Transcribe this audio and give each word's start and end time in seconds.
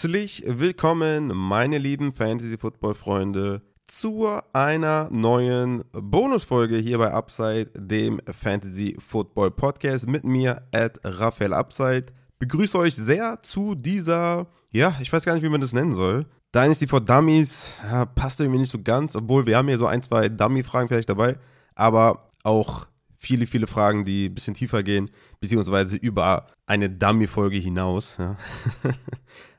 Herzlich 0.00 0.44
willkommen, 0.46 1.32
meine 1.34 1.76
lieben 1.76 2.12
Fantasy-Football-Freunde, 2.12 3.62
zu 3.88 4.28
einer 4.52 5.08
neuen 5.10 5.82
Bonusfolge 5.90 6.76
hier 6.76 6.98
bei 6.98 7.10
Upside, 7.12 7.72
dem 7.74 8.20
Fantasy-Football-Podcast 8.24 10.06
mit 10.06 10.22
mir, 10.22 10.62
at 10.72 11.00
Raphael 11.02 11.52
Upside. 11.52 12.06
Begrüße 12.38 12.78
euch 12.78 12.94
sehr 12.94 13.42
zu 13.42 13.74
dieser, 13.74 14.46
ja, 14.70 14.94
ich 15.00 15.12
weiß 15.12 15.24
gar 15.24 15.34
nicht, 15.34 15.42
wie 15.42 15.48
man 15.48 15.60
das 15.60 15.72
nennen 15.72 15.92
soll. 15.92 16.26
Dynasty 16.54 16.86
for 16.86 17.00
Dummies 17.00 17.72
ja, 17.82 18.06
passt 18.06 18.38
irgendwie 18.38 18.60
nicht 18.60 18.70
so 18.70 18.80
ganz, 18.80 19.16
obwohl 19.16 19.46
wir 19.46 19.56
haben 19.56 19.66
hier 19.66 19.78
so 19.78 19.86
ein, 19.86 20.04
zwei 20.04 20.28
Dummy-Fragen 20.28 20.86
vielleicht 20.86 21.10
dabei, 21.10 21.38
aber 21.74 22.30
auch 22.44 22.86
viele, 23.16 23.48
viele 23.48 23.66
Fragen, 23.66 24.04
die 24.04 24.26
ein 24.26 24.34
bisschen 24.36 24.54
tiefer 24.54 24.84
gehen, 24.84 25.10
beziehungsweise 25.40 25.96
über 25.96 26.46
eine 26.66 26.88
Dummy-Folge 26.88 27.58
hinaus. 27.58 28.14
Ja. 28.16 28.36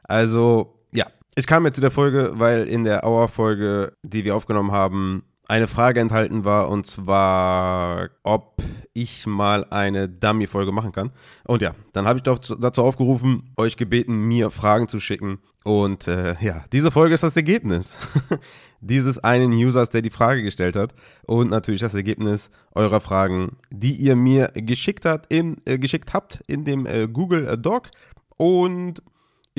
also, 0.09 0.79
ja, 0.91 1.05
ich 1.35 1.47
kam 1.47 1.65
jetzt 1.65 1.75
zu 1.75 1.81
der 1.81 1.91
Folge, 1.91 2.33
weil 2.35 2.67
in 2.67 2.83
der 2.83 3.03
Hour-Folge, 3.05 3.93
die 4.03 4.25
wir 4.25 4.35
aufgenommen 4.35 4.71
haben, 4.71 5.23
eine 5.47 5.67
Frage 5.67 5.99
enthalten 5.99 6.45
war 6.45 6.69
und 6.69 6.85
zwar, 6.85 8.09
ob 8.23 8.61
ich 8.93 9.25
mal 9.25 9.65
eine 9.71 10.07
Dummy-Folge 10.07 10.71
machen 10.71 10.91
kann. 10.91 11.11
Und 11.45 11.63
ja, 11.63 11.73
dann 11.93 12.07
habe 12.07 12.19
ich 12.19 12.23
dazu 12.23 12.83
aufgerufen, 12.83 13.51
euch 13.57 13.75
gebeten, 13.75 14.27
mir 14.27 14.51
Fragen 14.51 14.87
zu 14.87 14.99
schicken. 14.99 15.39
Und 15.63 16.07
äh, 16.07 16.35
ja, 16.39 16.65
diese 16.71 16.91
Folge 16.91 17.15
ist 17.15 17.23
das 17.23 17.35
Ergebnis 17.35 17.97
dieses 18.81 19.17
einen 19.19 19.51
Users, 19.51 19.89
der 19.89 20.03
die 20.03 20.11
Frage 20.11 20.43
gestellt 20.43 20.75
hat. 20.75 20.93
Und 21.25 21.49
natürlich 21.49 21.81
das 21.81 21.95
Ergebnis 21.95 22.51
eurer 22.75 22.99
Fragen, 22.99 23.57
die 23.71 23.93
ihr 23.93 24.15
mir 24.15 24.51
geschickt, 24.53 25.05
hat, 25.05 25.25
in, 25.29 25.57
äh, 25.65 25.79
geschickt 25.79 26.13
habt 26.13 26.43
in 26.47 26.63
dem 26.63 26.85
äh, 26.85 27.07
Google 27.07 27.57
Doc. 27.57 27.89
Und 28.37 29.01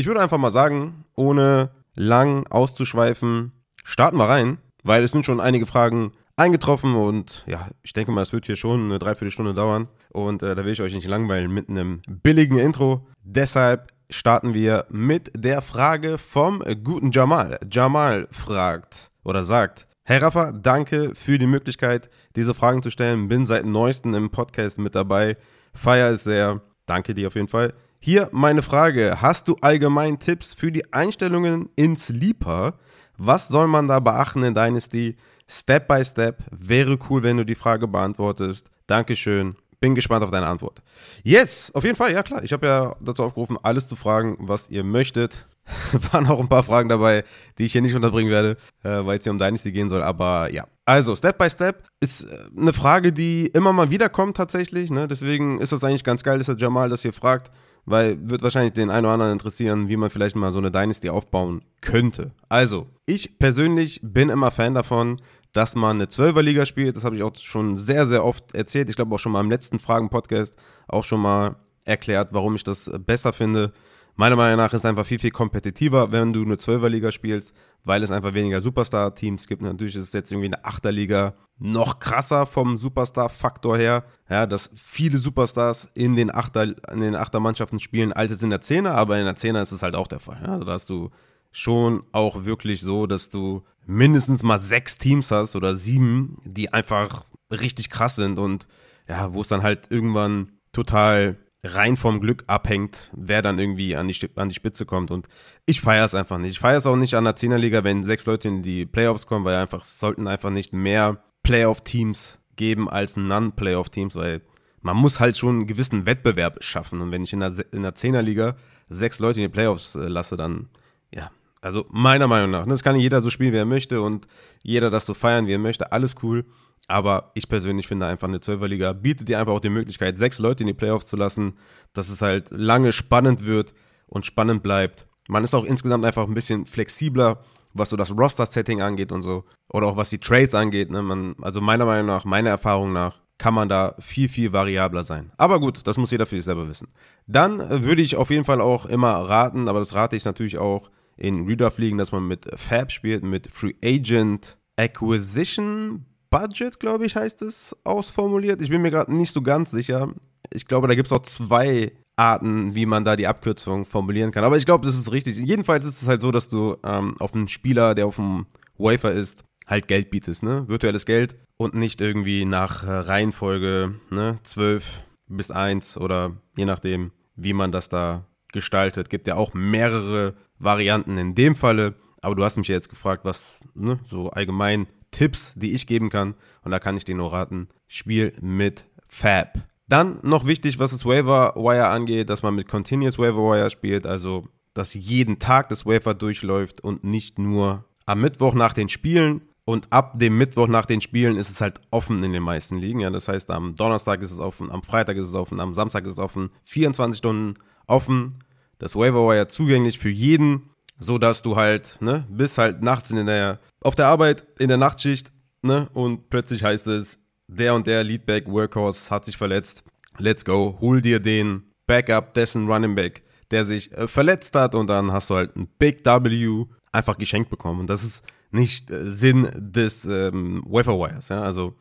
ich 0.01 0.07
würde 0.07 0.21
einfach 0.21 0.39
mal 0.39 0.53
sagen, 0.53 1.05
ohne 1.15 1.71
lang 1.95 2.47
auszuschweifen, 2.49 3.53
starten 3.85 4.19
wir 4.19 4.29
rein 4.29 4.59
weil 4.83 5.05
es 5.05 5.11
sind 5.11 5.25
schon 5.25 5.41
einige 5.41 5.67
Fragen 5.67 6.13
eingetroffen 6.37 6.95
und 6.95 7.45
ja, 7.47 7.69
ich 7.83 7.93
denke 7.93 8.13
mal, 8.13 8.23
es 8.23 8.33
wird 8.33 8.47
hier 8.47 8.57
schon 8.57 8.85
eine 8.85 8.99
Dreiviertelstunde 8.99 9.55
dauern 9.55 9.89
und 10.11 10.43
äh, 10.43 10.55
da 10.55 10.65
will 10.65 10.73
ich 10.73 10.81
euch 10.81 10.95
nicht 10.95 11.07
langweilen 11.07 11.53
mit 11.53 11.69
einem 11.69 12.03
billigen 12.07 12.59
Intro. 12.59 13.07
Deshalb 13.23 13.93
starten 14.09 14.55
wir 14.55 14.87
mit 14.89 15.31
der 15.37 15.61
Frage 15.63 16.19
vom 16.19 16.63
guten 16.83 17.11
Jamal. 17.13 17.59
Jamal 17.71 18.27
fragt 18.31 19.11
oder 19.23 19.45
sagt, 19.45 19.87
Herr 20.05 20.23
Rafa, 20.23 20.53
danke 20.53 21.15
für 21.15 21.39
die 21.39 21.47
Möglichkeit, 21.47 22.11
diese 22.35 22.55
Fragen 22.55 22.83
zu 22.83 22.91
stellen. 22.91 23.29
Bin 23.29 23.47
seit 23.47 23.65
neuestem 23.65 24.15
im 24.15 24.31
Podcast 24.31 24.79
mit 24.79 24.95
dabei. 24.95 25.37
Feier 25.75 26.11
ist 26.11 26.25
sehr. 26.25 26.63
Danke 26.87 27.15
dir 27.15 27.29
auf 27.29 27.35
jeden 27.37 27.47
Fall. 27.47 27.75
Hier 28.03 28.31
meine 28.33 28.63
Frage. 28.63 29.19
Hast 29.21 29.47
du 29.47 29.57
allgemein 29.61 30.19
Tipps 30.19 30.55
für 30.55 30.73
die 30.73 30.91
Einstellungen 30.91 31.69
in 31.77 31.97
Sleeper? 31.97 32.79
Was 33.19 33.49
soll 33.49 33.67
man 33.67 33.89
da 33.89 34.01
beachten 34.01 34.43
in 34.43 34.55
Dynasty? 34.55 35.19
Step 35.47 35.87
by 35.87 36.03
Step. 36.03 36.43
Wäre 36.51 36.99
cool, 37.11 37.23
wenn 37.23 37.37
du 37.37 37.45
die 37.45 37.55
Frage 37.55 37.87
beantwortest. 37.87 38.71
Dankeschön. 38.87 39.55
Bin 39.81 39.95
gespannt 39.95 40.25
auf 40.25 40.31
deine 40.31 40.47
Antwort. 40.47 40.83
Yes, 41.25 41.71
auf 41.75 41.85
jeden 41.85 41.97
Fall, 41.97 42.15
ja 42.15 42.23
klar. 42.23 42.43
Ich 42.43 42.55
habe 42.55 42.67
ja 42.67 42.97
dazu 43.01 43.23
aufgerufen, 43.23 43.59
alles 43.63 43.87
zu 43.87 43.97
fragen, 43.97 44.39
was 44.41 44.71
ihr 44.71 44.83
möchtet. 44.83 45.47
Waren 46.11 46.27
auch 46.27 46.41
ein 46.41 46.49
paar 46.49 46.63
Fragen 46.63 46.89
dabei, 46.89 47.23
die 47.59 47.67
ich 47.67 47.73
hier 47.73 47.83
nicht 47.83 47.95
unterbringen 47.95 48.31
werde, 48.31 48.57
äh, 48.83 49.05
weil 49.05 49.19
es 49.19 49.25
hier 49.25 49.33
um 49.33 49.39
Dynasty 49.39 49.73
gehen 49.73 49.91
soll. 49.91 50.03
Aber 50.03 50.51
ja. 50.51 50.67
Also, 50.87 51.15
Step 51.17 51.37
by 51.37 51.51
Step 51.51 51.85
ist 52.01 52.23
äh, 52.23 52.47
eine 52.57 52.73
Frage, 52.73 53.13
die 53.13 53.49
immer 53.49 53.75
mal 53.75 53.91
wieder 53.91 54.09
kommt 54.09 54.39
tatsächlich. 54.39 54.91
Ne? 54.91 55.07
Deswegen 55.07 55.61
ist 55.61 55.73
das 55.73 55.85
eigentlich 55.85 56.03
ganz 56.03 56.23
geil, 56.23 56.39
dass 56.39 56.47
der 56.47 56.57
Jamal 56.57 56.89
das 56.89 57.03
hier 57.03 57.13
fragt 57.13 57.51
weil 57.85 58.19
wird 58.29 58.43
wahrscheinlich 58.43 58.75
den 58.75 58.91
einen 58.91 59.07
oder 59.07 59.15
anderen 59.15 59.33
interessieren, 59.33 59.89
wie 59.89 59.97
man 59.97 60.11
vielleicht 60.11 60.37
mal 60.37 60.53
so 60.53 60.59
eine 60.59 60.71
Dynasty 60.71 61.09
aufbauen 61.09 61.63
könnte. 61.81 62.33
Also, 62.49 62.87
ich 63.07 63.39
persönlich 63.39 64.01
bin 64.03 64.29
immer 64.29 64.51
Fan 64.51 64.75
davon, 64.75 65.21
dass 65.53 65.75
man 65.75 65.97
eine 65.97 66.09
Zwölferliga 66.09 66.67
spielt. 66.67 66.97
Das 66.97 67.05
habe 67.05 67.17
ich 67.17 67.23
auch 67.23 67.37
schon 67.37 67.77
sehr, 67.77 68.07
sehr 68.07 68.25
oft 68.25 68.55
erzählt. 68.55 68.89
Ich 68.89 68.97
glaube 68.97 69.15
auch 69.15 69.19
schon 69.19 69.33
mal 69.33 69.41
im 69.41 69.51
letzten 69.51 69.79
Fragen-Podcast 69.79 70.55
auch 70.89 71.05
schon 71.05 71.21
mal 71.21 71.57
erklärt, 71.85 72.29
warum 72.33 72.55
ich 72.55 72.65
das 72.65 72.91
besser 73.05 73.33
finde. 73.33 73.73
Meiner 74.21 74.37
Meinung 74.37 74.59
nach 74.59 74.75
ist 74.75 74.81
es 74.81 74.85
einfach 74.85 75.07
viel, 75.07 75.19
viel 75.19 75.31
kompetitiver, 75.31 76.13
wenn 76.13 76.35
du 76.35 76.43
eine 76.43 76.59
Zwölferliga 76.59 77.11
spielst, 77.11 77.55
weil 77.85 78.03
es 78.03 78.11
einfach 78.11 78.35
weniger 78.35 78.61
Superstar-Teams 78.61 79.47
gibt. 79.47 79.63
Natürlich 79.63 79.97
ist 79.97 80.09
es 80.09 80.13
jetzt 80.13 80.31
irgendwie 80.31 80.49
eine 80.49 80.63
Achterliga 80.63 81.33
noch 81.59 82.01
krasser 82.01 82.45
vom 82.45 82.77
Superstar-Faktor 82.77 83.79
her, 83.79 84.05
ja, 84.29 84.45
dass 84.45 84.73
viele 84.77 85.17
Superstars 85.17 85.89
in 85.95 86.17
den 86.17 86.31
Achter, 86.31 86.65
in 86.65 87.01
den 87.01 87.17
Achtermannschaften 87.17 87.81
spielen, 87.81 88.13
als 88.13 88.31
es 88.31 88.43
in 88.43 88.51
der 88.51 88.61
Zehner, 88.61 88.95
aber 88.95 89.19
in 89.19 89.25
der 89.25 89.37
Zehner 89.37 89.63
ist 89.63 89.73
es 89.73 89.83
halt 89.83 89.95
auch 89.95 90.07
der 90.07 90.21
Fall. 90.21 90.43
Ja. 90.43 90.53
Also 90.53 90.65
da 90.65 90.73
hast 90.73 90.91
du 90.91 91.09
schon 91.51 92.03
auch 92.13 92.45
wirklich 92.45 92.83
so, 92.83 93.07
dass 93.07 93.31
du 93.31 93.63
mindestens 93.87 94.43
mal 94.43 94.59
sechs 94.59 94.99
Teams 94.99 95.31
hast 95.31 95.57
oder 95.57 95.77
sieben, 95.77 96.37
die 96.45 96.75
einfach 96.75 97.25
richtig 97.51 97.89
krass 97.89 98.17
sind 98.17 98.39
und 98.39 98.67
ja, 99.09 99.33
wo 99.33 99.41
es 99.41 99.49
dann 99.49 99.63
halt 99.63 99.87
irgendwann 99.89 100.53
total 100.73 101.39
rein 101.63 101.97
vom 101.97 102.21
Glück 102.21 102.45
abhängt, 102.47 103.11
wer 103.15 103.43
dann 103.43 103.59
irgendwie 103.59 103.95
an 103.97 104.09
die, 104.09 104.31
an 104.37 104.49
die 104.49 104.55
Spitze 104.55 104.87
kommt. 104.87 105.11
Und 105.11 105.29
ich 105.67 105.81
feiere 105.81 106.07
es 106.07 106.15
einfach 106.15 106.39
nicht. 106.39 106.53
Ich 106.53 106.59
feiere 106.59 106.79
es 106.79 106.87
auch 106.87 106.97
nicht 106.97 107.15
an 107.15 107.25
der 107.25 107.37
Zehnerliga, 107.37 107.85
wenn 107.85 108.05
sechs 108.05 108.27
Leute 108.27 108.49
in 108.49 108.63
die 108.63 108.87
Playoffs 108.87 109.27
kommen, 109.27 109.45
weil 109.45 109.57
einfach 109.57 109.83
es 109.83 109.99
sollten 109.99 110.27
einfach 110.27 110.51
nicht 110.51 110.73
mehr 110.73 111.23
Playoff-Teams 111.43 112.39
geben 112.57 112.89
als 112.89 113.17
Non-Playoff-Teams, 113.17 114.17
weil 114.17 114.43
man 114.81 114.97
muss 114.97 115.21
halt 115.21 115.37
schon 115.37 115.57
einen 115.57 115.67
gewissen 115.67 116.07
Wettbewerb 116.07 116.63
schaffen. 116.63 117.01
Und 117.01 117.11
wenn 117.11 117.25
ich 117.25 117.33
in 117.33 117.41
der, 117.41 117.53
in 117.73 117.83
der 117.83 117.95
Zehnerliga 117.95 118.57
sechs 118.89 119.19
Leute 119.19 119.41
in 119.41 119.47
die 119.47 119.53
Playoffs 119.53 119.95
äh, 119.95 120.09
lasse, 120.09 120.37
dann, 120.37 120.69
ja, 121.11 121.31
also 121.61 121.85
meiner 121.91 122.27
Meinung 122.27 122.51
nach, 122.51 122.65
ne, 122.65 122.73
das 122.73 122.83
kann 122.83 122.97
jeder 122.97 123.23
so 123.23 123.29
spielen, 123.29 123.53
wie 123.53 123.59
er 123.59 123.67
möchte 123.67 124.01
und 124.01 124.27
jeder 124.63 124.91
das 124.91 125.05
so 125.05 125.13
feiern, 125.13 125.47
wie 125.47 125.55
er 125.55 125.59
möchte, 125.59 125.93
alles 125.93 126.15
cool. 126.23 126.47
Aber 126.91 127.31
ich 127.35 127.49
persönlich 127.49 127.87
finde 127.87 128.07
einfach 128.07 128.29
eine 128.29 128.41
Zwölferliga 128.41 128.93
bietet 128.93 129.29
dir 129.29 129.39
einfach 129.39 129.53
auch 129.53 129.61
die 129.61 129.71
Möglichkeit, 129.71 130.19
sechs 130.19 130.39
Leute 130.41 130.65
in 130.65 130.67
die 130.67 130.75
Playoffs 130.75 131.07
zu 131.07 131.17
lassen, 131.17 131.55
dass 131.93 132.09
es 132.09 132.21
halt 132.21 132.51
lange 132.51 132.93
spannend 132.93 133.47
wird 133.47 133.75
und 134.09 134.27
spannend 134.27 134.63
bleibt. 134.63 135.07
Man 135.29 135.45
ist 135.45 135.55
auch 135.55 135.65
insgesamt 135.65 136.05
einfach 136.05 136.27
ein 136.27 136.35
bisschen 136.35 136.67
flexibler, 136.67 137.45
was 137.73 137.91
so 137.91 137.97
das 137.97 138.11
Roster-Setting 138.11 138.83
angeht 138.83 139.13
und 139.13 139.23
so. 139.23 139.45
Oder 139.73 139.87
auch 139.87 139.97
was 139.97 140.11
die 140.11 140.19
Trades 140.19 140.55
angeht. 140.57 140.91
Ne? 140.91 141.01
Man, 141.03 141.37
also 141.41 141.61
meiner 141.61 141.87
Meinung 141.87 142.07
nach, 142.07 142.25
meiner 142.25 142.51
Erfahrung 142.51 142.93
nach, 142.93 143.21
kann 143.39 143.55
man 143.55 143.69
da 143.69 143.95
viel, 144.01 144.29
viel 144.29 144.53
variabler 144.53 145.05
sein. 145.05 145.31
Aber 145.37 145.61
gut, 145.61 145.87
das 145.87 145.97
muss 145.97 146.11
jeder 146.11 146.27
für 146.27 146.37
sich 146.37 146.45
selber 146.45 146.69
wissen. 146.69 146.89
Dann 147.29 147.85
würde 147.85 148.03
ich 148.03 148.17
auf 148.17 148.31
jeden 148.31 148.45
Fall 148.45 148.61
auch 148.61 148.85
immer 148.85 149.13
raten, 149.13 149.69
aber 149.69 149.79
das 149.79 149.95
rate 149.95 150.17
ich 150.17 150.25
natürlich 150.25 150.59
auch 150.59 150.91
in 151.17 151.47
Redraft-Ligen, 151.47 151.97
dass 151.97 152.11
man 152.11 152.27
mit 152.27 152.51
Fab 152.57 152.91
spielt, 152.91 153.23
mit 153.23 153.47
Free 153.47 153.75
Agent 153.83 154.59
Acquisition 154.77 156.07
Budget, 156.31 156.81
glaube 156.81 157.07
ich, 157.07 157.17
heißt 157.17 157.43
es, 157.43 157.77
ausformuliert. 157.85 158.63
Ich 158.63 158.71
bin 158.71 158.83
mir 158.83 158.91
gerade 158.91 159.15
nicht 159.15 159.33
so 159.33 159.43
ganz 159.43 159.71
sicher. 159.71 160.13
Ich 160.53 160.67
glaube, 160.67 160.89
da 160.89 160.95
gibt 160.95 161.07
es 161.07 161.13
auch 161.13 161.23
zwei 161.23 161.93
Arten, 162.17 162.75
wie 162.75 162.87
man 162.87 163.05
da 163.05 163.17
die 163.17 163.27
Abkürzung 163.27 163.87
formulieren 163.87 164.31
kann. 164.31 164.45
Aber 164.45 164.57
ich 164.57 164.65
glaube, 164.65 164.87
das 164.87 164.97
ist 164.97 165.11
richtig. 165.13 165.37
Jedenfalls 165.37 165.85
ist 165.85 166.03
es 166.03 166.09
halt 166.09 166.21
so, 166.21 166.31
dass 166.31 166.49
du 166.49 166.77
ähm, 166.85 167.17
auf 167.19 167.35
einen 167.35 167.49
Spieler, 167.49 167.95
der 167.95 168.07
auf 168.07 168.17
dem 168.17 168.47
Wafer 168.79 169.13
ist, 169.13 169.45
halt 169.67 169.89
Geld 169.89 170.11
bietest, 170.11 170.43
ne? 170.43 170.69
Virtuelles 170.69 171.07
Geld 171.07 171.37
und 171.57 171.75
nicht 171.75 172.01
irgendwie 172.01 172.45
nach 172.45 172.85
äh, 172.85 172.91
Reihenfolge, 172.91 173.95
ne? 174.11 174.39
12 174.43 175.03
bis 175.29 175.51
1 175.51 175.97
oder 175.97 176.33
je 176.57 176.65
nachdem, 176.65 177.13
wie 177.37 177.53
man 177.53 177.73
das 177.73 177.89
da 177.89 178.27
gestaltet. 178.53 179.11
Gibt 179.11 179.27
ja 179.27 179.37
auch 179.37 179.55
mehrere 179.55 180.35
Varianten 180.59 181.17
in 181.17 181.35
dem 181.35 181.57
Falle. 181.57 181.95
Aber 182.21 182.35
du 182.35 182.45
hast 182.45 182.57
mich 182.57 182.69
ja 182.69 182.75
jetzt 182.75 182.91
gefragt, 182.91 183.25
was 183.25 183.61
ne, 183.75 183.99
so 184.09 184.29
allgemein 184.29 184.87
Tipps, 185.11 185.53
die 185.57 185.75
ich 185.75 185.87
geben 185.87 186.11
kann. 186.11 186.35
Und 186.63 186.71
da 186.71 186.79
kann 186.79 186.97
ich 186.97 187.05
dir 187.05 187.15
nur 187.15 187.33
raten, 187.33 187.69
spiel 187.89 188.33
mit 188.41 188.87
Fab. 189.09 189.59
Dann 189.89 190.21
noch 190.23 190.47
wichtig, 190.47 190.79
was 190.79 190.93
das 190.93 191.05
Waiver 191.05 191.55
Wire 191.57 191.89
angeht, 191.89 192.31
dass 192.31 192.43
man 192.43 192.55
mit 192.55 192.69
Continuous 192.69 193.19
Waiver 193.19 193.43
Wire 193.43 193.71
spielt, 193.71 194.07
also 194.07 194.47
dass 194.73 194.95
jeden 194.95 195.41
Tag 195.41 195.69
das 195.69 195.85
Waiver 195.85 196.15
durchläuft 196.15 196.81
und 196.81 197.03
nicht 197.03 197.39
nur 197.39 197.85
am 198.07 198.21
Mittwoch 198.21 198.55
nach 198.55 198.73
den 198.73 198.89
Spielen. 198.89 199.43
Und 199.65 199.93
ab 199.93 200.19
dem 200.19 200.39
Mittwoch 200.39 200.67
nach 200.67 200.87
den 200.87 201.01
Spielen 201.01 201.37
ist 201.37 201.51
es 201.51 201.61
halt 201.61 201.81
offen 201.91 202.23
in 202.23 202.33
den 202.33 202.43
meisten 202.43 202.77
Ligen. 202.77 203.01
Ja, 203.01 203.11
das 203.11 203.29
heißt, 203.29 203.51
am 203.51 203.77
Donnerstag 203.77 204.23
ist 204.23 204.33
es 204.33 204.39
offen, 204.41 204.71
am 204.71 204.83
Freitag 204.83 205.17
ist 205.17 205.29
es 205.29 205.35
offen, 205.35 205.61
am 205.61 205.75
Samstag 205.75 206.05
ist 206.07 206.13
es 206.13 206.19
offen, 206.19 206.51
24 206.65 207.19
Stunden 207.19 207.55
offen. 207.87 208.43
Das 208.79 208.97
Waiver 208.97 209.29
Wire 209.29 209.49
zugänglich 209.49 209.99
für 209.99 210.09
jeden 210.09 210.70
so 211.01 211.19
dass 211.19 211.43
du 211.43 211.57
halt, 211.57 211.99
ne, 212.01 212.27
bist 212.29 212.59
halt 212.59 212.83
nachts 212.83 213.11
in 213.11 213.27
der, 213.27 213.59
auf 213.83 213.95
der 213.95 214.07
Arbeit, 214.07 214.45
in 214.59 214.69
der 214.69 214.77
Nachtschicht, 214.77 215.33
ne, 215.63 215.89
und 215.95 216.31
plötzlich 216.31 216.63
heißt 216.63 216.87
es, 216.87 217.19
der 217.49 217.75
und 217.75 217.87
der 217.87 218.05
Leadback 218.05 218.47
Workhorse 218.47 219.11
hat 219.11 219.25
sich 219.25 219.37
verletzt. 219.37 219.83
Let's 220.19 220.45
go, 220.45 220.77
hol 220.81 221.01
dir 221.01 221.19
den 221.19 221.65
Backup 221.87 222.35
dessen 222.35 222.71
Running 222.71 222.95
Back, 222.95 223.23
der 223.51 223.67
sich 223.67 223.91
äh, 223.93 224.07
verletzt 224.07 224.55
hat 224.55 224.75
und 224.75 224.87
dann 224.87 225.11
hast 225.11 225.31
du 225.31 225.35
halt 225.35 225.57
ein 225.57 225.67
Big 225.79 226.05
W 226.05 226.67
einfach 226.93 227.19
geschenkt 227.19 227.51
bekommen. 227.51 227.81
Und 227.81 227.87
das 227.89 228.05
ist 228.05 228.25
nicht 228.53 228.91
äh, 228.91 229.11
Sinn 229.11 229.51
des 229.57 230.05
ähm, 230.05 230.63
Waiver 230.67 230.99
Wires, 230.99 231.29
ja, 231.31 231.43
also 231.43 231.75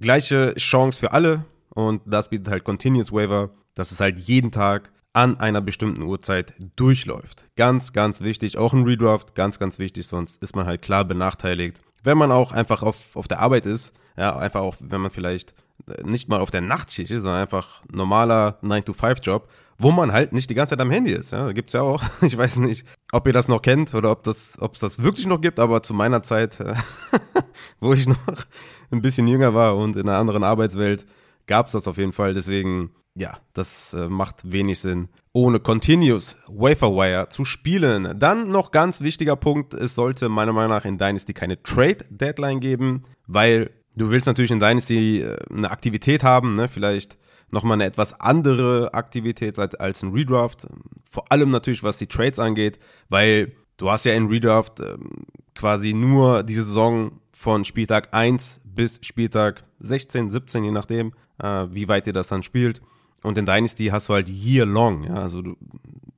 gleiche 0.00 0.54
Chance 0.56 0.98
für 0.98 1.12
alle 1.12 1.44
und 1.70 2.02
das 2.06 2.28
bietet 2.28 2.48
halt 2.48 2.64
Continuous 2.64 3.12
Waiver, 3.12 3.50
dass 3.74 3.92
es 3.92 4.00
halt 4.00 4.18
jeden 4.18 4.50
Tag 4.50 4.90
an 5.12 5.38
einer 5.38 5.60
bestimmten 5.60 6.02
Uhrzeit 6.02 6.54
durchläuft. 6.76 7.44
Ganz, 7.56 7.92
ganz 7.92 8.20
wichtig. 8.22 8.58
Auch 8.58 8.72
ein 8.72 8.84
Redraft, 8.84 9.34
ganz, 9.34 9.58
ganz 9.58 9.78
wichtig, 9.78 10.06
sonst 10.06 10.42
ist 10.42 10.56
man 10.56 10.66
halt 10.66 10.82
klar 10.82 11.04
benachteiligt. 11.04 11.80
Wenn 12.02 12.18
man 12.18 12.32
auch 12.32 12.52
einfach 12.52 12.82
auf, 12.82 13.14
auf 13.14 13.28
der 13.28 13.40
Arbeit 13.40 13.66
ist, 13.66 13.92
ja, 14.16 14.36
einfach 14.36 14.60
auch, 14.60 14.76
wenn 14.80 15.00
man 15.00 15.10
vielleicht 15.10 15.54
äh, 15.86 16.02
nicht 16.04 16.28
mal 16.28 16.40
auf 16.40 16.50
der 16.50 16.60
Nachtschicht 16.60 17.10
ist, 17.10 17.22
sondern 17.22 17.42
einfach 17.42 17.82
normaler 17.92 18.58
9-to-5-Job, 18.62 19.48
wo 19.78 19.90
man 19.90 20.12
halt 20.12 20.32
nicht 20.32 20.48
die 20.50 20.54
ganze 20.54 20.70
Zeit 20.70 20.80
am 20.80 20.90
Handy 20.90 21.12
ist. 21.12 21.32
Ja, 21.32 21.52
gibt 21.52 21.70
es 21.70 21.74
ja 21.74 21.82
auch. 21.82 22.02
Ich 22.22 22.36
weiß 22.36 22.56
nicht, 22.58 22.86
ob 23.12 23.26
ihr 23.26 23.32
das 23.32 23.48
noch 23.48 23.62
kennt 23.62 23.94
oder 23.94 24.10
ob 24.10 24.22
das, 24.22 24.60
ob 24.60 24.74
es 24.74 24.80
das 24.80 25.02
wirklich 25.02 25.26
noch 25.26 25.40
gibt, 25.40 25.58
aber 25.60 25.82
zu 25.82 25.94
meiner 25.94 26.22
Zeit, 26.22 26.60
äh, 26.60 26.74
wo 27.80 27.92
ich 27.92 28.06
noch 28.06 28.16
ein 28.90 29.02
bisschen 29.02 29.26
jünger 29.26 29.54
war 29.54 29.76
und 29.76 29.96
in 29.96 30.08
einer 30.08 30.18
anderen 30.18 30.44
Arbeitswelt, 30.44 31.06
gab 31.46 31.66
es 31.66 31.72
das 31.72 31.88
auf 31.88 31.98
jeden 31.98 32.12
Fall. 32.12 32.34
Deswegen, 32.34 32.90
ja, 33.14 33.38
das 33.52 33.92
äh, 33.92 34.08
macht 34.08 34.50
wenig 34.50 34.80
Sinn, 34.80 35.08
ohne 35.32 35.60
Continuous 35.60 36.36
Waferwire 36.48 37.28
zu 37.28 37.44
spielen. 37.44 38.18
Dann 38.18 38.48
noch 38.48 38.70
ganz 38.70 39.00
wichtiger 39.02 39.36
Punkt, 39.36 39.74
es 39.74 39.94
sollte 39.94 40.28
meiner 40.28 40.52
Meinung 40.52 40.70
nach 40.70 40.84
in 40.84 40.98
Dynasty 40.98 41.34
keine 41.34 41.62
Trade 41.62 42.06
Deadline 42.08 42.60
geben, 42.60 43.04
weil 43.26 43.70
du 43.96 44.10
willst 44.10 44.26
natürlich 44.26 44.50
in 44.50 44.60
Dynasty 44.60 45.20
äh, 45.20 45.36
eine 45.50 45.70
Aktivität 45.70 46.22
haben, 46.22 46.56
ne? 46.56 46.68
vielleicht 46.68 47.18
nochmal 47.50 47.74
eine 47.74 47.84
etwas 47.84 48.18
andere 48.18 48.94
Aktivität 48.94 49.58
als, 49.58 49.74
als 49.74 50.02
ein 50.02 50.12
Redraft. 50.12 50.66
Vor 51.10 51.30
allem 51.30 51.50
natürlich, 51.50 51.82
was 51.82 51.98
die 51.98 52.06
Trades 52.06 52.38
angeht, 52.38 52.78
weil 53.10 53.52
du 53.76 53.90
hast 53.90 54.04
ja 54.06 54.14
in 54.14 54.28
Redraft 54.28 54.80
äh, 54.80 54.96
quasi 55.54 55.92
nur 55.92 56.42
diese 56.42 56.64
Saison 56.64 57.20
von 57.32 57.64
Spieltag 57.64 58.14
1 58.14 58.60
bis 58.64 58.98
Spieltag 59.02 59.64
16, 59.80 60.30
17, 60.30 60.64
je 60.64 60.70
nachdem, 60.70 61.12
äh, 61.42 61.66
wie 61.70 61.88
weit 61.88 62.06
ihr 62.06 62.14
das 62.14 62.28
dann 62.28 62.42
spielt. 62.42 62.80
Und 63.22 63.38
in 63.38 63.46
Dynasty 63.46 63.86
hast 63.86 64.08
du 64.08 64.14
halt 64.14 64.28
year 64.28 64.66
long, 64.66 65.04
ja, 65.04 65.14
also 65.14 65.42
du, 65.42 65.56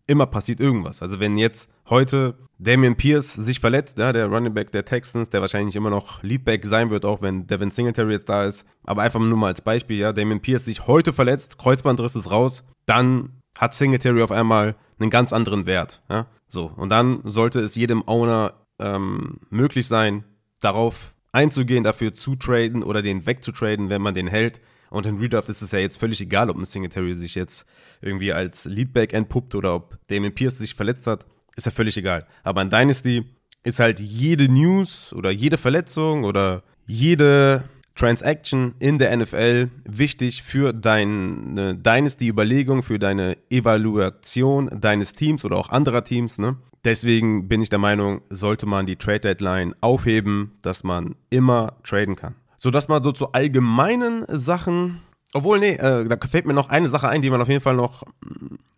immer 0.07 0.27
passiert 0.27 0.61
irgendwas. 0.61 1.03
Also 1.03 1.21
wenn 1.21 1.37
jetzt 1.37 1.69
heute 1.89 2.39
Damian 2.59 2.97
Pierce 2.97 3.35
sich 3.35 3.61
verletzt, 3.61 3.99
ja, 3.99 4.13
der 4.13 4.27
Running 4.27 4.55
Back 4.55 4.71
der 4.73 4.85
Texans, 4.85 5.31
der 5.31 5.41
wahrscheinlich 5.41 5.77
immer 5.77 5.91
noch 5.91 6.23
Leadback 6.23 6.65
sein 6.67 6.91
wird, 6.91 7.05
auch 7.05 7.23
wenn 7.23 7.47
Devin 7.47 7.71
Singletary 7.71 8.13
jetzt 8.13 8.29
da 8.29 8.45
ist. 8.45 8.65
Aber 8.85 9.03
einfach 9.03 9.21
nur 9.21 9.37
mal 9.37 9.49
als 9.49 9.61
Beispiel, 9.61 9.99
ja, 9.99 10.13
Damian 10.13 10.41
Pierce 10.41 10.65
sich 10.65 10.87
heute 10.87 11.13
verletzt, 11.13 11.59
Kreuzbandriss 11.59 12.15
ist 12.15 12.31
raus, 12.31 12.65
dann 12.87 13.43
hat 13.59 13.75
Singletary 13.75 14.23
auf 14.23 14.33
einmal 14.33 14.77
einen 14.99 15.11
ganz 15.11 15.33
anderen 15.33 15.67
Wert, 15.67 16.03
ja. 16.09 16.27
So, 16.47 16.71
und 16.77 16.91
dann 16.91 17.21
sollte 17.25 17.61
es 17.61 17.75
jedem 17.75 18.07
Owner 18.07 18.55
ähm, 18.79 19.41
möglich 19.51 19.89
sein, 19.89 20.25
darauf 20.61 21.15
einzugehen, 21.33 21.83
dafür 21.83 22.15
zu 22.15 22.37
traden 22.37 22.83
oder 22.83 23.03
den 23.03 23.27
wegzutraden, 23.27 23.91
wenn 23.91 24.03
man 24.03 24.15
den 24.15 24.29
hält. 24.29 24.61
Und 24.91 25.07
in 25.07 25.19
Redraft 25.19 25.49
ist 25.49 25.63
es 25.63 25.73
ja 25.73 25.79
jetzt 25.79 25.99
völlig 25.99 26.21
egal, 26.21 26.51
ob 26.51 26.57
ein 26.57 26.65
Singletary 26.65 27.15
sich 27.15 27.35
jetzt 27.35 27.67
irgendwie 28.01 28.33
als 28.33 28.65
Leadback 28.65 29.13
entpuppt 29.13 29.55
oder 29.55 29.75
ob 29.75 29.99
Damien 30.09 30.35
Pierce 30.35 30.59
sich 30.59 30.75
verletzt 30.75 31.07
hat. 31.07 31.27
Ist 31.57 31.67
ja 31.67 31.73
völlig 31.73 31.97
egal. 31.97 32.27
Aber 32.43 32.63
in 32.63 32.71
Dynasty 32.71 33.25
ist 33.63 33.81
halt 33.81 34.01
jede 34.01 34.51
News 34.53 35.13
oder 35.13 35.31
jede 35.31 35.57
Verletzung 35.57 36.25
oder 36.25 36.63
jede 36.87 37.65
Transaction 37.95 38.75
in 38.81 38.99
der 38.99 39.17
NFL 39.17 39.71
wichtig 39.85 40.43
für 40.43 40.73
deine 40.73 41.77
Dynasty-Überlegung, 41.77 42.83
für 42.83 42.99
deine 42.99 43.37
Evaluation 43.51 44.69
deines 44.81 45.13
Teams 45.13 45.45
oder 45.45 45.57
auch 45.57 45.71
anderer 45.71 46.05
Teams. 46.05 46.39
Ne? 46.39 46.57
Deswegen 46.85 47.49
bin 47.49 47.63
ich 47.63 47.71
der 47.71 47.79
Meinung, 47.79 48.21
sollte 48.29 48.67
man 48.67 48.87
die 48.87 48.97
Trade 48.97 49.21
Deadline 49.21 49.75
aufheben, 49.81 50.53
dass 50.63 50.83
man 50.85 51.15
immer 51.31 51.79
traden 51.85 52.17
kann. 52.17 52.35
So, 52.65 52.71
das 52.71 52.89
mal 52.89 53.05
so 53.05 53.13
zu 53.13 53.33
allgemeinen 53.33 54.25
Sachen. 54.27 55.03
Obwohl, 55.35 55.59
nee, 55.59 55.75
äh, 55.75 56.09
da 56.09 56.17
fällt 56.27 56.47
mir 56.47 56.55
noch 56.55 56.71
eine 56.71 56.89
Sache 56.89 57.11
ein, 57.11 57.21
die 57.21 57.29
man 57.29 57.43
auf 57.43 57.49
jeden 57.51 57.61
Fall 57.61 57.77
noch 57.77 58.05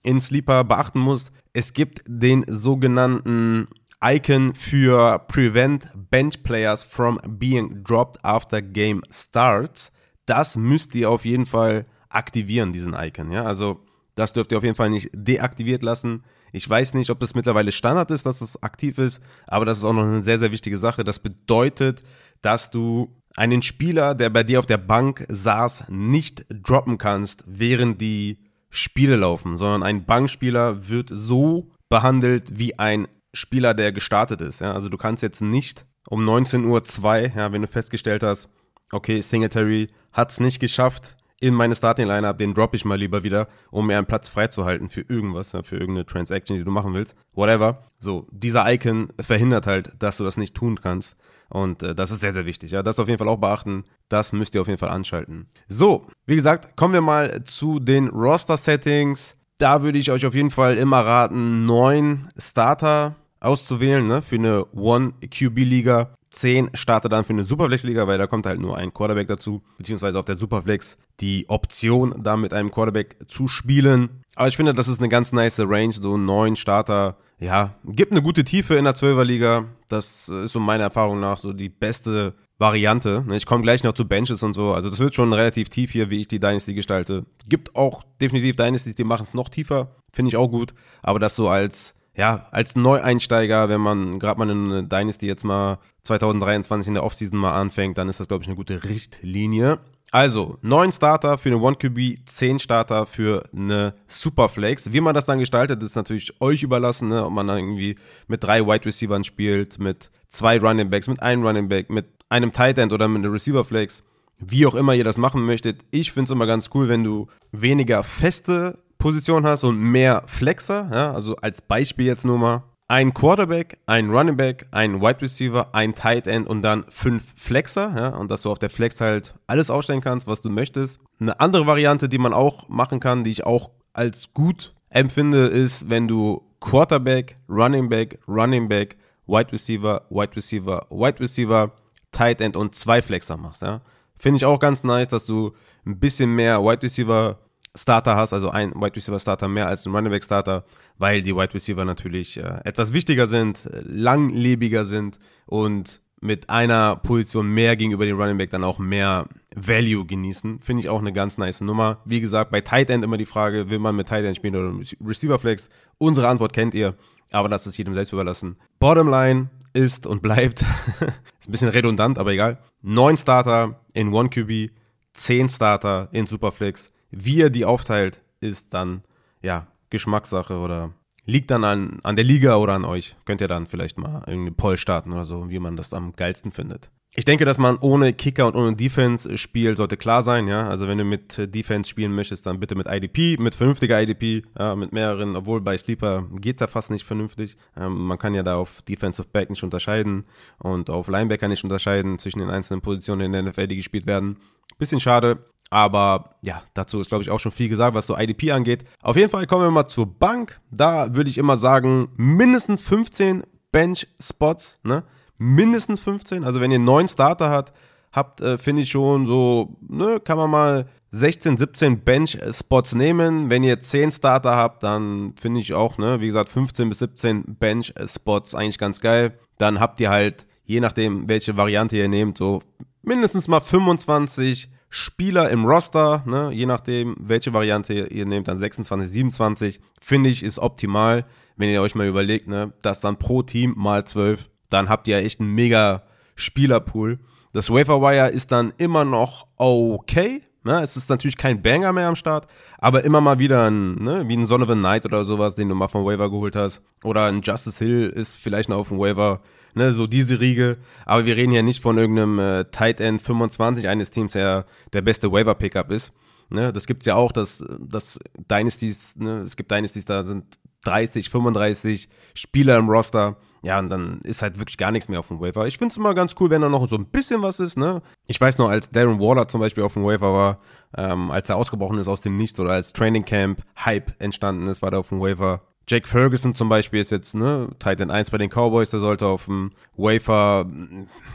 in 0.03 0.21
Sleeper 0.21 0.65
beachten 0.65 0.99
muss. 0.99 1.31
Es 1.53 1.73
gibt 1.73 2.03
den 2.05 2.45
sogenannten 2.49 3.69
Icon 4.03 4.57
für 4.57 5.21
Prevent 5.29 5.89
Bench 5.95 6.43
Players 6.43 6.83
from 6.83 7.21
being 7.29 7.85
dropped 7.85 8.25
after 8.25 8.61
game 8.61 9.03
starts. 9.09 9.93
Das 10.25 10.57
müsst 10.57 10.93
ihr 10.97 11.09
auf 11.09 11.25
jeden 11.25 11.47
Fall 11.47 11.87
aktivieren, 12.09 12.73
diesen 12.73 12.93
Icon. 12.93 13.31
Ja, 13.31 13.45
also 13.45 13.85
das 14.17 14.33
dürft 14.33 14.51
ihr 14.51 14.59
auf 14.59 14.65
jeden 14.65 14.75
Fall 14.75 14.91
nicht 14.91 15.11
deaktiviert 15.13 15.85
lassen. 15.85 16.25
Ich 16.51 16.69
weiß 16.69 16.95
nicht, 16.95 17.11
ob 17.11 17.21
das 17.21 17.37
mittlerweile 17.37 17.71
Standard 17.71 18.11
ist, 18.11 18.27
dass 18.27 18.41
es 18.41 18.61
aktiv 18.65 18.99
ist, 18.99 19.21
aber 19.47 19.65
das 19.65 19.79
ist 19.79 19.85
auch 19.85 19.93
noch 19.93 20.03
eine 20.03 20.25
sehr, 20.25 20.41
sehr 20.41 20.51
wichtige 20.51 20.79
Sache. 20.79 21.05
Das 21.05 21.21
bedeutet, 21.21 22.03
dass 22.43 22.73
du 22.73 23.15
einen 23.37 23.63
Spieler, 23.63 24.15
der 24.15 24.31
bei 24.31 24.43
dir 24.43 24.59
auf 24.59 24.67
der 24.67 24.79
Bank 24.79 25.25
saß, 25.29 25.85
nicht 25.89 26.47
droppen 26.51 26.99
kannst, 26.99 27.45
während 27.47 28.01
die 28.01 28.39
Spiele 28.71 29.17
laufen, 29.17 29.57
sondern 29.57 29.83
ein 29.83 30.05
Bankspieler 30.05 30.89
wird 30.89 31.11
so 31.13 31.71
behandelt 31.89 32.59
wie 32.59 32.79
ein 32.79 33.07
Spieler, 33.33 33.75
der 33.75 33.93
gestartet 33.93 34.41
ist. 34.41 34.61
Ja? 34.61 34.73
Also 34.73 34.89
du 34.89 34.97
kannst 34.97 35.23
jetzt 35.23 35.41
nicht 35.41 35.87
um 36.09 36.27
19.02 36.27 36.65
Uhr, 36.65 37.37
ja, 37.37 37.53
wenn 37.53 37.63
du 37.63 37.69
festgestellt 37.69 38.23
hast, 38.23 38.49
okay, 38.93 39.21
Singletary 39.21 39.89
hat 40.13 40.31
es 40.31 40.41
nicht 40.41 40.61
geschafft 40.61 41.17
in 41.39 41.53
meine 41.53 41.75
Starting 41.75 42.07
Lineup, 42.07 42.39
den 42.39 42.55
droppe 42.55 42.77
ich 42.77 42.85
mal 42.85 42.99
lieber 42.99 43.23
wieder, 43.23 43.49
um 43.71 43.87
mir 43.87 43.99
einen 43.99 44.07
Platz 44.07 44.29
freizuhalten 44.29 44.89
für 44.89 45.03
irgendwas, 45.03 45.53
ja, 45.53 45.63
für 45.63 45.77
irgendeine 45.77 46.07
Transaction, 46.07 46.57
die 46.57 46.65
du 46.65 46.71
machen 46.71 46.95
willst, 46.95 47.15
whatever. 47.35 47.83
So, 47.99 48.27
dieser 48.31 48.73
Icon 48.73 49.13
verhindert 49.21 49.67
halt, 49.67 49.91
dass 49.99 50.17
du 50.17 50.25
das 50.25 50.39
nicht 50.39 50.55
tun 50.55 50.81
kannst. 50.81 51.17
Und 51.49 51.83
äh, 51.83 51.95
das 51.95 52.11
ist 52.11 52.21
sehr, 52.21 52.33
sehr 52.33 52.47
wichtig. 52.47 52.73
Ja, 52.73 52.83
das 52.83 52.99
auf 52.99 53.09
jeden 53.09 53.19
Fall 53.19 53.29
auch 53.29 53.39
beachten. 53.39 53.85
Das 54.09 54.33
müsst 54.33 54.55
ihr 54.55 54.61
auf 54.61 54.67
jeden 54.67 54.79
Fall 54.79 54.91
anschalten. 54.91 55.47
So, 55.69 56.07
wie 56.27 56.37
gesagt, 56.37 56.77
kommen 56.77 56.95
wir 56.95 57.01
mal 57.01 57.45
zu 57.45 57.79
den 57.81 58.09
Roster-Settings. 58.09 59.37
Da 59.59 59.83
würde 59.83 59.99
ich 59.99 60.11
euch 60.11 60.27
auf 60.27 60.35
jeden 60.35 60.51
Fall 60.51 60.77
immer 60.77 61.01
raten, 61.01 61.65
neun 61.67 62.29
Starter 62.37 63.17
auszuwählen 63.41 64.07
ne, 64.07 64.23
für 64.23 64.37
eine 64.37 64.67
One-QB-Liga. 64.73 66.11
10 66.31 66.71
Starter 66.75 67.09
dann 67.09 67.25
für 67.25 67.33
eine 67.33 67.45
Superflex-Liga, 67.45 68.07
weil 68.07 68.19
da 68.19 68.27
kommt 68.27 68.45
halt 68.45 68.61
nur 68.61 68.77
ein 68.77 68.93
Quarterback 68.93 69.29
dazu, 69.29 69.63
beziehungsweise 69.79 70.19
auf 70.19 70.27
der 70.27 70.37
Superflex 70.37 70.99
die 71.21 71.49
Option, 71.49 72.15
da 72.23 72.37
mit 72.37 72.53
einem 72.53 72.71
Quarterback 72.71 73.17
zu 73.27 73.49
spielen. 73.49 74.23
Aber 74.37 74.49
ich 74.49 74.57
finde, 74.57 74.75
das 74.75 74.87
ist 74.87 75.01
eine 75.01 75.09
ganz 75.09 75.33
nice 75.33 75.59
Range, 75.59 75.93
so 75.93 76.17
neun 76.17 76.55
Starter. 76.57 77.17
Ja, 77.41 77.75
gibt 77.85 78.13
eine 78.13 78.23
gute 78.23 78.45
Tiefe 78.45 78.77
in 78.77 78.85
der 78.85 78.95
12er-Liga. 78.95 79.65
Das 79.89 80.29
ist 80.29 80.53
so 80.53 80.61
meiner 80.61 80.85
Erfahrung 80.85 81.21
nach 81.21 81.39
so 81.39 81.53
die 81.53 81.69
beste 81.69 82.35
Variante. 82.59 83.25
Ich 83.33 83.47
komme 83.47 83.63
gleich 83.63 83.83
noch 83.83 83.95
zu 83.95 84.07
Benches 84.07 84.43
und 84.43 84.55
so. 84.55 84.73
Also 84.73 84.89
das 84.91 85.01
wird 85.01 85.15
schon 85.15 85.33
relativ 85.33 85.69
tief 85.71 85.91
hier, 85.91 86.11
wie 86.11 86.21
ich 86.21 86.29
die 86.29 86.39
Dynasty 86.39 86.75
gestalte. 86.75 87.25
Gibt 87.49 87.75
auch 87.77 88.05
definitiv 88.21 88.57
Dynasties, 88.57 88.95
die 88.95 89.05
machen 89.05 89.25
es 89.25 89.35
noch 89.35 89.49
tiefer. 89.49 89.97
Finde 90.13 90.29
ich 90.29 90.37
auch 90.37 90.49
gut. 90.49 90.75
Aber 91.03 91.19
das 91.19 91.35
so 91.35 91.49
als 91.49 91.95
ja, 92.17 92.47
als 92.51 92.77
Neueinsteiger, 92.77 93.69
wenn 93.69 93.81
man 93.81 94.19
gerade 94.19 94.39
mal 94.39 94.51
eine 94.51 94.85
Dynasty 94.85 95.27
jetzt 95.27 95.45
mal 95.45 95.79
2023 96.05 96.89
in 96.89 96.95
der 96.95 97.05
Offseason 97.05 97.39
mal 97.39 97.53
anfängt, 97.53 97.99
dann 97.99 98.09
ist 98.09 98.21
das, 98.21 98.29
glaube 98.29 98.43
ich, 98.43 98.49
eine 98.49 98.57
gute 98.57 98.85
Richtlinie. 98.85 99.79
Also, 100.13 100.57
neun 100.63 100.93
Starter 100.93 101.37
für 101.37 101.49
eine 101.49 101.59
1QB, 101.59 102.27
zehn 102.27 102.59
Starter 102.59 103.07
für 103.07 103.43
eine 103.53 103.95
Superflex. 104.07 104.93
Wie 104.93 105.01
man 105.01 105.15
das 105.15 105.27
dann 105.27 105.41
gestaltet, 105.41 105.83
ist 105.83 105.97
natürlich 105.97 106.41
euch 106.41 106.63
überlassen, 106.63 107.09
ne? 107.09 107.25
ob 107.25 107.33
man 107.33 107.47
dann 107.47 107.59
irgendwie 107.59 107.97
mit 108.29 108.43
drei 108.45 108.65
Wide 108.65 108.87
Receivers 108.87 109.27
spielt, 109.27 109.79
mit 109.79 110.11
zwei 110.29 110.59
Running 110.59 110.91
Backs, 110.91 111.09
mit 111.09 111.21
einem 111.23 111.45
Running 111.45 111.69
Back, 111.69 111.91
mit 111.91 112.07
einem 112.29 112.53
Tight 112.53 112.79
End 112.79 112.93
oder 112.93 113.09
mit 113.09 113.25
einer 113.25 113.33
Receiver 113.33 113.65
Flex. 113.65 114.05
Wie 114.39 114.67
auch 114.67 114.75
immer 114.75 114.95
ihr 114.95 115.05
das 115.05 115.17
machen 115.17 115.45
möchtet. 115.45 115.85
Ich 115.91 116.13
finde 116.13 116.25
es 116.27 116.31
immer 116.31 116.47
ganz 116.47 116.71
cool, 116.75 116.89
wenn 116.89 117.03
du 117.03 117.27
weniger 117.53 118.05
feste 118.05 118.79
Position 118.99 119.47
hast 119.47 119.65
und 119.65 119.79
mehr 119.79 120.23
Flexer, 120.27 120.89
ja, 120.93 121.13
also 121.13 121.37
als 121.37 121.63
Beispiel 121.63 122.07
jetzt 122.07 122.25
nur 122.25 122.39
mal, 122.39 122.63
ein 122.89 123.15
Quarterback, 123.15 123.79
ein 123.87 124.11
Running 124.11 124.37
Back, 124.37 124.67
ein 124.71 125.01
Wide 125.01 125.21
Receiver, 125.21 125.75
ein 125.75 125.95
Tight 125.95 126.27
End 126.27 126.47
und 126.47 126.63
dann 126.63 126.85
fünf 126.89 127.25
Flexer, 127.37 127.93
ja, 127.97 128.09
und 128.11 128.31
dass 128.31 128.43
du 128.43 128.51
auf 128.51 128.59
der 128.59 128.71
Flex 128.71 129.01
halt 129.01 129.35
alles 129.47 129.71
ausstellen 129.71 130.01
kannst, 130.01 130.27
was 130.27 130.41
du 130.41 130.51
möchtest. 130.51 131.01
Eine 131.19 131.41
andere 131.41 131.67
Variante, 131.67 132.09
die 132.09 132.19
man 132.19 132.33
auch 132.33 132.69
machen 132.69 133.01
kann, 133.01 133.25
die 133.25 133.33
ich 133.33 133.45
auch 133.45 133.71
als 133.93 134.33
gut 134.35 134.75
empfinde, 134.91 135.47
ist, 135.47 135.91
wenn 135.91 136.07
du 136.07 136.43
Quarterback, 136.61 137.37
Running 137.49 137.89
Back, 137.89 138.21
Running 138.29 138.69
Back, 138.69 138.97
Wide 139.27 139.53
Receiver, 139.53 140.03
Wide 140.11 140.37
Receiver, 140.37 140.87
Wide 140.91 141.21
Receiver, 141.21 141.73
Tight 142.13 142.41
End 142.41 142.57
und 142.57 142.75
zwei 142.75 143.03
Flexer 143.03 143.37
machst, 143.37 143.63
ja. 143.63 143.81
Finde 144.19 144.39
ich 144.39 144.45
auch 144.47 144.61
ganz 144.61 144.83
nice, 144.83 145.09
dass 145.09 145.27
du 145.27 145.53
ein 145.85 145.99
bisschen 145.99 146.35
mehr 146.35 146.63
Wide 146.63 146.83
Receiver 146.83 147.39
Starter 147.77 148.17
hast, 148.17 148.33
also 148.33 148.51
ein 148.51 148.73
Wide 148.75 148.97
Receiver 148.97 149.21
Starter 149.21 149.49
mehr 149.49 149.69
als 149.69 149.87
ein 149.87 149.95
Running 149.95 150.11
Back 150.11 150.25
Starter, 150.25 150.65
weil 150.99 151.23
die 151.23 151.35
Wide 151.35 151.55
Receiver 151.55 151.85
natürlich 151.85 152.39
äh, 152.39 152.61
etwas 152.65 152.93
wichtiger 152.93 153.27
sind, 153.27 153.69
langlebiger 153.85 154.85
sind 154.85 155.19
und 155.47 156.01
mit 156.21 156.49
einer 156.49 156.97
Position 156.97 157.49
mehr 157.49 157.77
gegenüber 157.77 158.07
dem 158.07 158.19
Running 158.19 158.39
Back 158.39 158.51
dann 158.51 158.65
auch 158.65 158.79
mehr 158.79 159.27
Value 159.55 160.05
genießen. 160.07 160.61
Finde 160.61 160.83
ich 160.83 160.89
auch 160.89 161.01
eine 161.01 161.13
ganz 161.13 161.39
nice 161.39 161.61
Nummer. 161.61 161.99
Wie 162.05 162.21
gesagt, 162.21 162.51
bei 162.51 162.61
Tight 162.61 162.91
End 162.91 163.05
immer 163.05 163.19
die 163.19 163.27
Frage, 163.27 163.69
will 163.71 163.79
man 163.79 163.95
mit 163.95 164.09
Tight 164.09 164.25
End 164.25 164.37
spielen 164.37 164.57
oder 164.57 164.73
Receiver 165.07 165.39
Flex? 165.39 165.69
Unsere 165.99 166.29
Antwort 166.29 166.53
kennt 166.53 166.75
ihr, 166.75 166.95
aber 167.31 167.49
das 167.49 167.67
ist 167.67 167.77
jedem 167.77 167.95
selbst 167.95 168.13
überlassen. 168.13 168.57
Bottom 168.79 169.09
Line 169.09 169.51
ist 169.73 170.07
und 170.07 170.23
bleibt, 170.23 170.63
ist 171.41 171.49
ein 171.49 171.53
bisschen 171.53 171.69
redundant, 171.69 172.19
aber 172.19 172.33
egal. 172.33 172.59
Neun 172.83 173.19
Starter 173.19 173.81
in 173.93 174.13
One 174.13 174.31
QB, 174.31 174.73
zehn 175.13 175.49
Starter 175.49 176.09
in 176.13 176.27
Superflex 176.27 176.93
wie 177.17 177.41
er 177.41 177.51
die 177.51 177.65
aufteilt, 177.65 178.21
ist 178.41 178.75
dann 178.75 179.03
ja 179.43 179.67
Geschmackssache 179.91 180.59
oder 180.59 180.93
liegt 181.25 181.51
dann 181.51 181.65
an, 181.65 181.99
an 182.03 182.17
der 182.17 182.25
Liga 182.25 182.57
oder 182.57 182.75
an 182.75 182.85
euch. 182.85 183.17
Könnt 183.25 183.41
ihr 183.41 183.49
dann 183.49 183.67
vielleicht 183.67 183.99
mal 183.99 184.23
irgendeine 184.27 184.53
Poll 184.53 184.77
starten 184.77 185.13
oder 185.13 185.25
so, 185.25 185.51
wie 185.51 185.59
man 185.59 185.77
das 185.77 185.93
am 185.93 186.15
geilsten 186.15 186.53
findet. 186.53 186.91
Ich 187.19 187.25
denke, 187.25 187.47
dass 187.47 187.57
man 187.57 187.79
ohne 187.79 188.13
Kicker 188.13 188.47
und 188.47 188.57
ohne 188.57 188.77
Defense 188.77 189.39
spielt, 189.39 189.79
sollte 189.79 189.97
klar 189.97 190.23
sein, 190.23 190.49
ja. 190.49 190.69
Also 190.69 190.87
wenn 190.87 190.99
du 190.99 191.05
mit 191.05 191.55
Defense 191.55 191.89
spielen 191.89 192.15
möchtest, 192.15 192.45
dann 192.45 192.61
bitte 192.61 192.75
mit 192.75 192.87
IDP, 192.89 193.39
mit 193.39 193.55
vernünftiger 193.55 194.03
IDP, 194.03 194.43
ja, 194.59 194.77
mit 194.77 194.93
mehreren, 194.93 195.35
obwohl 195.35 195.63
bei 195.63 195.79
Sleeper 195.79 196.27
geht's 196.35 196.61
ja 196.61 196.67
fast 196.67 196.91
nicht 196.91 197.07
vernünftig. 197.07 197.57
Ähm, 197.75 198.07
man 198.07 198.19
kann 198.19 198.35
ja 198.35 198.43
da 198.43 198.57
auf 198.57 198.83
Defensive 198.83 199.29
Back 199.33 199.49
nicht 199.49 199.63
unterscheiden 199.63 200.27
und 200.59 200.91
auf 200.91 201.09
Linebacker 201.09 201.49
nicht 201.49 201.65
unterscheiden 201.65 202.19
zwischen 202.19 202.41
den 202.41 202.51
einzelnen 202.51 202.83
Positionen 202.83 203.23
in 203.23 203.33
der 203.33 203.43
NFL, 203.45 203.69
die 203.69 203.77
gespielt 203.77 204.07
werden. 204.07 204.37
Bisschen 204.79 205.01
schade, 205.01 205.39
aber 205.71 206.37
ja, 206.43 206.63
dazu 206.75 207.01
ist, 207.01 207.09
glaube 207.09 207.23
ich, 207.23 207.31
auch 207.31 207.41
schon 207.41 207.53
viel 207.53 207.69
gesagt, 207.69 207.95
was 207.95 208.07
so 208.07 208.17
IDP 208.17 208.53
angeht. 208.53 208.85
Auf 209.03 209.17
jeden 209.17 209.31
Fall 209.31 209.47
kommen 209.47 209.65
wir 209.65 209.71
mal 209.71 209.87
zur 209.87 210.07
Bank. 210.07 210.61
Da 210.71 211.15
würde 211.15 211.31
ich 211.31 211.39
immer 211.39 211.57
sagen, 211.57 212.09
mindestens 212.17 212.83
15 212.83 213.43
Bench-Spots, 213.73 214.79
ne? 214.85 215.03
mindestens 215.39 216.01
15. 216.01 216.45
Also 216.45 216.61
wenn 216.61 216.71
ihr 216.71 216.79
neun 216.79 217.09
Starter 217.09 217.51
habt, 217.51 217.73
habt, 218.13 218.41
äh, 218.41 218.59
finde 218.59 218.83
ich 218.83 218.91
schon 218.91 219.27
so, 219.27 219.77
ne, 219.87 220.21
kann 220.21 220.39
man 220.39 220.51
mal 220.51 220.87
16, 221.13 221.57
17 221.57 222.01
Bench-Spots 222.01 222.95
nehmen. 222.95 223.51
Wenn 223.51 223.63
ihr 223.63 223.81
10 223.81 224.13
Starter 224.13 224.57
habt, 224.57 224.83
dann 224.83 225.35
finde 225.39 225.61
ich 225.61 225.75
auch, 225.75 225.99
ne, 225.99 226.21
wie 226.21 226.27
gesagt, 226.27 226.49
15 226.49 226.89
bis 226.89 226.99
17 227.01 227.57
Bench-Spots 227.59 228.55
eigentlich 228.55 228.79
ganz 228.79 229.01
geil. 229.01 229.39
Dann 229.59 229.81
habt 229.81 230.01
ihr 230.01 230.11
halt, 230.11 230.47
je 230.65 230.81
nachdem, 230.81 231.29
welche 231.29 231.57
Variante 231.57 231.97
ihr 231.97 232.09
nehmt, 232.09 232.39
so 232.39 232.63
mindestens 233.03 233.49
mal 233.49 233.61
25 233.61 234.71
Spieler 234.89 235.51
im 235.51 235.65
Roster, 235.65 236.23
ne, 236.27 236.51
je 236.53 236.67
nachdem, 236.67 237.17
welche 237.19 237.53
Variante 237.53 237.93
ihr 237.93 238.27
nehmt, 238.27 238.49
dann 238.49 238.59
26, 238.59 239.11
27, 239.11 239.81
finde 240.01 240.31
ich, 240.31 240.43
ist 240.43 240.59
optimal, 240.59 241.25
wenn 241.57 241.71
ihr 241.71 241.83
euch 241.83 241.95
mal 241.95 242.07
überlegt, 242.07 242.49
ne, 242.49 242.73
dass 242.83 243.01
dann 243.01 243.19
pro 243.19 243.43
Team 243.43 243.75
mal 243.77 244.05
12 244.05 244.49
dann 244.71 244.89
habt 244.89 245.09
ihr 245.09 245.19
echt 245.19 245.41
einen 245.41 245.55
mega 245.55 246.03
Spielerpool. 246.35 247.19
Das 247.53 247.71
Waferwire 247.71 248.29
ist 248.29 248.53
dann 248.53 248.73
immer 248.79 249.05
noch 249.05 249.47
okay. 249.57 250.43
Ne? 250.65 250.81
Es 250.83 250.97
ist 250.97 251.09
natürlich 251.09 251.37
kein 251.37 251.63
Banger 251.63 251.93
mehr 251.93 252.09
am 252.09 252.17
Start, 252.17 252.49
aber 252.79 253.05
immer 253.05 253.21
mal 253.21 253.39
wieder 253.39 253.71
ein, 253.71 253.95
ne, 253.95 254.25
wie 254.27 254.37
ein 254.37 254.47
Son 254.47 254.63
of 254.63 254.71
a 254.71 254.75
Knight 254.75 255.05
oder 255.07 255.25
sowas, 255.25 255.55
den 255.55 255.69
du 255.69 255.75
mal 255.75 255.89
vom 255.89 256.05
Waiver 256.05 256.31
geholt 256.31 256.57
hast. 256.57 256.83
Oder 257.05 257.27
ein 257.27 257.41
Justice 257.43 257.83
Hill 257.83 258.09
ist 258.09 258.35
vielleicht 258.35 258.69
noch 258.69 258.79
auf 258.79 258.89
dem 258.89 258.99
Waiver. 258.99 259.41
Ne, 259.77 259.93
so 259.93 260.07
diese 260.07 260.41
Riege. 260.41 260.79
Aber 261.05 261.27
wir 261.27 261.37
reden 261.37 261.53
ja 261.53 261.61
nicht 261.61 261.83
von 261.83 261.99
irgendeinem 261.99 262.39
äh, 262.39 262.65
Tight 262.71 262.99
End 262.99 263.21
25 263.21 263.87
eines 263.89 264.09
Teams, 264.09 264.33
der 264.33 264.65
der 264.95 265.03
beste 265.03 265.31
Waiver-Pickup 265.31 265.93
ist. 265.93 266.15
Ne, 266.49 266.73
das 266.73 266.87
gibt's 266.87 267.05
ja 267.05 267.15
auch, 267.15 267.31
dass, 267.31 267.63
dass 267.79 268.19
Dynasties, 268.51 269.17
ne, 269.17 269.43
es 269.43 269.55
gibt 269.55 269.71
Dynasties, 269.71 270.07
da 270.07 270.23
sind 270.23 270.45
30, 270.85 271.29
35 271.29 272.09
Spieler 272.33 272.79
im 272.79 272.89
Roster. 272.89 273.37
Ja, 273.63 273.79
und 273.79 273.91
dann 273.91 274.23
ist 274.23 274.41
halt 274.41 274.59
wirklich 274.59 274.79
gar 274.79 274.93
nichts 274.93 275.11
mehr 275.11 275.21
auf 275.21 275.29
dem 275.29 275.41
Waiver. 275.41 275.67
Ich 275.67 275.77
finde 275.77 275.93
es 275.93 275.99
immer 275.99 276.15
ganz 276.15 276.37
cool, 276.41 276.49
wenn 276.49 276.63
da 276.63 276.71
noch 276.71 276.89
so 276.89 276.97
ein 276.97 277.05
bisschen 277.05 277.43
was 277.43 277.61
ist, 277.61 277.77
ne? 277.77 278.01
Ich 278.27 278.41
weiß 278.41 278.57
noch, 278.57 278.71
als 278.71 278.89
Darren 278.89 279.21
Waller 279.21 279.47
zum 279.47 279.61
Beispiel 279.61 279.83
auf 279.83 279.93
dem 279.93 280.05
Waiver 280.05 280.33
war, 280.33 280.59
ähm, 280.97 281.31
als 281.31 281.51
er 281.51 281.57
ausgebrochen 281.57 281.99
ist 281.99 282.09
aus 282.09 282.23
dem 282.23 282.39
Nichts 282.39 282.59
oder 282.59 282.71
als 282.71 282.95
Training 282.95 283.27
Camp 283.27 283.61
Hype 283.85 284.15
entstanden 284.23 284.69
ist, 284.69 284.81
war 284.81 284.91
der 284.91 285.01
auf 285.01 285.11
dem 285.11 285.21
Waiver. 285.21 285.61
Jake 285.89 286.09
Ferguson 286.09 286.55
zum 286.55 286.69
Beispiel 286.69 287.01
ist 287.01 287.13
jetzt, 287.13 287.35
ne, 287.35 287.69
Titan 287.79 288.11
1 288.11 288.31
bei 288.33 288.39
den 288.39 288.51
Cowboys, 288.51 288.91
der 288.91 289.01
sollte 289.01 289.27
auf 289.27 289.45
dem 289.45 289.71
Wafer, 289.97 290.67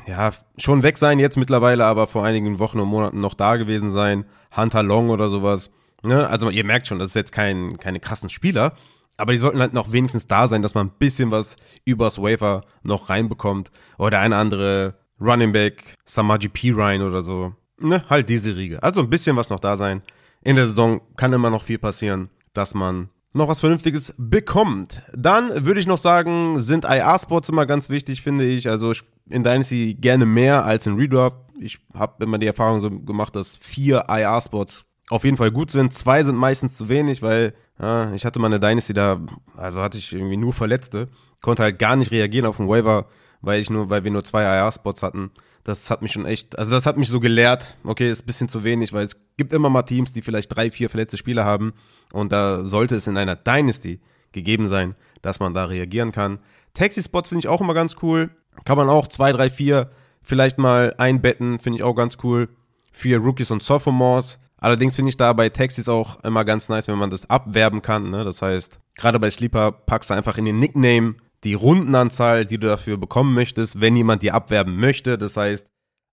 ja, 0.05 0.31
schon 0.58 0.84
weg 0.84 0.98
sein 0.98 1.20
jetzt 1.20 1.38
mittlerweile, 1.38 1.86
aber 1.86 2.08
vor 2.08 2.25
einigen 2.25 2.60
Wochen 2.60 2.79
und 2.79 2.89
Monaten 2.89 3.22
noch 3.22 3.34
da 3.34 3.55
gewesen 3.55 3.93
sein. 3.93 4.25
Hunter 4.55 4.84
Long 4.84 5.10
oder 5.10 5.29
sowas. 5.29 5.70
Ne? 6.03 6.27
Also 6.27 6.50
ihr 6.50 6.65
merkt 6.65 6.88
schon, 6.88 7.00
das 7.00 7.12
ist 7.12 7.15
jetzt 7.15 7.31
kein, 7.31 7.77
keine 7.77 8.01
krassen 8.01 8.29
Spieler, 8.29 8.74
aber 9.17 9.31
die 9.31 9.38
sollten 9.38 9.60
halt 9.60 9.74
noch 9.74 9.91
wenigstens 9.93 10.27
da 10.27 10.48
sein, 10.48 10.62
dass 10.62 10.74
man 10.74 10.88
ein 10.88 10.93
bisschen 11.00 11.31
was 11.31 11.55
übers 11.86 12.17
Wafer 12.17 12.65
noch 12.84 13.10
reinbekommt. 13.10 13.72
Oder 13.98 14.20
eine 14.20 14.36
andere 14.36 14.96
Running 15.22 15.53
Back, 15.53 15.96
Samaji 16.05 16.50
P. 16.50 16.72
Ryan 16.72 17.03
oder 17.03 17.22
so. 17.22 17.53
Ne, 17.79 18.03
halt 18.10 18.29
diese 18.29 18.55
Riege. 18.55 18.81
Also 18.84 19.01
ein 19.01 19.10
bisschen 19.10 19.38
was 19.38 19.50
noch 19.50 19.60
da 19.60 19.77
sein. 19.77 20.01
In 20.41 20.55
der 20.55 20.67
Saison 20.67 21.01
kann 21.15 21.34
immer 21.34 21.50
noch 21.50 21.63
viel 21.63 21.77
passieren, 21.77 22.29
dass 22.53 22.74
man 22.74 23.10
noch 23.33 23.47
was 23.47 23.61
Vernünftiges 23.61 24.13
bekommt. 24.17 25.01
Dann 25.13 25.65
würde 25.65 25.79
ich 25.79 25.88
noch 25.88 25.97
sagen, 25.97 26.59
sind 26.59 26.85
IR-Spots 26.85 27.50
immer 27.50 27.65
ganz 27.65 27.89
wichtig, 27.89 28.21
finde 28.21 28.45
ich. 28.45 28.69
Also 28.69 28.93
in 29.29 29.43
Dynasty 29.43 29.93
gerne 29.93 30.25
mehr 30.25 30.65
als 30.65 30.88
in 30.88 30.95
Redraft. 30.95 31.38
Ich 31.59 31.79
habe 31.93 32.23
immer 32.23 32.38
die 32.38 32.47
Erfahrung 32.47 32.81
so 32.81 32.89
gemacht, 32.89 33.35
dass 33.35 33.57
vier 33.57 34.05
IR-Spots 34.09 34.85
auf 35.09 35.23
jeden 35.23 35.38
Fall 35.38 35.51
gut 35.51 35.71
sind. 35.71 35.93
Zwei 35.93 36.23
sind 36.23 36.35
meistens 36.35 36.75
zu 36.75 36.89
wenig, 36.89 37.21
weil 37.21 37.53
ja, 37.79 38.11
ich 38.13 38.25
hatte 38.25 38.39
mal 38.39 38.47
eine 38.47 38.59
Dynasty 38.59 38.93
da, 38.93 39.19
also 39.55 39.81
hatte 39.81 39.97
ich 39.97 40.13
irgendwie 40.13 40.38
nur 40.38 40.53
Verletzte, 40.53 41.09
konnte 41.41 41.63
halt 41.63 41.79
gar 41.79 41.95
nicht 41.95 42.11
reagieren 42.11 42.45
auf 42.45 42.57
den 42.57 42.67
Waiver, 42.67 43.07
weil 43.41 43.59
ich 43.59 43.69
nur, 43.69 43.89
weil 43.89 44.03
wir 44.03 44.11
nur 44.11 44.23
zwei 44.23 44.43
IR-Spots 44.43 45.03
hatten. 45.03 45.31
Das 45.63 45.89
hat 45.91 46.01
mich 46.01 46.12
schon 46.12 46.25
echt, 46.25 46.58
also 46.58 46.72
das 46.72 46.86
hat 46.86 46.98
mich 46.98 47.08
so 47.08 47.20
gelehrt, 47.20 47.77
okay, 47.84 48.10
ist 48.10 48.24
ein 48.24 48.25
bisschen 48.25 48.50
zu 48.50 48.63
wenig, 48.63 48.94
weil 48.94 49.06
es 49.06 49.18
gibt 49.38 49.53
immer 49.53 49.70
mal 49.70 49.84
Teams, 49.84 50.12
die 50.12 50.22
vielleicht 50.22 50.56
drei, 50.56 50.72
vier 50.72 50.89
verletzte 50.89 51.18
Spieler 51.18 51.46
haben 51.46 51.74
und 52.12 52.32
da 52.32 52.63
sollte 52.63 52.96
es 52.96 53.08
in 53.08 53.18
einer 53.18 53.36
Dynasty 53.36 54.00
gegeben 54.32 54.68
sein, 54.68 54.96
dass 55.22 55.39
man 55.39 55.53
da 55.53 55.65
reagieren 55.65 56.12
kann. 56.12 56.39
Taxi-Spots 56.74 57.30
finde 57.30 57.39
ich 57.39 57.48
auch 57.48 57.62
immer 57.62 57.74
ganz 57.74 57.96
cool. 58.01 58.32
Kann 58.65 58.77
man 58.77 58.89
auch 58.89 59.08
zwei, 59.08 59.32
drei, 59.32 59.50
vier 59.50 59.91
vielleicht 60.22 60.58
mal 60.58 60.94
einbetten, 60.98 61.60
finde 61.60 61.77
ich 61.77 61.84
auch 61.84 61.96
ganz 61.96 62.18
cool. 62.24 62.50
Für 62.94 63.18
Rookies 63.20 63.51
und 63.51 63.63
Sophomores. 63.63 64.38
Allerdings 64.58 64.96
finde 64.96 65.10
ich 65.10 65.18
da 65.18 65.34
bei 65.34 65.50
Taxis 65.50 65.89
auch 65.89 66.24
immer 66.24 66.46
ganz 66.46 66.70
nice, 66.70 66.88
wenn 66.88 66.98
man 66.98 67.10
das 67.10 67.30
abwerben 67.30 67.82
kann. 67.82 68.10
Ne? 68.10 68.24
Das 68.24 68.41
heißt, 68.41 68.80
gerade 68.96 69.20
bei 69.20 69.30
Sleeper 69.30 69.72
packst 69.72 70.10
du 70.10 70.13
einfach 70.13 70.38
in 70.38 70.46
den 70.46 70.60
Nickname 70.60 71.15
die 71.43 71.53
Rundenanzahl, 71.53 72.45
die 72.45 72.60
du 72.60 72.67
dafür 72.67 72.98
bekommen 72.98 73.33
möchtest, 73.33 73.81
wenn 73.81 73.95
jemand 73.95 74.24
die 74.24 74.31
abwerben 74.31 74.77
möchte. 74.77 75.17
Das 75.17 75.38
heißt, 75.38 75.69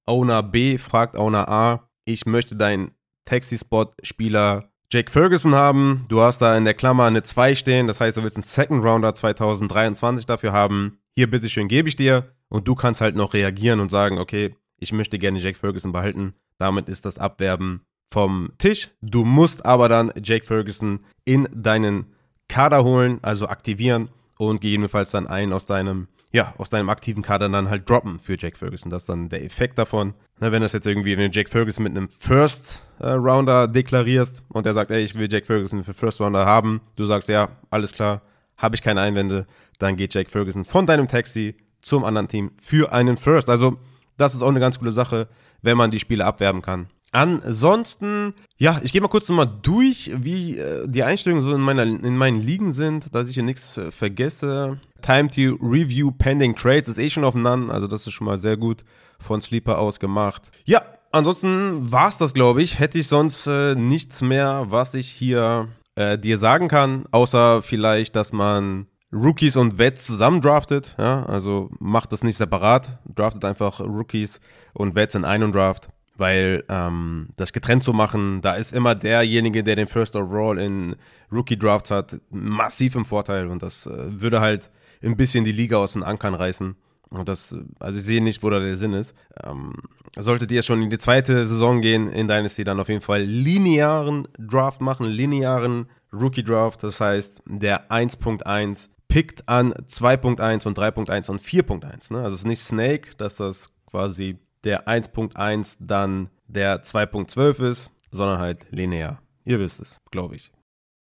Owner 0.06 0.42
B 0.42 0.78
fragt 0.78 1.16
Owner 1.16 1.49
A, 1.49 1.90
ich 2.04 2.25
möchte 2.25 2.56
deinen 2.56 2.92
Taxi-Spot-Spieler 3.26 4.70
Jake 4.90 5.11
Ferguson 5.11 5.54
haben. 5.54 6.06
Du 6.08 6.23
hast 6.23 6.40
da 6.40 6.56
in 6.56 6.64
der 6.64 6.73
Klammer 6.73 7.04
eine 7.04 7.23
2 7.23 7.54
stehen. 7.54 7.87
Das 7.87 8.00
heißt, 8.00 8.16
du 8.16 8.23
willst 8.23 8.37
einen 8.37 8.42
Second 8.42 8.82
Rounder 8.82 9.14
2023 9.14 10.25
dafür 10.25 10.52
haben. 10.52 10.99
Hier, 11.14 11.30
bitteschön, 11.30 11.68
gebe 11.68 11.90
ich 11.90 11.97
dir. 11.97 12.32
Und 12.49 12.66
du 12.66 12.75
kannst 12.75 13.02
halt 13.02 13.14
noch 13.14 13.35
reagieren 13.35 13.80
und 13.80 13.90
sagen, 13.90 14.18
okay, 14.18 14.56
ich 14.78 14.92
möchte 14.92 15.18
gerne 15.18 15.40
Jake 15.40 15.58
Ferguson 15.58 15.92
behalten. 15.92 16.35
Damit 16.56 16.88
ist 16.88 17.04
das 17.04 17.18
Abwerben 17.18 17.82
vom 18.11 18.52
Tisch. 18.56 18.88
Du 19.02 19.26
musst 19.26 19.66
aber 19.66 19.90
dann 19.90 20.11
Jake 20.23 20.47
Ferguson 20.47 21.00
in 21.26 21.47
deinen 21.52 22.14
Kader 22.49 22.82
holen, 22.82 23.18
also 23.20 23.47
aktivieren 23.47 24.08
und 24.38 24.61
gegebenenfalls 24.61 25.11
dann 25.11 25.26
einen 25.26 25.52
aus 25.52 25.66
deinem, 25.66 26.09
ja, 26.33 26.54
aus 26.57 26.71
deinem 26.71 26.88
aktiven 26.88 27.23
Kader 27.23 27.49
dann 27.49 27.68
halt 27.68 27.88
droppen 27.90 28.18
für 28.18 28.38
Jake 28.38 28.57
Ferguson. 28.57 28.90
Das 28.90 29.02
ist 29.02 29.09
dann 29.09 29.28
der 29.28 29.45
Effekt 29.45 29.76
davon. 29.76 30.14
Na, 30.40 30.50
wenn 30.52 30.62
das 30.62 30.73
jetzt 30.73 30.87
irgendwie, 30.87 31.18
wenn 31.18 31.30
du 31.30 31.37
Jake 31.37 31.50
Ferguson 31.50 31.83
mit 31.83 31.97
einem 31.97 32.09
First 32.09 32.80
äh, 33.00 33.09
Rounder 33.09 33.68
deklarierst 33.68 34.42
und 34.49 34.64
der 34.64 34.75
sagt, 34.75 34.90
ey, 34.90 35.02
ich 35.02 35.14
will 35.18 35.30
Jake 35.30 35.45
Ferguson 35.45 35.85
für 35.85 35.92
First 35.92 36.21
Rounder 36.21 36.47
haben, 36.47 36.80
du 36.97 37.04
sagst, 37.07 37.28
ja, 37.28 37.49
alles 37.71 37.92
klar, 37.92 38.23
habe 38.57 38.75
ich 38.76 38.83
keine 38.83 39.00
Einwände, 39.00 39.47
dann 39.78 39.97
geht 39.97 40.14
Jake 40.14 40.30
Ferguson 40.30 40.64
von 40.64 40.87
deinem 40.87 41.09
Taxi 41.09 41.57
zum 41.80 42.04
anderen 42.04 42.28
Team 42.28 42.52
für 42.61 42.92
einen 42.92 43.16
First. 43.16 43.49
Also, 43.49 43.78
das 44.16 44.35
ist 44.35 44.42
auch 44.42 44.49
eine 44.49 44.61
ganz 44.61 44.78
coole 44.78 44.92
Sache, 44.92 45.28
wenn 45.62 45.76
man 45.76 45.90
die 45.90 46.00
Spiele 46.00 46.25
abwerben 46.25 46.62
kann. 46.62 46.88
Ansonsten, 47.11 48.35
ja, 48.59 48.81
ich 48.83 48.93
gehe 48.93 49.00
mal 49.00 49.09
kurz 49.09 49.29
nochmal 49.29 49.50
durch, 49.62 50.12
wie 50.15 50.59
äh, 50.59 50.87
die 50.87 51.03
Einstellungen 51.03 51.43
so 51.43 51.55
in, 51.55 51.61
meiner, 51.61 51.85
in 51.85 52.17
meinen 52.17 52.41
Ligen 52.41 52.73
sind, 52.73 53.15
dass 53.15 53.29
ich 53.29 53.35
hier 53.35 53.43
nichts 53.43 53.79
äh, 53.79 53.91
vergesse. 53.91 54.79
Time 55.00 55.31
to 55.31 55.57
Review 55.65 56.11
Pending 56.11 56.55
Trades 56.55 56.88
ist 56.88 56.99
eh 56.99 57.09
schon 57.09 57.25
auf 57.25 57.35
None, 57.35 57.73
also 57.73 57.87
das 57.87 58.07
ist 58.07 58.12
schon 58.12 58.27
mal 58.27 58.38
sehr 58.38 58.57
gut 58.57 58.85
von 59.19 59.41
Sleeper 59.41 59.79
aus 59.79 60.00
gemacht. 60.00 60.50
Ja, 60.67 60.83
ansonsten 61.11 61.91
war 61.91 62.09
es 62.09 62.19
das, 62.19 62.35
glaube 62.35 62.62
ich. 62.62 62.79
Hätte 62.79 62.99
ich 62.99 63.09
sonst 63.09 63.47
äh, 63.47 63.75
nichts 63.75 64.21
mehr, 64.21 64.67
was 64.69 64.93
ich 64.93 65.09
hier 65.09 65.69
äh, 65.95 66.19
dir 66.19 66.37
sagen 66.37 66.69
kann, 66.69 67.05
außer 67.11 67.62
vielleicht, 67.62 68.17
dass 68.17 68.33
man 68.35 68.87
Rookies 69.11 69.57
und 69.57 69.79
Vets 69.79 70.05
zusammen 70.05 70.43
draftet. 70.43 70.95
Ja, 70.99 71.25
also 71.25 71.71
macht 71.79 72.12
das 72.12 72.23
nicht 72.23 72.37
separat, 72.37 72.99
draftet 73.15 73.47
einfach 73.47 73.81
Rookies 73.81 74.41
und 74.75 74.95
Vets 74.95 75.15
in 75.15 75.25
einen 75.25 75.53
Draft 75.53 75.88
weil 76.18 76.64
ähm, 76.68 77.28
das 77.37 77.52
getrennt 77.52 77.84
zu 77.84 77.92
machen, 77.92 78.40
da 78.42 78.54
ist 78.54 78.72
immer 78.72 78.94
derjenige, 78.94 79.62
der 79.62 79.76
den 79.76 79.87
First 79.87 80.16
Overall 80.16 80.58
in 80.58 80.96
Rookie 81.32 81.58
Drafts 81.58 81.90
hat, 81.90 82.20
massiv 82.30 82.94
im 82.94 83.06
Vorteil 83.06 83.46
und 83.46 83.62
das 83.62 83.87
äh, 83.87 84.20
würde 84.20 84.40
halt 84.40 84.70
ein 85.02 85.16
bisschen 85.16 85.44
die 85.44 85.52
Liga 85.52 85.76
aus 85.76 85.92
den 85.92 86.02
Ankern 86.02 86.34
reißen. 86.34 86.75
Und 87.10 87.28
das, 87.28 87.56
also 87.78 87.98
ich 87.98 88.04
sehe 88.04 88.22
nicht, 88.22 88.42
wo 88.42 88.50
da 88.50 88.60
der 88.60 88.76
Sinn 88.76 88.92
ist. 88.92 89.14
Ähm, 89.42 89.72
solltet 90.16 90.52
ihr 90.52 90.62
schon 90.62 90.82
in 90.82 90.90
die 90.90 90.98
zweite 90.98 91.46
Saison 91.46 91.80
gehen 91.80 92.08
in 92.08 92.28
Dynasty, 92.28 92.64
dann 92.64 92.80
auf 92.80 92.88
jeden 92.88 93.00
Fall 93.00 93.22
linearen 93.22 94.28
Draft 94.38 94.80
machen, 94.80 95.06
linearen 95.06 95.87
Rookie 96.12 96.42
Draft. 96.42 96.82
Das 96.82 97.00
heißt, 97.00 97.42
der 97.46 97.90
1.1 97.90 98.88
pickt 99.08 99.48
an 99.48 99.72
2.1 99.72 100.66
und 100.66 100.78
3.1 100.78 101.30
und 101.30 101.40
4.1. 101.40 102.12
Ne? 102.12 102.18
Also 102.18 102.34
es 102.34 102.40
ist 102.40 102.46
nicht 102.46 102.62
Snake, 102.62 103.16
dass 103.16 103.37
das 103.37 103.70
quasi 103.87 104.38
der 104.65 104.87
1.1 104.87 105.77
dann 105.81 106.31
der 106.47 106.83
2.12 106.83 107.71
ist, 107.71 107.91
sondern 108.11 108.38
halt 108.38 108.67
linear. 108.71 109.21
Ihr 109.45 109.61
wisst 109.61 109.81
es, 109.81 110.00
glaube 110.11 110.37
ich. 110.37 110.50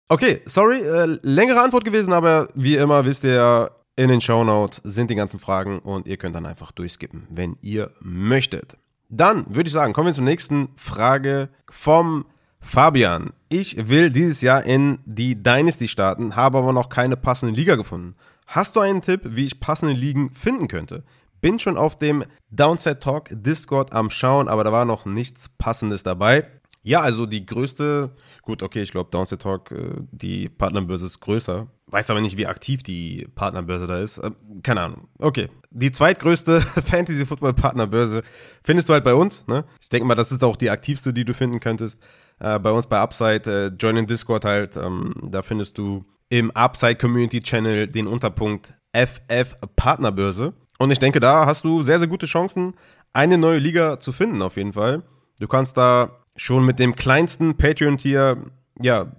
Okay, 0.08 0.41
sorry, 0.46 0.79
äh, 0.79 1.20
längere 1.22 1.62
Antwort 1.62 1.86
gewesen, 1.86 2.13
aber 2.13 2.48
wie 2.56 2.75
immer 2.75 3.06
wisst 3.06 3.24
ihr 3.24 3.72
in 3.96 4.08
den 4.08 4.22
Show 4.22 4.44
Notes 4.44 4.82
sind 4.84 5.12
die 5.12 5.15
ganzen 5.15 5.39
Fragen 5.39 5.79
und 5.79 6.08
ihr 6.08 6.18
könnt 6.18 6.36
dann 6.36 6.46
einfach 6.46 6.72
durchskippen, 6.72 7.27
wenn 7.29 7.58
ihr 7.62 7.91
möchtet. 8.00 8.77
Dann 9.10 9.46
würde 9.53 9.68
ich 9.68 9.74
sagen, 9.74 9.94
kommen 9.94 10.08
wir 10.08 10.13
zur 10.13 10.24
nächsten 10.24 10.70
Frage 10.77 11.50
vom 11.70 12.25
Fabian. 12.62 13.34
Ich 13.50 13.89
will 13.89 14.10
dieses 14.10 14.41
Jahr 14.41 14.63
in 14.63 15.00
die 15.06 15.41
Dynasty 15.41 15.88
starten, 15.88 16.36
habe 16.36 16.60
aber 16.60 16.74
noch 16.74 16.89
keine 16.89 17.18
passende 17.18 17.53
Liga 17.53 17.75
gefunden. 17.75 18.15
Hast 18.48 18.75
du 18.75 18.79
einen 18.79 19.01
Tipp, 19.01 19.22
wie 19.25 19.46
ich 19.46 19.60
passende 19.60 19.94
Ligen 19.94 20.32
finden 20.32 20.68
könnte? 20.68 21.03
Bin 21.41 21.60
schon 21.60 21.77
auf 21.77 21.96
dem 21.96 22.24
Downside 22.50 23.00
Talk 23.00 23.29
Discord 23.31 23.93
am 23.93 24.10
Schauen, 24.10 24.48
aber 24.48 24.63
da 24.63 24.72
war 24.72 24.86
noch 24.86 25.05
nichts 25.05 25.50
Passendes 25.58 26.03
dabei. 26.03 26.46
Ja, 26.81 27.01
also 27.01 27.25
die 27.25 27.46
größte, 27.46 28.15
gut, 28.41 28.63
okay, 28.63 28.81
ich 28.81 28.91
glaube, 28.91 29.12
Downset 29.12 29.41
Talk, 29.41 29.72
äh, 29.72 29.96
die 30.12 30.48
Partnerbörse 30.48 31.05
ist 31.05 31.19
größer. 31.19 31.67
Weiß 31.88 32.10
aber 32.10 32.22
nicht, 32.22 32.38
wie 32.38 32.48
aktiv 32.48 32.84
die 32.84 33.27
Partnerbörse 33.36 33.86
da 33.86 34.00
ist. 34.00 34.17
Äh, 34.19 34.31
keine 34.63 34.81
Ahnung. 34.81 35.08
Okay. 35.19 35.50
Die 35.72 35.91
zweitgrößte 35.91 36.62
Fantasy 36.86 37.25
Football 37.25 37.53
Partnerbörse 37.53 38.24
findest 38.63 38.88
du 38.88 38.93
halt 38.93 39.03
bei 39.03 39.13
uns. 39.13 39.46
Ne? 39.48 39.65
Ich 39.81 39.89
denke 39.89 40.08
mal, 40.08 40.15
das 40.15 40.31
ist 40.31 40.43
auch 40.43 40.55
die 40.55 40.69
aktivste, 40.69 41.13
die 41.13 41.25
du 41.25 41.34
finden 41.34 41.60
könntest. 41.60 42.00
Äh, 42.39 42.60
bei 42.60 42.72
uns 42.72 42.88
bei 42.88 42.98
Upside, 42.98 43.75
join 43.77 43.98
in 43.98 44.08
Discord 44.08 44.46
halt. 44.46 44.77
Ähm, 44.77 45.13
da 45.24 45.41
findest 45.41 45.77
du 45.77 46.05
im 46.29 46.50
Upside 46.51 46.96
Community 46.96 47.41
Channel 47.41 47.88
den 47.88 48.08
Unterpunkt 48.08 48.74
FF 48.93 49.58
Partnerbörse. 49.75 50.53
Und 50.79 50.91
ich 50.91 51.00
denke, 51.00 51.19
da 51.19 51.45
hast 51.45 51.63
du 51.63 51.83
sehr, 51.83 52.00
sehr 52.00 52.07
gute 52.07 52.25
Chancen, 52.25 52.74
eine 53.13 53.38
neue 53.38 53.59
Liga 53.59 54.00
zu 54.00 54.12
finden, 54.12 54.41
auf 54.41 54.55
jeden 54.55 54.74
Fall. 54.74 55.03
Du 55.39 55.48
kannst 55.48 55.77
da 55.77 56.24
schon 56.36 56.65
mit 56.65 56.79
dem 56.79 56.95
kleinsten 56.95 57.57
Patreon-Tier, 57.57 58.38
ja, 58.81 59.12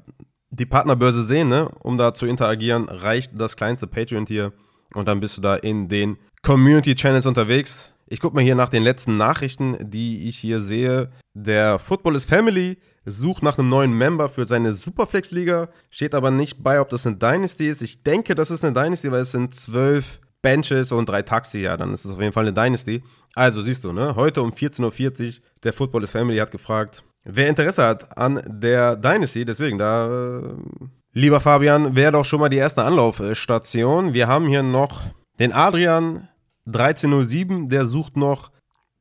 die 0.50 0.66
Partnerbörse 0.66 1.24
sehen, 1.24 1.48
ne? 1.48 1.68
Um 1.80 1.98
da 1.98 2.14
zu 2.14 2.26
interagieren, 2.26 2.88
reicht 2.88 3.38
das 3.38 3.56
kleinste 3.56 3.86
Patreon-Tier 3.86 4.52
und 4.94 5.06
dann 5.06 5.20
bist 5.20 5.36
du 5.36 5.42
da 5.42 5.54
in 5.54 5.88
den 5.88 6.16
Community-Channels 6.42 7.26
unterwegs. 7.26 7.92
Ich 8.06 8.20
gucke 8.20 8.34
mal 8.34 8.42
hier 8.42 8.56
nach 8.56 8.70
den 8.70 8.82
letzten 8.82 9.16
Nachrichten, 9.16 9.76
die 9.80 10.28
ich 10.28 10.38
hier 10.38 10.60
sehe. 10.60 11.12
Der 11.34 11.78
Football 11.78 12.16
is 12.16 12.24
Family 12.24 12.78
sucht 13.04 13.42
nach 13.42 13.58
einem 13.58 13.68
neuen 13.68 13.92
Member 13.92 14.28
für 14.28 14.48
seine 14.48 14.74
Superflex-Liga. 14.74 15.68
Steht 15.90 16.14
aber 16.14 16.30
nicht 16.30 16.62
bei, 16.62 16.80
ob 16.80 16.88
das 16.88 17.06
eine 17.06 17.16
Dynasty 17.16 17.68
ist. 17.68 17.82
Ich 17.82 18.02
denke, 18.02 18.34
das 18.34 18.50
ist 18.50 18.64
eine 18.64 18.74
Dynasty, 18.74 19.12
weil 19.12 19.22
es 19.22 19.32
sind 19.32 19.54
zwölf 19.54 20.19
Benches 20.42 20.92
und 20.92 21.08
drei 21.08 21.22
Taxi. 21.22 21.60
Ja, 21.60 21.76
dann 21.76 21.92
ist 21.92 22.04
es 22.04 22.12
auf 22.12 22.20
jeden 22.20 22.32
Fall 22.32 22.44
eine 22.46 22.52
Dynasty. 22.52 23.02
Also 23.34 23.62
siehst 23.62 23.84
du, 23.84 23.92
ne? 23.92 24.16
Heute 24.16 24.42
um 24.42 24.50
14.40 24.50 25.26
Uhr, 25.26 25.42
der 25.62 25.72
Football 25.72 26.04
is 26.04 26.10
Family 26.10 26.38
hat 26.38 26.50
gefragt, 26.50 27.04
Wer 27.24 27.48
Interesse 27.48 27.86
hat 27.86 28.16
an 28.16 28.40
der 28.46 28.96
Dynasty, 28.96 29.44
deswegen 29.44 29.76
da, 29.76 30.40
äh, 30.40 30.54
lieber 31.12 31.40
Fabian, 31.40 31.94
wäre 31.94 32.12
doch 32.12 32.24
schon 32.24 32.40
mal 32.40 32.48
die 32.48 32.56
erste 32.56 32.82
Anlaufstation. 32.82 34.14
Wir 34.14 34.26
haben 34.26 34.48
hier 34.48 34.62
noch 34.62 35.02
den 35.38 35.52
Adrian 35.52 36.28
1307, 36.66 37.68
der 37.68 37.86
sucht 37.86 38.16
noch 38.16 38.50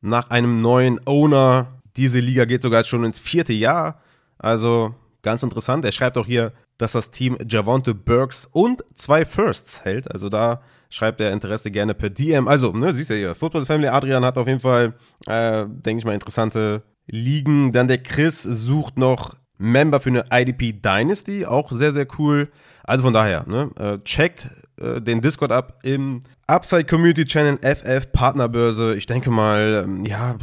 nach 0.01 0.29
einem 0.29 0.61
neuen 0.61 0.99
Owner. 1.05 1.81
Diese 1.95 2.19
Liga 2.19 2.43
geht 2.43 2.61
sogar 2.61 2.83
schon 2.83 3.05
ins 3.05 3.19
vierte 3.19 3.53
Jahr. 3.53 4.01
Also 4.37 4.95
ganz 5.21 5.43
interessant. 5.43 5.85
Er 5.85 5.91
schreibt 5.93 6.17
auch 6.17 6.25
hier, 6.25 6.51
dass 6.77 6.91
das 6.93 7.11
Team 7.11 7.37
Javonte 7.47 7.93
Burks 7.93 8.49
und 8.51 8.83
zwei 8.95 9.23
Firsts 9.23 9.85
hält. 9.85 10.11
Also 10.11 10.27
da 10.27 10.61
schreibt 10.89 11.21
er 11.21 11.31
Interesse 11.31 11.71
gerne 11.71 11.93
per 11.93 12.09
DM. 12.09 12.47
Also, 12.47 12.71
ne, 12.71 12.93
siehst 12.93 13.09
du 13.09 13.15
hier, 13.15 13.35
Football 13.35 13.65
Family 13.65 13.87
Adrian 13.87 14.25
hat 14.25 14.37
auf 14.37 14.47
jeden 14.47 14.59
Fall, 14.59 14.93
äh, 15.27 15.65
denke 15.67 15.99
ich 15.99 16.05
mal, 16.05 16.13
interessante 16.13 16.83
liegen. 17.07 17.71
Dann 17.71 17.87
der 17.87 17.99
Chris 17.99 18.43
sucht 18.43 18.97
noch 18.97 19.35
Member 19.57 19.99
für 19.99 20.09
eine 20.09 20.25
IDP 20.31 20.73
Dynasty, 20.73 21.45
auch 21.45 21.71
sehr, 21.71 21.91
sehr 21.91 22.07
cool. 22.17 22.49
Also 22.83 23.03
von 23.03 23.13
daher, 23.13 23.45
ne, 23.47 23.69
äh, 23.77 23.99
checkt 24.03 24.47
äh, 24.79 25.01
den 25.01 25.21
Discord 25.21 25.51
ab 25.51 25.79
im 25.83 26.21
Upside 26.47 26.85
Community 26.85 27.25
Channel 27.25 27.59
FF 27.61 28.11
Partnerbörse. 28.11 28.95
Ich 28.95 29.05
denke 29.05 29.29
mal, 29.29 29.83
ähm, 29.85 30.05
ja, 30.05 30.37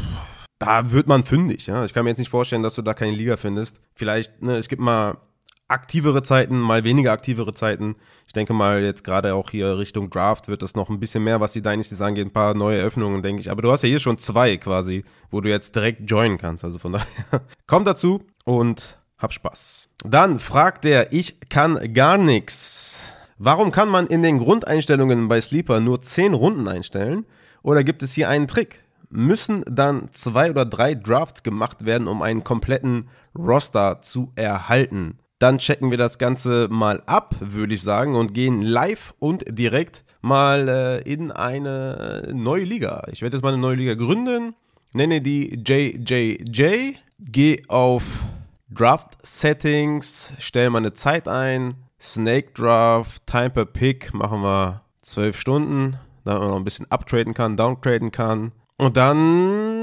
da 0.59 0.93
wird 0.93 1.07
man 1.07 1.23
fündig. 1.23 1.67
Ja? 1.67 1.85
Ich 1.85 1.93
kann 1.93 2.05
mir 2.05 2.11
jetzt 2.11 2.19
nicht 2.19 2.31
vorstellen, 2.31 2.63
dass 2.63 2.75
du 2.75 2.83
da 2.83 2.95
keine 2.95 3.13
Liga 3.13 3.37
findest. 3.37 3.77
Vielleicht, 3.95 4.43
ne, 4.43 4.57
es 4.57 4.69
gibt 4.69 4.83
mal 4.83 5.17
aktivere 5.69 6.23
Zeiten, 6.23 6.59
mal 6.59 6.85
weniger 6.85 7.13
aktivere 7.13 7.55
Zeiten. 7.55 7.97
Ich 8.27 8.33
denke 8.33 8.53
mal, 8.53 8.83
jetzt 8.83 9.05
gerade 9.05 9.35
auch 9.35 9.51
hier 9.51 9.79
Richtung 9.79 10.11
Draft 10.11 10.49
wird 10.49 10.63
das 10.63 10.75
noch 10.75 10.91
ein 10.91 11.01
bisschen 11.01 11.25
mehr, 11.25 11.41
was 11.41 11.53
die 11.53 11.63
Dynasties 11.63 12.01
angeht, 12.01 12.27
ein 12.27 12.33
paar 12.33 12.55
neue 12.55 12.79
Eröffnungen, 12.79 13.23
denke 13.23 13.41
ich. 13.41 13.51
Aber 13.51 13.63
du 13.63 13.73
hast 13.73 13.83
ja 13.83 13.89
hier 13.89 13.99
schon 13.99 14.19
zwei 14.19 14.57
quasi, 14.57 15.05
wo 15.31 15.41
du 15.41 15.49
jetzt 15.49 15.75
direkt 15.75 16.09
joinen 16.09 16.39
kannst. 16.39 16.65
Also 16.65 16.79
von 16.79 16.93
daher, 16.93 17.07
komm 17.67 17.85
dazu 17.85 18.23
und 18.45 18.99
hab 19.19 19.33
Spaß. 19.33 19.89
Dann 20.05 20.41
fragt 20.41 20.85
der, 20.85 21.13
ich 21.13 21.41
kann 21.49 21.93
gar 21.95 22.19
nichts. 22.19 23.13
Warum 23.39 23.73
kann 23.73 23.89
man 23.89 24.07
in 24.07 24.23
den 24.23 24.39
Grundeinstellungen 24.39 25.29
bei 25.29 25.41
Sleeper 25.41 25.81
nur 25.81 26.01
10 26.01 26.35
Runden 26.35 26.69
einstellen? 26.69 27.27
Oder 27.63 27.83
gibt 27.83 28.03
es 28.03 28.15
hier 28.15 28.29
einen 28.29 28.47
Trick? 28.47 28.83
Müssen 29.09 29.63
dann 29.71 30.09
zwei 30.13 30.51
oder 30.51 30.65
drei 30.65 30.95
Drafts 30.95 31.43
gemacht 31.43 31.85
werden, 31.85 32.09
um 32.09 32.23
einen 32.23 32.45
kompletten 32.45 33.09
Roster 33.37 34.01
zu 34.03 34.33
erhalten? 34.37 35.19
Dann 35.39 35.59
checken 35.59 35.91
wir 35.91 35.99
das 35.99 36.19
Ganze 36.19 36.69
mal 36.71 37.03
ab, 37.07 37.35
würde 37.41 37.75
ich 37.75 37.83
sagen, 37.83 38.15
und 38.15 38.33
gehen 38.33 38.63
live 38.63 39.15
und 39.19 39.45
direkt 39.49 40.05
mal 40.23 40.69
äh, 40.69 41.11
in 41.11 41.31
eine 41.31 42.31
neue 42.35 42.65
Liga. 42.65 43.07
Ich 43.13 43.23
werde 43.23 43.37
jetzt 43.37 43.43
mal 43.43 43.53
eine 43.53 43.61
neue 43.61 43.77
Liga 43.77 43.95
gründen, 43.95 44.55
nenne 44.93 45.21
die 45.21 45.61
JJJ, 45.63 46.97
gehe 47.19 47.63
auf 47.69 48.03
Draft 48.71 49.17
Settings, 49.23 50.33
stelle 50.39 50.71
mal 50.71 50.79
eine 50.79 50.95
Zeit 50.95 51.29
ein, 51.29 51.75
Snake 52.01 52.53
Draft, 52.55 53.27
Time 53.27 53.51
per 53.51 53.67
Pick, 53.67 54.15
machen 54.15 54.43
wir 54.43 54.83
12 55.03 55.39
Stunden, 55.39 55.99
damit 56.25 56.41
man 56.41 56.51
noch 56.51 56.57
ein 56.57 56.65
bisschen 56.65 56.91
uptraden 56.91 57.35
kann, 57.35 57.57
downtraden 57.57 58.11
kann. 58.11 58.53
Und 58.79 58.97
dann 58.97 59.76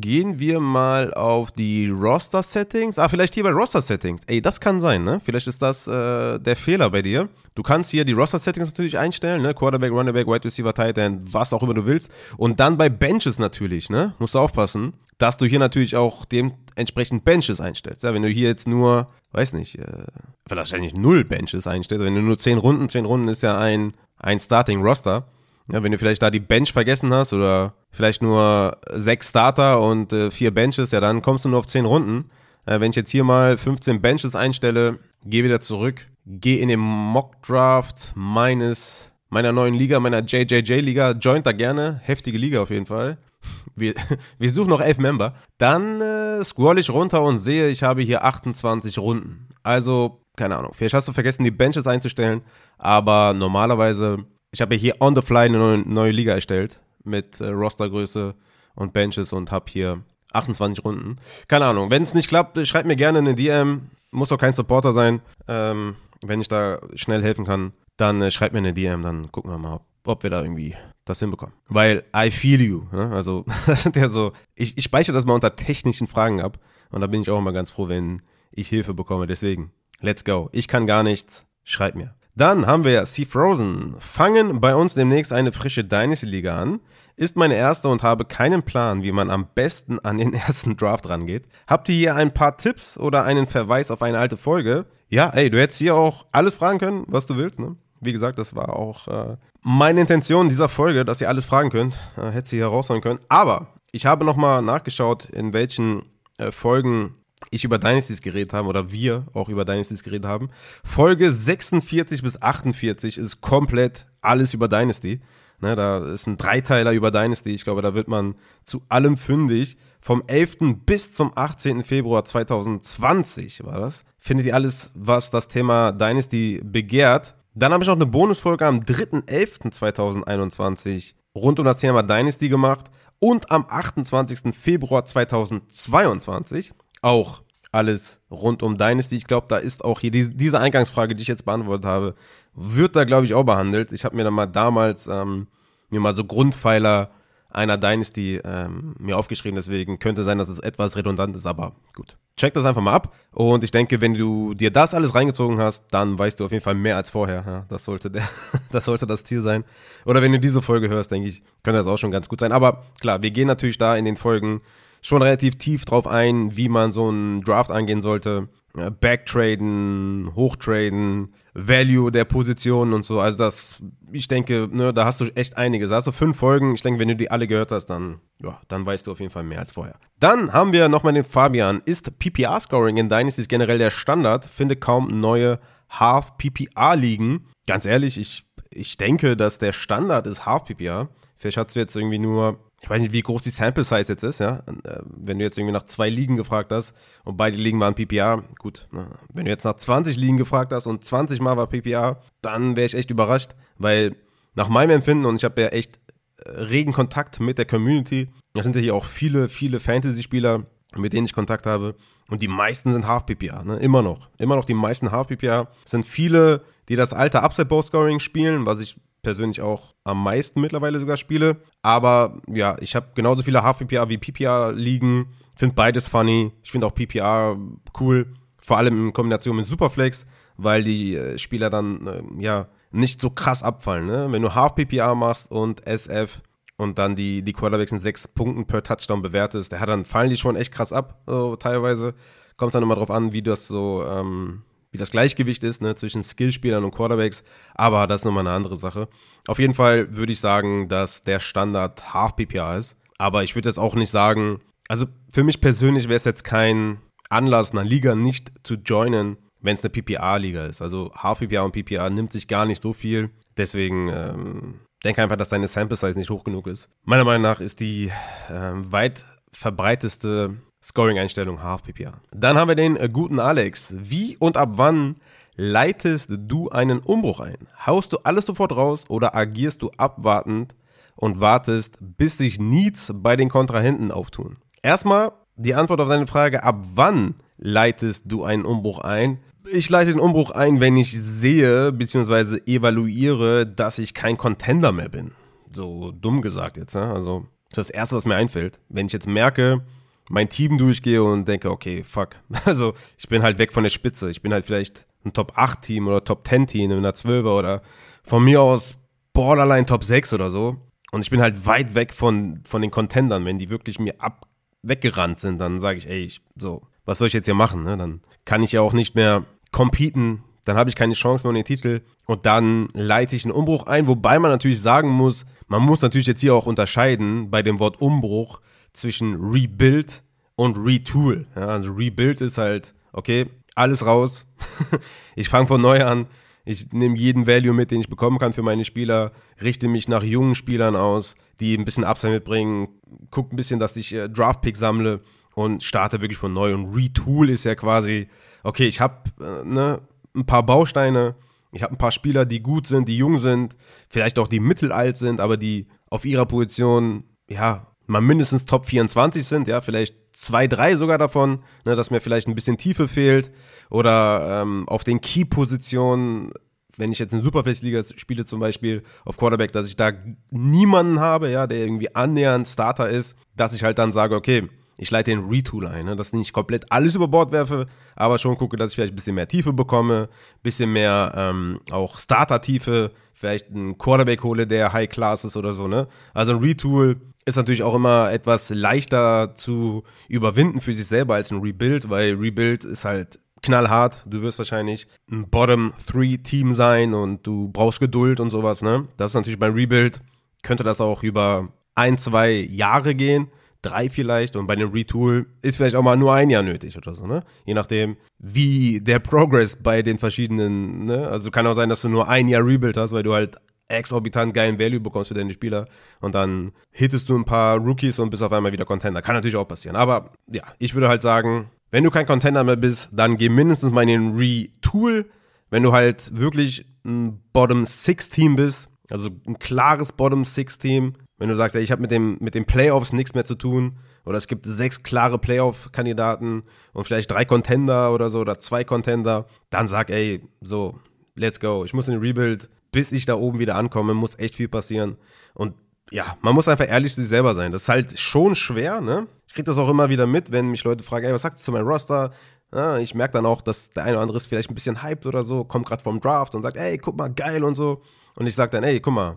gehen 0.00 0.38
wir 0.38 0.60
mal 0.60 1.12
auf 1.14 1.50
die 1.50 1.88
Roster-Settings. 1.88 2.98
Ah, 2.98 3.08
vielleicht 3.08 3.34
hier 3.34 3.44
bei 3.44 3.50
Roster-Settings. 3.50 4.22
Ey, 4.26 4.40
das 4.40 4.60
kann 4.60 4.80
sein, 4.80 5.04
ne? 5.04 5.20
Vielleicht 5.24 5.46
ist 5.46 5.62
das 5.62 5.86
äh, 5.86 6.38
der 6.38 6.56
Fehler 6.56 6.90
bei 6.90 7.02
dir. 7.02 7.28
Du 7.54 7.62
kannst 7.62 7.90
hier 7.90 8.04
die 8.04 8.12
Roster-Settings 8.12 8.68
natürlich 8.68 8.98
einstellen, 8.98 9.42
ne? 9.42 9.54
Quarterback, 9.54 9.92
Runnerback, 9.92 10.26
Wide 10.26 10.44
Receiver, 10.44 10.74
Tight 10.74 10.98
End, 10.98 11.32
was 11.32 11.52
auch 11.52 11.62
immer 11.62 11.74
du 11.74 11.86
willst. 11.86 12.10
Und 12.36 12.60
dann 12.60 12.76
bei 12.76 12.88
Benches 12.88 13.38
natürlich, 13.38 13.90
ne? 13.90 14.14
Musst 14.18 14.34
du 14.34 14.38
aufpassen, 14.38 14.94
dass 15.18 15.36
du 15.36 15.46
hier 15.46 15.58
natürlich 15.58 15.96
auch 15.96 16.24
dementsprechend 16.24 17.24
Benches 17.24 17.60
einstellst. 17.60 18.04
Ja, 18.04 18.14
wenn 18.14 18.22
du 18.22 18.28
hier 18.28 18.48
jetzt 18.48 18.66
nur, 18.66 19.08
weiß 19.32 19.52
nicht, 19.52 19.78
äh, 19.78 20.04
wahrscheinlich 20.46 20.94
null 20.94 21.24
Benches 21.24 21.66
einstellst, 21.66 22.04
wenn 22.04 22.14
du 22.14 22.22
nur 22.22 22.38
10 22.38 22.58
Runden, 22.58 22.88
10 22.88 23.04
Runden 23.04 23.28
ist 23.28 23.42
ja 23.42 23.58
ein, 23.58 23.94
ein 24.18 24.38
Starting-Roster. 24.38 25.26
Ja, 25.72 25.82
wenn 25.82 25.92
du 25.92 25.98
vielleicht 25.98 26.22
da 26.22 26.30
die 26.30 26.40
Bench 26.40 26.72
vergessen 26.72 27.12
hast 27.12 27.32
oder 27.32 27.74
vielleicht 27.90 28.20
nur 28.20 28.76
sechs 28.90 29.30
Starter 29.30 29.80
und 29.80 30.12
äh, 30.12 30.30
vier 30.30 30.52
Benches, 30.52 30.90
ja, 30.90 31.00
dann 31.00 31.22
kommst 31.22 31.44
du 31.44 31.48
nur 31.48 31.60
auf 31.60 31.66
zehn 31.66 31.86
Runden. 31.86 32.30
Äh, 32.66 32.80
wenn 32.80 32.90
ich 32.90 32.96
jetzt 32.96 33.10
hier 33.10 33.24
mal 33.24 33.56
15 33.56 34.02
Benches 34.02 34.36
einstelle, 34.36 34.98
geh 35.24 35.42
wieder 35.42 35.60
zurück, 35.60 36.06
geh 36.26 36.60
in 36.60 36.68
den 36.68 36.80
Mock 36.80 37.42
Draft 37.42 38.12
meines, 38.14 39.12
meiner 39.30 39.52
neuen 39.52 39.74
Liga, 39.74 40.00
meiner 40.00 40.20
JJJ-Liga, 40.20 41.12
joint 41.12 41.46
da 41.46 41.52
gerne, 41.52 42.00
heftige 42.04 42.36
Liga 42.36 42.60
auf 42.60 42.70
jeden 42.70 42.86
Fall. 42.86 43.16
Wir, 43.76 43.94
wir 44.38 44.50
suchen 44.50 44.70
noch 44.70 44.80
elf 44.80 44.98
Member. 44.98 45.34
Dann 45.58 46.00
äh, 46.00 46.44
scroll 46.44 46.78
ich 46.78 46.90
runter 46.90 47.22
und 47.22 47.40
sehe, 47.40 47.68
ich 47.70 47.82
habe 47.82 48.02
hier 48.02 48.22
28 48.22 48.98
Runden. 48.98 49.48
Also, 49.64 50.20
keine 50.36 50.56
Ahnung, 50.56 50.70
vielleicht 50.74 50.94
hast 50.94 51.08
du 51.08 51.12
vergessen, 51.12 51.42
die 51.42 51.50
Benches 51.50 51.84
einzustellen, 51.88 52.42
aber 52.78 53.34
normalerweise 53.34 54.24
ich 54.54 54.60
habe 54.60 54.76
hier 54.76 54.94
on 55.00 55.16
the 55.16 55.22
fly 55.22 55.46
eine 55.46 55.58
neue, 55.58 55.78
neue 55.78 56.12
Liga 56.12 56.32
erstellt 56.32 56.80
mit 57.02 57.40
äh, 57.40 57.48
Rostergröße 57.48 58.34
und 58.76 58.92
Benches 58.92 59.32
und 59.32 59.50
habe 59.50 59.66
hier 59.68 60.02
28 60.32 60.84
Runden. 60.84 61.16
Keine 61.48 61.66
Ahnung. 61.66 61.90
Wenn 61.90 62.04
es 62.04 62.14
nicht 62.14 62.28
klappt, 62.28 62.64
schreibt 62.66 62.86
mir 62.86 62.94
gerne 62.94 63.18
eine 63.18 63.34
DM. 63.34 63.90
Muss 64.12 64.30
auch 64.30 64.38
kein 64.38 64.54
Supporter 64.54 64.92
sein. 64.92 65.22
Ähm, 65.48 65.96
wenn 66.24 66.40
ich 66.40 66.46
da 66.46 66.78
schnell 66.94 67.22
helfen 67.22 67.44
kann, 67.44 67.72
dann 67.96 68.22
äh, 68.22 68.30
schreibt 68.30 68.52
mir 68.52 68.60
eine 68.60 68.72
DM. 68.72 69.02
Dann 69.02 69.32
gucken 69.32 69.50
wir 69.50 69.58
mal, 69.58 69.74
ob, 69.74 69.82
ob, 70.04 70.22
wir 70.22 70.30
da 70.30 70.40
irgendwie 70.40 70.76
das 71.04 71.18
hinbekommen. 71.18 71.54
Weil 71.68 72.04
I 72.16 72.30
feel 72.30 72.60
you. 72.60 72.84
Ne? 72.92 73.10
Also, 73.12 73.44
das 73.66 73.82
sind 73.82 73.96
ja 73.96 74.08
so. 74.08 74.32
Ich, 74.54 74.78
ich 74.78 74.84
speichere 74.84 75.14
das 75.14 75.26
mal 75.26 75.34
unter 75.34 75.56
technischen 75.56 76.06
Fragen 76.06 76.40
ab. 76.40 76.60
Und 76.90 77.00
da 77.00 77.08
bin 77.08 77.22
ich 77.22 77.30
auch 77.30 77.38
immer 77.38 77.52
ganz 77.52 77.72
froh, 77.72 77.88
wenn 77.88 78.22
ich 78.52 78.68
Hilfe 78.68 78.94
bekomme. 78.94 79.26
Deswegen, 79.26 79.72
let's 80.00 80.24
go. 80.24 80.48
Ich 80.52 80.68
kann 80.68 80.86
gar 80.86 81.02
nichts. 81.02 81.44
Schreibt 81.64 81.96
mir. 81.96 82.14
Dann 82.36 82.66
haben 82.66 82.82
wir 82.82 83.06
Sea 83.06 83.26
Frozen. 83.26 83.94
Fangen 84.00 84.60
bei 84.60 84.74
uns 84.74 84.94
demnächst 84.94 85.32
eine 85.32 85.52
frische 85.52 85.84
Dynasty-Liga 85.84 86.60
an. 86.60 86.80
Ist 87.14 87.36
meine 87.36 87.54
erste 87.54 87.88
und 87.88 88.02
habe 88.02 88.24
keinen 88.24 88.64
Plan, 88.64 89.04
wie 89.04 89.12
man 89.12 89.30
am 89.30 89.46
besten 89.54 90.00
an 90.00 90.18
den 90.18 90.34
ersten 90.34 90.76
Draft 90.76 91.08
rangeht. 91.08 91.44
Habt 91.68 91.88
ihr 91.88 91.94
hier 91.94 92.16
ein 92.16 92.34
paar 92.34 92.56
Tipps 92.56 92.98
oder 92.98 93.24
einen 93.24 93.46
Verweis 93.46 93.92
auf 93.92 94.02
eine 94.02 94.18
alte 94.18 94.36
Folge? 94.36 94.86
Ja, 95.08 95.28
ey, 95.28 95.48
du 95.48 95.60
hättest 95.60 95.78
hier 95.78 95.94
auch 95.94 96.26
alles 96.32 96.56
fragen 96.56 96.80
können, 96.80 97.04
was 97.06 97.26
du 97.26 97.36
willst, 97.36 97.60
ne? 97.60 97.76
Wie 98.00 98.12
gesagt, 98.12 98.36
das 98.36 98.56
war 98.56 98.76
auch 98.76 99.06
äh, 99.06 99.36
meine 99.62 100.00
Intention 100.00 100.48
dieser 100.48 100.68
Folge, 100.68 101.04
dass 101.04 101.20
ihr 101.20 101.28
alles 101.28 101.44
fragen 101.44 101.70
könnt. 101.70 101.96
Äh, 102.16 102.32
hätte 102.32 102.48
sie 102.48 102.56
hier 102.56 102.66
rausholen 102.66 103.00
können. 103.00 103.20
Aber 103.28 103.68
ich 103.92 104.06
habe 104.06 104.24
nochmal 104.24 104.60
nachgeschaut, 104.60 105.26
in 105.26 105.52
welchen 105.52 106.02
äh, 106.38 106.50
Folgen 106.50 107.14
ich 107.50 107.64
über 107.64 107.78
Dynasties 107.78 108.20
geredet 108.20 108.52
habe 108.52 108.68
oder 108.68 108.90
wir 108.90 109.26
auch 109.32 109.48
über 109.48 109.64
Dynasties 109.64 110.02
geredet 110.02 110.26
haben. 110.26 110.50
Folge 110.82 111.30
46 111.30 112.22
bis 112.22 112.40
48 112.40 113.18
ist 113.18 113.40
komplett 113.40 114.06
alles 114.20 114.54
über 114.54 114.68
Dynasty. 114.68 115.20
Ne, 115.60 115.76
da 115.76 116.12
ist 116.12 116.26
ein 116.26 116.36
Dreiteiler 116.36 116.92
über 116.92 117.10
Dynasty. 117.10 117.54
Ich 117.54 117.64
glaube, 117.64 117.80
da 117.80 117.94
wird 117.94 118.08
man 118.08 118.34
zu 118.64 118.82
allem 118.88 119.16
fündig. 119.16 119.76
Vom 120.00 120.24
11. 120.26 120.76
bis 120.84 121.14
zum 121.14 121.32
18. 121.34 121.84
Februar 121.84 122.24
2020 122.24 123.64
war 123.64 123.80
das. 123.80 124.04
Findet 124.18 124.46
ihr 124.46 124.54
alles, 124.54 124.90
was 124.94 125.30
das 125.30 125.48
Thema 125.48 125.92
Dynasty 125.92 126.60
begehrt. 126.62 127.34
Dann 127.54 127.72
habe 127.72 127.84
ich 127.84 127.88
noch 127.88 127.94
eine 127.94 128.06
Bonusfolge 128.06 128.66
am 128.66 128.80
3.11.2021 128.80 131.14
rund 131.34 131.58
um 131.58 131.64
das 131.64 131.78
Thema 131.78 132.02
Dynasty 132.02 132.48
gemacht 132.48 132.86
und 133.18 133.50
am 133.50 133.66
28. 133.68 134.54
Februar 134.54 135.04
2022 135.04 136.72
auch 137.04 137.42
alles 137.70 138.20
rund 138.30 138.62
um 138.62 138.78
Dynasty. 138.78 139.16
Ich 139.16 139.26
glaube, 139.26 139.46
da 139.48 139.56
ist 139.56 139.84
auch 139.84 140.00
hier 140.00 140.10
die, 140.10 140.30
diese 140.30 140.60
Eingangsfrage, 140.60 141.14
die 141.14 141.22
ich 141.22 141.28
jetzt 141.28 141.44
beantwortet 141.44 141.84
habe, 141.84 142.14
wird 142.54 142.96
da, 142.96 143.04
glaube 143.04 143.26
ich, 143.26 143.34
auch 143.34 143.42
behandelt. 143.42 143.92
Ich 143.92 144.04
habe 144.04 144.16
mir 144.16 144.24
dann 144.24 144.34
mal 144.34 144.46
damals 144.46 145.06
ähm, 145.06 145.48
mir 145.90 146.00
mal 146.00 146.14
so 146.14 146.24
Grundpfeiler 146.24 147.10
einer 147.50 147.78
Dynasty 147.78 148.40
ähm, 148.44 148.96
mir 148.98 149.16
aufgeschrieben, 149.16 149.54
deswegen 149.54 149.98
könnte 149.98 150.24
sein, 150.24 150.38
dass 150.38 150.48
es 150.48 150.58
etwas 150.58 150.96
redundant 150.96 151.36
ist, 151.36 151.46
aber 151.46 151.72
gut. 151.94 152.16
Check 152.36 152.52
das 152.54 152.64
einfach 152.64 152.82
mal 152.82 152.92
ab 152.92 153.14
und 153.30 153.62
ich 153.62 153.70
denke, 153.70 154.00
wenn 154.00 154.14
du 154.14 154.54
dir 154.54 154.72
das 154.72 154.92
alles 154.92 155.14
reingezogen 155.14 155.58
hast, 155.58 155.84
dann 155.92 156.18
weißt 156.18 156.40
du 156.40 156.46
auf 156.46 156.50
jeden 156.50 156.64
Fall 156.64 156.74
mehr 156.74 156.96
als 156.96 157.10
vorher. 157.10 157.44
Ja, 157.46 157.66
das, 157.68 157.84
sollte 157.84 158.10
der, 158.10 158.28
das 158.72 158.86
sollte 158.86 159.06
das 159.06 159.22
Ziel 159.22 159.40
sein. 159.40 159.64
Oder 160.04 160.20
wenn 160.20 160.32
du 160.32 160.40
diese 160.40 160.62
Folge 160.62 160.88
hörst, 160.88 161.12
denke 161.12 161.28
ich, 161.28 161.44
könnte 161.62 161.78
das 161.78 161.86
auch 161.86 161.98
schon 161.98 162.10
ganz 162.10 162.28
gut 162.28 162.40
sein. 162.40 162.50
Aber 162.50 162.82
klar, 163.00 163.22
wir 163.22 163.30
gehen 163.30 163.46
natürlich 163.46 163.78
da 163.78 163.94
in 163.94 164.04
den 164.04 164.16
Folgen 164.16 164.62
schon 165.04 165.22
relativ 165.22 165.56
tief 165.56 165.84
drauf 165.84 166.06
ein, 166.06 166.56
wie 166.56 166.68
man 166.68 166.90
so 166.90 167.08
einen 167.08 167.42
Draft 167.42 167.70
angehen 167.70 168.00
sollte. 168.00 168.48
Backtraden, 168.72 170.32
Hochtraden, 170.34 171.32
Value 171.52 172.10
der 172.10 172.24
Position 172.24 172.92
und 172.92 173.04
so. 173.04 173.20
Also 173.20 173.38
das, 173.38 173.80
ich 174.10 174.26
denke, 174.26 174.68
ne, 174.72 174.92
da 174.92 175.04
hast 175.04 175.20
du 175.20 175.26
echt 175.36 175.56
einiges. 175.56 175.90
Da 175.90 175.96
hast 175.96 176.08
du 176.08 176.12
fünf 176.12 176.38
Folgen. 176.38 176.74
Ich 176.74 176.82
denke, 176.82 176.98
wenn 176.98 177.06
du 177.06 177.14
die 177.14 177.30
alle 177.30 177.46
gehört 177.46 177.70
hast, 177.70 177.86
dann, 177.86 178.18
ja, 178.42 178.58
dann 178.66 178.84
weißt 178.84 179.06
du 179.06 179.12
auf 179.12 179.20
jeden 179.20 179.30
Fall 179.30 179.44
mehr 179.44 179.60
als 179.60 179.72
vorher. 179.72 179.96
Dann 180.18 180.52
haben 180.52 180.72
wir 180.72 180.88
nochmal 180.88 181.12
den 181.12 181.22
Fabian. 181.22 181.82
Ist 181.84 182.18
PPR-Scoring 182.18 182.96
in 182.96 183.08
Dynasties 183.08 183.46
generell 183.46 183.78
der 183.78 183.90
Standard? 183.90 184.44
Finde 184.44 184.74
kaum 184.74 185.20
neue 185.20 185.60
Half-PPR-Ligen. 185.90 187.46
Ganz 187.68 187.86
ehrlich, 187.86 188.18
ich, 188.18 188.44
ich 188.70 188.96
denke, 188.96 189.36
dass 189.36 189.58
der 189.58 189.72
Standard 189.72 190.26
ist 190.26 190.46
Half-PPR. 190.46 191.10
Vielleicht 191.36 191.58
hast 191.58 191.76
du 191.76 191.80
jetzt 191.80 191.94
irgendwie 191.94 192.18
nur 192.18 192.58
ich 192.82 192.90
weiß 192.90 193.00
nicht, 193.00 193.12
wie 193.12 193.22
groß 193.22 193.42
die 193.42 193.50
Sample 193.50 193.84
Size 193.84 194.12
jetzt 194.12 194.22
ist, 194.22 194.40
ja. 194.40 194.62
Äh, 194.84 195.00
wenn 195.04 195.38
du 195.38 195.44
jetzt 195.44 195.58
irgendwie 195.58 195.72
nach 195.72 195.84
zwei 195.84 196.08
Ligen 196.08 196.36
gefragt 196.36 196.72
hast 196.72 196.94
und 197.24 197.36
beide 197.36 197.56
Ligen 197.56 197.80
waren 197.80 197.94
PPA, 197.94 198.42
gut. 198.58 198.88
Ne? 198.92 199.08
Wenn 199.32 199.46
du 199.46 199.50
jetzt 199.50 199.64
nach 199.64 199.76
20 199.76 200.16
Ligen 200.16 200.36
gefragt 200.36 200.72
hast 200.72 200.86
und 200.86 201.04
20 201.04 201.40
Mal 201.40 201.56
war 201.56 201.66
PPA, 201.66 202.20
dann 202.42 202.76
wäre 202.76 202.86
ich 202.86 202.94
echt 202.94 203.10
überrascht, 203.10 203.54
weil 203.78 204.16
nach 204.54 204.68
meinem 204.68 204.90
Empfinden, 204.90 205.24
und 205.24 205.36
ich 205.36 205.44
habe 205.44 205.60
ja 205.60 205.68
echt 205.68 205.98
äh, 206.44 206.50
regen 206.50 206.92
Kontakt 206.92 207.40
mit 207.40 207.58
der 207.58 207.64
Community, 207.64 208.28
das 208.52 208.64
sind 208.64 208.76
ja 208.76 208.82
hier 208.82 208.94
auch 208.94 209.04
viele, 209.06 209.48
viele 209.48 209.80
Fantasy-Spieler, 209.80 210.66
mit 210.96 211.12
denen 211.12 211.26
ich 211.26 211.32
Kontakt 211.32 211.66
habe. 211.66 211.96
Und 212.28 212.40
die 212.42 212.48
meisten 212.48 212.92
sind 212.92 213.06
Half-PPA, 213.06 213.64
ne? 213.64 213.76
Immer 213.78 214.02
noch. 214.02 214.30
Immer 214.38 214.56
noch 214.56 214.64
die 214.64 214.74
meisten 214.74 215.10
Half-PPA. 215.10 215.68
Es 215.84 215.90
sind 215.90 216.06
viele, 216.06 216.62
die 216.88 216.96
das 216.96 217.12
alte 217.12 217.42
Upside-Bow-Scoring 217.42 218.18
spielen, 218.18 218.64
was 218.64 218.80
ich 218.80 218.96
persönlich 219.24 219.60
auch 219.60 219.94
am 220.04 220.22
meisten 220.22 220.60
mittlerweile 220.60 221.00
sogar 221.00 221.16
spiele. 221.16 221.56
Aber 221.82 222.36
ja, 222.48 222.76
ich 222.80 222.94
habe 222.94 223.08
genauso 223.14 223.42
viele 223.42 223.64
Half-PPA 223.64 224.08
wie 224.08 224.18
PPA 224.18 224.70
liegen. 224.70 225.34
Finde 225.56 225.74
beides 225.74 226.08
funny. 226.08 226.52
Ich 226.62 226.70
finde 226.70 226.86
auch 226.86 226.94
PPA 226.94 227.56
cool. 227.98 228.32
Vor 228.60 228.78
allem 228.78 229.08
in 229.08 229.12
Kombination 229.12 229.56
mit 229.56 229.66
Superflex, 229.66 230.26
weil 230.56 230.84
die 230.84 231.16
äh, 231.16 231.38
Spieler 231.38 231.70
dann 231.70 232.06
äh, 232.06 232.42
ja 232.42 232.68
nicht 232.92 233.20
so 233.20 233.30
krass 233.30 233.62
abfallen. 233.62 234.06
Ne? 234.06 234.28
Wenn 234.30 234.42
du 234.42 234.54
Half-PPA 234.54 235.14
machst 235.14 235.50
und 235.50 235.86
SF 235.86 236.40
und 236.76 236.98
dann 236.98 237.16
die, 237.16 237.42
die 237.42 237.52
Quarterbacks 237.52 237.92
in 237.92 237.98
sechs 237.98 238.28
Punkten 238.28 238.66
per 238.66 238.82
Touchdown 238.82 239.20
bewertest, 239.20 239.78
hat 239.78 239.88
dann 239.88 240.04
fallen 240.04 240.30
die 240.30 240.36
schon 240.36 240.56
echt 240.56 240.72
krass 240.72 240.92
ab, 240.92 241.22
so 241.26 241.56
teilweise. 241.56 242.14
Kommt 242.56 242.74
dann 242.74 242.84
immer 242.84 242.94
drauf 242.94 243.10
an, 243.10 243.32
wie 243.32 243.42
das 243.42 243.66
so, 243.66 244.04
ähm, 244.08 244.62
wie 244.94 244.98
das 244.98 245.10
Gleichgewicht 245.10 245.64
ist 245.64 245.82
ne, 245.82 245.96
zwischen 245.96 246.22
Skillspielern 246.22 246.84
und 246.84 246.94
Quarterbacks, 246.94 247.42
aber 247.74 248.06
das 248.06 248.20
ist 248.20 248.24
nochmal 248.24 248.46
eine 248.46 248.54
andere 248.54 248.78
Sache. 248.78 249.08
Auf 249.48 249.58
jeden 249.58 249.74
Fall 249.74 250.16
würde 250.16 250.32
ich 250.32 250.38
sagen, 250.38 250.88
dass 250.88 251.24
der 251.24 251.40
Standard 251.40 252.14
Half 252.14 252.36
PPA 252.36 252.76
ist, 252.76 252.96
aber 253.18 253.42
ich 253.42 253.56
würde 253.56 253.68
jetzt 253.68 253.78
auch 253.78 253.96
nicht 253.96 254.10
sagen, 254.10 254.60
also 254.88 255.06
für 255.28 255.42
mich 255.42 255.60
persönlich 255.60 256.04
wäre 256.04 256.16
es 256.16 256.24
jetzt 256.24 256.44
kein 256.44 256.98
Anlass, 257.28 257.72
einer 257.72 257.82
Liga 257.82 258.14
nicht 258.14 258.52
zu 258.62 258.74
joinen, 258.74 259.36
wenn 259.60 259.74
es 259.74 259.82
eine 259.82 259.90
PPA-Liga 259.90 260.66
ist. 260.66 260.80
Also 260.80 261.10
Half 261.16 261.40
PPA 261.40 261.62
und 261.62 261.72
PPA 261.72 262.08
nimmt 262.08 262.32
sich 262.32 262.46
gar 262.46 262.64
nicht 262.64 262.80
so 262.80 262.92
viel, 262.92 263.30
deswegen 263.56 264.08
ähm, 264.10 264.80
denke 265.02 265.24
einfach, 265.24 265.36
dass 265.36 265.48
deine 265.48 265.66
Sample 265.66 265.96
Size 265.96 266.16
nicht 266.16 266.30
hoch 266.30 266.44
genug 266.44 266.68
ist. 266.68 266.88
Meiner 267.02 267.24
Meinung 267.24 267.42
nach 267.42 267.58
ist 267.58 267.80
die 267.80 268.12
ähm, 268.48 268.92
weit 268.92 269.24
verbreiteste 269.50 270.54
Scoring-Einstellung 270.84 271.62
Half 271.62 271.82
PPA. 271.82 272.12
Dann 272.30 272.58
haben 272.58 272.68
wir 272.68 272.74
den 272.74 272.96
äh, 272.96 273.08
guten 273.10 273.40
Alex. 273.40 273.94
Wie 273.98 274.36
und 274.36 274.56
ab 274.56 274.72
wann 274.76 275.16
leitest 275.56 276.30
du 276.36 276.68
einen 276.68 276.98
Umbruch 276.98 277.40
ein? 277.40 277.56
Haust 277.86 278.12
du 278.12 278.18
alles 278.22 278.44
sofort 278.44 278.72
raus 278.72 279.06
oder 279.08 279.34
agierst 279.34 279.80
du 279.80 279.90
abwartend 279.96 280.74
und 281.16 281.40
wartest, 281.40 281.98
bis 282.00 282.38
sich 282.38 282.58
Needs 282.58 283.12
bei 283.14 283.36
den 283.36 283.48
Kontrahenten 283.48 284.10
auftun? 284.10 284.58
Erstmal 284.82 285.32
die 285.56 285.74
Antwort 285.74 286.00
auf 286.00 286.08
deine 286.08 286.26
Frage, 286.26 286.62
ab 286.62 286.84
wann 286.94 287.36
leitest 287.56 288.24
du 288.26 288.44
einen 288.44 288.66
Umbruch 288.66 288.98
ein? 288.98 289.40
Ich 289.72 289.88
leite 289.88 290.10
den 290.10 290.20
Umbruch 290.20 290.50
ein, 290.50 290.80
wenn 290.80 290.96
ich 290.98 291.18
sehe 291.18 291.92
bzw. 291.92 292.58
evaluiere, 292.66 293.66
dass 293.66 293.98
ich 293.98 294.12
kein 294.12 294.36
Contender 294.36 294.92
mehr 294.92 295.08
bin. 295.08 295.32
So 295.72 296.12
dumm 296.12 296.42
gesagt 296.42 296.76
jetzt. 296.76 296.94
Ne? 296.94 297.10
Also 297.10 297.46
das 297.72 297.88
Erste, 297.88 298.16
was 298.16 298.26
mir 298.26 298.36
einfällt. 298.36 298.80
Wenn 298.90 299.06
ich 299.06 299.12
jetzt 299.12 299.26
merke, 299.26 299.82
mein 300.28 300.48
Team 300.48 300.78
durchgehe 300.78 301.22
und 301.22 301.46
denke, 301.46 301.70
okay, 301.70 302.02
fuck. 302.02 302.36
Also 302.64 302.94
ich 303.18 303.28
bin 303.28 303.42
halt 303.42 303.58
weg 303.58 303.72
von 303.72 303.82
der 303.82 303.90
Spitze. 303.90 304.30
Ich 304.30 304.42
bin 304.42 304.52
halt 304.52 304.66
vielleicht 304.66 305.06
ein 305.24 305.32
Top-8-Team 305.32 306.06
oder 306.06 306.24
Top-10-Team 306.24 306.90
in 306.90 306.98
einer 306.98 307.12
12er 307.12 307.58
oder 307.58 307.82
von 308.24 308.44
mir 308.44 308.60
aus 308.60 308.96
Borderline 309.32 309.86
Top 309.86 310.04
6 310.04 310.32
oder 310.32 310.50
so. 310.50 310.76
Und 311.12 311.22
ich 311.22 311.30
bin 311.30 311.40
halt 311.40 311.66
weit 311.66 311.94
weg 311.94 312.12
von, 312.12 312.60
von 312.64 312.82
den 312.82 312.90
Contendern. 312.90 313.44
Wenn 313.44 313.58
die 313.58 313.70
wirklich 313.70 313.98
mir 313.98 314.14
ab 314.18 314.46
weggerannt 314.82 315.38
sind, 315.38 315.58
dann 315.58 315.78
sage 315.78 315.98
ich, 315.98 316.08
ey, 316.08 316.24
ich, 316.24 316.40
so, 316.56 316.82
was 317.04 317.18
soll 317.18 317.28
ich 317.28 317.32
jetzt 317.32 317.46
hier 317.46 317.54
machen? 317.54 317.84
Ne? 317.84 317.96
Dann 317.96 318.20
kann 318.44 318.62
ich 318.62 318.72
ja 318.72 318.80
auch 318.80 318.92
nicht 318.92 319.14
mehr 319.14 319.44
competen. 319.70 320.42
Dann 320.64 320.76
habe 320.76 320.90
ich 320.90 320.96
keine 320.96 321.14
Chance 321.14 321.44
mehr 321.44 321.50
um 321.50 321.54
den 321.54 321.64
Titel. 321.64 322.00
Und 322.26 322.46
dann 322.46 322.88
leite 322.94 323.36
ich 323.36 323.44
einen 323.44 323.52
Umbruch 323.52 323.86
ein. 323.86 324.06
Wobei 324.06 324.38
man 324.38 324.50
natürlich 324.50 324.80
sagen 324.80 325.10
muss, 325.10 325.44
man 325.68 325.82
muss 325.82 326.02
natürlich 326.02 326.26
jetzt 326.26 326.40
hier 326.40 326.54
auch 326.54 326.66
unterscheiden 326.66 327.50
bei 327.50 327.62
dem 327.62 327.78
Wort 327.78 328.00
Umbruch 328.00 328.60
zwischen 328.94 329.34
Rebuild 329.34 330.22
und 330.56 330.78
Retool. 330.78 331.46
Ja, 331.54 331.66
also 331.66 331.92
Rebuild 331.92 332.40
ist 332.40 332.58
halt, 332.58 332.94
okay, 333.12 333.46
alles 333.74 334.06
raus. 334.06 334.46
ich 335.34 335.48
fange 335.48 335.66
von 335.66 335.80
neu 335.80 336.02
an. 336.04 336.26
Ich 336.64 336.92
nehme 336.92 337.18
jeden 337.18 337.46
Value 337.46 337.74
mit, 337.74 337.90
den 337.90 338.00
ich 338.00 338.08
bekommen 338.08 338.38
kann 338.38 338.54
für 338.54 338.62
meine 338.62 338.86
Spieler, 338.86 339.32
richte 339.60 339.86
mich 339.86 340.08
nach 340.08 340.22
jungen 340.22 340.54
Spielern 340.54 340.96
aus, 340.96 341.34
die 341.60 341.76
ein 341.76 341.84
bisschen 341.84 342.04
Upside 342.04 342.32
mitbringen, 342.32 342.88
gucke 343.30 343.54
ein 343.54 343.56
bisschen, 343.56 343.78
dass 343.78 343.96
ich 343.96 344.14
äh, 344.14 344.30
Draft-Pick 344.30 344.76
sammle 344.76 345.20
und 345.54 345.82
starte 345.82 346.22
wirklich 346.22 346.38
von 346.38 346.54
neu. 346.54 346.72
Und 346.72 346.94
Retool 346.94 347.50
ist 347.50 347.64
ja 347.64 347.74
quasi, 347.74 348.28
okay, 348.62 348.86
ich 348.86 349.00
habe 349.00 349.24
äh, 349.40 349.64
ne, 349.64 350.00
ein 350.34 350.46
paar 350.46 350.64
Bausteine, 350.64 351.34
ich 351.72 351.82
habe 351.82 351.92
ein 351.92 351.98
paar 351.98 352.12
Spieler, 352.12 352.46
die 352.46 352.60
gut 352.60 352.86
sind, 352.86 353.08
die 353.08 353.18
jung 353.18 353.38
sind, 353.38 353.76
vielleicht 354.08 354.38
auch 354.38 354.48
die 354.48 354.60
mittelalt 354.60 355.18
sind, 355.18 355.40
aber 355.40 355.56
die 355.56 355.88
auf 356.08 356.24
ihrer 356.24 356.46
Position, 356.46 357.24
ja, 357.48 357.93
mal 358.06 358.20
mindestens 358.20 358.64
Top 358.64 358.86
24 358.86 359.46
sind, 359.46 359.68
ja, 359.68 359.80
vielleicht 359.80 360.14
zwei, 360.32 360.66
drei 360.66 360.96
sogar 360.96 361.18
davon, 361.18 361.60
ne, 361.84 361.96
dass 361.96 362.10
mir 362.10 362.20
vielleicht 362.20 362.48
ein 362.48 362.54
bisschen 362.54 362.78
Tiefe 362.78 363.08
fehlt 363.08 363.50
oder 363.90 364.62
ähm, 364.62 364.88
auf 364.88 365.04
den 365.04 365.20
Key-Positionen, 365.20 366.52
wenn 366.96 367.12
ich 367.12 367.18
jetzt 367.18 367.32
in 367.32 367.42
Superflex-Liga 367.42 368.02
spiele 368.16 368.44
zum 368.44 368.60
Beispiel 368.60 369.02
auf 369.24 369.36
Quarterback, 369.36 369.72
dass 369.72 369.88
ich 369.88 369.96
da 369.96 370.12
niemanden 370.50 371.20
habe, 371.20 371.50
ja, 371.50 371.66
der 371.66 371.78
irgendwie 371.78 372.14
annähernd 372.14 372.68
Starter 372.68 373.08
ist, 373.08 373.36
dass 373.56 373.74
ich 373.74 373.82
halt 373.82 373.98
dann 373.98 374.12
sage, 374.12 374.34
okay, 374.34 374.68
ich 374.96 375.10
leite 375.10 375.30
den 375.30 375.48
Retool 375.48 375.86
ein, 375.86 376.04
ne? 376.06 376.16
dass 376.16 376.28
ich 376.28 376.34
nicht 376.34 376.52
komplett 376.52 376.90
alles 376.92 377.14
über 377.14 377.28
Bord 377.28 377.52
werfe, 377.52 377.86
aber 378.14 378.38
schon 378.38 378.56
gucke, 378.56 378.76
dass 378.76 378.90
ich 378.90 378.94
vielleicht 378.94 379.12
ein 379.12 379.16
bisschen 379.16 379.34
mehr 379.34 379.48
Tiefe 379.48 379.72
bekomme, 379.72 380.28
ein 380.30 380.62
bisschen 380.62 380.92
mehr 380.92 381.32
ähm, 381.36 381.80
auch 381.90 382.18
Starter-Tiefe, 382.18 383.10
vielleicht 383.32 383.70
einen 383.70 383.98
Quarterback 383.98 384.42
hole, 384.44 384.66
der 384.66 384.92
High 384.92 385.08
Class 385.08 385.44
ist 385.44 385.56
oder 385.56 385.72
so. 385.72 385.88
Ne? 385.88 386.06
Also 386.32 386.52
ein 386.52 386.58
Retool 386.58 387.20
ist 387.44 387.56
natürlich 387.56 387.82
auch 387.82 387.94
immer 387.94 388.32
etwas 388.32 388.70
leichter 388.70 389.54
zu 389.54 390.04
überwinden 390.28 390.80
für 390.80 390.94
sich 390.94 391.06
selber 391.06 391.34
als 391.34 391.50
ein 391.50 391.60
Rebuild, 391.60 392.10
weil 392.10 392.34
Rebuild 392.34 392.84
ist 392.84 393.04
halt 393.04 393.38
knallhart. 393.62 394.24
Du 394.26 394.42
wirst 394.42 394.58
wahrscheinlich 394.58 395.08
ein 395.30 395.48
Bottom-3-Team 395.50 396.74
sein 396.74 397.14
und 397.14 397.46
du 397.46 397.68
brauchst 397.68 398.00
Geduld 398.00 398.40
und 398.40 398.50
sowas. 398.50 398.82
Ne? 398.82 399.08
Das 399.16 399.30
ist 399.30 399.34
natürlich 399.34 399.58
beim 399.58 399.74
Rebuild, 399.74 400.20
könnte 400.62 400.84
das 400.84 401.00
auch 401.00 401.22
über 401.22 401.68
ein, 401.94 402.18
zwei 402.18 402.52
Jahre 402.52 403.14
gehen, 403.14 403.48
drei 403.82 404.08
vielleicht 404.08 404.56
und 404.56 404.66
bei 404.66 404.76
dem 404.76 404.90
Retool 404.90 405.46
ist 405.62 405.76
vielleicht 405.76 405.96
auch 405.96 406.02
mal 406.02 406.16
nur 406.16 406.32
ein 406.32 406.50
Jahr 406.50 406.62
nötig 406.62 406.96
oder 406.96 407.14
so, 407.14 407.26
ne? 407.26 407.42
Je 407.66 407.74
nachdem, 407.74 408.16
wie 408.38 409.00
der 409.00 409.18
Progress 409.18 409.76
bei 409.76 410.02
den 410.02 410.18
verschiedenen, 410.18 411.04
ne? 411.04 411.28
Also 411.28 411.50
kann 411.50 411.66
auch 411.66 411.74
sein, 411.74 411.90
dass 411.90 412.00
du 412.00 412.08
nur 412.08 412.28
ein 412.28 412.48
Jahr 412.48 412.64
Rebuild 412.64 412.96
hast, 412.96 413.12
weil 413.12 413.22
du 413.22 413.34
halt 413.34 413.56
exorbitant 413.88 414.54
geilen 414.54 414.78
Value 414.78 415.00
bekommst 415.00 415.28
für 415.28 415.34
deine 415.34 415.52
Spieler 415.52 415.86
und 416.20 416.34
dann 416.34 416.72
hittest 416.90 417.28
du 417.28 417.36
ein 417.36 417.44
paar 417.44 417.78
Rookies 417.78 418.18
und 418.18 418.30
bist 418.30 418.42
auf 418.42 418.52
einmal 418.52 418.72
wieder 418.72 418.84
Contender. 418.84 419.22
Kann 419.22 419.34
natürlich 419.34 419.56
auch 419.56 419.68
passieren. 419.68 419.96
Aber 419.96 420.32
ja, 420.50 420.62
ich 420.78 420.94
würde 420.94 421.08
halt 421.08 421.22
sagen, 421.22 421.70
wenn 421.90 422.04
du 422.04 422.10
kein 422.10 422.26
Contender 422.26 422.64
mehr 422.64 422.76
bist, 422.76 423.08
dann 423.12 423.36
geh 423.36 423.48
mindestens 423.48 423.90
mal 423.90 424.02
in 424.02 424.08
den 424.08 424.36
Retool. 424.36 425.30
Wenn 425.70 425.82
du 425.82 425.92
halt 425.92 426.36
wirklich 426.38 426.86
ein 427.04 427.40
Bottom-Six-Team 427.52 428.56
bist, 428.56 428.88
also 429.10 429.30
ein 429.46 429.58
klares 429.58 430.12
Bottom-Six-Team, 430.12 431.14
wenn 431.38 431.48
du 431.48 431.56
sagst, 431.56 431.76
ey, 431.76 431.82
ich 431.82 431.90
habe 431.90 432.02
mit, 432.02 432.10
dem, 432.10 432.36
mit 432.40 432.54
den 432.54 432.64
Playoffs 432.64 433.12
nichts 433.12 433.34
mehr 433.34 433.44
zu 433.44 433.54
tun, 433.54 433.98
oder 434.24 434.38
es 434.38 434.46
gibt 434.46 434.66
sechs 434.66 435.02
klare 435.02 435.38
Playoff-Kandidaten 435.38 436.62
und 436.92 437.04
vielleicht 437.04 437.30
drei 437.30 437.44
Contender 437.44 438.12
oder 438.12 438.30
so, 438.30 438.40
oder 438.40 438.58
zwei 438.60 438.84
Contender, 438.84 439.46
dann 439.70 439.88
sag, 439.88 440.10
ey, 440.10 440.42
so, 440.60 440.98
let's 441.34 441.60
go. 441.60 441.84
Ich 441.84 441.92
muss 441.92 442.08
in 442.08 442.14
den 442.14 442.22
Rebuild, 442.22 442.68
bis 442.94 443.12
ich 443.12 443.26
da 443.26 443.34
oben 443.34 443.58
wieder 443.58 443.76
ankomme, 443.76 444.14
muss 444.14 444.38
echt 444.38 444.54
viel 444.54 444.68
passieren. 444.68 445.16
Und 445.52 445.74
ja, 446.10 446.36
man 446.40 446.54
muss 446.54 446.68
einfach 446.68 446.88
ehrlich 446.88 447.14
zu 447.14 447.20
sich 447.20 447.28
selber 447.28 447.54
sein. 447.54 447.72
Das 447.72 447.82
ist 447.82 447.88
halt 447.88 448.18
schon 448.18 448.54
schwer, 448.54 449.00
ne? 449.00 449.26
Ich 449.46 449.54
kriege 449.54 449.64
das 449.64 449.78
auch 449.78 449.88
immer 449.88 450.08
wieder 450.08 450.26
mit, 450.26 450.50
wenn 450.52 450.70
mich 450.70 450.84
Leute 450.84 451.04
fragen, 451.04 451.26
ey, 451.26 451.32
was 451.32 451.42
sagst 451.42 451.58
du 451.58 451.64
zu 451.64 451.72
meinem 451.72 451.86
Roster? 451.86 452.32
Ja, 452.74 452.98
ich 452.98 453.14
merke 453.14 453.32
dann 453.32 453.46
auch, 453.46 453.62
dass 453.62 453.90
der 453.90 454.04
eine 454.04 454.12
oder 454.12 454.22
andere 454.22 454.36
ist 454.36 454.46
vielleicht 454.46 454.70
ein 454.70 454.74
bisschen 454.74 455.02
hyped 455.02 455.26
oder 455.26 455.44
so, 455.44 455.64
kommt 455.64 455.86
gerade 455.86 456.02
vom 456.02 456.20
Draft 456.20 456.54
und 456.54 456.62
sagt, 456.62 456.76
ey, 456.76 456.98
guck 456.98 457.16
mal, 457.16 457.28
geil 457.28 457.62
und 457.62 457.74
so. 457.74 458.02
Und 458.34 458.46
ich 458.46 458.54
sage 458.54 458.72
dann, 458.72 458.82
ey, 458.82 459.00
guck 459.00 459.14
mal, 459.14 459.36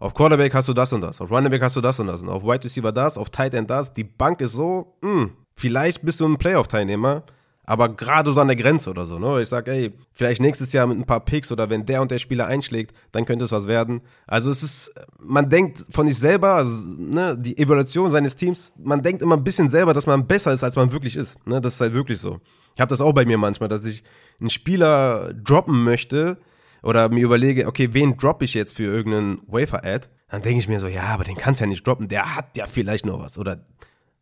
auf 0.00 0.14
Quarterback 0.14 0.52
hast 0.54 0.68
du 0.68 0.72
das 0.72 0.92
und 0.92 1.00
das, 1.00 1.20
auf 1.20 1.30
Running 1.30 1.60
hast 1.62 1.76
du 1.76 1.80
das 1.80 2.00
und 2.00 2.08
das 2.08 2.22
und 2.22 2.28
auf 2.28 2.42
Wide 2.42 2.64
Receiver 2.64 2.90
das, 2.90 3.16
auf 3.16 3.30
Tight 3.30 3.54
End 3.54 3.70
das. 3.70 3.92
Die 3.94 4.02
Bank 4.02 4.40
ist 4.40 4.52
so, 4.52 4.96
mh, 5.00 5.10
hm, 5.10 5.32
vielleicht 5.54 6.02
bist 6.02 6.18
du 6.18 6.26
ein 6.26 6.38
Playoff-Teilnehmer, 6.38 7.22
aber 7.64 7.94
gerade 7.94 8.32
so 8.32 8.40
an 8.40 8.48
der 8.48 8.56
Grenze 8.56 8.90
oder 8.90 9.06
so. 9.06 9.18
Ne? 9.18 9.40
Ich 9.40 9.48
sage, 9.48 9.70
ey, 9.70 9.92
vielleicht 10.14 10.40
nächstes 10.40 10.72
Jahr 10.72 10.86
mit 10.86 10.98
ein 10.98 11.06
paar 11.06 11.24
Picks 11.24 11.52
oder 11.52 11.70
wenn 11.70 11.86
der 11.86 12.02
und 12.02 12.10
der 12.10 12.18
Spieler 12.18 12.46
einschlägt, 12.46 12.94
dann 13.12 13.24
könnte 13.24 13.44
es 13.44 13.52
was 13.52 13.68
werden. 13.68 14.00
Also 14.26 14.50
es 14.50 14.62
ist, 14.62 14.92
man 15.20 15.48
denkt 15.48 15.84
von 15.90 16.08
sich 16.08 16.18
selber, 16.18 16.54
also, 16.54 17.00
ne, 17.00 17.36
die 17.38 17.56
Evaluation 17.58 18.10
seines 18.10 18.34
Teams, 18.34 18.72
man 18.76 19.02
denkt 19.02 19.22
immer 19.22 19.36
ein 19.36 19.44
bisschen 19.44 19.68
selber, 19.68 19.94
dass 19.94 20.06
man 20.06 20.26
besser 20.26 20.52
ist, 20.52 20.64
als 20.64 20.76
man 20.76 20.90
wirklich 20.90 21.16
ist. 21.16 21.44
Ne? 21.46 21.60
Das 21.60 21.74
ist 21.74 21.80
halt 21.80 21.94
wirklich 21.94 22.18
so. 22.18 22.40
Ich 22.74 22.80
habe 22.80 22.90
das 22.90 23.00
auch 23.00 23.12
bei 23.12 23.24
mir 23.24 23.38
manchmal, 23.38 23.68
dass 23.68 23.84
ich 23.84 24.02
einen 24.40 24.50
Spieler 24.50 25.32
droppen 25.34 25.84
möchte, 25.84 26.38
oder 26.82 27.08
mir 27.08 27.24
überlege, 27.24 27.66
okay, 27.66 27.90
wen 27.92 28.16
droppe 28.16 28.44
ich 28.44 28.54
jetzt 28.54 28.76
für 28.76 28.84
irgendeinen 28.84 29.40
Wafer-Ad, 29.46 30.08
dann 30.28 30.42
denke 30.42 30.58
ich 30.58 30.68
mir 30.68 30.80
so, 30.80 30.88
ja, 30.88 31.04
aber 31.04 31.24
den 31.24 31.36
kannst 31.36 31.60
du 31.60 31.64
ja 31.64 31.68
nicht 31.68 31.86
droppen, 31.86 32.08
der 32.08 32.34
hat 32.34 32.56
ja 32.56 32.66
vielleicht 32.66 33.06
noch 33.06 33.20
was. 33.20 33.38
Oder 33.38 33.64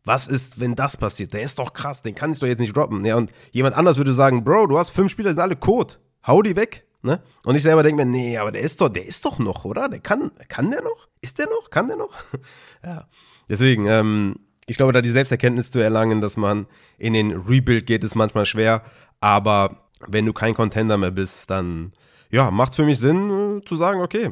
was 0.03 0.27
ist, 0.27 0.59
wenn 0.59 0.75
das 0.75 0.97
passiert? 0.97 1.33
Der 1.33 1.43
ist 1.43 1.59
doch 1.59 1.73
krass, 1.73 2.01
den 2.01 2.15
kann 2.15 2.31
ich 2.31 2.39
doch 2.39 2.47
jetzt 2.47 2.59
nicht 2.59 2.75
droppen. 2.75 3.05
Ja, 3.05 3.17
und 3.17 3.31
jemand 3.51 3.75
anders 3.75 3.97
würde 3.97 4.13
sagen, 4.13 4.43
Bro, 4.43 4.67
du 4.67 4.77
hast 4.77 4.89
fünf 4.89 5.11
Spieler, 5.11 5.29
die 5.29 5.35
sind 5.35 5.43
alle 5.43 5.55
Code. 5.55 5.95
Hau 6.25 6.41
die 6.41 6.55
weg. 6.55 6.85
Ne? 7.03 7.21
Und 7.45 7.55
ich 7.55 7.63
selber 7.63 7.81
denke 7.81 8.05
mir, 8.05 8.11
nee, 8.11 8.37
aber 8.37 8.51
der 8.51 8.61
ist 8.61 8.79
doch, 8.79 8.89
der 8.89 9.05
ist 9.05 9.25
doch 9.25 9.39
noch, 9.39 9.65
oder? 9.65 9.89
Der 9.89 9.99
kann, 9.99 10.31
kann 10.49 10.69
der 10.69 10.83
noch? 10.83 11.07
Ist 11.19 11.39
der 11.39 11.47
noch? 11.47 11.71
Kann 11.71 11.87
der 11.87 11.97
noch? 11.97 12.13
ja. 12.83 13.07
Deswegen, 13.49 13.85
ähm, 13.85 14.35
ich 14.67 14.77
glaube, 14.77 14.93
da 14.93 15.01
die 15.01 15.09
Selbsterkenntnis 15.09 15.71
zu 15.71 15.79
erlangen, 15.79 16.21
dass 16.21 16.37
man 16.37 16.67
in 16.99 17.13
den 17.13 17.31
Rebuild 17.31 17.87
geht, 17.87 18.03
ist 18.03 18.15
manchmal 18.15 18.45
schwer. 18.45 18.83
Aber 19.19 19.89
wenn 20.07 20.25
du 20.25 20.33
kein 20.33 20.53
Contender 20.53 20.97
mehr 20.97 21.11
bist, 21.11 21.49
dann 21.49 21.93
ja, 22.29 22.51
macht 22.51 22.75
für 22.75 22.85
mich 22.85 22.99
Sinn 22.99 23.59
äh, 23.59 23.65
zu 23.65 23.75
sagen, 23.77 24.01
okay, 24.01 24.31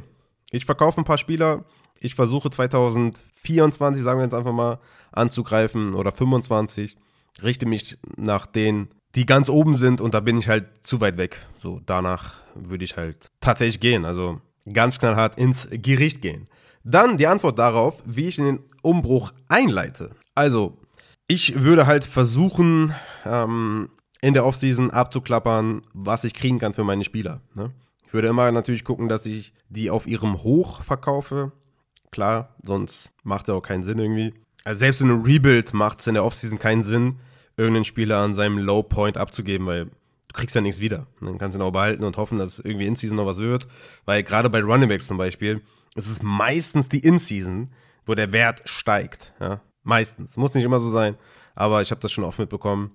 ich 0.51 0.65
verkaufe 0.65 1.01
ein 1.01 1.05
paar 1.05 1.17
Spieler, 1.17 1.65
ich 1.99 2.15
versuche 2.15 2.49
2024, 2.49 4.03
sagen 4.03 4.19
wir 4.19 4.23
jetzt 4.23 4.34
einfach 4.34 4.53
mal, 4.53 4.79
anzugreifen 5.12 5.93
oder 5.93 6.12
25, 6.12 6.98
richte 7.41 7.65
mich 7.65 7.98
nach 8.17 8.45
denen, 8.45 8.89
die 9.15 9.26
ganz 9.26 9.50
oben 9.50 9.76
sind 9.76 10.02
und 10.02 10.13
da 10.13 10.19
bin 10.19 10.38
ich 10.38 10.48
halt 10.48 10.86
zu 10.86 11.02
weit 11.02 11.17
weg. 11.17 11.45
So, 11.62 11.82
danach 11.86 12.36
würde 12.56 12.86
ich 12.86 12.98
halt 12.98 13.28
tatsächlich 13.41 13.80
gehen, 13.80 14.06
also 14.06 14.41
ganz 14.72 15.00
knallhart 15.00 15.38
ins 15.38 15.67
Gericht 15.72 16.22
gehen. 16.22 16.45
Dann 16.84 17.17
die 17.17 17.28
Antwort 17.28 17.60
darauf, 17.60 18.02
wie 18.06 18.28
ich 18.28 18.36
den 18.38 18.60
Umbruch 18.82 19.34
einleite. 19.48 20.12
Also, 20.36 20.78
ich 21.28 21.63
würde 21.63 21.86
halt 21.86 22.06
versuchen, 22.06 22.93
ähm, 23.26 23.89
in 24.22 24.34
der 24.34 24.45
Offseason 24.45 24.91
abzuklappern, 24.91 25.82
was 25.93 26.24
ich 26.24 26.34
kriegen 26.34 26.60
kann 26.60 26.74
für 26.74 26.84
meine 26.84 27.04
Spieler. 27.04 27.41
Ne? 27.56 27.72
Ich 28.06 28.13
würde 28.13 28.28
immer 28.28 28.52
natürlich 28.52 28.84
gucken, 28.84 29.08
dass 29.08 29.26
ich 29.26 29.54
die 29.69 29.89
auf 29.89 30.08
ihrem 30.08 30.43
Hoch 30.43 30.82
verkaufe. 30.82 31.52
Klar, 32.12 32.56
sonst 32.63 33.12
macht 33.24 33.48
es 33.48 33.54
auch 33.54 33.62
keinen 33.62 33.84
Sinn 33.84 34.00
irgendwie. 34.00 34.34
Also 34.63 34.80
selbst 34.80 35.02
in 35.02 35.10
einem 35.10 35.24
Rebuild 35.24 35.74
macht 35.74 36.00
es 36.00 36.08
in 36.08 36.13
der 36.13 36.24
Offseason 36.24 36.60
keinen 36.60 36.84
Sinn, 36.84 37.19
irgendeinen 37.58 37.86
Spieler 37.86 38.17
an 38.17 38.34
seinem 38.34 38.58
Low 38.58 38.84
Point 38.84 39.17
abzugeben, 39.17 39.65
weil 39.67 39.86
du 39.86 40.34
kriegst 40.34 40.56
ja 40.56 40.62
nichts 40.62 40.80
wieder. 40.80 41.08
Dann 41.22 41.38
kannst 41.38 41.56
du 41.56 41.60
ihn 41.60 41.65
auch 41.65 41.72
behalten 41.72 42.04
und 42.04 42.17
hoffen, 42.17 42.39
dass 42.39 42.60
irgendwie 42.60 42.86
in 42.86 42.95
Season 42.95 43.17
noch 43.17 43.26
was 43.26 43.38
wird. 43.38 43.67
Weil 44.06 44.24
gerade 44.24 44.50
bei 44.50 44.62
Running 44.62 44.89
Backs 44.89 45.08
zum 45.08 45.17
Beispiel, 45.17 45.62
ist 45.95 46.10
es 46.10 46.22
meistens 46.22 46.89
die 46.89 47.00
In-Season, 47.00 47.72
wo 48.06 48.15
der 48.15 48.32
Wert 48.32 48.62
steigt. 48.65 49.34
Ja? 49.39 49.62
Meistens. 49.84 50.38
Muss 50.38 50.54
nicht 50.54 50.63
immer 50.63 50.80
so 50.80 50.89
sein, 50.89 51.15
aber 51.56 51.82
ich 51.82 51.91
habe 51.91 52.02
das 52.02 52.12
schon 52.12 52.24
oft 52.24 52.39
mitbekommen, 52.39 52.91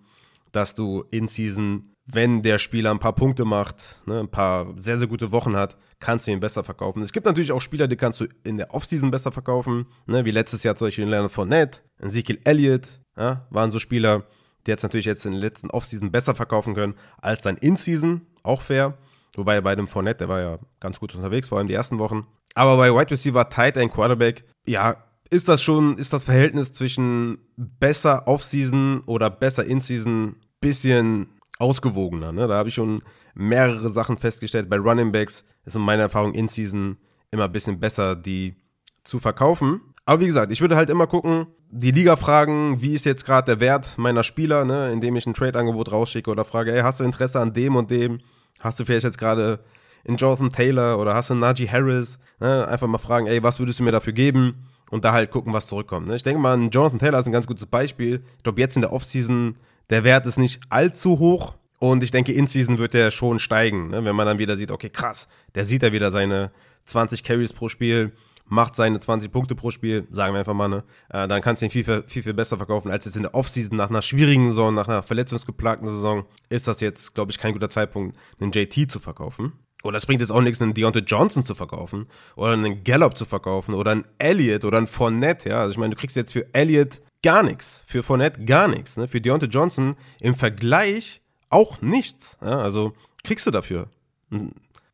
dass 0.53 0.74
du 0.74 1.05
in 1.11 1.29
Season 1.29 1.93
wenn 2.06 2.42
der 2.42 2.58
Spieler 2.58 2.90
ein 2.90 2.98
paar 2.98 3.14
Punkte 3.14 3.44
macht, 3.44 4.00
ne, 4.06 4.20
ein 4.20 4.30
paar 4.30 4.74
sehr, 4.76 4.98
sehr 4.98 5.06
gute 5.06 5.32
Wochen 5.32 5.56
hat, 5.56 5.76
kannst 6.00 6.26
du 6.26 6.32
ihn 6.32 6.40
besser 6.40 6.62
verkaufen. 6.62 7.02
Es 7.02 7.12
gibt 7.12 7.26
natürlich 7.26 7.52
auch 7.52 7.62
Spieler, 7.62 7.88
die 7.88 7.96
kannst 7.96 8.20
du 8.20 8.26
in 8.44 8.58
der 8.58 8.74
Offseason 8.74 9.10
besser 9.10 9.32
verkaufen, 9.32 9.86
ne, 10.06 10.24
wie 10.24 10.30
letztes 10.30 10.62
Jahr 10.62 10.76
zum 10.76 10.88
Beispiel 10.88 11.06
Leonard 11.06 11.32
Fournette, 11.32 11.80
Ezekiel 11.98 12.40
Elliott, 12.44 13.00
ja, 13.16 13.46
waren 13.50 13.70
so 13.70 13.78
Spieler, 13.78 14.24
die 14.66 14.70
jetzt 14.70 14.82
natürlich 14.82 15.06
jetzt 15.06 15.24
in 15.24 15.32
der 15.32 15.40
letzten 15.40 15.70
Offseason 15.70 16.10
besser 16.10 16.34
verkaufen 16.34 16.74
können 16.74 16.94
als 17.20 17.42
dann 17.42 17.56
In-Season, 17.56 18.22
auch 18.42 18.60
fair. 18.60 18.98
Wobei 19.36 19.60
bei 19.60 19.74
dem 19.74 19.88
Fournette, 19.88 20.18
der 20.18 20.28
war 20.28 20.40
ja 20.40 20.58
ganz 20.80 21.00
gut 21.00 21.14
unterwegs, 21.14 21.48
vor 21.48 21.58
allem 21.58 21.68
die 21.68 21.74
ersten 21.74 21.98
Wochen. 21.98 22.26
Aber 22.54 22.76
bei 22.76 22.92
Wide 22.92 23.10
Receiver, 23.10 23.48
Tight 23.48 23.76
End, 23.76 23.92
Quarterback, 23.92 24.44
ja, 24.66 24.96
ist 25.30 25.48
das 25.48 25.62
schon, 25.62 25.96
ist 25.96 26.12
das 26.12 26.24
Verhältnis 26.24 26.72
zwischen 26.72 27.38
besser 27.56 28.28
Offseason 28.28 29.02
oder 29.06 29.30
besser 29.30 29.64
In-Season 29.64 30.36
bisschen 30.64 31.26
ausgewogener. 31.64 32.33
Ne? 32.33 32.46
Da 32.46 32.55
habe 32.55 32.68
ich 32.68 32.74
schon 32.74 33.03
mehrere 33.35 33.88
Sachen 33.88 34.18
festgestellt. 34.18 34.68
Bei 34.68 34.77
Running 34.77 35.12
Backs 35.12 35.44
ist 35.64 35.74
in 35.74 35.83
meiner 35.83 36.03
Erfahrung 36.03 36.35
in 36.35 36.46
Season 36.46 36.98
immer 37.31 37.44
ein 37.44 37.53
bisschen 37.53 37.81
besser, 37.81 38.14
die 38.14 38.57
zu 39.03 39.18
verkaufen. 39.18 39.81
Aber 40.05 40.20
wie 40.20 40.27
gesagt, 40.27 40.53
ich 40.53 40.61
würde 40.61 40.77
halt 40.77 40.90
immer 40.90 41.07
gucken, 41.07 41.46
die 41.70 41.90
Liga 41.90 42.16
fragen, 42.16 42.83
wie 42.83 42.94
ist 42.94 43.07
jetzt 43.07 43.24
gerade 43.24 43.46
der 43.46 43.61
Wert 43.61 43.96
meiner 43.96 44.22
Spieler, 44.22 44.64
ne, 44.64 44.92
indem 44.92 45.16
ich 45.16 45.27
ein 45.27 45.35
Trade-Angebot 45.35 45.90
rausschicke 45.90 46.31
oder 46.31 46.44
frage, 46.44 46.72
ey, 46.74 46.83
hast 46.83 47.00
du 47.00 47.05
Interesse 47.05 47.40
an 47.40 47.55
dem 47.55 47.74
und 47.77 47.90
dem? 47.90 48.20
Hast 48.61 48.79
du 48.79 48.85
vielleicht 48.85 49.05
jetzt 49.05 49.18
gerade 49.18 49.61
in 50.05 50.16
Jonathan 50.16 50.53
Taylor 50.53 50.98
oder 50.98 51.14
hast 51.14 51.31
du 51.31 51.35
Najee 51.35 51.68
Harris? 51.68 52.18
Ne? 52.40 52.68
Einfach 52.68 52.87
mal 52.87 52.98
fragen, 52.98 53.27
ey, 53.27 53.42
was 53.42 53.59
würdest 53.59 53.81
du 53.81 53.85
mir 53.85 53.92
dafür 53.92 54.12
geben? 54.12 54.68
Und 54.90 55.05
da 55.05 55.12
halt 55.12 55.31
gucken, 55.31 55.53
was 55.55 55.66
zurückkommt. 55.66 56.07
Ne? 56.07 56.16
Ich 56.16 56.22
denke 56.22 56.40
mal, 56.40 56.57
Jonathan 56.70 56.98
Taylor 56.98 57.18
ist 57.18 57.27
ein 57.27 57.33
ganz 57.33 57.46
gutes 57.46 57.66
Beispiel. 57.66 58.22
Ich 58.37 58.42
glaube, 58.42 58.61
jetzt 58.61 58.77
in 58.77 58.83
der 58.83 58.92
Offseason 58.92 59.57
der 59.90 60.04
Wert 60.04 60.26
ist 60.26 60.38
nicht 60.38 60.60
allzu 60.68 61.18
hoch 61.18 61.54
und 61.78 62.02
ich 62.02 62.10
denke, 62.10 62.32
in 62.32 62.46
Season 62.46 62.78
wird 62.78 62.94
der 62.94 63.10
schon 63.10 63.38
steigen, 63.38 63.90
ne? 63.90 64.04
wenn 64.04 64.16
man 64.16 64.26
dann 64.26 64.38
wieder 64.38 64.56
sieht, 64.56 64.70
okay, 64.70 64.90
krass, 64.90 65.28
der 65.54 65.64
sieht 65.64 65.82
ja 65.82 65.92
wieder 65.92 66.10
seine 66.10 66.50
20 66.86 67.22
Carries 67.22 67.52
pro 67.52 67.68
Spiel, 67.68 68.12
macht 68.46 68.76
seine 68.76 68.98
20 68.98 69.30
Punkte 69.30 69.54
pro 69.54 69.70
Spiel, 69.70 70.06
sagen 70.10 70.34
wir 70.34 70.40
einfach 70.40 70.54
mal, 70.54 70.68
ne? 70.68 70.84
Äh, 71.08 71.26
dann 71.28 71.40
kannst 71.40 71.62
du 71.62 71.66
ihn 71.66 71.70
viel, 71.70 72.04
viel, 72.06 72.22
viel 72.22 72.34
besser 72.34 72.56
verkaufen, 72.56 72.90
als 72.90 73.04
jetzt 73.04 73.16
in 73.16 73.22
der 73.22 73.34
Offseason 73.34 73.76
nach 73.76 73.88
einer 73.88 74.02
schwierigen 74.02 74.48
Saison, 74.50 74.74
nach 74.74 74.88
einer 74.88 75.02
verletzungsgeplagten 75.02 75.88
Saison, 75.88 76.26
ist 76.50 76.68
das 76.68 76.80
jetzt, 76.80 77.14
glaube 77.14 77.32
ich, 77.32 77.38
kein 77.38 77.52
guter 77.52 77.70
Zeitpunkt, 77.70 78.16
einen 78.40 78.52
JT 78.52 78.90
zu 78.90 79.00
verkaufen. 79.00 79.52
Oder 79.82 79.98
es 79.98 80.06
bringt 80.06 80.22
jetzt 80.22 80.30
auch 80.30 80.40
nichts, 80.40 80.62
einen 80.62 80.72
Deontay 80.72 81.00
Johnson 81.00 81.44
zu 81.44 81.54
verkaufen 81.54 82.06
oder 82.36 82.52
einen 82.52 82.84
Gallup 82.84 83.18
zu 83.18 83.26
verkaufen 83.26 83.74
oder 83.74 83.90
einen 83.90 84.04
Elliott 84.18 84.64
oder 84.64 84.78
einen 84.78 84.86
Fournette, 84.86 85.50
ja. 85.50 85.60
Also 85.60 85.72
ich 85.72 85.78
meine, 85.78 85.94
du 85.94 86.00
kriegst 86.00 86.16
jetzt 86.16 86.32
für 86.32 86.52
Elliott 86.54 87.02
gar 87.24 87.42
nichts. 87.42 87.82
Für 87.87 88.02
Fournette 88.02 88.44
gar 88.44 88.68
nichts. 88.68 88.96
Ne? 88.96 89.08
Für 89.08 89.20
Deontay 89.20 89.46
Johnson 89.46 89.96
im 90.20 90.34
Vergleich 90.34 91.22
auch 91.48 91.80
nichts. 91.80 92.37
Ja? 92.40 92.60
Also 92.60 92.92
kriegst 93.24 93.46
du 93.46 93.50
dafür. 93.50 93.88
Ein 94.30 94.52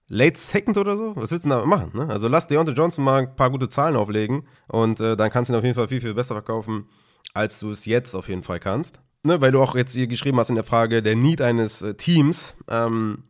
Late 0.08 0.38
Second 0.38 0.78
oder 0.78 0.96
so? 0.96 1.14
Was 1.16 1.30
willst 1.32 1.44
du 1.44 1.50
da 1.50 1.64
machen? 1.66 1.90
Ne? 1.92 2.08
Also 2.08 2.28
lass 2.28 2.46
Deontay 2.46 2.72
Johnson 2.72 3.04
mal 3.04 3.22
ein 3.22 3.36
paar 3.36 3.50
gute 3.50 3.68
Zahlen 3.68 3.96
auflegen 3.96 4.44
und 4.68 5.00
äh, 5.00 5.16
dann 5.16 5.30
kannst 5.30 5.50
du 5.50 5.54
ihn 5.54 5.58
auf 5.58 5.64
jeden 5.64 5.74
Fall 5.74 5.88
viel, 5.88 6.00
viel 6.00 6.14
besser 6.14 6.34
verkaufen, 6.34 6.86
als 7.34 7.58
du 7.58 7.72
es 7.72 7.84
jetzt 7.84 8.14
auf 8.14 8.28
jeden 8.28 8.44
Fall 8.44 8.60
kannst. 8.60 9.00
Ne? 9.24 9.40
Weil 9.40 9.52
du 9.52 9.60
auch 9.60 9.74
jetzt 9.74 9.92
hier 9.92 10.06
geschrieben 10.06 10.38
hast 10.38 10.50
in 10.50 10.54
der 10.54 10.64
Frage, 10.64 11.02
der 11.02 11.16
Need 11.16 11.42
eines 11.42 11.82
äh, 11.82 11.94
Teams. 11.94 12.54
Ähm, 12.68 13.24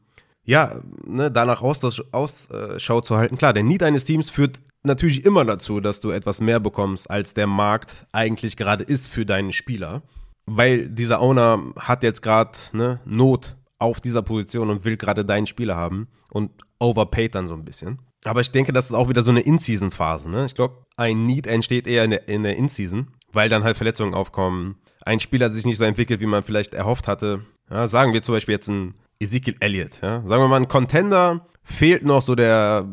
ja, 0.44 0.80
ne, 1.06 1.30
danach 1.30 1.62
Ausschau 1.62 1.92
aus, 2.12 2.48
zu 2.48 3.16
halten. 3.16 3.38
Klar, 3.38 3.52
der 3.52 3.62
Need 3.62 3.82
eines 3.82 4.04
Teams 4.04 4.30
führt 4.30 4.60
natürlich 4.82 5.24
immer 5.24 5.44
dazu, 5.44 5.80
dass 5.80 6.00
du 6.00 6.10
etwas 6.10 6.40
mehr 6.40 6.60
bekommst, 6.60 7.10
als 7.10 7.34
der 7.34 7.46
Markt 7.46 8.06
eigentlich 8.12 8.56
gerade 8.56 8.84
ist 8.84 9.08
für 9.08 9.26
deinen 9.26 9.52
Spieler. 9.52 10.02
Weil 10.46 10.88
dieser 10.88 11.20
Owner 11.20 11.62
hat 11.78 12.02
jetzt 12.02 12.22
gerade 12.22 12.58
ne, 12.72 13.00
Not 13.04 13.56
auf 13.78 14.00
dieser 14.00 14.22
Position 14.22 14.70
und 14.70 14.84
will 14.84 14.96
gerade 14.96 15.24
deinen 15.24 15.46
Spieler 15.46 15.76
haben 15.76 16.08
und 16.32 16.50
overpaid 16.78 17.34
dann 17.34 17.48
so 17.48 17.54
ein 17.54 17.64
bisschen. 17.64 18.00
Aber 18.24 18.40
ich 18.40 18.50
denke, 18.50 18.72
das 18.72 18.86
ist 18.86 18.96
auch 18.96 19.08
wieder 19.08 19.22
so 19.22 19.30
eine 19.30 19.40
In-Season-Phase. 19.40 20.28
Ne? 20.28 20.46
Ich 20.46 20.54
glaube, 20.54 20.84
ein 20.96 21.24
Need 21.24 21.46
entsteht 21.46 21.86
eher 21.86 22.04
in 22.04 22.10
der, 22.10 22.28
in 22.28 22.42
der 22.42 22.56
In-Season, 22.56 23.08
weil 23.32 23.48
dann 23.48 23.64
halt 23.64 23.76
Verletzungen 23.76 24.14
aufkommen, 24.14 24.76
ein 25.06 25.20
Spieler 25.20 25.48
sich 25.50 25.64
nicht 25.64 25.78
so 25.78 25.84
entwickelt, 25.84 26.20
wie 26.20 26.26
man 26.26 26.42
vielleicht 26.42 26.74
erhofft 26.74 27.08
hatte. 27.08 27.44
Ja, 27.70 27.88
sagen 27.88 28.12
wir 28.12 28.22
zum 28.22 28.34
Beispiel 28.34 28.54
jetzt 28.54 28.68
ein 28.68 28.94
Ezekiel 29.18 29.56
Elliott. 29.60 30.00
Ja? 30.02 30.22
Sagen 30.26 30.42
wir 30.42 30.48
mal, 30.48 30.56
ein 30.56 30.68
Contender 30.68 31.46
fehlt 31.62 32.04
noch 32.04 32.22
so 32.22 32.34
der 32.34 32.86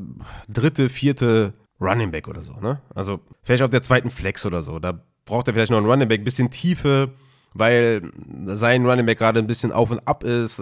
dritte, 0.47 0.89
vierte 0.89 1.53
Running 1.79 2.11
Back 2.11 2.27
oder 2.27 2.41
so. 2.41 2.53
Ne? 2.59 2.81
Also 2.93 3.19
vielleicht 3.43 3.63
auf 3.63 3.71
der 3.71 3.83
zweiten 3.83 4.09
Flex 4.09 4.45
oder 4.45 4.61
so. 4.61 4.79
Da 4.79 4.99
braucht 5.25 5.47
er 5.47 5.53
vielleicht 5.53 5.71
noch 5.71 5.77
einen 5.77 5.87
Running 5.87 6.07
Back, 6.07 6.23
bisschen 6.23 6.51
Tiefe, 6.51 7.09
weil 7.53 8.11
sein 8.45 8.85
Running 8.85 9.05
Back 9.05 9.19
gerade 9.19 9.39
ein 9.39 9.47
bisschen 9.47 9.71
auf 9.71 9.91
und 9.91 9.99
ab 10.07 10.23
ist. 10.23 10.61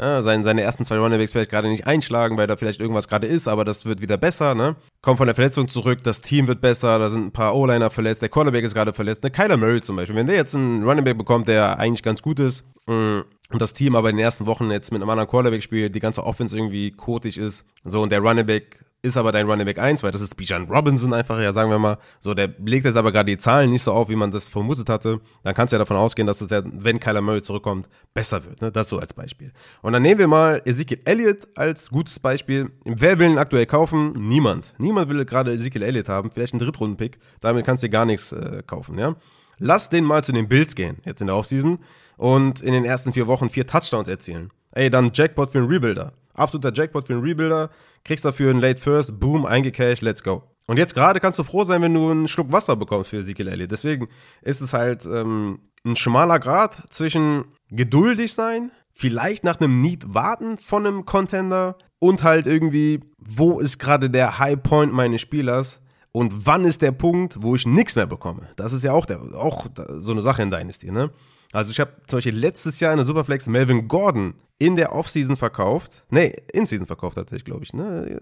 Ja, 0.00 0.22
seine, 0.22 0.44
seine 0.44 0.62
ersten 0.62 0.84
zwei 0.84 0.98
Runningbacks 0.98 1.32
vielleicht 1.32 1.50
gerade 1.50 1.68
nicht 1.68 1.88
einschlagen, 1.88 2.36
weil 2.36 2.46
da 2.46 2.56
vielleicht 2.56 2.80
irgendwas 2.80 3.08
gerade 3.08 3.26
ist, 3.26 3.48
aber 3.48 3.64
das 3.64 3.84
wird 3.84 4.00
wieder 4.00 4.16
besser, 4.16 4.54
ne? 4.54 4.76
Kommt 5.02 5.18
von 5.18 5.26
der 5.26 5.34
Verletzung 5.34 5.66
zurück, 5.66 6.04
das 6.04 6.20
Team 6.20 6.46
wird 6.46 6.60
besser, 6.60 7.00
da 7.00 7.10
sind 7.10 7.26
ein 7.26 7.32
paar 7.32 7.56
O-Liner 7.56 7.90
verletzt, 7.90 8.22
der 8.22 8.28
Cornerback 8.28 8.64
ist 8.64 8.74
gerade 8.74 8.92
verletzt, 8.92 9.24
ne? 9.24 9.32
Kyler 9.32 9.56
Murray 9.56 9.80
zum 9.80 9.96
Beispiel. 9.96 10.14
Wenn 10.14 10.28
der 10.28 10.36
jetzt 10.36 10.54
einen 10.54 10.84
Runningback 10.84 11.18
bekommt, 11.18 11.48
der 11.48 11.80
eigentlich 11.80 12.04
ganz 12.04 12.22
gut 12.22 12.38
ist, 12.38 12.64
mm, 12.86 13.20
und 13.50 13.62
das 13.62 13.72
Team 13.72 13.96
aber 13.96 14.10
in 14.10 14.16
den 14.16 14.24
ersten 14.24 14.46
Wochen 14.46 14.70
jetzt 14.70 14.92
mit 14.92 15.02
einem 15.02 15.10
anderen 15.10 15.28
Quarterback 15.28 15.64
spielt, 15.64 15.94
die 15.96 16.00
ganze 16.00 16.22
Offense 16.22 16.56
irgendwie 16.56 16.92
kotig 16.92 17.36
ist, 17.36 17.64
so 17.82 18.00
und 18.00 18.12
der 18.12 18.20
Running 18.20 18.46
Back 18.46 18.84
ist 19.00 19.16
aber 19.16 19.30
dein 19.30 19.48
Running 19.48 19.64
Back 19.64 19.78
1, 19.78 20.02
weil 20.02 20.10
das 20.10 20.20
ist 20.20 20.36
Bijan 20.36 20.64
Robinson 20.64 21.12
einfach, 21.12 21.40
ja, 21.40 21.52
sagen 21.52 21.70
wir 21.70 21.78
mal. 21.78 21.98
So, 22.20 22.34
der 22.34 22.52
legt 22.58 22.84
jetzt 22.84 22.96
aber 22.96 23.12
gerade 23.12 23.30
die 23.30 23.38
Zahlen 23.38 23.70
nicht 23.70 23.82
so 23.82 23.92
auf, 23.92 24.08
wie 24.08 24.16
man 24.16 24.32
das 24.32 24.48
vermutet 24.48 24.88
hatte. 24.88 25.20
Dann 25.44 25.54
kannst 25.54 25.72
du 25.72 25.76
ja 25.76 25.78
davon 25.78 25.96
ausgehen, 25.96 26.26
dass 26.26 26.40
es 26.40 26.50
ja, 26.50 26.62
wenn 26.64 26.98
Kyler 26.98 27.20
Murray 27.20 27.42
zurückkommt, 27.42 27.88
besser 28.12 28.44
wird. 28.44 28.60
Ne? 28.60 28.72
Das 28.72 28.88
so 28.88 28.98
als 28.98 29.14
Beispiel. 29.14 29.52
Und 29.82 29.92
dann 29.92 30.02
nehmen 30.02 30.18
wir 30.18 30.26
mal 30.26 30.60
Ezekiel 30.64 31.00
Elliott 31.04 31.46
als 31.54 31.90
gutes 31.90 32.18
Beispiel. 32.18 32.72
Wer 32.84 33.18
will 33.20 33.30
ihn 33.30 33.38
aktuell 33.38 33.66
kaufen? 33.66 34.14
Niemand. 34.28 34.74
Niemand 34.78 35.08
will 35.08 35.24
gerade 35.24 35.52
Ezekiel 35.52 35.82
Elliott 35.82 36.08
haben. 36.08 36.32
Vielleicht 36.32 36.54
einen 36.54 36.60
Drittrunden-Pick. 36.60 37.18
Damit 37.40 37.64
kannst 37.64 37.84
du 37.84 37.88
gar 37.88 38.04
nichts 38.04 38.32
äh, 38.32 38.64
kaufen, 38.66 38.98
ja. 38.98 39.14
Lass 39.58 39.90
den 39.90 40.04
mal 40.04 40.22
zu 40.22 40.32
den 40.32 40.48
Bills 40.48 40.74
gehen, 40.74 40.98
jetzt 41.04 41.20
in 41.20 41.26
der 41.26 41.36
Offseason, 41.36 41.80
und 42.16 42.60
in 42.60 42.72
den 42.72 42.84
ersten 42.84 43.12
vier 43.12 43.26
Wochen 43.26 43.50
vier 43.50 43.66
Touchdowns 43.66 44.08
erzielen. 44.08 44.50
Ey, 44.72 44.90
dann 44.90 45.10
Jackpot 45.12 45.50
für 45.50 45.58
einen 45.58 45.68
Rebuilder. 45.68 46.12
Absoluter 46.34 46.72
Jackpot 46.72 47.06
für 47.06 47.14
einen 47.14 47.22
Rebuilder 47.22 47.70
kriegst 48.04 48.24
dafür 48.24 48.50
einen 48.50 48.60
Late 48.60 48.80
First, 48.80 49.18
boom, 49.18 49.44
eingecashed, 49.46 50.02
let's 50.02 50.22
go. 50.22 50.42
Und 50.66 50.78
jetzt 50.78 50.94
gerade 50.94 51.18
kannst 51.18 51.38
du 51.38 51.44
froh 51.44 51.64
sein, 51.64 51.80
wenn 51.82 51.94
du 51.94 52.10
einen 52.10 52.28
Schluck 52.28 52.52
Wasser 52.52 52.76
bekommst 52.76 53.10
für 53.10 53.18
Ezekiel 53.18 53.48
Elliott. 53.48 53.70
Deswegen 53.70 54.08
ist 54.42 54.60
es 54.60 54.72
halt 54.72 55.06
ähm, 55.06 55.60
ein 55.84 55.96
schmaler 55.96 56.38
Grad 56.38 56.92
zwischen 56.92 57.46
geduldig 57.70 58.34
sein, 58.34 58.70
vielleicht 58.92 59.44
nach 59.44 59.60
einem 59.60 59.80
Need 59.80 60.14
warten 60.14 60.58
von 60.58 60.86
einem 60.86 61.04
Contender 61.06 61.76
und 61.98 62.22
halt 62.22 62.46
irgendwie, 62.46 63.00
wo 63.18 63.60
ist 63.60 63.78
gerade 63.78 64.10
der 64.10 64.38
High 64.38 64.62
Point 64.62 64.92
meines 64.92 65.20
Spielers 65.20 65.80
und 66.12 66.46
wann 66.46 66.64
ist 66.64 66.82
der 66.82 66.92
Punkt, 66.92 67.42
wo 67.42 67.54
ich 67.54 67.66
nichts 67.66 67.96
mehr 67.96 68.06
bekomme. 68.06 68.48
Das 68.56 68.72
ist 68.72 68.84
ja 68.84 68.92
auch, 68.92 69.06
der, 69.06 69.20
auch 69.34 69.66
so 70.00 70.12
eine 70.12 70.22
Sache 70.22 70.42
in 70.42 70.50
Dynasty, 70.50 70.90
ne? 70.90 71.10
Also 71.52 71.70
ich 71.70 71.80
habe 71.80 71.92
zum 72.06 72.18
Beispiel 72.18 72.36
letztes 72.36 72.80
Jahr 72.80 72.92
in 72.92 72.98
der 72.98 73.06
Superflex 73.06 73.46
Melvin 73.46 73.88
Gordon 73.88 74.34
in 74.58 74.76
der 74.76 74.92
Offseason 74.92 75.36
verkauft. 75.36 76.04
Nee, 76.10 76.32
In-Season 76.52 76.86
verkauft 76.86 77.16
hatte 77.16 77.36
ich, 77.36 77.44
glaube 77.44 77.64
ich. 77.64 77.72
Ne? 77.72 78.18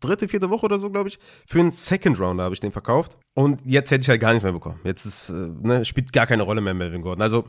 Dritte, 0.00 0.28
vierte 0.28 0.50
Woche 0.50 0.66
oder 0.66 0.78
so, 0.78 0.90
glaube 0.90 1.08
ich. 1.08 1.18
Für 1.46 1.60
einen 1.60 1.70
Second 1.70 2.18
Rounder 2.18 2.44
habe 2.44 2.54
ich 2.54 2.60
den 2.60 2.72
verkauft. 2.72 3.16
Und 3.34 3.62
jetzt 3.64 3.90
hätte 3.90 4.02
ich 4.02 4.08
halt 4.08 4.20
gar 4.20 4.30
nichts 4.30 4.42
mehr 4.42 4.52
bekommen. 4.52 4.80
Jetzt 4.84 5.06
ist, 5.06 5.30
äh, 5.30 5.48
ne, 5.62 5.84
spielt 5.84 6.12
gar 6.12 6.26
keine 6.26 6.42
Rolle 6.42 6.60
mehr 6.60 6.74
Melvin 6.74 7.02
Gordon. 7.02 7.22
Also 7.22 7.44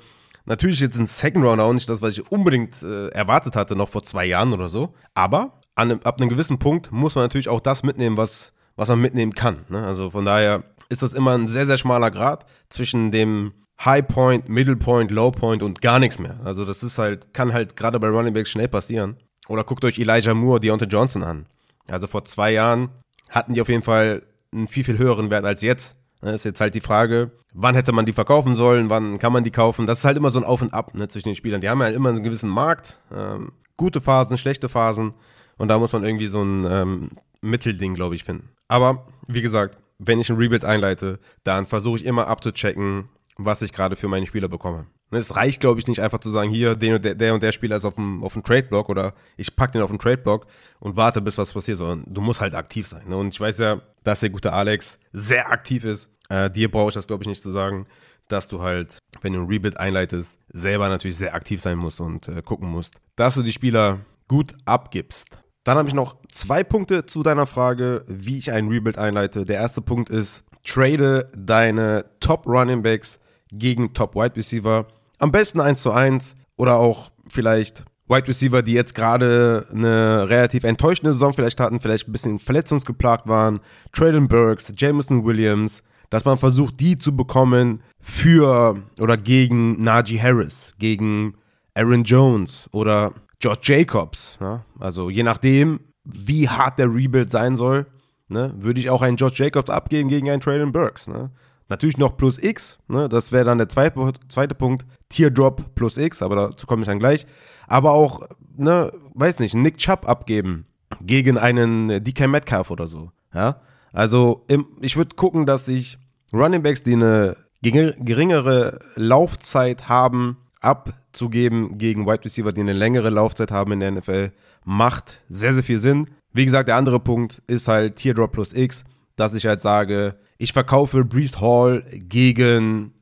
natürlich 0.45 0.79
jetzt 0.79 0.99
ein 0.99 1.07
Second 1.07 1.43
Rounder 1.43 1.63
auch 1.63 1.73
nicht 1.73 1.89
das, 1.89 2.01
was 2.01 2.11
ich 2.11 2.31
unbedingt 2.31 2.81
äh, 2.83 3.07
erwartet 3.09 3.55
hatte, 3.55 3.75
noch 3.75 3.89
vor 3.89 4.03
zwei 4.03 4.25
Jahren 4.25 4.53
oder 4.53 4.69
so. 4.69 4.93
Aber 5.15 5.59
an, 5.75 5.99
ab 6.03 6.17
einem 6.17 6.29
gewissen 6.29 6.59
Punkt 6.59 6.91
muss 6.91 7.15
man 7.15 7.23
natürlich 7.23 7.49
auch 7.49 7.59
das 7.59 7.81
mitnehmen, 7.83 8.17
was, 8.17 8.53
was 8.75 8.89
man 8.89 9.01
mitnehmen 9.01 9.33
kann. 9.33 9.65
Ne? 9.69 9.83
Also 9.83 10.11
von 10.11 10.25
daher 10.25 10.63
ist 10.89 11.01
das 11.01 11.13
immer 11.13 11.35
ein 11.35 11.47
sehr, 11.47 11.65
sehr 11.65 11.77
schmaler 11.77 12.11
Grad 12.11 12.45
zwischen 12.69 13.11
dem 13.11 13.51
High 13.83 14.07
Point, 14.07 14.49
Middle 14.49 14.75
Point, 14.75 15.11
Low 15.11 15.31
Point 15.31 15.61
und 15.61 15.81
gar 15.81 15.99
nichts 15.99 16.19
mehr. 16.19 16.39
Also 16.43 16.65
das 16.65 16.83
ist 16.83 16.97
halt, 16.97 17.33
kann 17.33 17.53
halt 17.53 17.75
gerade 17.75 17.99
bei 17.99 18.07
Running 18.07 18.33
Backs 18.33 18.49
schnell 18.49 18.67
passieren. 18.67 19.17
Oder 19.47 19.63
guckt 19.63 19.85
euch 19.85 19.99
Elijah 19.99 20.33
Moore, 20.33 20.59
Deontay 20.59 20.87
Johnson 20.87 21.23
an. 21.23 21.45
Also 21.89 22.07
vor 22.07 22.25
zwei 22.25 22.51
Jahren 22.51 22.89
hatten 23.29 23.53
die 23.53 23.61
auf 23.61 23.69
jeden 23.69 23.83
Fall 23.83 24.23
einen 24.51 24.67
viel, 24.67 24.83
viel 24.83 24.97
höheren 24.97 25.29
Wert 25.29 25.45
als 25.45 25.61
jetzt. 25.61 25.95
Das 26.21 26.35
ist 26.35 26.45
jetzt 26.45 26.61
halt 26.61 26.73
die 26.73 26.81
Frage, 26.81 27.31
wann 27.53 27.75
hätte 27.75 27.91
man 27.91 28.05
die 28.05 28.13
verkaufen 28.13 28.55
sollen, 28.55 28.89
wann 28.89 29.19
kann 29.19 29.31
man 29.31 29.43
die 29.43 29.51
kaufen. 29.51 29.85
Das 29.85 29.99
ist 29.99 30.05
halt 30.05 30.17
immer 30.17 30.31
so 30.31 30.39
ein 30.39 30.45
Auf 30.45 30.61
und 30.61 30.73
Ab 30.73 30.95
ne, 30.95 31.07
zwischen 31.07 31.29
den 31.29 31.35
Spielern. 31.35 31.61
Die 31.61 31.69
haben 31.69 31.81
ja 31.81 31.89
immer 31.89 32.09
einen 32.09 32.23
gewissen 32.23 32.49
Markt, 32.49 32.99
ähm, 33.15 33.51
gute 33.77 34.01
Phasen, 34.01 34.37
schlechte 34.37 34.69
Phasen. 34.69 35.13
Und 35.57 35.67
da 35.69 35.77
muss 35.77 35.93
man 35.93 36.03
irgendwie 36.03 36.27
so 36.27 36.41
ein 36.41 36.65
ähm, 36.69 37.09
Mittelding, 37.41 37.93
glaube 37.93 38.15
ich, 38.15 38.23
finden. 38.23 38.49
Aber 38.67 39.07
wie 39.27 39.41
gesagt, 39.41 39.77
wenn 39.99 40.19
ich 40.19 40.29
ein 40.29 40.37
Rebuild 40.37 40.65
einleite, 40.65 41.19
dann 41.43 41.65
versuche 41.65 41.97
ich 41.97 42.05
immer 42.05 42.27
abzuchecken, 42.27 43.09
was 43.37 43.61
ich 43.61 43.71
gerade 43.71 43.95
für 43.95 44.07
meine 44.07 44.25
Spieler 44.25 44.47
bekomme. 44.47 44.87
Es 45.09 45.35
reicht, 45.35 45.61
glaube 45.61 45.79
ich, 45.79 45.87
nicht 45.87 46.01
einfach 46.01 46.19
zu 46.19 46.31
sagen, 46.31 46.49
hier, 46.49 46.75
der 46.75 46.95
und 46.95 47.05
der, 47.05 47.15
der, 47.15 47.33
und 47.33 47.41
der 47.41 47.53
Spieler 47.53 47.77
ist 47.77 47.85
auf 47.85 47.95
dem, 47.95 48.23
auf 48.23 48.33
dem 48.33 48.43
Trade-Block 48.43 48.89
oder 48.89 49.13
ich 49.37 49.55
packe 49.55 49.73
den 49.73 49.81
auf 49.81 49.89
dem 49.89 49.99
Trade-Block 49.99 50.47
und 50.79 50.97
warte, 50.97 51.21
bis 51.21 51.37
was 51.37 51.53
passiert, 51.53 51.77
sondern 51.77 52.03
du 52.13 52.19
musst 52.19 52.41
halt 52.41 52.55
aktiv 52.55 52.85
sein. 52.85 53.07
Ne? 53.07 53.15
Und 53.15 53.33
ich 53.33 53.39
weiß 53.39 53.57
ja, 53.59 53.81
dass 54.03 54.19
der 54.19 54.29
gute 54.29 54.51
Alex 54.51 54.99
sehr 55.13 55.49
aktiv 55.49 55.85
ist. 55.85 56.09
Äh, 56.29 56.51
dir 56.51 56.69
brauche 56.69 56.89
ich 56.89 56.95
das, 56.95 57.07
glaube 57.07 57.23
ich, 57.23 57.27
nicht 57.29 57.41
zu 57.41 57.51
sagen, 57.51 57.87
dass 58.27 58.49
du 58.49 58.61
halt, 58.61 58.97
wenn 59.21 59.31
du 59.31 59.39
ein 59.39 59.47
Rebuild 59.47 59.77
einleitest, 59.77 60.37
selber 60.49 60.89
natürlich 60.89 61.17
sehr 61.17 61.33
aktiv 61.33 61.61
sein 61.61 61.77
musst 61.77 62.01
und 62.01 62.27
äh, 62.27 62.41
gucken 62.41 62.69
musst, 62.69 62.95
dass 63.15 63.35
du 63.35 63.43
die 63.43 63.53
Spieler 63.53 63.99
gut 64.27 64.53
abgibst. 64.65 65.29
Dann 65.63 65.77
habe 65.77 65.87
ich 65.87 65.93
noch 65.93 66.17
zwei 66.31 66.63
Punkte 66.63 67.05
zu 67.05 67.23
deiner 67.23 67.45
Frage, 67.45 68.03
wie 68.07 68.37
ich 68.37 68.51
ein 68.51 68.67
Rebuild 68.67 68.97
einleite. 68.97 69.45
Der 69.45 69.57
erste 69.57 69.81
Punkt 69.81 70.09
ist, 70.09 70.43
trade 70.65 71.29
deine 71.37 72.05
Top 72.19 72.45
Running 72.45 72.83
Backs 72.83 73.19
gegen 73.51 73.93
Top 73.93 74.15
Wide 74.15 74.35
Receiver. 74.35 74.87
Am 75.19 75.31
besten 75.31 75.59
1 75.59 75.81
zu 75.81 75.91
1 75.91 76.35
oder 76.57 76.77
auch 76.77 77.11
vielleicht 77.27 77.85
Wide 78.07 78.27
Receiver, 78.27 78.61
die 78.61 78.73
jetzt 78.73 78.95
gerade 78.95 79.67
eine 79.71 80.29
relativ 80.29 80.63
enttäuschende 80.63 81.13
Saison 81.13 81.33
vielleicht 81.33 81.59
hatten, 81.59 81.79
vielleicht 81.79 82.07
ein 82.07 82.11
bisschen 82.11 82.39
verletzungsgeplagt 82.39 83.27
waren. 83.27 83.59
Traylon 83.91 84.27
Burks, 84.27 84.71
Jameson 84.77 85.25
Williams, 85.25 85.83
dass 86.09 86.23
man 86.23 86.37
versucht, 86.37 86.79
die 86.79 86.97
zu 86.97 87.15
bekommen 87.15 87.81
für 87.99 88.81
oder 88.99 89.17
gegen 89.17 89.83
Najee 89.83 90.21
Harris, 90.21 90.73
gegen 90.79 91.35
Aaron 91.73 92.03
Jones 92.03 92.69
oder 92.71 93.13
George 93.39 93.61
Jacobs. 93.63 94.37
Ja? 94.39 94.63
Also 94.79 95.09
je 95.09 95.23
nachdem, 95.23 95.81
wie 96.05 96.47
hart 96.47 96.79
der 96.79 96.93
Rebuild 96.93 97.29
sein 97.29 97.55
soll, 97.55 97.87
ne, 98.29 98.53
würde 98.57 98.79
ich 98.79 98.89
auch 98.89 99.01
einen 99.01 99.17
George 99.17 99.43
Jacobs 99.43 99.69
abgeben 99.69 100.09
gegen 100.09 100.29
einen 100.29 100.41
Traylon 100.41 100.71
Burks. 100.71 101.07
Ne? 101.07 101.31
Natürlich 101.69 101.97
noch 101.97 102.15
plus 102.15 102.41
X, 102.41 102.79
ne? 102.87 103.09
das 103.09 103.31
wäre 103.31 103.45
dann 103.45 103.57
der 103.57 103.67
zweite, 103.67 104.13
zweite 104.29 104.55
Punkt, 104.55 104.85
Teardrop 105.09 105.75
plus 105.75 105.97
X, 105.97 106.21
aber 106.21 106.35
dazu 106.35 106.65
komme 106.65 106.83
ich 106.83 106.87
dann 106.87 106.99
gleich. 106.99 107.27
Aber 107.67 107.91
auch, 107.91 108.21
ne, 108.55 108.91
weiß 109.13 109.39
nicht, 109.39 109.53
Nick 109.53 109.77
Chubb 109.77 110.07
abgeben 110.07 110.65
gegen 111.01 111.37
einen 111.37 112.03
DK 112.03 112.27
Metcalf 112.27 112.71
oder 112.71 112.87
so. 112.87 113.11
Ja? 113.33 113.61
Also 113.91 114.45
im, 114.47 114.67
ich 114.81 114.95
würde 114.95 115.15
gucken, 115.15 115.45
dass 115.45 115.67
ich 115.67 115.97
Running 116.33 116.63
Backs, 116.63 116.83
die 116.83 116.93
eine 116.93 117.35
geringere 117.61 118.79
Laufzeit 118.95 119.89
haben, 119.89 120.37
abzugeben 120.61 121.77
gegen 121.77 122.05
Wide 122.05 122.25
Receiver, 122.25 122.51
die 122.51 122.61
eine 122.61 122.73
längere 122.73 123.09
Laufzeit 123.09 123.51
haben 123.51 123.73
in 123.73 123.79
der 123.79 123.91
NFL, 123.91 124.31
macht 124.63 125.23
sehr, 125.29 125.53
sehr 125.53 125.63
viel 125.63 125.79
Sinn. 125.79 126.09
Wie 126.33 126.45
gesagt, 126.45 126.67
der 126.67 126.75
andere 126.75 126.99
Punkt 126.99 127.41
ist 127.47 127.67
halt 127.67 127.95
Teardrop 127.95 128.31
plus 128.31 128.53
X, 128.53 128.83
dass 129.15 129.33
ich 129.33 129.45
halt 129.45 129.59
sage, 129.59 130.15
ich 130.37 130.53
verkaufe 130.53 131.03
Brees 131.05 131.39
Hall 131.39 131.83
gegen 131.91 132.93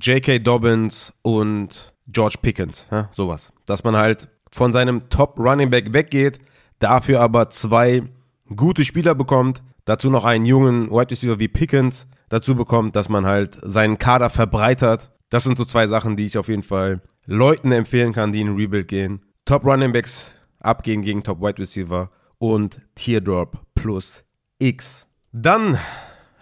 J.K. 0.00 0.40
Dobbins 0.40 1.12
und 1.22 1.92
George 2.08 2.36
Pickens, 2.42 2.86
ja, 2.90 3.08
sowas. 3.12 3.52
Dass 3.66 3.84
man 3.84 3.96
halt 3.96 4.28
von 4.50 4.72
seinem 4.72 5.08
Top 5.08 5.38
Running 5.38 5.70
Back 5.70 5.92
weggeht, 5.92 6.38
dafür 6.78 7.20
aber 7.20 7.50
zwei 7.50 8.02
gute 8.54 8.84
Spieler 8.84 9.14
bekommt, 9.14 9.62
dazu 9.84 10.10
noch 10.10 10.24
einen 10.24 10.44
jungen 10.44 10.90
Wide 10.90 11.10
Receiver 11.10 11.38
wie 11.38 11.48
Pickens 11.48 12.06
dazu 12.28 12.54
bekommt, 12.54 12.96
dass 12.96 13.08
man 13.08 13.24
halt 13.24 13.56
seinen 13.62 13.98
Kader 13.98 14.30
verbreitert. 14.30 15.10
Das 15.30 15.44
sind 15.44 15.56
so 15.56 15.64
zwei 15.64 15.86
Sachen, 15.86 16.16
die 16.16 16.26
ich 16.26 16.38
auf 16.38 16.48
jeden 16.48 16.62
Fall 16.62 17.00
Leuten 17.26 17.72
empfehlen 17.72 18.12
kann, 18.12 18.32
die 18.32 18.40
in 18.40 18.54
Rebuild 18.54 18.88
gehen. 18.88 19.22
Top 19.44 19.64
Running 19.64 19.92
Backs 19.92 20.34
abgehen 20.60 21.02
gegen 21.02 21.22
Top 21.22 21.40
Wide 21.40 21.58
Receiver 21.58 22.10
und 22.38 22.80
Teardrop 22.94 23.58
plus 23.74 24.24
X. 24.58 25.06
Dann 25.32 25.78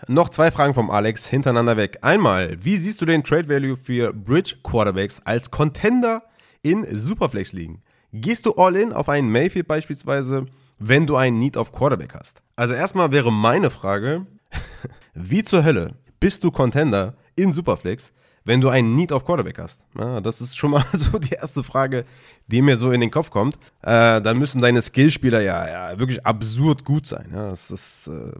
noch 0.08 0.28
zwei 0.28 0.50
Fragen 0.50 0.74
vom 0.74 0.90
Alex 0.90 1.26
hintereinander 1.26 1.76
weg. 1.76 1.98
Einmal, 2.02 2.56
wie 2.60 2.76
siehst 2.76 3.00
du 3.00 3.06
den 3.06 3.22
Trade 3.22 3.48
Value 3.48 3.76
für 3.76 4.12
Bridge 4.12 4.56
Quarterbacks 4.62 5.20
als 5.24 5.50
Contender 5.50 6.22
in 6.62 6.86
Superflex 6.88 7.52
ligen? 7.52 7.82
Gehst 8.12 8.46
du 8.46 8.52
all 8.54 8.76
in 8.76 8.92
auf 8.92 9.08
einen 9.08 9.30
Mayfield 9.30 9.66
beispielsweise, 9.66 10.46
wenn 10.78 11.06
du 11.06 11.16
einen 11.16 11.38
Need 11.38 11.56
auf 11.56 11.72
Quarterback 11.72 12.14
hast? 12.14 12.42
Also 12.56 12.74
erstmal 12.74 13.12
wäre 13.12 13.32
meine 13.32 13.70
Frage, 13.70 14.26
wie 15.14 15.44
zur 15.44 15.64
Hölle 15.64 15.94
bist 16.20 16.44
du 16.44 16.50
Contender 16.50 17.14
in 17.36 17.52
Superflex, 17.52 18.12
wenn 18.44 18.60
du 18.60 18.68
einen 18.68 18.94
Need 18.94 19.12
auf 19.12 19.24
Quarterback 19.24 19.58
hast? 19.58 19.86
Ja, 19.98 20.20
das 20.20 20.40
ist 20.40 20.56
schon 20.56 20.72
mal 20.72 20.84
so 20.92 21.18
die 21.18 21.34
erste 21.34 21.62
Frage, 21.62 22.04
die 22.48 22.62
mir 22.62 22.76
so 22.76 22.92
in 22.92 23.00
den 23.00 23.10
Kopf 23.10 23.30
kommt. 23.30 23.56
Äh, 23.82 24.20
dann 24.20 24.38
müssen 24.38 24.60
deine 24.60 24.82
Skillspieler 24.82 25.40
ja, 25.40 25.68
ja 25.68 25.98
wirklich 25.98 26.26
absurd 26.26 26.84
gut 26.84 27.06
sein. 27.06 27.30
Ja, 27.32 27.50
das 27.50 27.70
ist, 27.70 28.08
äh, 28.08 28.32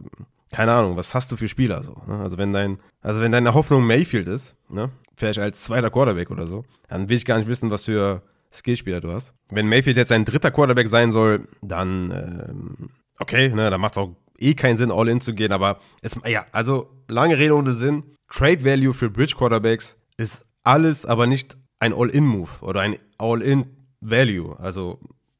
keine 0.53 0.71
Ahnung, 0.71 0.95
was 0.95 1.13
hast 1.13 1.31
du 1.31 1.35
für 1.35 1.49
Spieler 1.49 1.83
so? 1.83 1.95
Ne? 2.07 2.19
Also 2.19 2.37
wenn 2.37 2.53
dein, 2.53 2.79
also 3.01 3.19
wenn 3.19 3.31
deine 3.31 3.53
Hoffnung 3.53 3.85
Mayfield 3.85 4.27
ist, 4.27 4.55
ne? 4.69 4.91
vielleicht 5.15 5.39
als 5.39 5.63
zweiter 5.63 5.89
Quarterback 5.89 6.31
oder 6.31 6.47
so, 6.47 6.63
dann 6.87 7.09
will 7.09 7.17
ich 7.17 7.25
gar 7.25 7.37
nicht 7.37 7.47
wissen, 7.47 7.71
was 7.71 7.85
für 7.85 8.21
Skillspieler 8.51 9.01
du 9.01 9.11
hast. 9.11 9.33
Wenn 9.49 9.67
Mayfield 9.67 9.97
jetzt 9.97 10.11
ein 10.11 10.25
dritter 10.25 10.51
Quarterback 10.51 10.87
sein 10.87 11.11
soll, 11.11 11.47
dann 11.61 12.11
ähm, 12.11 12.89
okay, 13.19 13.49
ne, 13.49 13.69
dann 13.69 13.81
macht 13.81 13.93
es 13.93 13.97
auch 13.97 14.15
eh 14.37 14.53
keinen 14.53 14.77
Sinn, 14.77 14.91
all 14.91 15.07
in 15.07 15.21
zu 15.21 15.33
gehen, 15.33 15.51
aber 15.51 15.79
es, 16.01 16.19
ja, 16.25 16.45
also 16.51 16.89
lange 17.07 17.37
Rede 17.37 17.55
ohne 17.55 17.73
Sinn. 17.73 18.03
Trade 18.29 18.63
Value 18.63 18.93
für 18.93 19.09
Bridge 19.09 19.35
Quarterbacks 19.37 19.97
ist 20.17 20.45
alles, 20.63 21.05
aber 21.05 21.27
nicht 21.27 21.57
ein 21.79 21.93
All-In-Move 21.93 22.49
oder 22.61 22.81
ein 22.81 22.95
All-In-Value. 23.17 24.59
Also 24.59 24.99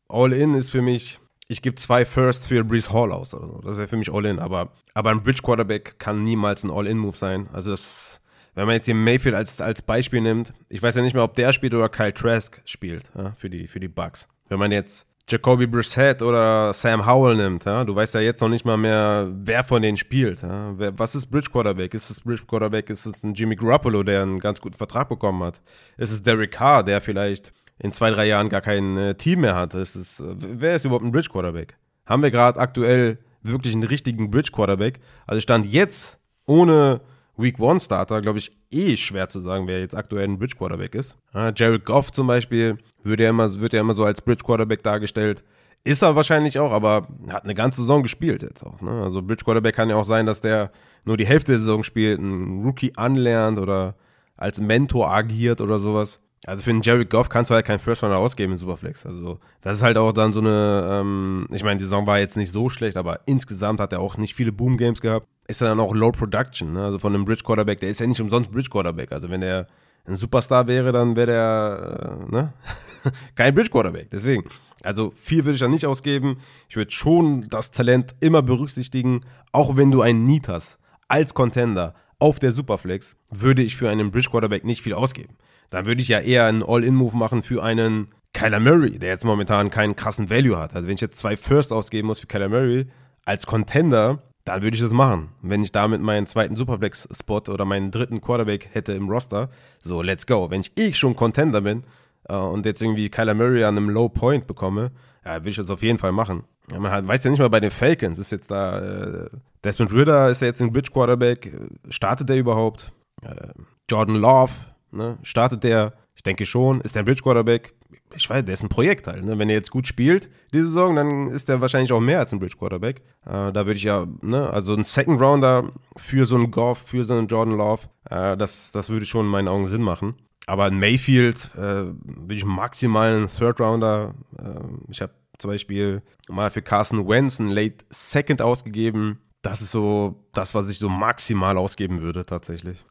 All-In 0.10 0.56
ist 0.56 0.72
für 0.72 0.82
mich, 0.82 1.20
ich 1.54 1.62
gebe 1.62 1.76
zwei 1.76 2.04
Firsts 2.04 2.48
für 2.48 2.64
Brees 2.64 2.92
Hall 2.92 3.12
aus 3.12 3.34
oder 3.34 3.48
so. 3.48 3.62
Das 3.64 3.78
wäre 3.78 3.88
für 3.88 3.96
mich 3.96 4.12
All-In, 4.12 4.40
aber, 4.40 4.70
aber 4.94 5.12
ein 5.12 5.24
Bridge 5.24 5.42
Quarterback 5.44 6.00
kann 6.00 6.24
niemals 6.24 6.64
ein 6.64 6.72
All-In-Move 6.72 7.16
sein. 7.16 7.48
Also 7.54 7.72
das, 7.72 8.20
wenn 8.56 8.66
man 8.66 8.76
jetzt 8.76 8.88
den 8.88 9.02
Mayfield 9.02 9.36
als, 9.36 9.62
als 9.62 9.82
Beispiel 9.82 10.22
nimmt, 10.22 10.52
ich 10.68 10.82
weiß 10.82 10.96
ja 10.96 11.02
nicht 11.02 11.14
mehr, 11.14 11.24
ob 11.24 11.36
der 11.36 11.54
spielt 11.54 11.74
oder 11.74 11.90
Kyle 11.90 12.14
Trask 12.14 12.62
spielt 12.66 13.06
ja, 13.16 13.34
für, 13.38 13.50
die, 13.50 13.68
für 13.68 13.80
die 13.80 13.88
Bucks. 13.88 14.28
Wenn 14.50 14.60
man 14.60 14.72
jetzt 14.72 15.06
Jacoby 15.30 15.68
Brissett 15.68 16.22
oder 16.22 16.74
Sam 16.74 17.06
Howell 17.06 17.38
nimmt, 17.38 17.66
ja, 17.66 17.86
du 17.86 17.96
weißt 17.96 18.16
ja 18.16 18.20
jetzt 18.20 18.42
noch 18.42 18.50
nicht 18.50 18.66
mal 18.66 18.78
mehr, 18.78 19.30
wer 19.32 19.64
von 19.64 19.82
denen 19.82 19.96
spielt. 19.96 20.42
Ja. 20.42 20.74
Was 20.98 21.16
ist 21.16 21.28
Bridge 21.28 21.50
Quarterback? 21.52 21.94
Ist 21.94 22.10
es 22.10 22.20
Bridge 22.20 22.44
Quarterback? 22.48 22.90
Ist 22.90 23.06
es 23.06 23.24
ein 23.24 23.34
Jimmy 23.36 23.56
Garoppolo, 23.56 24.04
der 24.04 24.24
einen 24.24 24.40
ganz 24.40 24.60
guten 24.60 24.76
Vertrag 24.76 25.08
bekommen 25.08 25.44
hat? 25.44 25.62
Ist 25.98 26.12
es 26.12 26.24
Derek 26.24 26.52
Carr, 26.52 26.84
der 26.84 27.00
vielleicht 27.00 27.54
in 27.80 27.94
zwei, 27.94 28.12
drei 28.12 28.28
Jahren 28.28 28.50
gar 28.50 28.62
kein 28.62 28.98
äh, 28.98 29.16
Team 29.16 29.42
mehr 29.42 29.56
hat? 29.56 29.74
Ist 29.74 29.96
es, 29.96 30.20
äh, 30.20 30.36
wer 30.38 30.76
ist 30.76 30.86
überhaupt 30.86 31.06
ein 31.06 31.12
Bridge 31.12 31.30
Quarterback? 31.30 31.78
Haben 32.06 32.24
wir 32.24 32.32
gerade 32.32 32.60
aktuell 32.60 33.20
wirklich 33.42 33.74
einen 33.74 33.84
richtigen 33.84 34.30
Bridge 34.30 34.52
Quarterback? 34.52 35.00
Also 35.28 35.42
stand 35.42 35.66
jetzt 35.66 36.20
ohne 36.46 37.02
Week 37.36 37.60
One 37.60 37.80
Starter, 37.80 38.22
glaube 38.22 38.40
ich, 38.40 38.52
eh 38.70 38.96
schwer 38.96 39.28
zu 39.30 39.40
sagen, 39.40 39.68
wer 39.68 39.80
jetzt 39.80 39.96
aktuell 39.96 40.26
ein 40.26 40.38
Bridge 40.38 40.56
Quarterback 40.56 40.94
ist. 40.96 41.18
Ja, 41.34 41.52
Jared 41.56 41.86
Goff 41.86 42.12
zum 42.12 42.28
Beispiel 42.28 42.78
wird 43.04 43.20
ja, 43.20 43.30
immer, 43.30 43.60
wird 43.60 43.74
ja 43.74 43.82
immer 43.82 43.94
so 43.94 44.06
als 44.06 44.22
Bridge 44.22 44.44
Quarterback 44.44 44.84
dargestellt. 44.84 45.44
Ist 45.84 46.02
er 46.02 46.16
wahrscheinlich 46.16 46.60
auch, 46.60 46.72
aber 46.72 47.08
hat 47.28 47.44
eine 47.44 47.56
ganze 47.56 47.82
Saison 47.82 48.04
gespielt 48.04 48.42
jetzt 48.42 48.64
auch. 48.64 48.80
Ne? 48.82 49.02
Also 49.04 49.22
Bridge 49.22 49.44
Quarterback 49.44 49.76
kann 49.76 49.90
ja 49.90 49.96
auch 49.96 50.06
sein, 50.06 50.26
dass 50.26 50.40
der 50.40 50.72
nur 51.06 51.18
die 51.18 51.26
Hälfte 51.26 51.54
der 51.54 51.60
Saison 51.60 51.84
spielt, 51.84 52.20
einen 52.20 52.64
Rookie 52.64 52.94
anlernt 52.96 53.60
oder 53.60 53.96
als 54.38 54.62
Mentor 54.62 55.12
agiert 55.12 55.60
oder 55.60 55.80
sowas. 55.80 56.20
Also 56.46 56.64
für 56.64 56.72
einen 56.72 56.82
Jared 56.82 57.10
Goff 57.10 57.30
kannst 57.30 57.52
du 57.52 57.56
halt 57.56 57.66
keinen 57.66 57.80
First 57.80 58.04
Runner 58.04 58.18
ausgeben 58.18 58.54
in 58.54 58.58
Superflex. 58.58 59.06
Also 59.06 59.40
das 59.62 59.78
ist 59.78 59.84
halt 59.84 59.98
auch 59.98 60.12
dann 60.12 60.34
so 60.34 60.42
eine, 60.42 61.00
ähm, 61.02 61.48
ich 61.52 61.64
meine, 61.64 61.78
die 61.78 61.86
Saison 61.86 62.06
war 62.06 62.20
jetzt 62.20 62.36
nicht 62.36 62.52
so 62.52 62.70
schlecht, 62.70 62.98
aber 62.98 63.22
insgesamt 63.26 63.80
hat 63.80 63.94
er 63.94 64.02
auch 64.02 64.18
nicht 64.18 64.36
viele 64.36 64.52
Boom 64.52 64.78
Games 64.78 65.00
gehabt 65.00 65.28
ist 65.48 65.62
dann 65.62 65.80
auch 65.80 65.94
Low 65.94 66.12
Production. 66.12 66.74
Ne? 66.74 66.84
Also 66.84 67.00
von 67.00 67.14
einem 67.14 67.26
Bridge 67.26 67.44
Quarterback, 67.44 67.80
der 67.80 67.90
ist 67.90 68.00
ja 68.00 68.08
nicht 68.08 68.22
umsonst 68.22 68.52
Bridge 68.52 68.70
Quarterback. 68.70 69.12
Also 69.12 69.30
wenn 69.30 69.42
er 69.42 69.68
ein 70.06 70.16
Superstar 70.16 70.68
wäre, 70.68 70.92
dann 70.92 71.16
wäre 71.16 71.28
der 71.28 72.28
äh, 72.30 72.32
ne? 72.32 72.54
kein 73.36 73.54
Bridge 73.54 73.70
Quarterback. 73.70 74.10
Deswegen, 74.12 74.46
also 74.84 75.12
viel 75.16 75.46
würde 75.46 75.56
ich 75.56 75.62
da 75.62 75.68
nicht 75.68 75.86
ausgeben. 75.86 76.40
Ich 76.70 76.76
würde 76.76 76.92
schon 76.92 77.48
das 77.50 77.72
Talent 77.72 78.16
immer 78.20 78.42
berücksichtigen, 78.42 79.22
auch 79.52 79.76
wenn 79.76 79.92
du 79.92 80.02
einen 80.02 80.24
Need 80.24 80.48
hast. 80.48 80.80
Als 81.08 81.34
Contender 81.34 81.94
auf 82.20 82.40
der 82.40 82.54
Superflex 82.54 83.16
würde 83.30 83.62
ich 83.62 83.76
für 83.76 83.90
einen 83.90 84.12
Bridge 84.12 84.30
Quarterback 84.30 84.64
nicht 84.64 84.82
viel 84.82 84.94
ausgeben. 84.94 85.36
Dann 85.70 85.86
würde 85.86 86.02
ich 86.02 86.08
ja 86.08 86.20
eher 86.20 86.46
einen 86.46 86.64
All-In-Move 86.64 87.16
machen 87.18 87.44
für 87.44 87.64
einen 87.64 88.10
Kyler 88.34 88.60
Murray, 88.60 88.98
der 89.00 89.10
jetzt 89.10 89.26
momentan 89.26 89.70
keinen 89.70 89.96
krassen 89.96 90.30
Value 90.30 90.58
hat. 90.58 90.76
Also 90.76 90.88
wenn 90.88 90.96
ich 90.96 91.02
jetzt 91.02 91.20
zwei 91.20 91.38
First 91.38 91.72
ausgeben 91.72 92.08
muss 92.08 92.20
für 92.20 92.28
Kyler 92.28 92.50
Murray 92.50 92.88
als 93.26 93.46
Contender, 93.46 94.24
dann 94.44 94.62
würde 94.62 94.76
ich 94.76 94.82
das 94.82 94.92
machen. 94.92 95.30
Wenn 95.42 95.64
ich 95.64 95.72
damit 95.72 96.02
meinen 96.02 96.28
zweiten 96.28 96.56
Superflex-Spot 96.56 97.44
oder 97.50 97.66
meinen 97.66 97.92
dritten 97.92 98.22
Quarterback 98.22 98.70
hätte 98.74 98.94
im 98.94 99.10
Roster, 99.10 99.50
so, 99.82 100.02
let's 100.02 100.28
go. 100.28 100.50
Wenn 100.50 100.62
ich 100.62 100.72
eh 100.78 100.94
schon 100.94 101.16
Contender 101.16 101.62
bin 101.62 101.84
äh, 102.28 102.36
und 102.36 102.66
jetzt 102.66 102.82
irgendwie 102.82 103.10
Kyler 103.10 103.36
Murray 103.36 103.64
an 103.64 103.78
einem 103.78 103.90
Low 103.90 104.10
Point 104.10 104.48
bekomme, 104.48 104.92
ja, 105.26 105.36
würde 105.36 105.50
ich 105.50 105.56
das 105.56 105.70
auf 105.70 105.82
jeden 105.82 106.00
Fall 106.00 106.12
machen. 106.12 106.44
Ja, 106.72 106.80
man 106.80 106.92
hat, 106.92 107.08
weiß 107.08 107.24
ja 107.24 107.30
nicht 107.30 107.40
mal 107.40 107.50
bei 107.50 107.60
den 107.60 107.72
Falcons, 107.72 108.20
ist 108.20 108.32
jetzt 108.32 108.52
da, 108.52 108.80
äh, 108.80 109.30
Desmond 109.64 109.94
Ritter 109.94 110.30
ist 110.30 110.42
ja 110.42 110.48
jetzt 110.48 110.62
ein 110.62 110.72
Bridge 110.72 110.92
Quarterback, 110.92 111.52
startet 111.90 112.30
der 112.30 112.38
überhaupt? 112.38 112.92
Äh, 113.22 113.48
Jordan 113.90 114.16
Love, 114.16 114.52
ne, 114.94 115.18
startet 115.24 115.64
der? 115.64 115.94
Ich 116.16 116.24
denke 116.24 116.46
schon. 116.46 116.82
Ist 116.82 116.96
der 116.96 117.02
ein 117.02 117.06
Bridge 117.06 117.24
Quarterback? 117.24 117.74
ich 118.16 118.30
weiß, 118.30 118.46
der 118.46 118.54
ist 118.54 118.64
ein 118.64 118.70
Projekt 118.70 119.08
halt. 119.08 119.24
Ne? 119.24 119.38
Wenn 119.38 119.50
er 119.50 119.56
jetzt 119.56 119.72
gut 119.72 119.88
spielt 119.88 120.30
diese 120.54 120.68
Saison, 120.68 120.96
dann 120.96 121.28
ist 121.28 121.50
er 121.50 121.62
wahrscheinlich 121.62 121.92
auch 121.92 122.00
mehr 122.00 122.20
als 122.20 122.32
ein 122.34 122.40
Bridge 122.40 122.56
Quarterback. 122.58 123.02
Äh, 123.26 123.52
da 123.52 123.66
würde 123.66 123.74
ich 123.74 123.84
ja, 123.84 124.08
ne, 124.22 124.50
also 124.50 124.74
ein 124.74 124.84
Second 124.84 125.20
Rounder 125.20 125.72
für 125.96 126.26
so 126.26 126.36
einen 126.36 126.52
Goff, 126.52 126.80
für 126.80 127.06
so 127.06 127.14
einen 127.14 127.28
Jordan 127.28 127.58
Love, 127.58 127.84
äh, 128.10 128.38
das, 128.38 128.72
das 128.72 128.90
würde 128.90 129.06
schon 129.06 129.26
in 129.26 129.32
meinen 129.32 129.48
Augen 129.48 129.68
Sinn 129.68 129.82
machen. 129.82 130.16
Aber 130.46 130.66
ein 130.66 130.78
Mayfield 130.78 131.50
äh, 131.56 131.60
würde 131.94 132.34
ich 132.34 132.46
maximal 132.46 133.16
einen 133.16 133.28
Third 133.28 133.60
Rounder. 133.60 134.14
Äh, 134.38 134.60
ich 134.90 135.02
habe 135.02 135.14
zum 135.38 135.52
Beispiel 135.52 136.02
mal 136.28 136.52
für 136.52 136.62
Carson 136.62 137.08
Wentz 137.08 137.40
einen 137.40 137.52
Late 137.52 137.86
Second 137.90 138.42
ausgegeben. 138.42 139.20
Das 139.42 139.62
ist 139.62 139.72
so 139.72 140.24
das, 140.34 140.54
was 140.54 140.70
ich 140.70 140.78
so 140.78 140.90
maximal 140.90 141.58
ausgeben 141.58 142.02
würde, 142.02 142.26
tatsächlich. 142.26 142.84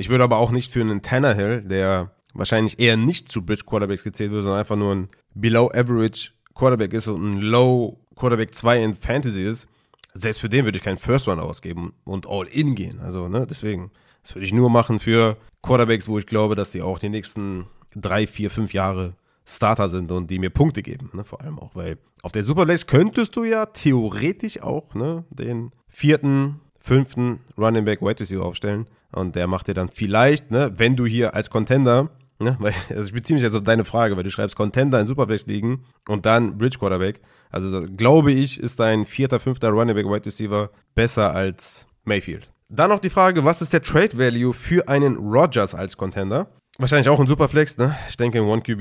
Ich 0.00 0.08
würde 0.08 0.24
aber 0.24 0.38
auch 0.38 0.50
nicht 0.50 0.72
für 0.72 0.80
einen 0.80 1.02
Tannehill, 1.02 1.60
der 1.60 2.10
wahrscheinlich 2.32 2.78
eher 2.80 2.96
nicht 2.96 3.28
zu 3.28 3.44
Bridge 3.44 3.64
Quarterbacks 3.66 4.02
gezählt 4.02 4.30
wird, 4.30 4.44
sondern 4.44 4.58
einfach 4.58 4.76
nur 4.76 4.94
ein 4.94 5.08
Below 5.34 5.70
Average 5.74 6.30
Quarterback 6.54 6.94
ist 6.94 7.06
und 7.06 7.22
ein 7.22 7.42
Low 7.42 7.98
Quarterback 8.16 8.54
2 8.54 8.82
in 8.82 8.94
Fantasy 8.94 9.44
ist, 9.44 9.68
selbst 10.14 10.40
für 10.40 10.48
den 10.48 10.64
würde 10.64 10.78
ich 10.78 10.84
keinen 10.84 10.96
First 10.96 11.28
Run 11.28 11.38
ausgeben 11.38 11.92
und 12.04 12.26
all 12.26 12.46
in 12.46 12.74
gehen. 12.74 12.98
Also, 13.00 13.28
ne, 13.28 13.46
deswegen, 13.46 13.90
das 14.22 14.34
würde 14.34 14.46
ich 14.46 14.54
nur 14.54 14.70
machen 14.70 15.00
für 15.00 15.36
Quarterbacks, 15.60 16.08
wo 16.08 16.18
ich 16.18 16.24
glaube, 16.24 16.54
dass 16.54 16.70
die 16.70 16.80
auch 16.80 16.98
die 16.98 17.10
nächsten 17.10 17.66
drei, 17.94 18.26
vier, 18.26 18.50
fünf 18.50 18.72
Jahre 18.72 19.12
Starter 19.44 19.90
sind 19.90 20.10
und 20.12 20.30
die 20.30 20.38
mir 20.38 20.48
Punkte 20.48 20.82
geben, 20.82 21.10
ne, 21.12 21.24
vor 21.24 21.42
allem 21.42 21.58
auch, 21.58 21.74
weil 21.74 21.98
auf 22.22 22.32
der 22.32 22.44
Superbase 22.44 22.86
könntest 22.86 23.36
du 23.36 23.44
ja 23.44 23.66
theoretisch 23.66 24.62
auch, 24.62 24.94
ne, 24.94 25.24
den 25.28 25.72
vierten, 25.88 26.60
fünften 26.80 27.40
Running 27.56 27.84
Back 27.84 28.02
Wide 28.02 28.20
Receiver 28.20 28.44
aufstellen 28.44 28.86
und 29.12 29.36
der 29.36 29.46
macht 29.46 29.68
dir 29.68 29.74
dann 29.74 29.90
vielleicht, 29.90 30.50
ne, 30.50 30.72
wenn 30.76 30.96
du 30.96 31.06
hier 31.06 31.34
als 31.34 31.50
Contender 31.50 32.10
Ne? 32.40 32.56
Weil, 32.58 32.74
also 32.90 33.02
ich 33.02 33.12
beziehe 33.12 33.34
mich 33.34 33.44
jetzt 33.44 33.54
auf 33.54 33.62
deine 33.62 33.84
Frage, 33.84 34.16
weil 34.16 34.24
du 34.24 34.30
schreibst 34.30 34.56
Contender 34.56 34.98
in 34.98 35.06
Superflex 35.06 35.46
liegen 35.46 35.84
und 36.08 36.26
dann 36.26 36.58
Bridge 36.58 36.78
Quarterback. 36.78 37.20
Also 37.50 37.86
glaube 37.96 38.32
ich, 38.32 38.58
ist 38.58 38.80
dein 38.80 39.04
vierter, 39.04 39.38
fünfter 39.38 39.70
Running 39.70 39.94
Back 39.94 40.06
Wide 40.06 40.26
Receiver 40.26 40.70
besser 40.94 41.34
als 41.34 41.86
Mayfield. 42.04 42.50
Dann 42.68 42.90
noch 42.90 43.00
die 43.00 43.10
Frage, 43.10 43.44
was 43.44 43.62
ist 43.62 43.72
der 43.72 43.82
Trade 43.82 44.16
Value 44.16 44.54
für 44.54 44.88
einen 44.88 45.16
Rogers 45.16 45.74
als 45.74 45.96
Contender? 45.96 46.48
Wahrscheinlich 46.78 47.08
auch 47.08 47.20
ein 47.20 47.26
Superflex, 47.26 47.76
ne? 47.76 47.96
Ich 48.08 48.16
denke, 48.16 48.38
in 48.38 48.44
One 48.44 48.62
QB 48.62 48.80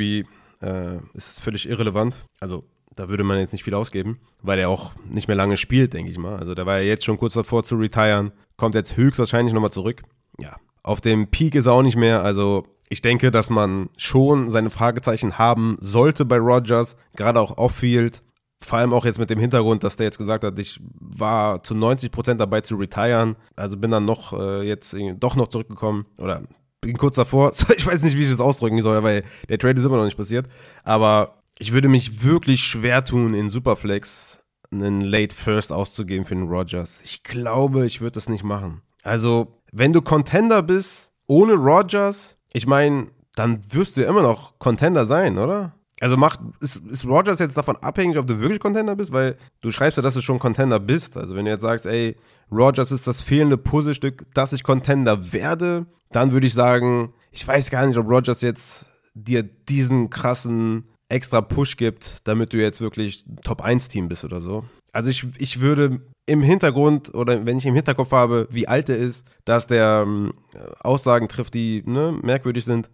äh, 0.62 0.98
ist 1.14 1.32
es 1.32 1.40
völlig 1.40 1.68
irrelevant. 1.68 2.16
Also 2.40 2.64
da 3.00 3.08
würde 3.08 3.24
man 3.24 3.40
jetzt 3.40 3.54
nicht 3.54 3.64
viel 3.64 3.76
ausgeben, 3.76 4.20
weil 4.42 4.60
er 4.60 4.70
auch 4.70 4.92
nicht 5.10 5.30
mehr 5.30 5.38
lange 5.38 5.56
spielt, 5.56 5.94
denke 5.94 6.12
ich 6.12 6.18
mal. 6.18 6.38
Also 6.38 6.54
der 6.54 6.66
war 6.66 6.80
ja 6.80 6.84
jetzt 6.84 7.06
schon 7.06 7.18
kurz 7.18 7.34
davor 7.34 7.64
zu 7.64 7.78
retiren, 7.78 8.32
kommt 8.58 8.76
jetzt 8.76 8.98
höchstwahrscheinlich 8.98 9.54
nochmal 9.54 9.72
zurück. 9.72 10.04
Ja, 10.38 10.58
auf 10.84 11.00
dem 11.00 11.28
Peak 11.28 11.56
ist 11.56 11.66
er 11.66 11.74
auch 11.74 11.82
nicht 11.82 11.96
mehr, 11.96 12.22
also 12.24 12.68
ich 12.90 13.02
denke, 13.02 13.32
dass 13.32 13.50
man 13.50 13.90
schon 13.96 14.52
seine 14.52 14.70
Fragezeichen 14.70 15.38
haben 15.38 15.78
sollte 15.80 16.26
bei 16.26 16.38
Rogers, 16.38 16.98
gerade 17.16 17.40
auch 17.40 17.58
off-field. 17.58 18.22
Vor 18.62 18.80
allem 18.80 18.94
auch 18.94 19.06
jetzt 19.06 19.20
mit 19.20 19.30
dem 19.30 19.40
Hintergrund, 19.40 19.86
dass 19.86 19.96
der 19.96 20.08
jetzt 20.08 20.18
gesagt 20.18 20.44
hat, 20.44 20.60
ich 20.60 20.82
war 21.00 21.64
zu 21.64 21.76
90 21.76 22.12
Prozent 22.12 22.42
dabei 22.42 22.60
zu 22.60 22.76
retiren. 22.76 23.38
Also 23.56 23.78
bin 23.78 23.92
dann 23.92 24.04
noch 24.04 24.34
äh, 24.34 24.68
jetzt 24.68 24.94
doch 25.16 25.38
noch 25.38 25.48
zurückgekommen 25.48 26.06
oder 26.18 26.42
bin 26.82 26.98
kurz 26.98 27.16
davor. 27.16 27.54
Ich 27.78 27.88
weiß 27.88 28.04
nicht, 28.04 28.18
wie 28.18 28.24
ich 28.24 28.30
das 28.30 28.42
ausdrücken 28.42 28.82
soll, 28.82 29.02
weil 29.04 29.24
der 29.48 29.58
Trade 29.58 29.80
ist 29.80 29.86
immer 29.86 29.96
noch 29.96 30.04
nicht 30.04 30.18
passiert. 30.18 30.50
Aber 30.84 31.39
ich 31.60 31.74
würde 31.74 31.90
mich 31.90 32.24
wirklich 32.24 32.62
schwer 32.62 33.04
tun, 33.04 33.34
in 33.34 33.50
Superflex 33.50 34.42
einen 34.72 35.02
Late 35.02 35.36
First 35.36 35.72
auszugeben 35.72 36.26
für 36.26 36.36
den 36.36 36.48
Rogers. 36.48 37.02
Ich 37.04 37.24
glaube, 37.24 37.86
ich 37.86 38.02
würde 38.02 38.14
das 38.14 38.30
nicht 38.30 38.44
machen. 38.44 38.82
Also, 39.04 39.62
wenn 39.72 39.94
du 39.94 40.02
Contender 40.02 40.64
bist, 40.64 41.12
ohne 41.28 41.54
Rogers, 41.54 42.38
ich 42.54 42.66
meine, 42.66 43.08
dann 43.36 43.62
wirst 43.74 43.98
du 43.98 44.02
ja 44.02 44.10
immer 44.10 44.22
noch 44.22 44.58
Contender 44.58 45.06
sein, 45.06 45.38
oder? 45.38 45.74
Also 46.02 46.16
macht, 46.16 46.40
ist, 46.62 46.78
ist 46.78 47.06
Rogers 47.06 47.40
jetzt 47.40 47.58
davon 47.58 47.76
abhängig, 47.78 48.18
ob 48.18 48.26
du 48.26 48.40
wirklich 48.40 48.62
Contender 48.62 48.96
bist? 48.96 49.12
Weil 49.12 49.38
du 49.60 49.70
schreibst 49.70 49.98
ja, 49.98 50.04
dass 50.04 50.14
du 50.14 50.22
schon 50.22 50.40
Contender 50.40 50.80
bist. 50.80 51.18
Also 51.18 51.36
wenn 51.36 51.44
du 51.44 51.52
jetzt 51.52 51.62
sagst, 51.62 51.86
ey, 51.86 52.16
Rogers 52.50 52.94
ist 52.94 53.06
das 53.06 53.22
fehlende 53.22 53.58
Puzzlestück, 53.58 54.24
dass 54.34 54.54
ich 54.54 54.64
Contender 54.64 55.34
werde, 55.34 55.88
dann 56.12 56.32
würde 56.32 56.48
ich 56.48 56.54
sagen, 56.54 57.14
ich 57.32 57.46
weiß 57.46 57.70
gar 57.70 57.86
nicht, 57.86 57.98
ob 57.98 58.10
Rogers 58.10 58.40
jetzt 58.40 58.88
dir 59.14 59.44
diesen 59.44 60.10
krassen 60.10 60.89
extra 61.10 61.42
Push 61.42 61.78
gibt, 61.78 62.18
damit 62.24 62.54
du 62.54 62.58
jetzt 62.58 62.82
wirklich 62.82 63.26
Top 63.44 63.62
1 63.62 63.90
Team 63.90 64.08
bist 64.08 64.24
oder 64.24 64.42
so. 64.42 64.64
Also 64.94 65.10
ich, 65.10 65.28
ich 65.38 65.60
würde 65.60 66.02
im 66.26 66.42
Hintergrund 66.42 67.14
oder 67.14 67.46
wenn 67.46 67.58
ich 67.58 67.66
im 67.66 67.76
Hinterkopf 67.76 68.12
habe, 68.12 68.48
wie 68.52 68.68
alt 68.68 68.90
er 68.90 68.98
ist, 68.98 69.26
dass 69.46 69.68
der 69.68 70.04
ähm, 70.06 70.34
Aussagen 70.82 71.28
trifft, 71.28 71.56
die 71.56 71.84
ne, 71.86 72.18
merkwürdig 72.22 72.66
sind. 72.66 72.90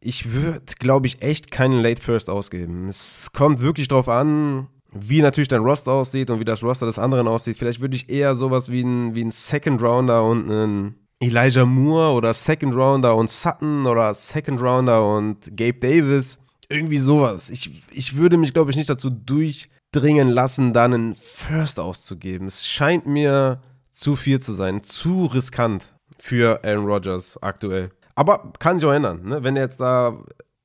Ich 0.00 0.32
würde, 0.32 0.62
glaube 0.78 1.08
ich, 1.08 1.20
echt 1.22 1.50
keinen 1.50 1.82
Late 1.82 2.00
First 2.00 2.30
ausgeben. 2.30 2.88
Es 2.88 3.30
kommt 3.32 3.60
wirklich 3.60 3.88
drauf 3.88 4.08
an, 4.08 4.68
wie 4.92 5.22
natürlich 5.22 5.48
dein 5.48 5.62
Roster 5.62 5.92
aussieht 5.92 6.30
und 6.30 6.40
wie 6.40 6.44
das 6.44 6.62
Roster 6.62 6.86
des 6.86 6.98
anderen 6.98 7.28
aussieht. 7.28 7.58
Vielleicht 7.58 7.80
würde 7.80 7.96
ich 7.96 8.08
eher 8.08 8.36
sowas 8.36 8.70
wie 8.70 8.82
ein, 8.82 9.14
wie 9.14 9.24
ein 9.24 9.30
Second 9.30 9.82
Rounder 9.82 10.24
und 10.24 10.50
einen 10.50 10.94
Elijah 11.20 11.66
Moore 11.66 12.14
oder 12.14 12.32
Second 12.32 12.74
Rounder 12.74 13.16
und 13.16 13.28
Sutton 13.28 13.86
oder 13.86 14.14
Second 14.14 14.60
Rounder 14.60 15.16
und 15.16 15.56
Gabe 15.56 15.80
Davis. 15.80 16.38
Irgendwie 16.68 16.98
sowas. 16.98 17.50
Ich, 17.50 17.82
ich 17.90 18.16
würde 18.16 18.36
mich, 18.36 18.52
glaube 18.52 18.70
ich, 18.70 18.76
nicht 18.76 18.90
dazu 18.90 19.10
durchdringen 19.10 20.28
lassen, 20.28 20.72
da 20.72 20.84
einen 20.84 21.14
First 21.14 21.80
auszugeben. 21.80 22.46
Es 22.46 22.66
scheint 22.66 23.06
mir 23.06 23.62
zu 23.92 24.16
viel 24.16 24.40
zu 24.40 24.52
sein, 24.52 24.82
zu 24.82 25.26
riskant 25.26 25.94
für 26.18 26.62
Aaron 26.64 26.86
Rodgers 26.86 27.42
aktuell. 27.42 27.90
Aber 28.14 28.52
kann 28.58 28.78
sich 28.78 28.88
auch 28.88 28.92
ändern. 28.92 29.22
Ne? 29.24 29.42
Wenn 29.42 29.56
jetzt 29.56 29.80
da 29.80 30.18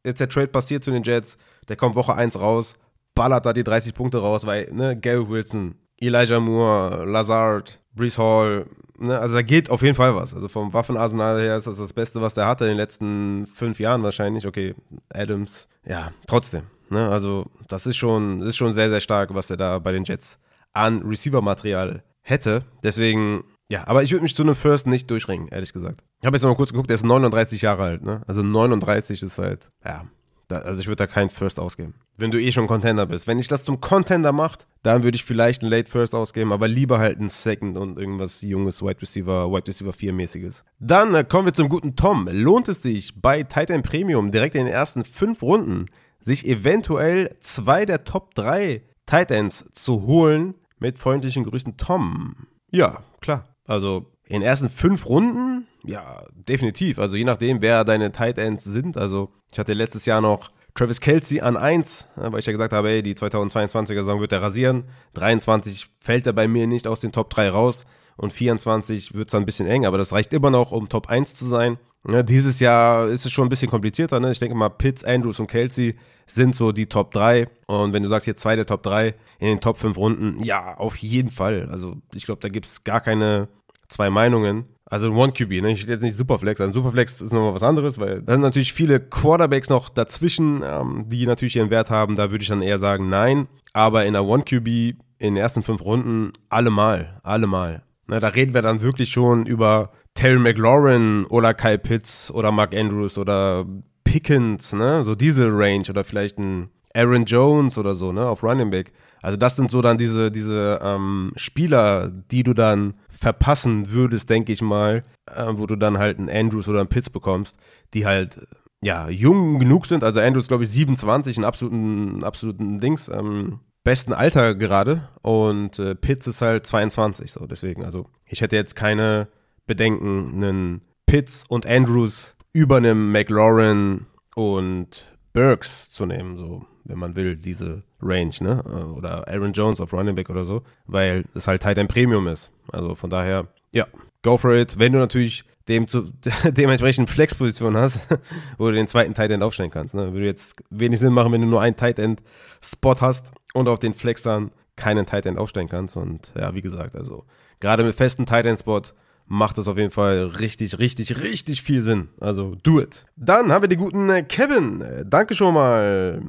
jetzt 0.05 0.19
der 0.19 0.29
Trade 0.29 0.47
passiert 0.47 0.83
zu 0.83 0.91
den 0.91 1.03
Jets, 1.03 1.37
der 1.67 1.75
kommt 1.75 1.95
Woche 1.95 2.15
1 2.15 2.39
raus, 2.39 2.73
ballert 3.15 3.45
da 3.45 3.53
die 3.53 3.63
30 3.63 3.93
Punkte 3.93 4.19
raus, 4.19 4.45
weil, 4.45 4.69
ne, 4.73 4.99
Gary 4.99 5.29
Wilson, 5.29 5.75
Elijah 5.99 6.39
Moore, 6.39 7.05
Lazard, 7.05 7.79
Brees 7.95 8.17
Hall, 8.17 8.65
ne, 8.97 9.17
also 9.17 9.35
da 9.35 9.41
geht 9.41 9.69
auf 9.69 9.81
jeden 9.81 9.95
Fall 9.95 10.15
was. 10.15 10.33
Also 10.33 10.47
vom 10.47 10.73
Waffenarsenal 10.73 11.39
her 11.39 11.57
ist 11.57 11.67
das 11.67 11.77
das 11.77 11.93
Beste, 11.93 12.21
was 12.21 12.33
der 12.33 12.47
hatte 12.47 12.65
in 12.65 12.71
den 12.71 12.77
letzten 12.77 13.45
fünf 13.45 13.79
Jahren 13.79 14.03
wahrscheinlich. 14.03 14.47
Okay, 14.47 14.75
Adams, 15.13 15.67
ja, 15.85 16.11
trotzdem. 16.27 16.63
Ne, 16.89 17.09
also 17.09 17.47
das 17.69 17.87
ist 17.87 17.97
schon, 17.97 18.41
ist 18.41 18.55
schon 18.55 18.73
sehr, 18.73 18.89
sehr 18.89 19.01
stark, 19.01 19.33
was 19.33 19.49
er 19.49 19.57
da 19.57 19.79
bei 19.79 19.91
den 19.91 20.03
Jets 20.03 20.37
an 20.73 21.01
Receiver-Material 21.01 22.03
hätte. 22.21 22.65
Deswegen, 22.83 23.43
ja, 23.71 23.87
aber 23.87 24.03
ich 24.03 24.11
würde 24.11 24.23
mich 24.23 24.35
zu 24.35 24.43
einem 24.43 24.55
First 24.55 24.87
nicht 24.87 25.09
durchringen, 25.09 25.47
ehrlich 25.47 25.73
gesagt. 25.73 26.03
Ich 26.21 26.25
habe 26.25 26.35
jetzt 26.35 26.43
noch 26.43 26.51
mal 26.51 26.55
kurz 26.55 26.71
geguckt, 26.71 26.89
der 26.89 26.95
ist 26.95 27.05
39 27.05 27.61
Jahre 27.61 27.83
alt, 27.83 28.03
ne? 28.03 28.21
Also 28.27 28.43
39 28.43 29.23
ist 29.23 29.37
halt, 29.37 29.71
ja, 29.83 30.05
da, 30.47 30.57
also 30.59 30.81
ich 30.81 30.87
würde 30.87 30.97
da 30.97 31.07
keinen 31.07 31.29
First 31.29 31.59
ausgeben. 31.59 31.95
Wenn 32.17 32.31
du 32.31 32.39
eh 32.39 32.51
schon 32.51 32.67
Contender 32.67 33.05
bist. 33.05 33.27
Wenn 33.27 33.39
ich 33.39 33.47
das 33.47 33.63
zum 33.63 33.81
Contender 33.81 34.31
macht, 34.31 34.67
dann 34.83 35.03
würde 35.03 35.15
ich 35.15 35.23
vielleicht 35.23 35.61
einen 35.61 35.71
Late 35.71 35.89
First 35.89 36.13
ausgeben, 36.13 36.51
aber 36.51 36.67
lieber 36.67 36.99
halt 36.99 37.17
einen 37.17 37.29
Second 37.29 37.77
und 37.77 37.97
irgendwas 37.97 38.41
junges 38.41 38.81
Wide 38.81 39.01
Receiver, 39.01 39.51
Wide 39.51 39.67
Receiver 39.67 39.93
4 39.93 40.13
mäßiges. 40.13 40.63
Dann 40.79 41.15
äh, 41.15 41.23
kommen 41.23 41.45
wir 41.45 41.53
zum 41.53 41.69
guten 41.69 41.95
Tom. 41.95 42.27
Lohnt 42.31 42.67
es 42.67 42.81
sich 42.81 43.19
bei 43.19 43.43
Titan 43.43 43.81
Premium 43.81 44.31
direkt 44.31 44.55
in 44.55 44.65
den 44.65 44.73
ersten 44.73 45.03
fünf 45.03 45.41
Runden 45.41 45.87
sich 46.19 46.47
eventuell 46.47 47.35
zwei 47.39 47.85
der 47.85 48.03
Top 48.03 48.35
3 48.35 48.81
Titans 49.05 49.69
zu 49.73 50.03
holen? 50.03 50.55
Mit 50.79 50.97
freundlichen 50.97 51.45
Grüßen 51.45 51.77
Tom. 51.77 52.47
Ja, 52.69 53.03
klar. 53.21 53.55
Also 53.65 54.12
in 54.27 54.39
den 54.39 54.43
ersten 54.43 54.69
fünf 54.69 55.05
Runden, 55.05 55.67
ja, 55.83 56.23
definitiv. 56.35 56.99
Also 56.99 57.15
je 57.15 57.25
nachdem, 57.25 57.61
wer 57.61 57.83
deine 57.83 58.11
Tight 58.11 58.37
Ends 58.37 58.63
sind. 58.63 58.97
Also 58.97 59.31
ich 59.51 59.59
hatte 59.59 59.73
letztes 59.73 60.05
Jahr 60.05 60.21
noch 60.21 60.51
Travis 60.75 61.01
Kelsey 61.01 61.41
an 61.41 61.57
1, 61.57 62.07
weil 62.15 62.39
ich 62.39 62.45
ja 62.45 62.51
gesagt 62.51 62.73
habe, 62.73 62.89
ey, 62.89 63.03
die 63.03 63.15
2022er 63.15 63.95
Saison 63.95 64.21
wird 64.21 64.31
er 64.31 64.41
rasieren. 64.41 64.85
23 65.13 65.87
fällt 65.99 66.25
er 66.25 66.33
bei 66.33 66.47
mir 66.47 66.67
nicht 66.67 66.87
aus 66.87 66.99
den 66.99 67.11
Top 67.11 67.29
3 67.29 67.49
raus 67.49 67.85
und 68.17 68.33
24 68.33 69.13
wird 69.13 69.27
es 69.27 69.35
ein 69.35 69.45
bisschen 69.45 69.67
eng, 69.67 69.85
aber 69.85 69.97
das 69.97 70.13
reicht 70.13 70.33
immer 70.33 70.49
noch, 70.49 70.71
um 70.71 70.89
Top 70.89 71.09
1 71.09 71.35
zu 71.35 71.45
sein. 71.45 71.77
Ja, 72.09 72.21
dieses 72.21 72.59
Jahr 72.59 73.07
ist 73.07 73.25
es 73.25 73.31
schon 73.31 73.45
ein 73.45 73.49
bisschen 73.49 73.69
komplizierter. 73.69 74.19
Ne? 74.19 74.31
Ich 74.31 74.39
denke 74.39 74.55
mal, 74.55 74.69
Pitts, 74.69 75.03
Andrews 75.03 75.39
und 75.39 75.47
Kelsey 75.47 75.95
sind 76.27 76.55
so 76.55 76.71
die 76.71 76.87
Top 76.87 77.11
3. 77.11 77.47
Und 77.67 77.93
wenn 77.93 78.03
du 78.03 78.09
sagst, 78.09 78.25
hier 78.25 78.35
zwei 78.35 78.55
der 78.55 78.65
Top 78.65 78.83
3 78.83 79.13
in 79.39 79.47
den 79.47 79.61
Top 79.61 79.77
5 79.77 79.95
Runden, 79.95 80.43
ja, 80.43 80.75
auf 80.77 80.97
jeden 80.97 81.29
Fall. 81.29 81.69
Also 81.69 81.95
ich 82.13 82.25
glaube, 82.25 82.41
da 82.41 82.49
gibt 82.49 82.65
es 82.65 82.83
gar 82.83 82.99
keine 82.99 83.47
zwei 83.87 84.09
Meinungen. 84.09 84.65
Also 84.85 85.07
ein 85.07 85.17
One-QB, 85.17 85.61
ne? 85.61 85.71
ich 85.71 85.81
stehe 85.81 85.93
jetzt 85.93 86.03
nicht 86.03 86.15
Superflex. 86.15 86.61
Ein 86.61 86.73
Superflex 86.73 87.21
ist 87.21 87.31
nochmal 87.33 87.55
was 87.55 87.63
anderes, 87.63 87.97
weil 87.97 88.21
da 88.21 88.33
sind 88.33 88.41
natürlich 88.41 88.73
viele 88.73 88.99
Quarterbacks 88.99 89.69
noch 89.69 89.89
dazwischen, 89.89 90.61
ähm, 90.63 91.05
die 91.07 91.25
natürlich 91.25 91.55
ihren 91.55 91.71
Wert 91.71 91.89
haben. 91.89 92.15
Da 92.15 92.31
würde 92.31 92.43
ich 92.43 92.49
dann 92.49 92.61
eher 92.61 92.79
sagen, 92.79 93.09
nein. 93.09 93.47
Aber 93.73 94.05
in 94.05 94.15
einer 94.15 94.27
One-QB 94.27 94.67
in 94.67 94.95
den 95.19 95.37
ersten 95.37 95.63
fünf 95.63 95.83
Runden 95.83 96.33
allemal, 96.49 97.19
allemal. 97.23 97.83
Ne, 98.07 98.19
da 98.19 98.27
reden 98.27 98.53
wir 98.53 98.61
dann 98.61 98.81
wirklich 98.81 99.09
schon 99.09 99.45
über 99.45 99.91
Terry 100.13 100.37
McLaurin 100.37 101.25
oder 101.25 101.53
Kyle 101.53 101.79
Pitts 101.79 102.29
oder 102.29 102.51
Mark 102.51 102.75
Andrews 102.75 103.17
oder 103.17 103.65
Pickens, 104.03 104.73
ne? 104.73 105.03
So 105.03 105.15
diese 105.15 105.47
Range 105.47 105.85
oder 105.89 106.03
vielleicht 106.03 106.37
ein 106.37 106.69
Aaron 106.93 107.25
Jones 107.25 107.77
oder 107.77 107.95
so, 107.95 108.11
ne? 108.11 108.27
Auf 108.27 108.43
Running 108.43 108.69
Back. 108.69 108.91
Also 109.23 109.37
das 109.37 109.55
sind 109.55 109.71
so 109.71 109.81
dann 109.81 109.97
diese, 109.97 110.29
diese 110.29 110.79
ähm, 110.83 111.31
Spieler, 111.37 112.11
die 112.11 112.43
du 112.43 112.53
dann 112.53 112.93
verpassen 113.09 113.89
würdest, 113.89 114.29
denke 114.29 114.51
ich 114.51 114.61
mal, 114.61 115.05
äh, 115.33 115.45
wo 115.51 115.65
du 115.65 115.77
dann 115.77 115.97
halt 115.97 116.19
einen 116.19 116.29
Andrews 116.29 116.67
oder 116.67 116.81
einen 116.81 116.89
Pitts 116.89 117.09
bekommst, 117.09 117.57
die 117.93 118.05
halt 118.05 118.45
ja 118.81 119.07
jung 119.07 119.59
genug 119.59 119.85
sind. 119.85 120.03
Also 120.03 120.19
Andrews, 120.19 120.49
glaube 120.49 120.65
ich, 120.65 120.69
27, 120.71 121.37
einen 121.37 121.45
absoluten, 121.45 122.23
absoluten 122.25 122.79
Dings, 122.79 123.07
ähm, 123.07 123.61
besten 123.85 124.11
Alter 124.11 124.55
gerade. 124.55 125.07
Und 125.21 125.79
äh, 125.79 125.95
Pitts 125.95 126.27
ist 126.27 126.41
halt 126.41 126.67
22, 126.67 127.31
so 127.31 127.47
deswegen. 127.47 127.85
Also 127.85 128.07
ich 128.25 128.41
hätte 128.41 128.57
jetzt 128.57 128.75
keine 128.75 129.29
Bedenken, 129.65 130.33
einen 130.33 130.81
Pitts 131.05 131.45
und 131.47 131.65
Andrews 131.65 132.35
über 132.51 132.75
einem 132.75 133.13
McLaurin 133.13 134.05
und 134.35 135.05
Burks 135.31 135.89
zu 135.89 136.05
nehmen, 136.05 136.37
so 136.37 136.65
wenn 136.85 136.99
man 136.99 137.15
will, 137.15 137.35
diese 137.35 137.83
Range, 138.01 138.33
ne? 138.41 138.63
Oder 138.95 139.27
Aaron 139.27 139.53
Jones 139.53 139.79
auf 139.79 139.93
Running 139.93 140.15
Back 140.15 140.29
oder 140.29 140.45
so, 140.45 140.63
weil 140.85 141.25
es 141.33 141.47
halt 141.47 141.61
Tight 141.61 141.77
End 141.77 141.89
Premium 141.89 142.27
ist. 142.27 142.51
Also 142.71 142.95
von 142.95 143.09
daher, 143.09 143.47
ja, 143.71 143.87
go 144.21 144.37
for 144.37 144.53
it. 144.53 144.77
Wenn 144.77 144.93
du 144.93 144.99
natürlich 144.99 145.43
dem 145.67 145.87
zu, 145.87 146.11
dementsprechend 146.45 147.09
Flex-Position 147.09 147.77
hast, 147.77 148.01
wo 148.57 148.67
du 148.67 148.73
den 148.73 148.87
zweiten 148.87 149.13
Tight 149.13 149.31
End 149.31 149.43
aufstellen 149.43 149.71
kannst. 149.71 149.93
Ne? 149.95 150.13
Würde 150.13 150.25
jetzt 150.25 150.55
wenig 150.69 150.99
Sinn 150.99 151.13
machen, 151.13 151.31
wenn 151.31 151.41
du 151.41 151.47
nur 151.47 151.61
einen 151.61 151.75
Tight 151.75 151.99
End-Spot 151.99 152.95
hast 152.99 153.31
und 153.53 153.67
auf 153.67 153.79
den 153.79 153.93
Flexern 153.93 154.51
keinen 154.75 155.05
Tight 155.05 155.25
End 155.25 155.37
aufstellen 155.37 155.69
kannst. 155.69 155.95
Und 155.95 156.31
ja, 156.35 156.53
wie 156.53 156.61
gesagt, 156.61 156.95
also 156.95 157.25
gerade 157.59 157.83
mit 157.83 157.95
festen 157.95 158.25
Tight 158.25 158.45
End-Spot 158.45 158.81
macht 159.27 159.57
das 159.57 159.67
auf 159.67 159.77
jeden 159.77 159.91
Fall 159.91 160.25
richtig, 160.39 160.79
richtig, 160.79 161.21
richtig 161.21 161.61
viel 161.61 161.81
Sinn. 161.81 162.09
Also 162.19 162.55
do 162.63 162.79
it. 162.79 163.05
Dann 163.15 163.51
haben 163.51 163.63
wir 163.63 163.69
den 163.69 163.79
guten 163.79 164.09
äh, 164.09 164.23
Kevin. 164.23 164.81
Äh, 164.81 165.05
danke 165.07 165.35
schon 165.35 165.53
mal. 165.53 166.21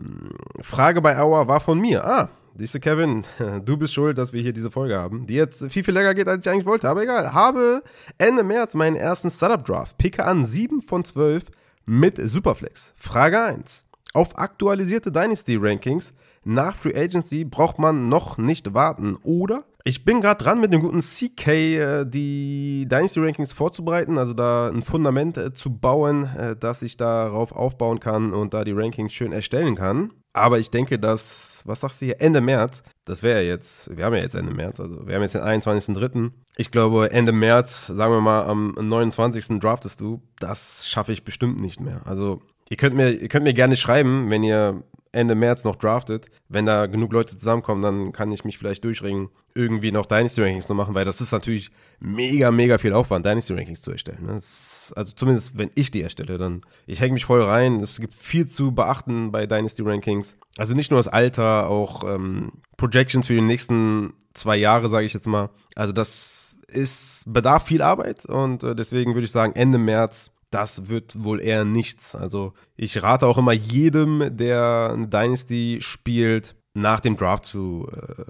Frage 0.61 1.01
bei 1.01 1.18
Auer 1.18 1.49
war 1.49 1.61
von 1.61 1.78
mir. 1.78 2.05
Ah, 2.05 2.28
siehste 2.57 2.80
Kevin, 2.80 3.24
du 3.64 3.76
bist 3.76 3.95
schuld, 3.95 4.18
dass 4.18 4.32
wir 4.32 4.42
hier 4.42 4.53
diese 4.53 4.70
Folge 4.70 4.97
haben, 4.97 5.26
die 5.26 5.34
jetzt 5.34 5.70
viel, 5.70 5.84
viel 5.84 5.95
länger 5.95 6.14
geht, 6.14 6.28
als 6.28 6.47
ich 6.47 6.51
eigentlich 6.51 6.66
wollte. 6.66 6.88
Aber 6.88 7.03
egal. 7.03 7.32
Habe 7.32 7.82
Ende 8.18 8.42
März 8.42 8.74
meinen 8.74 8.97
ersten 8.97 9.30
Startup-Draft. 9.30 9.99
Picke 9.99 10.24
an 10.24 10.45
7 10.45 10.82
von 10.82 11.05
12 11.05 11.45
mit 11.86 12.18
Superflex. 12.18 12.92
Frage 12.97 13.42
1. 13.42 13.84
Auf 14.12 14.38
aktualisierte 14.38 15.11
Dynasty-Rankings 15.11 16.12
nach 16.45 16.76
Free 16.76 16.95
Agency 16.95 17.45
braucht 17.45 17.78
man 17.78 18.09
noch 18.09 18.36
nicht 18.36 18.74
warten, 18.74 19.16
oder? 19.22 19.64
Ich 19.87 20.07
bin 20.07 20.22
gerade 20.22 20.43
dran, 20.43 20.62
mit 20.62 20.72
dem 20.72 20.80
guten 20.80 21.01
CK 21.01 21.47
äh, 21.47 22.05
die 22.07 22.87
Dynasty 22.91 23.20
Rankings 23.20 23.53
vorzubereiten, 23.53 24.16
also 24.16 24.32
da 24.32 24.70
ein 24.70 24.82
Fundament 24.82 25.37
äh, 25.37 25.53
zu 25.53 25.76
bauen, 25.76 26.24
äh, 26.39 26.57
dass 26.57 26.80
ich 26.80 26.97
darauf 26.97 27.53
aufbauen 27.53 28.01
kann 28.01 28.32
und 28.32 28.55
da 28.55 28.64
die 28.64 28.72
Rankings 28.72 29.12
schön 29.12 29.32
erstellen 29.32 29.76
kann. 29.76 30.11
Aber 30.32 30.59
ich 30.59 30.70
denke, 30.70 30.99
dass, 30.99 31.61
was 31.66 31.80
sagst 31.80 32.01
du 32.01 32.07
hier, 32.07 32.22
Ende 32.22 32.41
März, 32.41 32.82
das 33.05 33.22
wäre 33.22 33.43
jetzt, 33.43 33.95
wir 33.95 34.07
haben 34.07 34.14
ja 34.14 34.22
jetzt 34.22 34.35
Ende 34.35 34.55
März, 34.55 34.80
also 34.80 35.07
wir 35.07 35.16
haben 35.16 35.22
jetzt 35.22 35.35
den 35.35 35.43
21.03. 35.43 36.30
Ich 36.57 36.70
glaube, 36.70 37.11
Ende 37.12 37.32
März, 37.32 37.87
sagen 37.89 38.14
wir 38.14 38.22
mal, 38.22 38.47
am 38.47 38.74
29. 38.80 39.61
draftest 39.61 40.01
du, 40.01 40.22
das 40.41 40.89
schaffe 40.89 41.12
ich 41.12 41.24
bestimmt 41.24 41.61
nicht 41.61 41.80
mehr. 41.80 42.01
Also 42.07 42.41
ihr 42.70 42.78
könnt 42.78 42.97
mir, 42.97 43.11
ihr 43.11 43.28
könnt 43.28 43.45
mir 43.45 43.55
gerne 43.55 43.76
schreiben, 43.76 44.30
wenn 44.30 44.45
ihr 44.45 44.82
Ende 45.15 45.35
März 45.35 45.65
noch 45.65 45.77
draftet. 45.77 46.27
Wenn 46.49 46.67
da 46.67 46.87
genug 46.87 47.12
Leute 47.12 47.37
zusammenkommen, 47.37 47.83
dann 47.83 48.12
kann 48.12 48.33
ich 48.33 48.45
mich 48.45 48.59
vielleicht 48.59 48.85
durchringen, 48.85 49.29
irgendwie 49.55 49.93
noch 49.93 50.07
Dynasty 50.07 50.43
Rankings 50.43 50.67
zu 50.67 50.75
machen, 50.75 50.95
weil 50.95 51.05
das 51.05 51.21
ist 51.21 51.33
natürlich 51.33 51.71
mega, 52.01 52.51
mega 52.51 52.79
viel 52.79 52.93
Aufwand, 52.93 53.25
Dynasty 53.25 53.55
Rankings 53.55 53.83
zu 53.83 53.93
erstellen. 53.93 54.27
Ne? 54.27 54.37
Ist, 54.37 54.93
also 54.97 55.12
zumindest, 55.15 55.57
wenn 55.57 55.71
ich 55.75 55.91
die 55.91 56.03
erstelle, 56.03 56.39
dann, 56.39 56.62
ich 56.87 57.01
hänge 57.01 57.15
mich 57.15 57.25
voll 57.25 57.43
rein. 57.43 57.81
Es 57.81 58.01
gibt 58.01 58.15
viel 58.15 58.47
zu 58.47 58.73
beachten 58.73 59.31
bei 59.31 59.47
Dynasty 59.47 59.83
Rankings. 59.83 60.37
Also 60.57 60.75
nicht 60.75 60.91
nur 60.91 60.99
das 60.99 61.09
Alter, 61.09 61.69
auch 61.69 62.05
ähm, 62.05 62.53
Projections 62.77 63.27
für 63.27 63.35
die 63.35 63.41
nächsten 63.41 64.15
zwei 64.35 64.57
Jahre, 64.57 64.89
sage 64.89 65.07
ich 65.07 65.15
jetzt 65.15 65.27
mal. 65.27 65.51
Also 65.77 65.93
das 65.93 66.57
ist, 66.67 67.25
bedarf 67.27 67.67
viel 67.67 67.83
Arbeit 67.83 68.25
und 68.25 68.65
äh, 68.65 68.75
deswegen 68.75 69.15
würde 69.15 69.27
ich 69.27 69.31
sagen, 69.31 69.55
Ende 69.55 69.79
März 69.79 70.31
das 70.55 70.89
wird 70.89 71.23
wohl 71.23 71.41
eher 71.41 71.65
nichts. 71.65 72.15
Also 72.15 72.53
ich 72.77 73.03
rate 73.03 73.27
auch 73.27 73.39
immer 73.39 73.53
jedem, 73.53 74.37
der 74.37 74.97
Dynasty 74.97 75.79
spielt, 75.81 76.55
nach 76.75 77.01
dem 77.01 77.17
Draft 77.17 77.45
zu, 77.45 77.89
äh, 77.93 78.25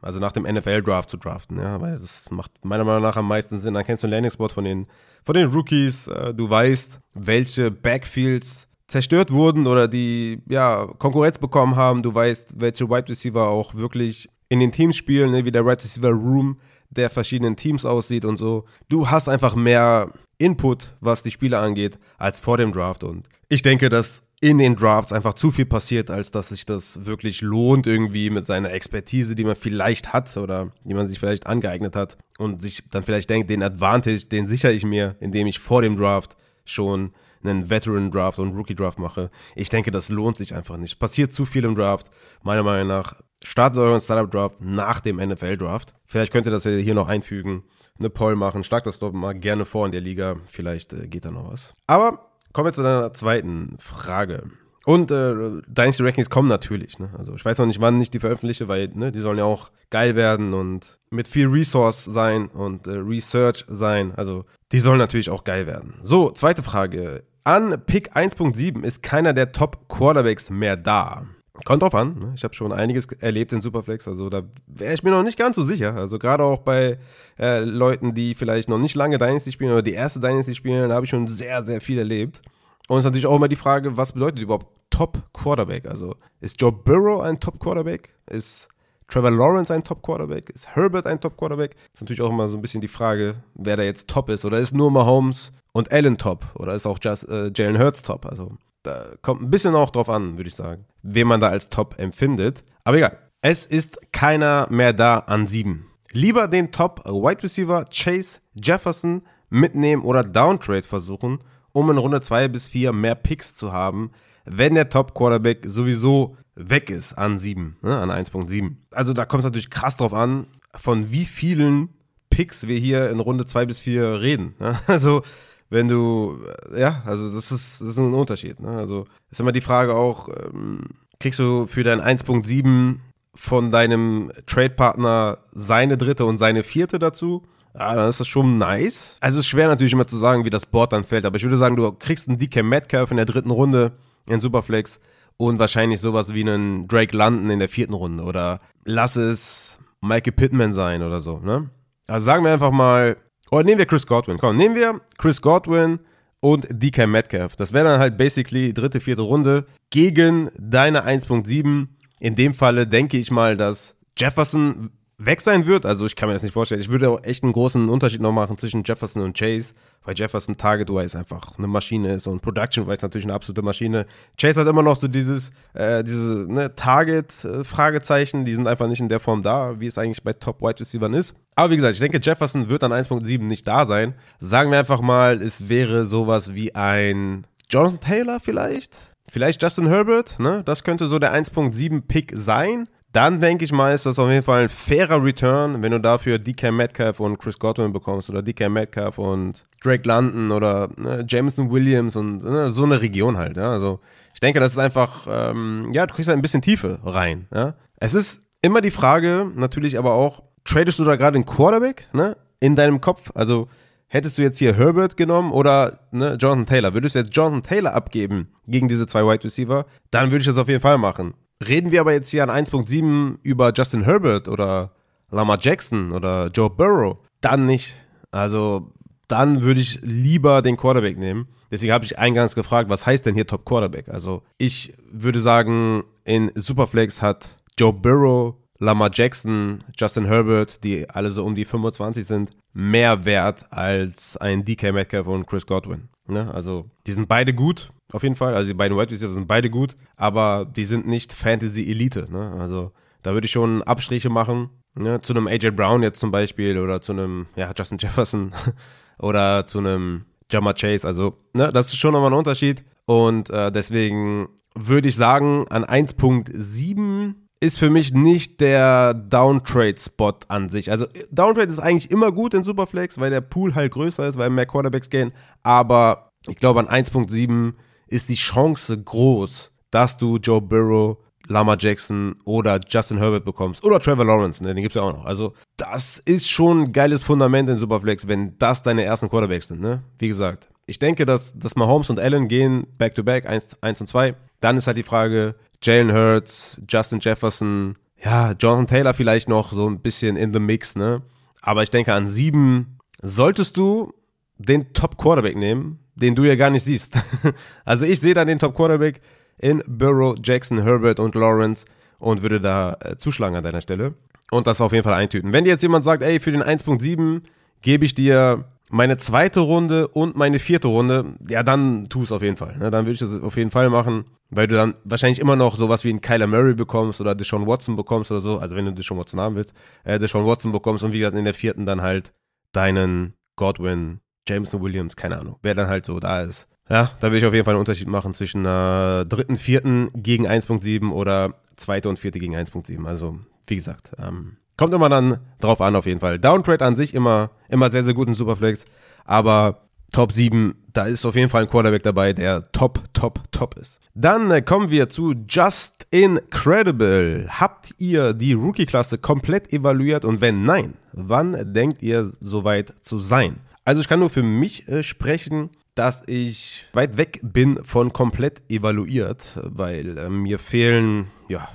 also 0.00 0.18
nach 0.18 0.32
dem 0.32 0.44
NFL-Draft 0.44 1.10
zu 1.10 1.16
draften, 1.16 1.58
ja, 1.58 1.80
weil 1.80 1.98
das 1.98 2.30
macht 2.30 2.52
meiner 2.64 2.84
Meinung 2.84 3.02
nach 3.02 3.16
am 3.16 3.28
meisten 3.28 3.58
Sinn. 3.58 3.74
Dann 3.74 3.84
kennst 3.84 4.02
du 4.02 4.06
einen 4.06 4.12
Landing-Spot 4.12 4.48
von 4.48 4.64
den, 4.64 4.86
von 5.24 5.34
den 5.34 5.48
Rookies, 5.48 6.06
äh, 6.06 6.32
du 6.32 6.48
weißt, 6.48 7.00
welche 7.14 7.70
Backfields 7.70 8.68
zerstört 8.88 9.30
wurden 9.32 9.66
oder 9.66 9.88
die 9.88 10.40
ja, 10.48 10.86
Konkurrenz 10.98 11.38
bekommen 11.38 11.76
haben, 11.76 12.02
du 12.02 12.14
weißt, 12.14 12.54
welche 12.56 12.88
Wide 12.88 13.08
Receiver 13.08 13.48
auch 13.48 13.74
wirklich 13.74 14.28
in 14.48 14.60
den 14.60 14.72
Teams 14.72 14.96
spielen, 14.96 15.32
ne, 15.32 15.44
wie 15.44 15.50
der 15.50 15.66
Wide 15.66 15.82
Receiver 15.82 16.10
Room 16.10 16.58
der 16.88 17.10
verschiedenen 17.10 17.56
Teams 17.56 17.84
aussieht 17.84 18.24
und 18.24 18.36
so. 18.36 18.64
Du 18.88 19.10
hast 19.10 19.28
einfach 19.28 19.56
mehr 19.56 20.12
Input, 20.38 20.94
was 21.00 21.22
die 21.22 21.30
Spiele 21.30 21.58
angeht, 21.58 21.98
als 22.18 22.40
vor 22.40 22.58
dem 22.58 22.72
Draft. 22.72 23.04
Und 23.04 23.28
ich 23.48 23.62
denke, 23.62 23.88
dass 23.88 24.22
in 24.40 24.58
den 24.58 24.76
Drafts 24.76 25.12
einfach 25.12 25.34
zu 25.34 25.50
viel 25.50 25.64
passiert, 25.64 26.10
als 26.10 26.30
dass 26.30 26.50
sich 26.50 26.66
das 26.66 27.06
wirklich 27.06 27.40
lohnt, 27.40 27.86
irgendwie 27.86 28.28
mit 28.28 28.46
seiner 28.46 28.70
Expertise, 28.70 29.34
die 29.34 29.44
man 29.44 29.56
vielleicht 29.56 30.12
hat 30.12 30.36
oder 30.36 30.72
die 30.84 30.94
man 30.94 31.06
sich 31.06 31.18
vielleicht 31.18 31.46
angeeignet 31.46 31.96
hat 31.96 32.18
und 32.38 32.62
sich 32.62 32.84
dann 32.90 33.02
vielleicht 33.02 33.30
denkt, 33.30 33.48
den 33.48 33.62
Advantage, 33.62 34.26
den 34.26 34.46
sichere 34.46 34.72
ich 34.72 34.84
mir, 34.84 35.16
indem 35.20 35.46
ich 35.46 35.58
vor 35.58 35.80
dem 35.80 35.96
Draft 35.96 36.36
schon 36.64 37.12
einen 37.42 37.70
Veteran 37.70 38.10
Draft 38.10 38.38
und 38.38 38.54
Rookie 38.56 38.74
Draft 38.74 38.98
mache. 38.98 39.30
Ich 39.54 39.68
denke, 39.68 39.90
das 39.90 40.08
lohnt 40.08 40.36
sich 40.36 40.54
einfach 40.54 40.76
nicht. 40.76 40.98
Passiert 40.98 41.32
zu 41.32 41.44
viel 41.44 41.64
im 41.64 41.74
Draft. 41.74 42.10
Meiner 42.42 42.62
Meinung 42.62 42.88
nach 42.88 43.14
startet 43.42 43.78
euren 43.78 44.00
Startup 44.00 44.30
Draft 44.30 44.60
nach 44.60 45.00
dem 45.00 45.16
NFL 45.16 45.56
Draft. 45.56 45.94
Vielleicht 46.06 46.32
könnt 46.32 46.46
ihr 46.46 46.52
das 46.52 46.64
hier 46.64 46.94
noch 46.94 47.08
einfügen, 47.08 47.62
eine 47.98 48.10
Poll 48.10 48.36
machen. 48.36 48.64
Schlagt 48.64 48.86
das 48.86 48.98
doch 48.98 49.12
mal 49.12 49.34
gerne 49.34 49.64
vor 49.64 49.86
in 49.86 49.92
der 49.92 50.00
Liga. 50.00 50.36
Vielleicht 50.48 50.92
äh, 50.92 51.06
geht 51.06 51.24
da 51.24 51.30
noch 51.30 51.52
was. 51.52 51.74
Aber 51.86 52.30
kommen 52.52 52.68
wir 52.68 52.72
zu 52.72 52.82
deiner 52.82 53.12
zweiten 53.12 53.76
Frage. 53.78 54.44
Und 54.86 55.10
äh, 55.10 55.34
Dynasty 55.66 56.04
Rankings 56.04 56.30
kommen 56.30 56.48
natürlich. 56.48 57.00
Ne? 57.00 57.10
Also 57.18 57.34
ich 57.34 57.44
weiß 57.44 57.58
noch 57.58 57.66
nicht, 57.66 57.80
wann 57.80 58.00
ich 58.00 58.10
die 58.10 58.20
veröffentliche, 58.20 58.68
weil 58.68 58.88
ne, 58.94 59.10
die 59.10 59.18
sollen 59.18 59.38
ja 59.38 59.44
auch 59.44 59.70
geil 59.90 60.14
werden 60.14 60.54
und 60.54 60.98
mit 61.10 61.26
viel 61.26 61.48
Resource 61.48 62.04
sein 62.04 62.46
und 62.46 62.86
äh, 62.86 62.92
Research 62.92 63.64
sein. 63.66 64.12
Also 64.16 64.44
die 64.70 64.78
sollen 64.78 64.98
natürlich 64.98 65.28
auch 65.28 65.42
geil 65.42 65.66
werden. 65.66 65.94
So, 66.02 66.30
zweite 66.30 66.62
Frage. 66.62 67.24
An 67.42 67.82
Pick 67.86 68.16
1.7 68.16 68.84
ist 68.84 69.02
keiner 69.02 69.32
der 69.32 69.50
Top 69.50 69.88
Quarterbacks 69.88 70.50
mehr 70.50 70.76
da. 70.76 71.26
Kommt 71.64 71.82
drauf 71.82 71.94
an. 71.94 72.18
Ne? 72.18 72.32
Ich 72.36 72.44
habe 72.44 72.54
schon 72.54 72.72
einiges 72.72 73.06
erlebt 73.06 73.52
in 73.52 73.60
Superflex, 73.60 74.06
also 74.06 74.28
da 74.28 74.42
wäre 74.66 74.94
ich 74.94 75.02
mir 75.02 75.10
noch 75.10 75.22
nicht 75.22 75.38
ganz 75.38 75.56
so 75.56 75.64
sicher. 75.64 75.94
Also 75.94 76.18
gerade 76.18 76.44
auch 76.44 76.60
bei 76.60 76.98
äh, 77.38 77.60
Leuten, 77.60 78.14
die 78.14 78.34
vielleicht 78.34 78.68
noch 78.68 78.78
nicht 78.78 78.94
lange 78.94 79.18
Dynasty 79.18 79.52
spielen 79.52 79.72
oder 79.72 79.82
die 79.82 79.92
erste 79.92 80.20
Dynasty 80.20 80.54
spielen, 80.54 80.88
da 80.88 80.94
habe 80.94 81.06
ich 81.06 81.10
schon 81.10 81.26
sehr, 81.28 81.64
sehr 81.64 81.80
viel 81.80 81.98
erlebt. 81.98 82.42
Und 82.88 82.98
es 82.98 83.02
ist 83.02 83.06
natürlich 83.06 83.26
auch 83.26 83.36
immer 83.36 83.48
die 83.48 83.56
Frage, 83.56 83.96
was 83.96 84.12
bedeutet 84.12 84.40
überhaupt 84.40 84.66
Top 84.90 85.22
Quarterback? 85.32 85.86
Also 85.86 86.14
ist 86.40 86.60
Joe 86.60 86.72
Burrow 86.72 87.22
ein 87.22 87.40
Top 87.40 87.58
Quarterback? 87.58 88.14
Ist 88.30 88.68
Trevor 89.08 89.30
Lawrence 89.30 89.72
ein 89.72 89.84
Top 89.84 90.02
Quarterback? 90.02 90.50
Ist 90.50 90.68
Herbert 90.74 91.06
ein 91.06 91.20
Top 91.20 91.36
Quarterback? 91.36 91.76
Ist 91.94 92.00
natürlich 92.00 92.22
auch 92.22 92.30
immer 92.30 92.48
so 92.48 92.56
ein 92.56 92.62
bisschen 92.62 92.80
die 92.80 92.88
Frage, 92.88 93.36
wer 93.54 93.76
da 93.76 93.82
jetzt 93.82 94.08
top 94.08 94.28
ist. 94.28 94.44
Oder 94.44 94.58
ist 94.58 94.74
nur 94.74 94.90
Mahomes 94.90 95.52
und 95.72 95.92
Allen 95.92 96.18
top? 96.18 96.44
Oder 96.54 96.74
ist 96.74 96.86
auch 96.86 96.98
just, 97.02 97.28
äh, 97.28 97.50
Jalen 97.54 97.78
Hurts 97.78 98.02
top? 98.02 98.26
Also 98.26 98.52
da 98.86 99.14
kommt 99.22 99.42
ein 99.42 99.50
bisschen 99.50 99.74
auch 99.74 99.90
drauf 99.90 100.08
an, 100.08 100.36
würde 100.36 100.48
ich 100.48 100.54
sagen, 100.54 100.84
wen 101.02 101.26
man 101.26 101.40
da 101.40 101.48
als 101.48 101.68
top 101.68 101.98
empfindet. 101.98 102.62
Aber 102.84 102.96
egal. 102.96 103.18
Es 103.42 103.66
ist 103.66 104.12
keiner 104.12 104.66
mehr 104.70 104.92
da 104.92 105.18
an 105.18 105.46
sieben. 105.46 105.86
Lieber 106.10 106.48
den 106.48 106.72
Top 106.72 107.04
Wide 107.04 107.42
Receiver 107.42 107.84
Chase 107.84 108.40
Jefferson 108.54 109.22
mitnehmen 109.50 110.02
oder 110.02 110.24
Downtrade 110.24 110.82
versuchen, 110.82 111.40
um 111.72 111.90
in 111.90 111.98
Runde 111.98 112.20
2 112.20 112.48
bis 112.48 112.68
4 112.68 112.92
mehr 112.92 113.14
Picks 113.14 113.54
zu 113.54 113.72
haben, 113.72 114.10
wenn 114.44 114.74
der 114.74 114.88
Top 114.88 115.14
Quarterback 115.14 115.64
sowieso 115.66 116.36
weg 116.54 116.90
ist 116.90 117.12
an 117.12 117.38
7, 117.38 117.76
ne, 117.82 117.98
an 117.98 118.10
1.7. 118.10 118.76
Also 118.92 119.12
da 119.12 119.26
kommt 119.26 119.40
es 119.40 119.44
natürlich 119.44 119.70
krass 119.70 119.96
drauf 119.96 120.14
an, 120.14 120.46
von 120.74 121.10
wie 121.10 121.26
vielen 121.26 121.90
Picks 122.30 122.66
wir 122.66 122.78
hier 122.78 123.10
in 123.10 123.20
Runde 123.20 123.46
2 123.46 123.66
bis 123.66 123.80
4 123.80 124.20
reden. 124.20 124.54
Ne? 124.58 124.78
Also 124.86 125.22
wenn 125.68 125.88
du, 125.88 126.38
ja, 126.76 127.02
also 127.04 127.34
das 127.34 127.52
ist, 127.52 127.80
das 127.80 127.88
ist 127.88 127.98
ein 127.98 128.14
Unterschied. 128.14 128.60
Ne? 128.60 128.68
Also 128.68 129.06
ist 129.30 129.40
immer 129.40 129.52
die 129.52 129.60
Frage 129.60 129.94
auch, 129.94 130.28
ähm, 130.28 130.80
kriegst 131.18 131.38
du 131.38 131.66
für 131.66 131.82
dein 131.82 132.00
1.7 132.00 132.96
von 133.34 133.70
deinem 133.70 134.32
Trade-Partner 134.46 135.38
seine 135.52 135.98
dritte 135.98 136.24
und 136.24 136.38
seine 136.38 136.62
vierte 136.62 136.98
dazu? 136.98 137.42
Ja, 137.74 137.94
dann 137.94 138.08
ist 138.08 138.20
das 138.20 138.28
schon 138.28 138.56
nice. 138.56 139.18
Also 139.20 139.38
es 139.38 139.44
ist 139.44 139.50
schwer 139.50 139.68
natürlich 139.68 139.92
immer 139.92 140.06
zu 140.06 140.16
sagen, 140.16 140.44
wie 140.44 140.50
das 140.50 140.66
Board 140.66 140.92
dann 140.92 141.04
fällt, 141.04 141.26
aber 141.26 141.36
ich 141.36 141.42
würde 141.42 141.58
sagen, 141.58 141.76
du 141.76 141.92
kriegst 141.92 142.28
einen 142.28 142.38
DK 142.38 142.62
Metcalf 142.62 143.10
in 143.10 143.18
der 143.18 143.26
dritten 143.26 143.50
Runde 143.50 143.92
in 144.26 144.40
Superflex 144.40 144.98
und 145.36 145.58
wahrscheinlich 145.58 146.00
sowas 146.00 146.32
wie 146.32 146.40
einen 146.40 146.88
Drake 146.88 147.14
London 147.14 147.50
in 147.50 147.58
der 147.58 147.68
vierten 147.68 147.92
Runde 147.92 148.22
oder 148.22 148.60
lass 148.84 149.16
es 149.16 149.78
Michael 150.00 150.32
Pittman 150.32 150.72
sein 150.72 151.02
oder 151.02 151.20
so, 151.20 151.38
ne? 151.38 151.70
Also 152.06 152.24
sagen 152.24 152.44
wir 152.44 152.52
einfach 152.52 152.70
mal, 152.70 153.16
oder 153.50 153.64
nehmen 153.64 153.78
wir 153.78 153.86
Chris 153.86 154.06
Godwin. 154.06 154.38
Komm, 154.38 154.56
nehmen 154.56 154.74
wir 154.74 155.00
Chris 155.18 155.40
Godwin 155.40 156.00
und 156.40 156.66
DK 156.70 157.06
Metcalf. 157.06 157.56
Das 157.56 157.72
wäre 157.72 157.84
dann 157.84 158.00
halt 158.00 158.16
basically 158.16 158.72
dritte, 158.72 159.00
vierte 159.00 159.22
Runde 159.22 159.66
gegen 159.90 160.50
deine 160.58 161.04
1.7. 161.06 161.88
In 162.18 162.34
dem 162.34 162.54
Falle 162.54 162.86
denke 162.86 163.18
ich 163.18 163.30
mal, 163.30 163.56
dass 163.56 163.96
Jefferson 164.18 164.90
weg 165.18 165.40
sein 165.40 165.66
wird. 165.66 165.86
Also 165.86 166.04
ich 166.06 166.14
kann 166.14 166.28
mir 166.28 166.34
das 166.34 166.42
nicht 166.42 166.52
vorstellen. 166.52 166.80
Ich 166.80 166.90
würde 166.90 167.08
auch 167.08 167.22
echt 167.24 167.42
einen 167.42 167.52
großen 167.52 167.88
Unterschied 167.88 168.20
noch 168.20 168.32
machen 168.32 168.58
zwischen 168.58 168.82
Jefferson 168.84 169.22
und 169.22 169.36
Chase, 169.36 169.72
weil 170.04 170.14
Jefferson 170.14 170.56
Target-wise 170.56 171.18
einfach 171.18 171.56
eine 171.56 171.66
Maschine 171.66 172.12
ist 172.14 172.26
und 172.26 172.42
Production-wise 172.42 173.00
natürlich 173.02 173.24
eine 173.24 173.34
absolute 173.34 173.62
Maschine. 173.62 174.06
Chase 174.38 174.60
hat 174.60 174.68
immer 174.68 174.82
noch 174.82 174.98
so 174.98 175.08
dieses, 175.08 175.50
äh, 175.74 176.04
diese 176.04 176.46
ne, 176.52 176.74
Target-Fragezeichen, 176.74 178.44
die 178.44 178.54
sind 178.54 178.68
einfach 178.68 178.88
nicht 178.88 179.00
in 179.00 179.08
der 179.08 179.20
Form 179.20 179.42
da, 179.42 179.80
wie 179.80 179.86
es 179.86 179.96
eigentlich 179.96 180.22
bei 180.22 180.34
Top-Wide-Receivern 180.34 181.14
ist. 181.14 181.34
Aber 181.54 181.70
wie 181.70 181.76
gesagt, 181.76 181.94
ich 181.94 182.00
denke, 182.00 182.20
Jefferson 182.22 182.68
wird 182.68 182.84
an 182.84 182.92
1.7 182.92 183.42
nicht 183.42 183.66
da 183.66 183.86
sein. 183.86 184.14
Sagen 184.38 184.70
wir 184.70 184.78
einfach 184.78 185.00
mal, 185.00 185.40
es 185.40 185.68
wäre 185.68 186.04
sowas 186.04 186.54
wie 186.54 186.74
ein 186.74 187.46
Jonathan 187.70 188.00
Taylor 188.00 188.40
vielleicht. 188.40 189.12
Vielleicht 189.28 189.60
Justin 189.60 189.88
Herbert, 189.88 190.38
ne? 190.38 190.62
Das 190.64 190.84
könnte 190.84 191.08
so 191.08 191.18
der 191.18 191.34
1.7 191.34 192.02
Pick 192.06 192.32
sein 192.34 192.88
dann 193.16 193.40
denke 193.40 193.64
ich 193.64 193.72
mal, 193.72 193.94
ist 193.94 194.04
das 194.04 194.18
auf 194.18 194.28
jeden 194.28 194.42
Fall 194.42 194.64
ein 194.64 194.68
fairer 194.68 195.24
Return, 195.24 195.80
wenn 195.80 195.90
du 195.90 195.98
dafür 195.98 196.38
DK 196.38 196.70
Metcalf 196.70 197.18
und 197.18 197.38
Chris 197.38 197.58
Godwin 197.58 197.94
bekommst 197.94 198.28
oder 198.28 198.42
DK 198.42 198.68
Metcalf 198.68 199.16
und 199.16 199.64
Drake 199.82 200.06
London 200.06 200.52
oder 200.52 200.90
ne, 200.96 201.24
Jameson 201.26 201.70
Williams 201.70 202.14
und 202.16 202.44
ne, 202.44 202.70
so 202.70 202.84
eine 202.84 203.00
Region 203.00 203.38
halt. 203.38 203.56
Ja? 203.56 203.70
Also 203.70 204.00
ich 204.34 204.40
denke, 204.40 204.60
das 204.60 204.72
ist 204.72 204.78
einfach, 204.78 205.26
ähm, 205.30 205.90
ja, 205.94 206.06
du 206.06 206.12
kriegst 206.12 206.28
halt 206.28 206.38
ein 206.38 206.42
bisschen 206.42 206.60
Tiefe 206.60 206.98
rein. 207.04 207.46
Ja? 207.54 207.74
Es 207.96 208.12
ist 208.12 208.42
immer 208.60 208.82
die 208.82 208.90
Frage, 208.90 209.50
natürlich 209.54 209.98
aber 209.98 210.12
auch, 210.12 210.42
tradest 210.64 210.98
du 210.98 211.04
da 211.04 211.16
gerade 211.16 211.38
den 211.38 211.46
Quarterback 211.46 212.08
ne, 212.12 212.36
in 212.60 212.76
deinem 212.76 213.00
Kopf? 213.00 213.30
Also 213.34 213.68
hättest 214.08 214.36
du 214.36 214.42
jetzt 214.42 214.58
hier 214.58 214.76
Herbert 214.76 215.16
genommen 215.16 215.52
oder 215.52 216.00
ne, 216.10 216.36
Jonathan 216.38 216.66
Taylor? 216.66 216.92
Würdest 216.92 217.14
du 217.14 217.20
jetzt 217.20 217.34
Jonathan 217.34 217.62
Taylor 217.62 217.94
abgeben 217.94 218.48
gegen 218.66 218.88
diese 218.88 219.06
zwei 219.06 219.22
Wide 219.22 219.42
Receiver? 219.42 219.86
Dann 220.10 220.32
würde 220.32 220.40
ich 220.40 220.46
das 220.46 220.58
auf 220.58 220.68
jeden 220.68 220.82
Fall 220.82 220.98
machen. 220.98 221.32
Reden 221.64 221.90
wir 221.90 222.00
aber 222.00 222.12
jetzt 222.12 222.30
hier 222.30 222.42
an 222.42 222.66
1.7 222.66 223.38
über 223.42 223.72
Justin 223.74 224.04
Herbert 224.04 224.48
oder 224.48 224.92
Lamar 225.30 225.58
Jackson 225.60 226.12
oder 226.12 226.48
Joe 226.48 226.70
Burrow, 226.70 227.18
dann 227.40 227.66
nicht. 227.66 227.96
Also 228.30 228.92
dann 229.28 229.62
würde 229.62 229.80
ich 229.80 230.00
lieber 230.02 230.62
den 230.62 230.76
Quarterback 230.76 231.18
nehmen. 231.18 231.48
Deswegen 231.70 231.92
habe 231.92 232.04
ich 232.04 232.18
eingangs 232.18 232.54
gefragt, 232.54 232.90
was 232.90 233.06
heißt 233.06 233.26
denn 233.26 233.34
hier 233.34 233.46
Top 233.46 233.64
Quarterback? 233.64 234.08
Also 234.08 234.42
ich 234.58 234.94
würde 235.10 235.40
sagen, 235.40 236.04
in 236.24 236.52
Superflex 236.54 237.22
hat 237.22 237.58
Joe 237.78 237.92
Burrow, 237.92 238.54
Lamar 238.78 239.10
Jackson, 239.12 239.82
Justin 239.98 240.26
Herbert, 240.26 240.84
die 240.84 241.08
alle 241.10 241.30
so 241.30 241.44
um 241.44 241.54
die 241.54 241.64
25 241.64 242.24
sind, 242.24 242.50
mehr 242.72 243.24
Wert 243.24 243.72
als 243.72 244.36
ein 244.36 244.64
DK 244.64 244.92
Metcalf 244.92 245.26
und 245.26 245.46
Chris 245.46 245.66
Godwin. 245.66 246.08
Ne? 246.28 246.52
Also 246.52 246.86
die 247.06 247.12
sind 247.12 247.28
beide 247.28 247.52
gut, 247.52 247.90
auf 248.12 248.22
jeden 248.22 248.36
Fall. 248.36 248.54
Also 248.54 248.68
die 248.68 248.74
beiden 248.74 248.96
Wide 248.96 249.10
Receiver 249.10 249.32
sind 249.32 249.48
beide 249.48 249.70
gut, 249.70 249.96
aber 250.16 250.64
die 250.64 250.84
sind 250.84 251.06
nicht 251.06 251.32
Fantasy 251.32 251.90
Elite. 251.90 252.28
Ne? 252.30 252.56
Also 252.58 252.92
da 253.22 253.32
würde 253.34 253.46
ich 253.46 253.52
schon 253.52 253.82
Abstriche 253.82 254.30
machen. 254.30 254.70
Ne? 254.94 255.20
Zu 255.20 255.34
einem 255.34 255.48
AJ 255.48 255.72
Brown 255.72 256.02
jetzt 256.02 256.20
zum 256.20 256.30
Beispiel 256.30 256.78
oder 256.78 257.02
zu 257.02 257.12
einem 257.12 257.46
ja, 257.56 257.72
Justin 257.76 257.98
Jefferson 257.98 258.52
oder 259.18 259.66
zu 259.66 259.78
einem 259.78 260.24
Jammer 260.50 260.74
Chase. 260.74 261.06
Also 261.06 261.36
ne, 261.52 261.72
das 261.72 261.88
ist 261.88 261.96
schon 261.96 262.12
nochmal 262.12 262.30
ein 262.30 262.38
Unterschied. 262.38 262.84
Und 263.06 263.50
äh, 263.50 263.72
deswegen 263.72 264.48
würde 264.74 265.08
ich 265.08 265.16
sagen, 265.16 265.66
an 265.68 265.84
1.7 265.84 267.34
ist 267.60 267.78
für 267.78 267.90
mich 267.90 268.12
nicht 268.12 268.60
der 268.60 269.14
Downtrade-Spot 269.14 270.34
an 270.48 270.68
sich. 270.68 270.90
Also 270.90 271.06
Downtrade 271.30 271.72
ist 271.72 271.78
eigentlich 271.78 272.10
immer 272.10 272.30
gut 272.30 272.54
in 272.54 272.64
Superflex, 272.64 273.18
weil 273.18 273.30
der 273.30 273.40
Pool 273.40 273.74
halt 273.74 273.92
größer 273.92 274.28
ist, 274.28 274.36
weil 274.36 274.50
mehr 274.50 274.66
Quarterbacks 274.66 275.08
gehen. 275.08 275.32
Aber 275.62 276.32
ich 276.46 276.56
glaube, 276.56 276.80
an 276.80 276.88
1.7 276.88 277.72
ist 278.08 278.28
die 278.28 278.34
Chance 278.34 278.96
groß, 279.02 279.70
dass 279.90 280.16
du 280.16 280.36
Joe 280.36 280.60
Burrow, 280.60 281.18
Lama 281.48 281.76
Jackson 281.78 282.36
oder 282.44 282.80
Justin 282.86 283.18
Herbert 283.18 283.44
bekommst. 283.44 283.84
Oder 283.84 284.00
Trevor 284.00 284.24
Lawrence, 284.24 284.62
ne, 284.62 284.74
den 284.74 284.82
gibt 284.82 284.96
es 284.96 285.00
ja 285.00 285.02
auch 285.02 285.12
noch. 285.12 285.24
Also, 285.24 285.54
das 285.76 286.18
ist 286.18 286.48
schon 286.48 286.82
ein 286.82 286.92
geiles 286.92 287.24
Fundament 287.24 287.68
in 287.68 287.78
Superflex, 287.78 288.26
wenn 288.26 288.58
das 288.58 288.82
deine 288.82 289.04
ersten 289.04 289.28
Quarterbacks 289.28 289.68
sind. 289.68 289.80
Ne? 289.80 290.02
Wie 290.18 290.28
gesagt, 290.28 290.68
ich 290.86 290.98
denke, 290.98 291.26
dass, 291.26 291.56
dass 291.58 291.76
Mahomes 291.76 292.10
und 292.10 292.20
Allen 292.20 292.48
gehen 292.48 292.86
back-to-back, 292.98 293.46
1 293.46 294.00
und 294.00 294.06
2. 294.08 294.34
Dann 294.60 294.76
ist 294.76 294.86
halt 294.86 294.96
die 294.96 295.02
Frage, 295.02 295.56
Jalen 295.82 296.12
Hurts, 296.12 296.80
Justin 296.88 297.20
Jefferson, 297.20 297.96
ja, 298.24 298.52
Jonathan 298.52 298.86
Taylor 298.86 299.14
vielleicht 299.14 299.48
noch 299.48 299.72
so 299.72 299.88
ein 299.88 300.00
bisschen 300.00 300.36
in 300.36 300.52
the 300.52 300.60
mix, 300.60 300.96
ne? 300.96 301.22
Aber 301.60 301.82
ich 301.82 301.90
denke, 301.90 302.14
an 302.14 302.26
sieben 302.26 302.98
solltest 303.20 303.76
du 303.76 304.12
den 304.58 304.92
Top 304.92 305.18
Quarterback 305.18 305.56
nehmen, 305.56 305.98
den 306.16 306.34
du 306.34 306.44
ja 306.44 306.56
gar 306.56 306.70
nicht 306.70 306.82
siehst. 306.82 307.14
also 307.84 308.04
ich 308.04 308.20
sehe 308.20 308.34
da 308.34 308.44
den 308.44 308.58
Top 308.58 308.74
Quarterback 308.74 309.20
in 309.58 309.82
Burrow, 309.86 310.36
Jackson, 310.42 310.82
Herbert 310.82 311.20
und 311.20 311.34
Lawrence 311.34 311.84
und 312.18 312.42
würde 312.42 312.60
da 312.60 312.96
äh, 313.00 313.16
zuschlagen 313.16 313.56
an 313.56 313.64
deiner 313.64 313.80
Stelle 313.80 314.14
und 314.50 314.66
das 314.66 314.80
auf 314.80 314.92
jeden 314.92 315.04
Fall 315.04 315.14
eintüten. 315.14 315.52
Wenn 315.52 315.64
dir 315.64 315.70
jetzt 315.70 315.82
jemand 315.82 316.04
sagt, 316.04 316.22
ey, 316.22 316.40
für 316.40 316.52
den 316.52 316.62
1.7 316.62 317.42
gebe 317.82 318.04
ich 318.04 318.14
dir 318.14 318.64
meine 318.88 319.16
zweite 319.16 319.60
Runde 319.60 320.08
und 320.08 320.36
meine 320.36 320.58
vierte 320.58 320.88
Runde, 320.88 321.36
ja, 321.48 321.62
dann 321.62 322.08
tu 322.08 322.22
es 322.22 322.32
auf 322.32 322.42
jeden 322.42 322.56
Fall. 322.56 322.76
Ne? 322.78 322.90
Dann 322.90 323.04
würde 323.04 323.14
ich 323.14 323.20
das 323.20 323.42
auf 323.42 323.56
jeden 323.56 323.70
Fall 323.70 323.90
machen, 323.90 324.26
weil 324.50 324.68
du 324.68 324.76
dann 324.76 324.94
wahrscheinlich 325.04 325.40
immer 325.40 325.56
noch 325.56 325.76
sowas 325.76 326.04
wie 326.04 326.10
einen 326.10 326.20
Kyler 326.20 326.46
Murray 326.46 326.74
bekommst 326.74 327.20
oder 327.20 327.34
Deshaun 327.34 327.66
Watson 327.66 327.96
bekommst 327.96 328.30
oder 328.30 328.40
so. 328.40 328.58
Also 328.58 328.76
wenn 328.76 328.84
du 328.84 328.92
Deshaun 328.92 329.18
Watson 329.18 329.40
haben 329.40 329.56
willst, 329.56 329.74
äh, 330.04 330.18
Deshaun 330.18 330.46
Watson 330.46 330.72
bekommst 330.72 331.02
und 331.02 331.12
wie 331.12 331.18
gesagt 331.18 331.36
in 331.36 331.44
der 331.44 331.54
vierten 331.54 331.84
dann 331.84 332.00
halt 332.00 332.32
deinen 332.72 333.34
Godwin, 333.56 334.20
Jameson 334.46 334.82
Williams, 334.82 335.16
keine 335.16 335.38
Ahnung, 335.38 335.56
wer 335.62 335.74
dann 335.74 335.88
halt 335.88 336.06
so 336.06 336.20
da 336.20 336.42
ist. 336.42 336.68
Ja, 336.88 337.10
da 337.20 337.32
will 337.32 337.38
ich 337.38 337.44
auf 337.44 337.52
jeden 337.52 337.64
Fall 337.64 337.74
einen 337.74 337.80
Unterschied 337.80 338.08
machen 338.08 338.32
zwischen 338.32 338.64
einer 338.64 339.24
dritten, 339.24 339.56
vierten 339.56 340.08
gegen 340.14 340.46
1.7 340.46 341.10
oder 341.10 341.54
zweite 341.76 342.08
und 342.08 342.18
vierte 342.18 342.38
gegen 342.38 342.54
1.7. 342.54 343.04
Also, 343.06 343.40
wie 343.66 343.76
gesagt, 343.76 344.12
ähm, 344.18 344.56
kommt 344.76 344.94
immer 344.94 345.08
dann 345.08 345.38
drauf 345.60 345.80
an 345.80 345.96
auf 345.96 346.06
jeden 346.06 346.20
Fall. 346.20 346.38
Downtrade 346.38 346.84
an 346.84 346.94
sich 346.94 347.12
immer, 347.14 347.50
immer 347.68 347.90
sehr, 347.90 348.04
sehr 348.04 348.14
gut 348.14 348.28
in 348.28 348.34
Superflex, 348.34 348.84
aber 349.24 349.86
Top 350.12 350.32
7, 350.32 350.74
da 350.92 351.04
ist 351.04 351.26
auf 351.26 351.34
jeden 351.34 351.48
Fall 351.48 351.62
ein 351.62 351.68
Quarterback 351.68 352.02
dabei, 352.02 352.32
der 352.32 352.62
top, 352.72 353.00
top, 353.12 353.40
top 353.50 353.76
ist. 353.76 354.00
Dann 354.14 354.50
äh, 354.50 354.62
kommen 354.62 354.88
wir 354.88 355.08
zu 355.08 355.34
Just 355.48 356.06
Incredible. 356.10 357.48
Habt 357.50 357.92
ihr 357.98 358.32
die 358.32 358.52
Rookie-Klasse 358.52 359.18
komplett 359.18 359.72
evaluiert 359.72 360.24
und 360.24 360.40
wenn 360.40 360.64
nein, 360.64 360.94
wann 361.12 361.74
denkt 361.74 362.02
ihr 362.02 362.30
soweit 362.40 362.94
zu 363.02 363.18
sein? 363.18 363.58
Also 363.86 364.02
ich 364.02 364.08
kann 364.08 364.20
nur 364.20 364.28
für 364.28 364.42
mich 364.42 364.86
äh, 364.88 365.02
sprechen 365.02 365.70
dass 365.96 366.22
ich 366.26 366.86
weit 366.92 367.16
weg 367.16 367.40
bin 367.42 367.82
von 367.82 368.12
komplett 368.12 368.62
evaluiert, 368.70 369.58
weil 369.62 370.18
äh, 370.18 370.28
mir 370.28 370.58
fehlen 370.58 371.28
ja 371.48 371.66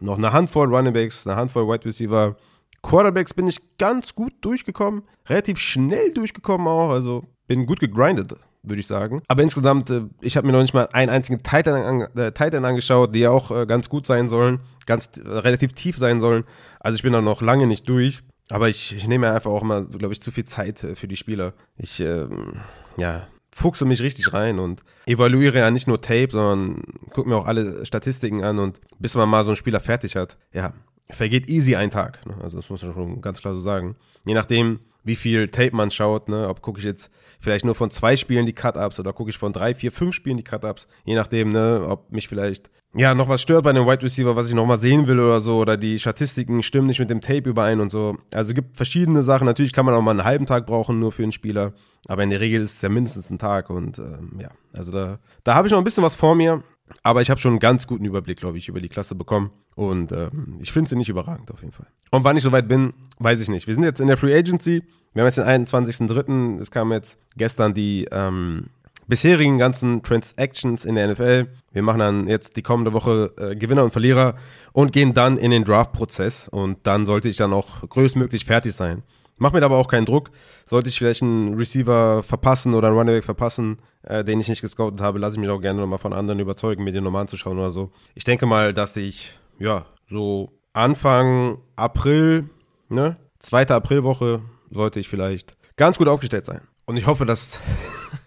noch 0.00 0.18
eine 0.18 0.32
Handvoll 0.32 0.72
Runningbacks, 0.72 1.26
eine 1.26 1.36
Handvoll 1.36 1.66
Wide 1.66 1.86
Receiver. 1.86 2.36
Quarterbacks 2.82 3.34
bin 3.34 3.48
ich 3.48 3.58
ganz 3.78 4.14
gut 4.14 4.34
durchgekommen, 4.42 5.02
relativ 5.26 5.58
schnell 5.58 6.12
durchgekommen 6.12 6.68
auch, 6.68 6.90
also 6.90 7.24
bin 7.46 7.66
gut 7.66 7.80
gegrindet, 7.80 8.34
würde 8.62 8.80
ich 8.80 8.86
sagen. 8.86 9.22
Aber 9.28 9.42
insgesamt, 9.42 9.88
äh, 9.88 10.02
ich 10.20 10.36
habe 10.36 10.46
mir 10.46 10.52
noch 10.52 10.62
nicht 10.62 10.74
mal 10.74 10.88
einen 10.92 11.10
einzigen 11.10 11.42
Titan, 11.42 11.74
an, 11.74 12.00
äh, 12.16 12.32
Titan 12.32 12.66
angeschaut, 12.66 13.14
die 13.14 13.20
ja 13.20 13.30
auch 13.30 13.50
äh, 13.50 13.64
ganz 13.64 13.88
gut 13.88 14.06
sein 14.06 14.28
sollen, 14.28 14.60
ganz 14.84 15.10
äh, 15.16 15.26
relativ 15.26 15.72
tief 15.72 15.96
sein 15.96 16.20
sollen. 16.20 16.44
Also 16.80 16.96
ich 16.96 17.02
bin 17.02 17.14
da 17.14 17.22
noch 17.22 17.40
lange 17.40 17.66
nicht 17.66 17.88
durch. 17.88 18.22
Aber 18.50 18.68
ich, 18.68 18.94
ich 18.94 19.06
nehme 19.06 19.32
einfach 19.32 19.50
auch 19.50 19.62
mal, 19.62 19.86
glaube 19.86 20.12
ich, 20.12 20.20
zu 20.20 20.30
viel 20.30 20.44
Zeit 20.44 20.82
äh, 20.84 20.96
für 20.96 21.08
die 21.08 21.16
Spieler. 21.16 21.54
Ich, 21.76 22.00
ähm, 22.00 22.54
ja, 22.96 23.26
fuchse 23.52 23.84
mich 23.84 24.00
richtig 24.00 24.32
rein 24.32 24.58
und 24.58 24.82
evaluiere 25.06 25.58
ja 25.58 25.70
nicht 25.70 25.88
nur 25.88 26.00
Tape, 26.00 26.28
sondern 26.30 26.82
gucke 27.12 27.28
mir 27.28 27.36
auch 27.36 27.46
alle 27.46 27.84
Statistiken 27.84 28.44
an 28.44 28.58
und 28.58 28.80
bis 28.98 29.14
man 29.14 29.28
mal 29.28 29.44
so 29.44 29.50
einen 29.50 29.56
Spieler 29.56 29.80
fertig 29.80 30.16
hat, 30.16 30.36
ja, 30.52 30.72
vergeht 31.08 31.48
easy 31.48 31.74
ein 31.74 31.90
Tag. 31.90 32.24
Ne? 32.26 32.36
Also 32.42 32.58
das 32.58 32.70
muss 32.70 32.82
man 32.82 32.92
schon 32.92 33.20
ganz 33.20 33.40
klar 33.40 33.54
so 33.54 33.60
sagen. 33.60 33.96
Je 34.24 34.34
nachdem, 34.34 34.80
wie 35.04 35.16
viel 35.16 35.48
Tape 35.48 35.74
man 35.74 35.90
schaut, 35.90 36.28
ne? 36.28 36.48
ob 36.48 36.62
gucke 36.62 36.78
ich 36.78 36.84
jetzt 36.84 37.10
vielleicht 37.40 37.64
nur 37.64 37.74
von 37.74 37.90
zwei 37.90 38.16
Spielen 38.16 38.46
die 38.46 38.52
Cut-Ups 38.52 39.00
oder 39.00 39.12
gucke 39.12 39.30
ich 39.30 39.38
von 39.38 39.52
drei, 39.52 39.74
vier, 39.74 39.92
fünf 39.92 40.14
Spielen 40.14 40.36
die 40.36 40.44
Cut-Ups. 40.44 40.86
Je 41.04 41.14
nachdem, 41.14 41.50
ne, 41.50 41.84
ob 41.86 42.12
mich 42.12 42.28
vielleicht 42.28 42.70
ja 42.94 43.14
noch 43.14 43.28
was 43.28 43.40
stört 43.40 43.64
bei 43.64 43.70
einem 43.70 43.86
Wide 43.86 44.02
Receiver, 44.02 44.36
was 44.36 44.48
ich 44.48 44.54
noch 44.54 44.66
mal 44.66 44.78
sehen 44.78 45.06
will 45.06 45.20
oder 45.20 45.40
so, 45.40 45.58
oder 45.58 45.76
die 45.76 45.98
Statistiken 45.98 46.62
stimmen 46.62 46.88
nicht 46.88 46.98
mit 46.98 47.10
dem 47.10 47.20
Tape 47.20 47.48
überein 47.48 47.80
und 47.80 47.92
so. 47.92 48.16
Also 48.32 48.50
es 48.50 48.54
gibt 48.54 48.76
verschiedene 48.76 49.22
Sachen. 49.22 49.46
Natürlich 49.46 49.72
kann 49.72 49.86
man 49.86 49.94
auch 49.94 50.02
mal 50.02 50.10
einen 50.12 50.24
halben 50.24 50.46
Tag 50.46 50.66
brauchen 50.66 50.98
nur 50.98 51.12
für 51.12 51.22
einen 51.22 51.32
Spieler, 51.32 51.72
aber 52.08 52.24
in 52.24 52.30
der 52.30 52.40
Regel 52.40 52.60
ist 52.62 52.74
es 52.74 52.82
ja 52.82 52.88
mindestens 52.88 53.30
ein 53.30 53.38
Tag 53.38 53.70
und 53.70 53.98
ähm, 53.98 54.38
ja, 54.40 54.48
also 54.74 54.92
da, 54.92 55.18
da 55.44 55.54
habe 55.54 55.68
ich 55.68 55.72
noch 55.72 55.78
ein 55.78 55.84
bisschen 55.84 56.04
was 56.04 56.16
vor 56.16 56.34
mir. 56.34 56.62
Aber 57.02 57.22
ich 57.22 57.30
habe 57.30 57.40
schon 57.40 57.52
einen 57.52 57.60
ganz 57.60 57.86
guten 57.86 58.04
Überblick, 58.04 58.38
glaube 58.38 58.58
ich, 58.58 58.68
über 58.68 58.80
die 58.80 58.88
Klasse 58.88 59.14
bekommen. 59.14 59.50
Und 59.74 60.12
ähm, 60.12 60.58
ich 60.60 60.72
finde 60.72 60.90
sie 60.90 60.96
nicht 60.96 61.08
überragend 61.08 61.50
auf 61.50 61.60
jeden 61.60 61.72
Fall. 61.72 61.86
Und 62.10 62.24
wann 62.24 62.36
ich 62.36 62.42
soweit 62.42 62.68
bin, 62.68 62.92
weiß 63.18 63.40
ich 63.40 63.48
nicht. 63.48 63.66
Wir 63.66 63.74
sind 63.74 63.84
jetzt 63.84 64.00
in 64.00 64.08
der 64.08 64.16
Free 64.16 64.36
Agency. 64.36 64.82
Wir 65.12 65.22
haben 65.22 65.26
jetzt 65.26 65.38
den 65.38 65.66
21.03. 65.66 66.60
Es 66.60 66.70
kam 66.70 66.92
jetzt 66.92 67.16
gestern 67.36 67.74
die 67.74 68.06
ähm, 68.10 68.66
bisherigen 69.10 69.58
ganzen 69.58 70.02
Transactions 70.02 70.84
in 70.84 70.94
der 70.94 71.08
NFL. 71.08 71.48
Wir 71.72 71.82
machen 71.82 71.98
dann 71.98 72.28
jetzt 72.28 72.56
die 72.56 72.62
kommende 72.62 72.92
Woche 72.92 73.32
äh, 73.38 73.56
Gewinner 73.56 73.84
und 73.84 73.90
Verlierer 73.90 74.36
und 74.72 74.92
gehen 74.92 75.14
dann 75.14 75.36
in 75.36 75.50
den 75.50 75.64
Draft-Prozess. 75.64 76.48
Und 76.48 76.78
dann 76.84 77.04
sollte 77.04 77.28
ich 77.28 77.36
dann 77.36 77.52
auch 77.52 77.88
größtmöglich 77.88 78.44
fertig 78.44 78.74
sein. 78.74 79.02
Mach 79.40 79.52
mir 79.54 79.62
aber 79.62 79.78
auch 79.78 79.88
keinen 79.88 80.04
Druck. 80.04 80.30
Sollte 80.66 80.90
ich 80.90 80.98
vielleicht 80.98 81.22
einen 81.22 81.54
Receiver 81.54 82.22
verpassen 82.22 82.74
oder 82.74 82.88
einen 82.88 82.98
Running 82.98 83.22
verpassen, 83.22 83.78
äh, 84.02 84.22
den 84.22 84.38
ich 84.38 84.48
nicht 84.50 84.60
gescoutet 84.60 85.00
habe, 85.00 85.18
lasse 85.18 85.36
ich 85.36 85.40
mich 85.40 85.48
auch 85.48 85.62
gerne 85.62 85.80
nochmal 85.80 85.98
von 85.98 86.12
anderen 86.12 86.40
überzeugen, 86.40 86.84
mir 86.84 86.92
den 86.92 87.04
nochmal 87.04 87.22
anzuschauen 87.22 87.58
oder 87.58 87.70
so. 87.70 87.90
Ich 88.14 88.24
denke 88.24 88.44
mal, 88.44 88.74
dass 88.74 88.98
ich, 88.98 89.32
ja, 89.58 89.86
so 90.10 90.52
Anfang 90.74 91.58
April, 91.74 92.50
ne, 92.90 93.16
zweite 93.38 93.74
Aprilwoche 93.74 94.42
sollte 94.70 95.00
ich 95.00 95.08
vielleicht 95.08 95.56
ganz 95.76 95.96
gut 95.96 96.08
aufgestellt 96.08 96.44
sein. 96.44 96.60
Und 96.84 96.98
ich 96.98 97.06
hoffe, 97.06 97.24
dass 97.24 97.60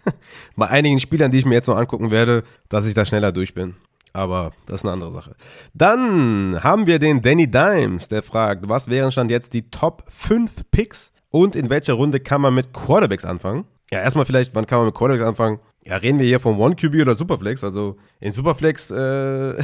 bei 0.56 0.66
einigen 0.66 0.98
Spielern, 0.98 1.30
die 1.30 1.38
ich 1.38 1.46
mir 1.46 1.54
jetzt 1.54 1.68
noch 1.68 1.76
angucken 1.76 2.10
werde, 2.10 2.42
dass 2.68 2.86
ich 2.86 2.94
da 2.94 3.04
schneller 3.04 3.30
durch 3.30 3.54
bin. 3.54 3.76
Aber 4.14 4.52
das 4.66 4.76
ist 4.76 4.84
eine 4.84 4.92
andere 4.92 5.10
Sache. 5.10 5.34
Dann 5.74 6.62
haben 6.62 6.86
wir 6.86 7.00
den 7.00 7.20
Danny 7.20 7.50
Dimes, 7.50 8.08
der 8.08 8.22
fragt, 8.22 8.68
was 8.68 8.88
wären 8.88 9.10
schon 9.10 9.28
jetzt 9.28 9.52
die 9.52 9.70
Top 9.70 10.04
5 10.08 10.70
Picks 10.70 11.12
und 11.30 11.56
in 11.56 11.68
welcher 11.68 11.94
Runde 11.94 12.20
kann 12.20 12.40
man 12.40 12.54
mit 12.54 12.72
Quarterbacks 12.72 13.24
anfangen? 13.24 13.64
Ja, 13.90 14.00
erstmal 14.00 14.24
vielleicht, 14.24 14.54
wann 14.54 14.66
kann 14.66 14.78
man 14.78 14.86
mit 14.86 14.94
Quarterbacks 14.94 15.26
anfangen? 15.26 15.58
Ja, 15.84 15.96
reden 15.96 16.20
wir 16.20 16.26
hier 16.26 16.38
von 16.38 16.56
One 16.58 16.76
QB 16.76 16.94
oder 17.02 17.16
Superflex. 17.16 17.64
Also 17.64 17.96
in 18.20 18.32
Superflex 18.32 18.92
äh, 18.92 19.54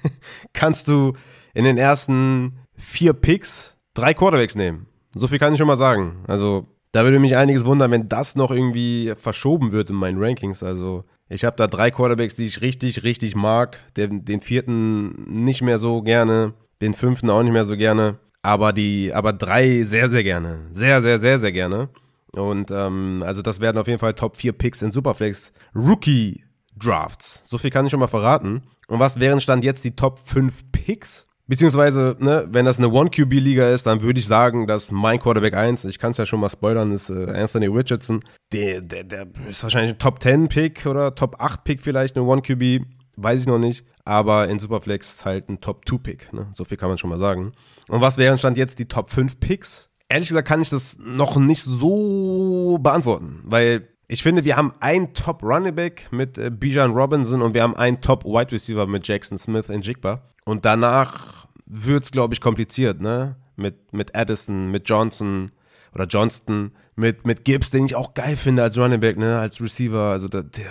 kannst 0.54 0.88
du 0.88 1.12
in 1.52 1.64
den 1.64 1.76
ersten 1.76 2.58
vier 2.74 3.12
Picks 3.12 3.76
drei 3.92 4.14
Quarterbacks 4.14 4.56
nehmen. 4.56 4.86
So 5.14 5.28
viel 5.28 5.38
kann 5.38 5.52
ich 5.52 5.58
schon 5.58 5.66
mal 5.66 5.76
sagen. 5.76 6.24
Also 6.26 6.66
da 6.92 7.04
würde 7.04 7.18
mich 7.18 7.36
einiges 7.36 7.66
wundern, 7.66 7.90
wenn 7.90 8.08
das 8.08 8.34
noch 8.34 8.50
irgendwie 8.50 9.12
verschoben 9.18 9.72
wird 9.72 9.90
in 9.90 9.96
meinen 9.96 10.22
Rankings. 10.22 10.62
Also 10.62 11.04
ich 11.30 11.44
habe 11.44 11.56
da 11.56 11.68
drei 11.68 11.92
Quarterbacks, 11.92 12.34
die 12.34 12.46
ich 12.46 12.60
richtig, 12.60 13.04
richtig 13.04 13.36
mag. 13.36 13.78
Den, 13.96 14.24
den 14.24 14.40
vierten 14.40 15.44
nicht 15.44 15.62
mehr 15.62 15.78
so 15.78 16.02
gerne, 16.02 16.54
den 16.82 16.92
fünften 16.92 17.30
auch 17.30 17.42
nicht 17.42 17.52
mehr 17.52 17.64
so 17.64 17.76
gerne. 17.76 18.18
Aber 18.42 18.72
die, 18.72 19.12
aber 19.14 19.32
drei 19.32 19.84
sehr, 19.84 20.10
sehr 20.10 20.24
gerne. 20.24 20.58
Sehr, 20.72 21.00
sehr, 21.02 21.20
sehr, 21.20 21.38
sehr 21.38 21.52
gerne. 21.52 21.88
Und 22.32 22.70
ähm, 22.72 23.22
also 23.24 23.42
das 23.42 23.60
werden 23.60 23.78
auf 23.78 23.86
jeden 23.86 24.00
Fall 24.00 24.14
Top 24.14 24.36
4 24.36 24.52
Picks 24.52 24.82
in 24.82 24.90
Superflex 24.90 25.52
Rookie 25.74 26.44
Drafts. 26.76 27.40
So 27.44 27.58
viel 27.58 27.70
kann 27.70 27.86
ich 27.86 27.90
schon 27.90 28.00
mal 28.00 28.08
verraten. 28.08 28.62
Und 28.88 28.98
was 28.98 29.20
wären 29.20 29.40
Stand 29.40 29.64
jetzt 29.64 29.84
die 29.84 29.94
Top 29.94 30.18
5 30.18 30.72
Picks? 30.72 31.28
Beziehungsweise, 31.50 32.14
ne, 32.20 32.46
wenn 32.48 32.64
das 32.64 32.78
eine 32.78 32.90
One-QB-Liga 32.90 33.70
ist, 33.70 33.84
dann 33.84 34.02
würde 34.02 34.20
ich 34.20 34.26
sagen, 34.28 34.68
dass 34.68 34.92
mein 34.92 35.18
Quarterback 35.18 35.54
1, 35.54 35.84
ich 35.84 35.98
kann 35.98 36.12
es 36.12 36.16
ja 36.16 36.24
schon 36.24 36.38
mal 36.38 36.48
spoilern, 36.48 36.92
ist 36.92 37.10
äh, 37.10 37.28
Anthony 37.28 37.66
Richardson. 37.66 38.20
Der, 38.52 38.80
der, 38.80 39.02
der 39.02 39.26
ist 39.50 39.60
wahrscheinlich 39.64 39.94
ein 39.94 39.98
Top-10-Pick 39.98 40.86
oder 40.86 41.12
Top-8-Pick 41.12 41.82
vielleicht, 41.82 42.16
eine 42.16 42.24
One-QB, 42.24 42.86
weiß 43.16 43.40
ich 43.40 43.48
noch 43.48 43.58
nicht. 43.58 43.84
Aber 44.04 44.48
in 44.48 44.60
Superflex 44.60 45.24
halt 45.24 45.48
ein 45.48 45.60
Top-2-Pick, 45.60 46.32
ne? 46.32 46.46
so 46.54 46.64
viel 46.64 46.76
kann 46.76 46.88
man 46.88 46.98
schon 46.98 47.10
mal 47.10 47.18
sagen. 47.18 47.50
Und 47.88 48.00
was 48.00 48.16
wären 48.16 48.38
Stand 48.38 48.56
jetzt 48.56 48.78
die 48.78 48.86
Top 48.86 49.10
5 49.10 49.40
Picks? 49.40 49.88
Ehrlich 50.08 50.28
gesagt 50.28 50.46
kann 50.46 50.62
ich 50.62 50.70
das 50.70 50.98
noch 51.00 51.36
nicht 51.36 51.64
so 51.64 52.78
beantworten, 52.80 53.40
weil 53.42 53.88
ich 54.06 54.22
finde, 54.22 54.44
wir 54.44 54.56
haben 54.56 54.72
einen 54.78 55.14
Top 55.14 55.42
Running 55.42 55.74
Back 55.74 56.12
mit 56.12 56.38
äh, 56.38 56.50
Bijan 56.50 56.92
Robinson 56.92 57.42
und 57.42 57.54
wir 57.54 57.64
haben 57.64 57.76
einen 57.76 58.00
Top 58.00 58.24
Wide 58.24 58.52
Receiver 58.52 58.86
mit 58.86 59.08
Jackson 59.08 59.36
Smith 59.36 59.68
in 59.68 59.80
Jigba. 59.80 60.22
Und 60.44 60.64
danach 60.64 61.39
wird 61.70 62.04
es, 62.04 62.10
glaube 62.10 62.34
ich, 62.34 62.40
kompliziert, 62.40 63.00
ne? 63.00 63.36
Mit, 63.56 63.92
mit 63.92 64.14
Addison, 64.16 64.70
mit 64.70 64.88
Johnson 64.88 65.52
oder 65.94 66.06
Johnston, 66.06 66.72
mit, 66.96 67.26
mit 67.26 67.44
Gibbs, 67.44 67.70
den 67.70 67.84
ich 67.84 67.94
auch 67.94 68.14
geil 68.14 68.36
finde 68.36 68.62
als 68.62 68.76
Running 68.76 69.00
Back, 69.00 69.16
ne? 69.16 69.38
Als 69.38 69.60
Receiver. 69.60 70.10
Also, 70.10 70.28
der, 70.28 70.42
der, 70.42 70.70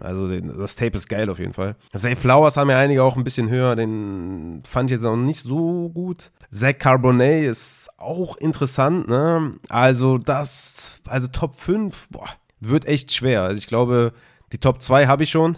also 0.00 0.28
das 0.28 0.74
Tape 0.74 0.96
ist 0.96 1.08
geil 1.08 1.30
auf 1.30 1.38
jeden 1.38 1.54
Fall. 1.54 1.76
Zay 1.94 2.14
Flowers 2.14 2.56
haben 2.56 2.70
ja 2.70 2.78
einige 2.78 3.02
auch 3.02 3.16
ein 3.16 3.24
bisschen 3.24 3.48
höher, 3.48 3.74
den 3.74 4.62
fand 4.68 4.90
ich 4.90 4.96
jetzt 4.96 5.06
auch 5.06 5.16
nicht 5.16 5.40
so 5.40 5.88
gut. 5.90 6.30
Zach 6.50 6.78
Carbonet 6.78 7.44
ist 7.44 7.88
auch 7.98 8.36
interessant, 8.36 9.08
ne? 9.08 9.54
Also, 9.68 10.18
das, 10.18 11.00
also 11.06 11.28
Top 11.28 11.58
5, 11.58 12.08
boah, 12.10 12.28
wird 12.60 12.86
echt 12.86 13.12
schwer. 13.12 13.42
Also, 13.42 13.58
ich 13.58 13.66
glaube, 13.66 14.12
die 14.52 14.58
Top 14.58 14.82
2 14.82 15.06
habe 15.06 15.24
ich 15.24 15.30
schon. 15.30 15.56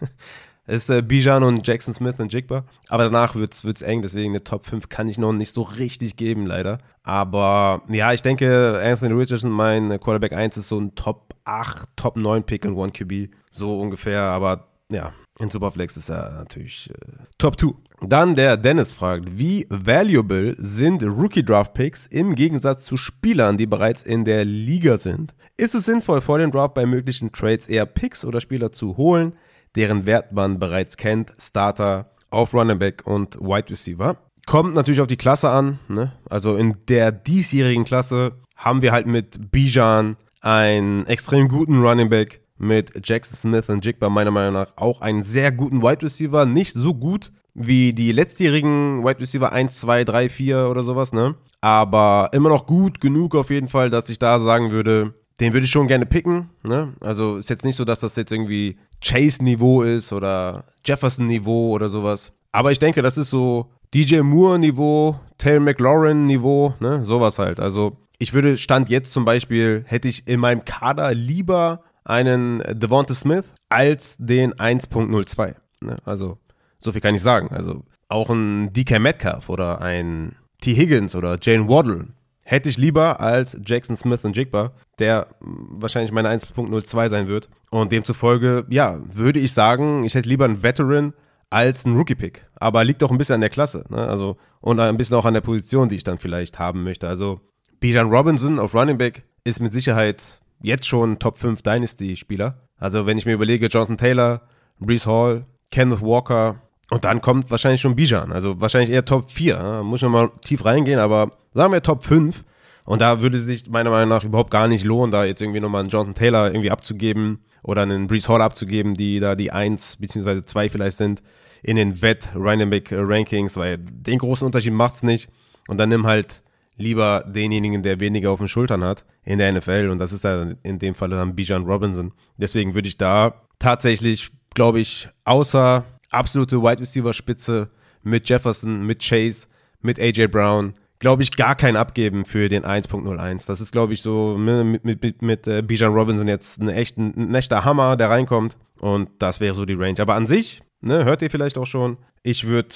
ist 0.70 0.88
äh, 0.90 1.02
Bijan 1.02 1.42
und 1.42 1.66
Jackson 1.66 1.92
Smith 1.92 2.18
und 2.18 2.32
Jigba. 2.32 2.64
Aber 2.88 3.04
danach 3.04 3.34
wird 3.34 3.54
es 3.54 3.82
eng, 3.82 4.02
deswegen 4.02 4.30
eine 4.30 4.44
Top 4.44 4.66
5 4.66 4.88
kann 4.88 5.08
ich 5.08 5.18
noch 5.18 5.32
nicht 5.32 5.52
so 5.52 5.62
richtig 5.62 6.16
geben, 6.16 6.46
leider. 6.46 6.78
Aber 7.02 7.82
ja, 7.88 8.12
ich 8.12 8.22
denke, 8.22 8.80
Anthony 8.82 9.14
Richardson, 9.14 9.50
mein 9.50 9.88
Quarterback 10.00 10.32
1, 10.32 10.56
ist 10.56 10.68
so 10.68 10.80
ein 10.80 10.94
Top 10.94 11.34
8, 11.44 11.88
Top 11.96 12.16
9 12.16 12.44
Pick 12.44 12.64
in 12.64 12.78
1 12.78 12.92
QB. 12.92 13.30
So 13.50 13.80
ungefähr. 13.80 14.22
Aber 14.22 14.68
ja, 14.90 15.12
in 15.38 15.50
Superflex 15.50 15.96
ist 15.96 16.10
er 16.10 16.30
natürlich 16.32 16.90
äh, 16.90 17.24
Top 17.38 17.58
2. 17.58 17.72
Dann 18.02 18.34
der 18.34 18.56
Dennis 18.56 18.92
fragt, 18.92 19.38
wie 19.38 19.66
valuable 19.68 20.54
sind 20.56 21.02
Rookie 21.02 21.44
Draft 21.44 21.74
Picks 21.74 22.06
im 22.06 22.34
Gegensatz 22.34 22.84
zu 22.84 22.96
Spielern, 22.96 23.56
die 23.56 23.66
bereits 23.66 24.02
in 24.02 24.24
der 24.24 24.44
Liga 24.44 24.96
sind? 24.96 25.34
Ist 25.56 25.74
es 25.74 25.84
sinnvoll, 25.84 26.20
vor 26.20 26.38
dem 26.38 26.50
Draft 26.50 26.74
bei 26.74 26.86
möglichen 26.86 27.32
Trades 27.32 27.68
eher 27.68 27.86
Picks 27.86 28.24
oder 28.24 28.40
Spieler 28.40 28.72
zu 28.72 28.96
holen, 28.96 29.34
deren 29.76 30.06
Wert 30.06 30.32
man 30.32 30.58
bereits 30.58 30.96
kennt, 30.96 31.32
Starter 31.38 32.10
auf 32.30 32.54
Running 32.54 32.78
Back 32.78 33.06
und 33.06 33.36
Wide 33.40 33.70
Receiver. 33.70 34.16
Kommt 34.46 34.74
natürlich 34.74 35.00
auf 35.00 35.06
die 35.06 35.16
Klasse 35.16 35.50
an. 35.50 35.78
Ne? 35.88 36.12
Also 36.28 36.56
in 36.56 36.76
der 36.88 37.12
diesjährigen 37.12 37.84
Klasse 37.84 38.32
haben 38.56 38.82
wir 38.82 38.92
halt 38.92 39.06
mit 39.06 39.50
Bijan 39.50 40.16
einen 40.40 41.06
extrem 41.06 41.48
guten 41.48 41.82
Running 41.82 42.08
Back 42.08 42.40
mit 42.58 43.06
Jackson 43.06 43.36
Smith 43.36 43.68
und 43.68 43.84
Jigba 43.84 44.08
meiner 44.08 44.30
Meinung 44.30 44.54
nach 44.54 44.72
auch 44.76 45.00
einen 45.00 45.22
sehr 45.22 45.50
guten 45.50 45.82
Wide 45.82 46.02
Receiver. 46.02 46.46
Nicht 46.46 46.74
so 46.74 46.94
gut 46.94 47.32
wie 47.54 47.92
die 47.92 48.12
letztjährigen 48.12 49.04
Wide 49.04 49.20
Receiver 49.20 49.52
1, 49.52 49.80
2, 49.80 50.04
3, 50.04 50.28
4 50.28 50.68
oder 50.70 50.84
sowas, 50.84 51.12
ne? 51.12 51.34
Aber 51.60 52.30
immer 52.32 52.48
noch 52.48 52.66
gut 52.66 53.00
genug 53.00 53.34
auf 53.34 53.50
jeden 53.50 53.68
Fall, 53.68 53.90
dass 53.90 54.08
ich 54.08 54.18
da 54.18 54.38
sagen 54.38 54.70
würde, 54.70 55.14
den 55.40 55.52
würde 55.52 55.64
ich 55.64 55.70
schon 55.70 55.88
gerne 55.88 56.06
picken. 56.06 56.50
Ne? 56.62 56.94
Also 57.00 57.38
ist 57.38 57.50
jetzt 57.50 57.64
nicht 57.64 57.76
so, 57.76 57.84
dass 57.84 58.00
das 58.00 58.16
jetzt 58.16 58.32
irgendwie 58.32 58.78
Chase-Niveau 59.02 59.82
ist 59.82 60.12
oder 60.12 60.64
Jefferson-Niveau 60.84 61.70
oder 61.70 61.88
sowas. 61.88 62.32
Aber 62.52 62.72
ich 62.72 62.78
denke, 62.78 63.02
das 63.02 63.16
ist 63.16 63.30
so 63.30 63.70
DJ 63.94 64.20
Moore-Niveau, 64.20 65.18
Taylor 65.38 65.60
McLaurin-Niveau, 65.60 66.74
ne? 66.80 67.04
sowas 67.04 67.38
halt. 67.38 67.60
Also 67.60 67.96
ich 68.18 68.32
würde 68.32 68.58
Stand 68.58 68.88
jetzt 68.88 69.12
zum 69.12 69.24
Beispiel, 69.24 69.84
hätte 69.86 70.08
ich 70.08 70.28
in 70.28 70.40
meinem 70.40 70.64
Kader 70.64 71.14
lieber 71.14 71.82
einen 72.04 72.62
Devonta 72.70 73.14
Smith 73.14 73.44
als 73.68 74.16
den 74.18 74.52
1.02. 74.54 75.54
Ne? 75.80 75.96
Also 76.04 76.38
so 76.78 76.92
viel 76.92 77.00
kann 77.00 77.14
ich 77.14 77.22
sagen. 77.22 77.48
Also 77.50 77.82
auch 78.08 78.30
ein 78.30 78.72
DK 78.72 78.98
Metcalf 78.98 79.48
oder 79.48 79.80
ein 79.80 80.36
T. 80.60 80.74
Higgins 80.74 81.14
oder 81.14 81.38
Jane 81.40 81.68
Waddle 81.68 82.08
hätte 82.44 82.68
ich 82.68 82.76
lieber 82.76 83.20
als 83.20 83.56
Jackson 83.64 83.96
Smith 83.96 84.24
und 84.24 84.36
Jigba, 84.36 84.72
der 84.98 85.28
wahrscheinlich 85.40 86.12
meine 86.12 86.28
1.02 86.28 87.08
sein 87.08 87.28
wird. 87.28 87.48
Und 87.70 87.92
demzufolge, 87.92 88.66
ja, 88.68 88.98
würde 89.12 89.38
ich 89.38 89.52
sagen, 89.52 90.04
ich 90.04 90.14
hätte 90.14 90.28
lieber 90.28 90.44
einen 90.44 90.62
Veteran 90.62 91.14
als 91.50 91.86
einen 91.86 91.96
Rookie-Pick. 91.96 92.46
Aber 92.56 92.84
liegt 92.84 93.02
auch 93.02 93.10
ein 93.10 93.18
bisschen 93.18 93.36
an 93.36 93.40
der 93.40 93.50
Klasse, 93.50 93.84
ne? 93.88 94.06
Also, 94.06 94.36
und 94.60 94.80
ein 94.80 94.96
bisschen 94.96 95.16
auch 95.16 95.24
an 95.24 95.34
der 95.34 95.40
Position, 95.40 95.88
die 95.88 95.96
ich 95.96 96.04
dann 96.04 96.18
vielleicht 96.18 96.58
haben 96.58 96.82
möchte. 96.82 97.08
Also, 97.08 97.40
Bijan 97.78 98.10
Robinson 98.10 98.58
auf 98.58 98.74
Running 98.74 98.98
Back 98.98 99.24
ist 99.44 99.60
mit 99.60 99.72
Sicherheit 99.72 100.40
jetzt 100.62 100.86
schon 100.86 101.18
Top 101.18 101.38
5 101.38 101.62
Dynasty-Spieler. 101.62 102.68
Also, 102.76 103.06
wenn 103.06 103.18
ich 103.18 103.26
mir 103.26 103.34
überlege, 103.34 103.66
Jonathan 103.66 103.98
Taylor, 103.98 104.42
Brees 104.78 105.06
Hall, 105.06 105.46
Kenneth 105.70 106.02
Walker, 106.02 106.60
und 106.90 107.04
dann 107.04 107.20
kommt 107.20 107.50
wahrscheinlich 107.50 107.80
schon 107.80 107.94
Bijan. 107.94 108.32
Also 108.32 108.60
wahrscheinlich 108.60 108.90
eher 108.90 109.04
Top 109.04 109.30
4. 109.30 109.62
Ne? 109.62 109.82
Muss 109.84 109.98
ich 109.98 110.02
nochmal 110.02 110.30
tief 110.44 110.64
reingehen, 110.64 110.98
aber 110.98 111.30
sagen 111.54 111.72
wir 111.72 111.82
Top 111.82 112.02
5. 112.02 112.44
Und 112.84 113.00
da 113.00 113.20
würde 113.20 113.38
es 113.38 113.44
sich 113.44 113.70
meiner 113.70 113.90
Meinung 113.90 114.08
nach 114.08 114.24
überhaupt 114.24 114.50
gar 114.50 114.66
nicht 114.66 114.84
lohnen, 114.84 115.12
da 115.12 115.24
jetzt 115.24 115.40
irgendwie 115.40 115.60
nochmal 115.60 115.82
einen 115.82 115.88
Jonathan 115.88 116.16
Taylor 116.16 116.48
irgendwie 116.48 116.72
abzugeben 116.72 117.38
oder 117.62 117.82
einen 117.82 118.06
Brees 118.06 118.28
Hall 118.28 118.42
abzugeben, 118.42 118.94
die 118.94 119.20
da 119.20 119.34
die 119.34 119.52
1 119.52 119.96
bzw. 119.96 120.44
2 120.44 120.70
vielleicht 120.70 120.96
sind 120.96 121.22
in 121.62 121.76
den 121.76 122.00
Vet 122.00 122.30
Dynamic 122.34 122.90
Rankings, 122.92 123.56
weil 123.56 123.78
den 123.78 124.18
großen 124.18 124.46
Unterschied 124.46 124.72
macht's 124.72 125.02
nicht. 125.02 125.28
Und 125.68 125.78
dann 125.78 125.90
nimm 125.90 126.06
halt 126.06 126.42
lieber 126.76 127.24
denjenigen, 127.26 127.82
der 127.82 128.00
weniger 128.00 128.30
auf 128.30 128.38
den 128.38 128.48
Schultern 128.48 128.82
hat 128.82 129.04
in 129.24 129.38
der 129.38 129.52
NFL. 129.52 129.90
Und 129.90 129.98
das 129.98 130.12
ist 130.12 130.24
dann 130.24 130.56
in 130.62 130.78
dem 130.78 130.94
Fall 130.94 131.10
dann 131.10 131.36
Bijan 131.36 131.64
Robinson. 131.64 132.12
Deswegen 132.38 132.74
würde 132.74 132.88
ich 132.88 132.96
da 132.96 133.42
tatsächlich, 133.58 134.30
glaube 134.54 134.80
ich, 134.80 135.08
außer 135.24 135.84
absolute 136.10 136.62
Wide 136.62 136.80
Receiver 136.80 137.12
Spitze 137.12 137.70
mit 138.02 138.28
Jefferson, 138.28 138.84
mit 138.86 139.06
Chase, 139.06 139.46
mit 139.82 140.00
AJ 140.00 140.28
Brown. 140.28 140.74
Glaube 141.00 141.22
ich, 141.22 141.32
gar 141.32 141.56
kein 141.56 141.76
Abgeben 141.76 142.24
für 142.24 142.48
den 142.48 142.64
1.01. 142.64 143.46
Das 143.46 143.60
ist, 143.60 143.72
glaube 143.72 143.94
ich, 143.94 144.02
so 144.02 144.36
mit, 144.38 144.84
mit, 144.84 145.02
mit, 145.02 145.22
mit 145.22 145.46
äh, 145.46 145.62
Bijan 145.62 145.92
Robinson 145.92 146.28
jetzt 146.28 146.60
ein, 146.60 146.68
echt, 146.68 146.98
ein 146.98 147.34
echter 147.34 147.64
Hammer, 147.64 147.96
der 147.96 148.10
reinkommt. 148.10 148.56
Und 148.78 149.10
das 149.18 149.40
wäre 149.40 149.54
so 149.54 149.64
die 149.64 149.74
Range. 149.74 149.98
Aber 149.98 150.14
an 150.14 150.26
sich, 150.26 150.62
ne, 150.80 151.04
hört 151.04 151.22
ihr 151.22 151.30
vielleicht 151.30 151.58
auch 151.58 151.66
schon, 151.66 151.96
ich 152.22 152.46
würde 152.46 152.74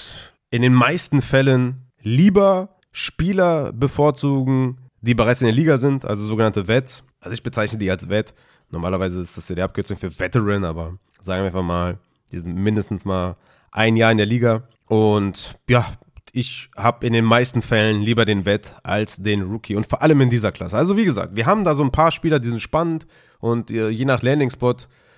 in 0.49 0.61
den 0.61 0.73
meisten 0.73 1.21
Fällen 1.21 1.91
lieber 2.01 2.75
Spieler 2.91 3.71
bevorzugen, 3.73 4.77
die 5.01 5.15
bereits 5.15 5.41
in 5.41 5.47
der 5.47 5.55
Liga 5.55 5.77
sind, 5.77 6.05
also 6.05 6.25
sogenannte 6.25 6.67
Vets. 6.67 7.03
Also 7.19 7.33
ich 7.33 7.43
bezeichne 7.43 7.77
die 7.77 7.91
als 7.91 8.09
Vet. 8.09 8.33
Normalerweise 8.69 9.21
ist 9.21 9.37
das 9.37 9.49
ja 9.49 9.55
die 9.55 9.61
Abkürzung 9.61 9.97
für 9.97 10.17
Veteran, 10.17 10.63
aber 10.63 10.97
sagen 11.21 11.41
wir 11.41 11.47
einfach 11.47 11.63
mal, 11.63 11.99
die 12.31 12.39
sind 12.39 12.55
mindestens 12.55 13.05
mal 13.05 13.35
ein 13.71 13.95
Jahr 13.95 14.11
in 14.11 14.17
der 14.17 14.25
Liga. 14.25 14.67
Und 14.87 15.59
ja, 15.69 15.85
ich 16.35 16.69
habe 16.75 17.07
in 17.07 17.13
den 17.13 17.23
meisten 17.23 17.61
Fällen 17.61 18.01
lieber 18.01 18.25
den 18.25 18.43
Wett 18.43 18.73
als 18.83 19.15
den 19.15 19.41
Rookie 19.41 19.75
und 19.75 19.87
vor 19.87 20.01
allem 20.01 20.19
in 20.19 20.29
dieser 20.29 20.51
Klasse. 20.51 20.75
Also 20.75 20.97
wie 20.97 21.05
gesagt, 21.05 21.35
wir 21.35 21.45
haben 21.45 21.63
da 21.63 21.75
so 21.75 21.83
ein 21.83 21.91
paar 21.91 22.11
Spieler, 22.11 22.39
die 22.39 22.49
sind 22.49 22.61
spannend 22.61 23.07
und 23.39 23.71
äh, 23.71 23.89
je 23.89 24.03
nach 24.03 24.21
Landing-Spot 24.21 24.75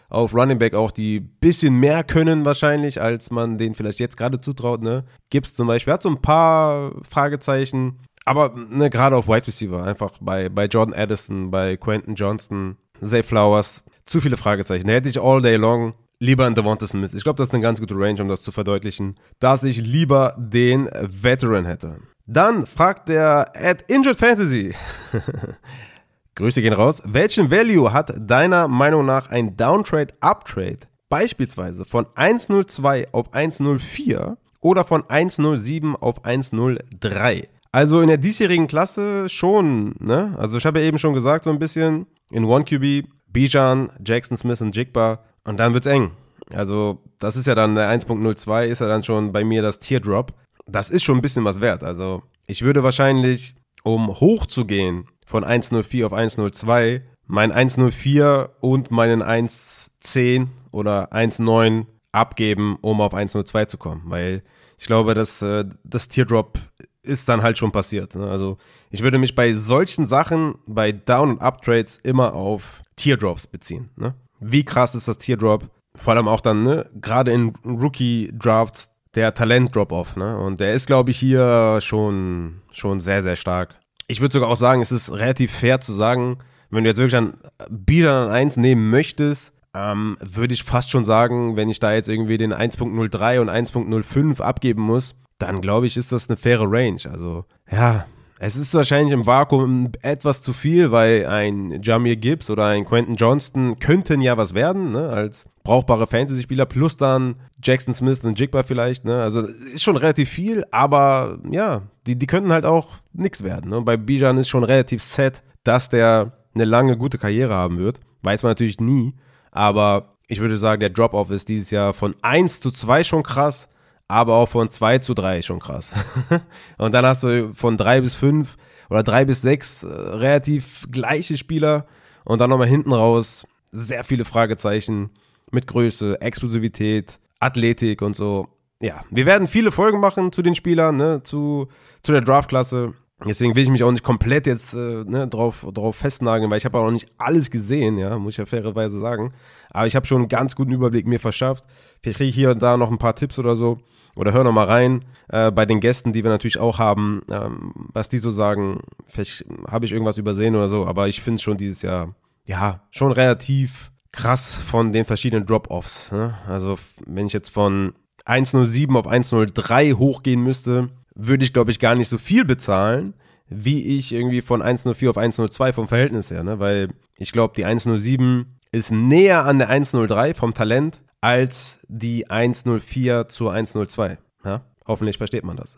auf 0.10 0.34
Running 0.34 0.60
Back 0.60 0.76
auch, 0.76 0.92
die 0.92 1.20
bisschen 1.20 1.80
mehr 1.80 2.04
können 2.04 2.46
wahrscheinlich, 2.46 3.02
als 3.02 3.32
man 3.32 3.58
denen 3.58 3.74
vielleicht 3.74 4.00
jetzt 4.00 4.16
gerade 4.16 4.40
zutraut. 4.40 4.82
Ne? 4.82 5.06
Gibbs 5.32 5.56
zum 5.56 5.68
Beispiel 5.68 5.94
hat 5.94 6.04
so 6.04 6.10
ein 6.10 6.22
paar 6.22 6.94
Fragezeichen, 7.08 8.00
aber 8.24 8.54
ne, 8.56 8.90
gerade 8.90 9.16
auf 9.16 9.28
Wide 9.28 9.48
Receiver, 9.48 9.84
einfach 9.84 10.12
bei, 10.22 10.50
bei 10.50 10.66
Jordan 10.66 10.94
Addison, 10.94 11.50
bei 11.50 11.78
Quentin 11.78 12.16
Johnston, 12.16 12.78
Zay 13.04 13.24
Flowers, 13.24 13.84
zu 14.06 14.22
viele 14.22 14.38
Fragezeichen. 14.38 14.88
Da 14.88 14.94
hätte 14.94 15.10
ich 15.10 15.20
all 15.20 15.42
day 15.42 15.56
long 15.56 15.94
lieber 16.20 16.46
einen 16.46 16.56
Devonta 16.56 16.88
Smith. 16.88 17.14
Ich 17.14 17.24
glaube, 17.24 17.38
das 17.38 17.50
ist 17.50 17.54
eine 17.54 17.64
ganz 17.64 17.80
gute 17.80 17.96
Range, 17.96 18.22
um 18.22 18.28
das 18.28 18.42
zu 18.42 18.52
verdeutlichen, 18.52 19.16
dass 19.40 19.64
ich 19.64 19.78
lieber 19.78 20.36
den 20.38 20.90
Veteran 21.02 21.66
hätte. 21.66 22.00
Dann 22.26 22.66
fragt 22.66 23.10
der 23.10 23.52
at 23.56 23.84
Injured 23.90 24.18
Fantasy. 24.18 24.76
Grüße 26.36 26.62
gehen 26.62 26.74
raus. 26.74 27.02
Welchen 27.06 27.50
Value 27.50 27.92
hat 27.94 28.14
deiner 28.18 28.68
Meinung 28.68 29.06
nach 29.06 29.30
ein 29.30 29.56
Downtrade, 29.56 30.14
Uptrade 30.20 30.80
beispielsweise 31.10 31.86
von 31.86 32.06
102 32.16 33.08
auf 33.12 33.34
104 33.34 34.38
oder 34.62 34.84
von 34.84 35.10
107 35.10 35.96
auf 35.96 36.26
103? 36.26 37.48
Also 37.72 38.02
in 38.02 38.08
der 38.08 38.18
diesjährigen 38.18 38.68
Klasse 38.68 39.30
schon, 39.30 39.96
ne? 40.00 40.36
Also 40.38 40.58
ich 40.58 40.66
habe 40.66 40.80
ja 40.80 40.86
eben 40.86 41.00
schon 41.00 41.14
gesagt, 41.14 41.46
so 41.46 41.50
ein 41.50 41.60
bisschen 41.60 42.08
in 42.30 42.46
1QB, 42.46 43.06
Bijan, 43.28 43.92
Jackson 44.06 44.38
Smith 44.38 44.62
und 44.62 44.76
Jigba 44.76 45.24
und 45.48 45.58
dann 45.58 45.74
wird's 45.74 45.88
eng. 45.88 46.12
Also, 46.54 47.02
das 47.20 47.36
ist 47.36 47.48
ja 47.48 47.56
dann 47.56 47.76
der 47.76 47.90
1.02, 47.90 48.66
ist 48.66 48.80
ja 48.80 48.88
dann 48.88 49.04
schon 49.04 49.32
bei 49.32 49.44
mir 49.44 49.62
das 49.62 49.80
Teardrop. 49.80 50.34
Das 50.68 50.90
ist 50.90 51.04
schon 51.04 51.18
ein 51.18 51.22
bisschen 51.22 51.46
was 51.46 51.62
wert. 51.62 51.84
Also, 51.84 52.22
ich 52.46 52.62
würde 52.62 52.84
wahrscheinlich, 52.84 53.56
um 53.84 54.08
hoch 54.20 54.46
zu 54.46 54.66
gehen 54.66 55.08
von 55.26 55.44
1.04 55.44 56.06
auf 56.06 56.14
1.02, 56.14 57.02
mein 57.26 57.52
1.04 57.52 58.50
und 58.62 58.92
meinen 58.92 59.24
1.10 59.24 60.48
oder 60.72 61.12
1.9 61.12 61.86
abgeben, 62.12 62.78
um 62.82 63.02
auf 63.02 63.14
1.02 63.14 63.68
zu 63.68 63.78
kommen. 63.78 64.04
Weil 64.06 64.44
ich 64.78 64.86
glaube, 64.86 65.14
dass 65.14 65.42
äh, 65.42 65.66
das 65.84 66.08
Teardrop 66.08 66.60
ist 67.04 67.28
dann 67.30 67.42
halt 67.42 67.58
schon 67.58 67.72
passiert. 67.72 68.16
Ne? 68.16 68.30
Also 68.30 68.58
ich 68.90 69.02
würde 69.02 69.18
mich 69.18 69.36
bei 69.36 69.54
solchen 69.54 70.06
Sachen, 70.06 70.56
bei 70.66 70.92
Down- 70.92 71.32
und 71.32 71.42
Up-Trades 71.42 72.00
immer 72.04 72.34
auf 72.34 72.82
Teardrops 72.96 73.48
beziehen. 73.48 73.90
Ne? 73.96 74.14
Wie 74.40 74.64
krass 74.64 74.96
ist 74.96 75.08
das 75.08 75.18
Teardrop? 75.18 75.70
Vor 75.96 76.14
allem 76.14 76.28
auch 76.28 76.42
dann, 76.42 76.64
ne, 76.64 76.90
gerade 77.02 77.32
in 77.32 77.54
Rookie-Drafts, 77.66 78.92
der 79.16 79.34
Talent-Drop-Off, 79.34 80.16
ne? 80.16 80.38
Und 80.38 80.60
der 80.60 80.74
ist, 80.74 80.86
glaube 80.86 81.10
ich, 81.10 81.18
hier 81.18 81.80
schon, 81.82 82.62
schon 82.72 83.00
sehr, 83.00 83.24
sehr 83.24 83.36
stark. 83.36 83.76
Ich 84.08 84.22
würde 84.22 84.34
sogar 84.34 84.50
auch 84.50 84.58
sagen, 84.58 84.82
es 84.82 84.92
ist 84.92 85.12
relativ 85.12 85.52
fair 85.52 85.82
zu 85.82 85.94
sagen, 85.94 86.38
wenn 86.70 86.84
du 86.84 86.90
jetzt 86.90 86.98
wirklich 86.98 87.18
an 87.18 87.38
Bijan 87.70 88.30
1 88.30 88.58
nehmen 88.58 88.90
möchtest, 88.90 89.54
ähm, 89.74 90.18
würde 90.22 90.54
ich 90.54 90.64
fast 90.64 90.92
schon 90.92 91.06
sagen, 91.06 91.56
wenn 91.56 91.70
ich 91.70 91.80
da 91.80 91.94
jetzt 91.94 92.10
irgendwie 92.10 92.38
den 92.38 92.54
1.03 92.54 93.40
und 93.40 93.50
1.05 93.50 94.42
abgeben 94.42 94.82
muss, 94.82 95.16
dann 95.40 95.62
glaube 95.62 95.88
ich, 95.88 95.98
ist 95.98 96.12
das 96.12 96.30
eine 96.30 96.38
faire 96.38 96.66
Range. 96.68 97.00
Also, 97.12 97.46
ja, 97.72 98.06
es 98.40 98.56
ist 98.56 98.74
wahrscheinlich 98.74 99.14
im 99.14 99.26
Vakuum 99.26 99.92
etwas 100.02 100.42
zu 100.42 100.54
viel, 100.54 100.92
weil 100.92 101.26
ein 101.26 101.82
Jamir 101.82 102.16
Gibbs 102.16 102.50
oder 102.50 102.66
ein 102.66 102.86
Quentin 102.86 103.16
Johnston 103.16 103.80
könnten 103.80 104.22
ja 104.22 104.38
was 104.38 104.54
werden, 104.54 104.92
ne, 104.92 105.10
als 105.10 105.46
brauchbare 105.64 106.08
Fantasy-Spieler, 106.08 106.66
plus 106.66 106.98
dann 106.98 107.36
Jackson 107.62 107.94
Smith 107.94 108.24
und 108.24 108.40
Jigba 108.40 108.64
vielleicht, 108.64 109.06
ne, 109.06 109.22
also 109.22 109.42
ist 109.42 109.84
schon 109.84 109.98
relativ 109.98 110.30
viel, 110.30 110.66
aber 110.72 111.40
ja, 111.50 111.82
die, 112.06 112.18
die 112.18 112.28
könnten 112.28 112.52
halt 112.52 112.66
auch 112.66 112.90
nichts 113.14 113.44
werden, 113.44 113.72
ne, 113.72 113.82
bei 113.82 113.98
Bijan 113.98 114.38
ist 114.38 114.50
schon 114.50 114.64
relativ 114.64 115.02
set, 115.02 115.44
dass 115.64 115.90
der 115.90 116.34
eine 116.54 116.66
lange, 116.66 116.98
gute 116.98 117.18
Karriere 117.18 117.56
haben 117.56 117.80
wird, 117.80 118.00
weiß 118.22 118.44
man 118.44 118.52
natürlich 118.52 118.80
nie, 118.80 119.16
aber 119.52 120.10
ich 120.28 120.40
würde 120.40 120.58
sagen, 120.58 120.82
der 120.82 120.90
Drop-Off 120.90 121.32
ist 121.32 121.48
dieses 121.48 121.72
Jahr 121.72 121.94
von 121.94 122.16
1 122.22 122.60
zu 122.60 122.70
2 122.70 123.04
schon 123.04 123.24
krass, 123.24 123.68
aber 124.08 124.36
auch 124.36 124.50
von 124.50 124.70
2 124.70 125.00
zu 125.00 125.14
3 125.14 125.42
schon 125.42 125.60
krass. 125.60 125.92
und 126.78 126.94
dann 126.94 127.06
hast 127.06 127.24
du 127.24 127.54
von 127.54 127.78
3 127.78 128.02
bis 128.02 128.16
5 128.16 128.58
oder 128.90 129.04
3 129.04 129.26
bis 129.26 129.42
6 129.42 129.84
äh, 129.84 129.88
relativ 129.88 130.88
gleiche 130.92 131.38
Spieler 131.38 131.86
und 132.26 132.40
dann 132.40 132.50
nochmal 132.50 132.68
hinten 132.68 132.94
raus 132.94 133.46
sehr 133.72 134.04
viele 134.04 134.26
Fragezeichen 134.26 135.10
mit 135.52 135.68
Größe, 135.68 136.22
Explosivität, 136.22 137.20
Athletik 137.40 138.02
und 138.02 138.16
so. 138.16 138.48
Ja, 138.82 139.04
wir 139.10 139.26
werden 139.26 139.48
viele 139.48 139.72
Folgen 139.72 140.00
machen 140.00 140.32
zu 140.32 140.42
den 140.42 140.56
Spielern, 140.56 140.98
ne, 140.98 141.24
zu, 141.24 141.68
zu 142.02 142.12
der 142.12 142.22
Draftklasse. 142.22 142.94
Deswegen 143.26 143.56
will 143.56 143.64
ich 143.64 143.70
mich 143.70 143.84
auch 143.84 143.92
nicht 143.92 144.04
komplett 144.04 144.46
jetzt 144.46 144.74
äh, 144.76 145.04
ne, 145.06 145.28
drauf, 145.28 145.66
drauf 145.74 145.96
festnageln, 145.96 146.52
weil 146.52 146.60
ich 146.60 146.66
habe 146.66 146.78
auch 146.78 146.86
noch 146.86 146.92
nicht 146.92 147.12
alles 147.18 147.50
gesehen, 147.50 147.98
ja, 147.98 148.20
muss 148.20 148.34
ich 148.34 148.38
ja 148.38 148.46
fairerweise 148.46 149.00
sagen. 149.00 149.34
Aber 149.72 149.88
ich 149.88 149.96
habe 149.96 150.06
schon 150.06 150.20
einen 150.20 150.30
ganz 150.30 150.56
guten 150.56 150.72
Überblick 150.72 151.08
mir 151.08 151.20
verschafft. 151.20 151.66
Vielleicht 152.02 152.18
kriege 152.18 152.30
ich 152.30 152.36
hier 152.36 152.52
und 152.52 152.62
da 152.62 152.78
noch 152.78 152.92
ein 152.92 153.00
paar 153.00 153.16
Tipps 153.16 153.40
oder 153.40 153.56
so 153.56 153.80
oder 154.18 154.34
hör 154.34 154.44
noch 154.44 154.52
mal 154.52 154.66
rein 154.66 155.06
äh, 155.30 155.52
bei 155.52 155.66
den 155.66 155.80
Gästen, 155.80 156.14
die 156.14 156.24
wir 156.24 156.30
natürlich 156.30 156.60
auch 156.60 156.80
haben, 156.80 157.22
ähm, 157.32 157.74
was 157.94 158.10
die 158.10 158.18
so 158.18 158.32
sagen. 158.32 158.82
Vielleicht 159.06 159.46
habe 159.70 159.86
ich 159.86 159.92
irgendwas 159.92 160.18
übersehen 160.18 160.56
oder 160.56 160.70
so, 160.70 160.86
aber 160.86 161.08
ich 161.08 161.22
finde 161.22 161.36
es 161.36 161.44
schon 161.44 161.58
dieses 161.58 161.82
Jahr 161.82 162.16
ja, 162.48 162.82
schon 162.92 163.12
relativ 163.12 163.92
krass 164.12 164.56
von 164.56 164.94
den 164.94 165.06
verschiedenen 165.06 165.46
Drop-Offs. 165.46 166.12
Ne? 166.12 166.36
Also, 166.48 166.80
wenn 167.06 167.28
ich 167.28 167.34
jetzt 167.34 167.50
von 167.50 167.94
1,07 168.26 168.98
auf 168.98 169.08
1,03 169.08 169.94
hochgehen 169.94 170.42
müsste, 170.42 170.90
würde 171.14 171.44
ich, 171.44 171.54
glaube 171.54 171.72
ich, 171.72 171.80
gar 171.80 171.96
nicht 171.96 172.10
so 172.10 172.18
viel 172.18 172.46
bezahlen, 172.46 173.14
wie 173.50 173.98
ich 173.98 174.14
irgendwie 174.14 174.42
von 174.42 174.62
1,04 174.62 175.10
auf 175.10 175.18
1,02 175.18 175.74
vom 175.74 175.88
Verhältnis 175.88 176.32
her. 176.32 176.44
Ne? 176.44 176.60
Weil 176.60 176.90
ich 177.18 177.32
glaube, 177.32 177.54
die 177.56 177.66
1,07 177.66 178.46
ist 178.72 178.92
näher 178.92 179.46
an 179.46 179.60
der 179.60 179.70
1,03 179.70 180.34
vom 180.34 180.54
Talent 180.54 181.02
als 181.22 181.80
die 181.88 182.28
1,04 182.28 183.28
zur 183.28 183.54
1,02. 183.54 184.18
Ja? 184.46 184.62
Hoffentlich 184.86 185.18
versteht 185.18 185.44
man 185.44 185.58
das. 185.58 185.78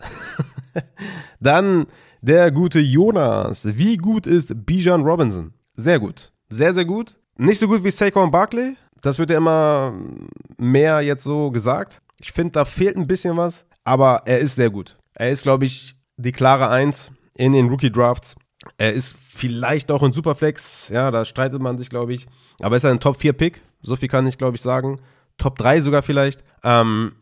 Dann 1.40 1.88
der 2.22 2.52
gute 2.52 2.80
Jonas. 2.80 3.78
Wie 3.78 3.98
gut 3.98 4.28
ist 4.28 4.66
Bijan 4.66 5.02
Robinson? 5.02 5.54
Sehr 5.74 6.00
gut. 6.00 6.32
Sehr, 6.50 6.74
sehr 6.74 6.86
gut. 6.86 7.16
Nicht 7.38 7.60
so 7.60 7.68
gut 7.68 7.84
wie 7.84 7.92
Saquon 7.92 8.32
Barkley. 8.32 8.76
Das 9.02 9.18
wird 9.18 9.30
ja 9.30 9.38
immer 9.38 9.94
mehr 10.58 11.02
jetzt 11.02 11.24
so 11.24 11.52
gesagt. 11.52 12.02
Ich 12.20 12.32
finde, 12.32 12.52
da 12.52 12.66
fehlt 12.66 12.98
ein 12.98 13.08
bisschen 13.08 13.38
was. 13.38 13.66
Aber 13.84 14.24
er 14.26 14.40
ist 14.40 14.56
sehr 14.56 14.70
gut. 14.70 14.98
Er 15.14 15.32
ist, 15.32 15.44
glaube 15.44 15.66
ich, 15.66 15.96
die 16.18 16.34
klare 16.34 16.70
Eins 16.70 17.12
in 17.36 17.54
den 17.54 17.70
Rookie 17.70 17.92
Drafts. 17.92 18.36
Er 18.78 18.94
ist 18.94 19.16
vielleicht 19.18 19.90
auch 19.90 20.04
ein 20.04 20.12
Superflex. 20.14 20.90
Ja, 20.90 21.12
da 21.12 21.24
streitet 21.24 21.62
man 21.62 21.78
sich, 21.78 21.90
glaube 21.90 22.14
ich. 22.14 22.28
Aber 22.60 22.76
er 22.76 22.78
ist 22.78 22.86
ein 22.86 23.00
Top 23.00 23.18
4 23.20 23.34
Pick. 23.34 23.62
So 23.82 23.96
viel 23.96 24.10
kann 24.10 24.28
ich, 24.28 24.38
glaube 24.38 24.58
ich, 24.58 24.62
sagen. 24.62 25.00
Top 25.40 25.58
3 25.58 25.82
sogar 25.82 26.04
vielleicht. 26.04 26.44
Ähm, 26.64 27.14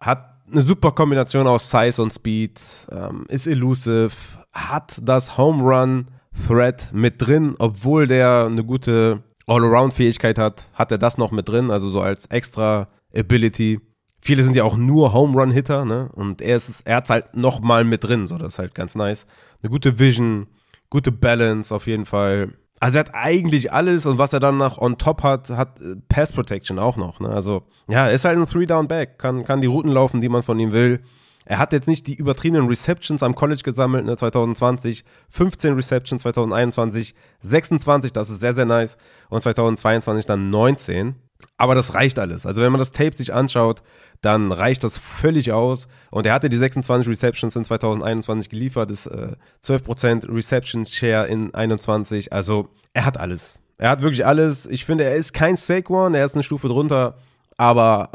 hat 0.00 0.36
eine 0.50 0.62
super 0.62 0.92
Kombination 0.92 1.46
aus 1.46 1.70
Size 1.70 2.00
und 2.02 2.12
Speed, 2.12 2.60
ähm, 2.90 3.24
ist 3.28 3.46
elusive, 3.46 4.10
hat 4.52 5.00
das 5.02 5.36
Home 5.36 5.62
Run 5.62 6.08
Threat 6.46 6.90
mit 6.92 7.14
drin, 7.18 7.56
obwohl 7.58 8.06
der 8.06 8.46
eine 8.46 8.64
gute 8.64 9.22
All-Around-Fähigkeit 9.46 10.38
hat, 10.38 10.64
hat 10.74 10.92
er 10.92 10.98
das 10.98 11.18
noch 11.18 11.30
mit 11.30 11.48
drin, 11.48 11.70
also 11.70 11.90
so 11.90 12.00
als 12.00 12.26
extra 12.26 12.88
Ability. 13.14 13.80
Viele 14.20 14.42
sind 14.42 14.56
ja 14.56 14.64
auch 14.64 14.76
nur 14.76 15.12
Home 15.12 15.38
Run 15.38 15.50
Hitter, 15.50 15.84
ne? 15.84 16.10
Und 16.12 16.42
er 16.42 16.56
ist, 16.56 16.82
er 16.84 16.96
hat's 16.96 17.10
halt 17.10 17.34
noch 17.36 17.60
mal 17.60 17.84
mit 17.84 18.04
drin, 18.04 18.26
so 18.26 18.38
das 18.38 18.54
ist 18.54 18.58
halt 18.58 18.74
ganz 18.74 18.94
nice. 18.94 19.26
Eine 19.62 19.70
gute 19.70 19.98
Vision, 19.98 20.48
gute 20.90 21.12
Balance 21.12 21.74
auf 21.74 21.86
jeden 21.86 22.06
Fall. 22.06 22.52
Also 22.78 22.98
er 22.98 23.00
hat 23.00 23.14
eigentlich 23.14 23.72
alles 23.72 24.04
und 24.06 24.18
was 24.18 24.32
er 24.32 24.40
dann 24.40 24.58
noch 24.58 24.78
on 24.78 24.98
top 24.98 25.22
hat, 25.22 25.50
hat 25.50 25.80
äh, 25.80 25.96
Pass 26.08 26.32
Protection 26.32 26.78
auch 26.78 26.96
noch. 26.96 27.20
Ne? 27.20 27.28
Also 27.28 27.62
ja, 27.88 28.08
ist 28.08 28.24
halt 28.24 28.38
ein 28.38 28.46
Three-Down-Back, 28.46 29.18
kann, 29.18 29.44
kann 29.44 29.60
die 29.60 29.66
Routen 29.66 29.90
laufen, 29.90 30.20
die 30.20 30.28
man 30.28 30.42
von 30.42 30.58
ihm 30.58 30.72
will. 30.72 31.00
Er 31.48 31.58
hat 31.58 31.72
jetzt 31.72 31.86
nicht 31.86 32.08
die 32.08 32.16
übertriebenen 32.16 32.66
Receptions 32.66 33.22
am 33.22 33.36
College 33.36 33.62
gesammelt, 33.62 34.04
ne, 34.04 34.16
2020, 34.16 35.04
15 35.30 35.74
Receptions, 35.74 36.22
2021, 36.22 37.14
26, 37.40 38.12
das 38.12 38.30
ist 38.30 38.40
sehr, 38.40 38.52
sehr 38.52 38.64
nice. 38.64 38.96
Und 39.28 39.42
2022 39.42 40.26
dann 40.26 40.50
19. 40.50 41.14
Aber 41.56 41.74
das 41.74 41.94
reicht 41.94 42.18
alles. 42.18 42.46
Also 42.46 42.62
wenn 42.62 42.72
man 42.72 42.78
das 42.78 42.92
Tape 42.92 43.16
sich 43.16 43.32
anschaut, 43.32 43.82
dann 44.20 44.52
reicht 44.52 44.84
das 44.84 44.98
völlig 44.98 45.52
aus. 45.52 45.88
Und 46.10 46.26
er 46.26 46.34
hatte 46.34 46.48
die 46.48 46.56
26 46.56 47.08
Receptions 47.08 47.56
in 47.56 47.64
2021 47.64 48.50
geliefert, 48.50 48.90
ist 48.90 49.06
äh, 49.06 49.32
12% 49.64 50.34
Reception 50.34 50.86
Share 50.86 51.26
in 51.26 51.54
21. 51.54 52.32
Also 52.32 52.68
er 52.92 53.04
hat 53.04 53.18
alles. 53.18 53.58
Er 53.78 53.90
hat 53.90 54.02
wirklich 54.02 54.24
alles. 54.26 54.66
Ich 54.66 54.84
finde, 54.84 55.04
er 55.04 55.14
ist 55.14 55.32
kein 55.32 55.56
Saquon, 55.56 56.14
er 56.14 56.24
ist 56.24 56.34
eine 56.34 56.42
Stufe 56.42 56.68
drunter, 56.68 57.16
aber 57.58 58.10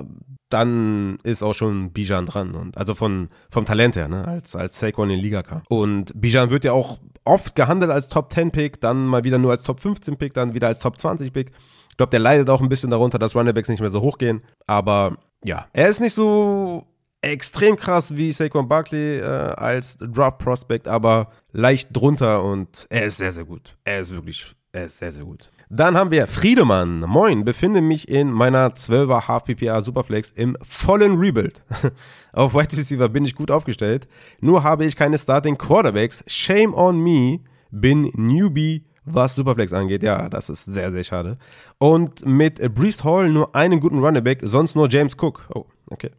dann 0.50 1.18
ist 1.24 1.44
auch 1.44 1.54
schon 1.54 1.92
Bijan 1.92 2.26
dran. 2.26 2.56
Und 2.56 2.78
also 2.78 2.96
von, 2.96 3.30
vom 3.50 3.66
Talent 3.66 3.96
her, 3.96 4.08
ne, 4.08 4.28
als, 4.28 4.56
als 4.56 4.80
Saquon 4.80 5.10
in 5.10 5.20
Liga 5.20 5.44
kam. 5.44 5.62
Und 5.70 6.20
Bijan 6.20 6.50
wird 6.50 6.64
ja 6.64 6.74
auch 6.74 7.00
oft 7.24 7.56
gehandelt 7.56 7.92
als 7.92 8.10
Top 8.10 8.34
10 8.34 8.52
Pick, 8.52 8.82
dann 8.82 9.06
mal 9.06 9.24
wieder 9.24 9.38
nur 9.38 9.52
als 9.52 9.64
Top 9.64 9.80
15 9.80 10.18
Pick, 10.18 10.34
dann 10.34 10.54
wieder 10.54 10.68
als 10.68 10.80
Top 10.80 11.00
20 11.00 11.32
Pick. 11.32 11.52
Ich 11.92 11.98
glaube, 11.98 12.10
der 12.10 12.20
leidet 12.20 12.50
auch 12.50 12.62
ein 12.62 12.70
bisschen 12.70 12.90
darunter, 12.90 13.20
dass 13.20 13.36
Runnerbacks 13.36 13.70
nicht 13.70 13.82
mehr 13.82 13.90
so 13.90 14.02
hoch 14.02 14.18
gehen. 14.18 14.42
Aber 14.66 15.18
ja, 15.44 15.68
er 15.74 15.90
ist 15.90 16.00
nicht 16.00 16.14
so 16.14 16.86
extrem 17.22 17.76
krass 17.76 18.16
wie 18.16 18.32
Saquon 18.32 18.68
Barkley 18.68 19.20
äh, 19.20 19.24
als 19.24 19.98
Drop 19.98 20.40
Prospect, 20.40 20.88
aber 20.88 21.32
leicht 21.52 21.90
drunter 21.92 22.44
und 22.44 22.88
er 22.90 23.06
ist 23.06 23.18
sehr, 23.18 23.32
sehr 23.32 23.46
gut. 23.46 23.76
Er 23.84 24.00
ist 24.00 24.12
wirklich, 24.12 24.56
er 24.72 24.86
ist 24.86 24.98
sehr, 24.98 25.12
sehr 25.12 25.26
gut. 25.26 25.52
Dann 25.70 25.96
haben 25.96 26.12
wir 26.12 26.28
Friedemann. 26.28 27.00
Moin, 27.02 27.46
befinde 27.46 27.82
mich 27.82 28.10
in 28.10 28.32
meiner 28.32 28.70
12er 28.70 29.28
Half 29.28 29.46
PPA 29.46 29.82
Superflex 29.82 30.32
im 30.32 30.58
vollen 30.64 31.18
Rebuild. 31.18 31.62
Auf 32.34 32.54
Wide 32.54 32.76
Receiver 32.76 33.08
bin 33.08 33.24
ich 33.24 33.36
gut 33.36 33.52
aufgestellt, 33.52 34.08
nur 34.42 34.64
habe 34.64 34.86
ich 34.86 34.96
keine 34.96 35.18
Starting 35.18 35.58
Quarterbacks. 35.58 36.24
Shame 36.28 36.74
on 36.74 37.00
me, 37.00 37.40
bin 37.70 38.12
Newbie 38.16 38.86
was 39.06 39.36
Superflex 39.36 39.74
angeht. 39.74 40.04
Ja, 40.04 40.30
das 40.30 40.50
ist 40.50 40.66
sehr, 40.66 40.92
sehr 40.92 41.04
schade. 41.04 41.38
Und 41.78 42.26
mit 42.26 42.74
Brees 42.76 43.04
Hall 43.04 43.30
nur 43.30 43.56
einen 43.56 43.80
guten 43.80 44.00
Runnerback, 44.00 44.40
sonst 44.44 44.76
nur 44.76 44.90
James 44.90 45.16
Cook. 45.20 45.48
Oh, 45.54 45.66
okay. 45.90 46.12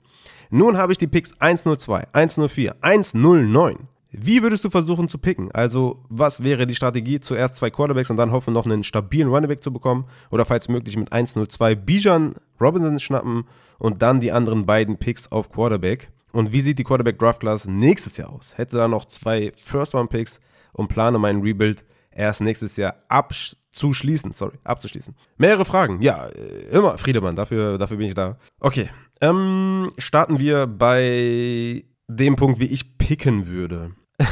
Nun 0.50 0.76
habe 0.76 0.92
ich 0.92 0.98
die 0.98 1.06
Picks 1.06 1.32
102, 1.38 2.08
104, 2.12 2.76
109. 2.80 3.88
Wie 4.14 4.42
würdest 4.42 4.62
du 4.62 4.68
versuchen 4.68 5.08
zu 5.08 5.16
picken? 5.16 5.50
Also, 5.52 6.04
was 6.10 6.42
wäre 6.42 6.66
die 6.66 6.74
Strategie? 6.74 7.18
Zuerst 7.18 7.56
zwei 7.56 7.70
Quarterbacks 7.70 8.10
und 8.10 8.18
dann 8.18 8.30
hoffen, 8.30 8.52
noch 8.52 8.66
einen 8.66 8.82
stabilen 8.82 9.28
Runnerback 9.30 9.62
zu 9.62 9.72
bekommen. 9.72 10.04
Oder 10.30 10.44
falls 10.44 10.68
möglich 10.68 10.98
mit 10.98 11.10
102 11.10 11.74
Bijan 11.76 12.34
Robinson 12.60 13.00
schnappen 13.00 13.44
und 13.78 14.02
dann 14.02 14.20
die 14.20 14.30
anderen 14.30 14.66
beiden 14.66 14.98
Picks 14.98 15.32
auf 15.32 15.50
Quarterback. 15.50 16.10
Und 16.32 16.52
wie 16.52 16.60
sieht 16.60 16.78
die 16.78 16.84
Quarterback 16.84 17.18
Draft 17.18 17.40
Class 17.40 17.66
nächstes 17.66 18.18
Jahr 18.18 18.30
aus? 18.30 18.52
Hätte 18.56 18.76
da 18.76 18.86
noch 18.86 19.06
zwei 19.06 19.52
First 19.56 19.94
Round 19.94 20.10
Picks 20.10 20.40
und 20.74 20.88
plane 20.88 21.18
meinen 21.18 21.40
Rebuild 21.40 21.82
erst 22.14 22.40
nächstes 22.40 22.76
Jahr 22.76 22.96
abzuschließen. 23.08 24.32
Sorry, 24.32 24.58
abzuschließen. 24.64 25.14
Mehrere 25.38 25.64
Fragen. 25.64 26.02
Ja, 26.02 26.26
äh, 26.26 26.68
immer 26.70 26.98
Friedemann, 26.98 27.36
dafür, 27.36 27.78
dafür 27.78 27.96
bin 27.96 28.08
ich 28.08 28.14
da. 28.14 28.36
Okay, 28.60 28.90
ähm, 29.20 29.92
starten 29.98 30.38
wir 30.38 30.66
bei 30.66 31.84
dem 32.08 32.36
Punkt, 32.36 32.60
wie 32.60 32.66
ich 32.66 32.98
picken 32.98 33.46
würde. 33.46 33.92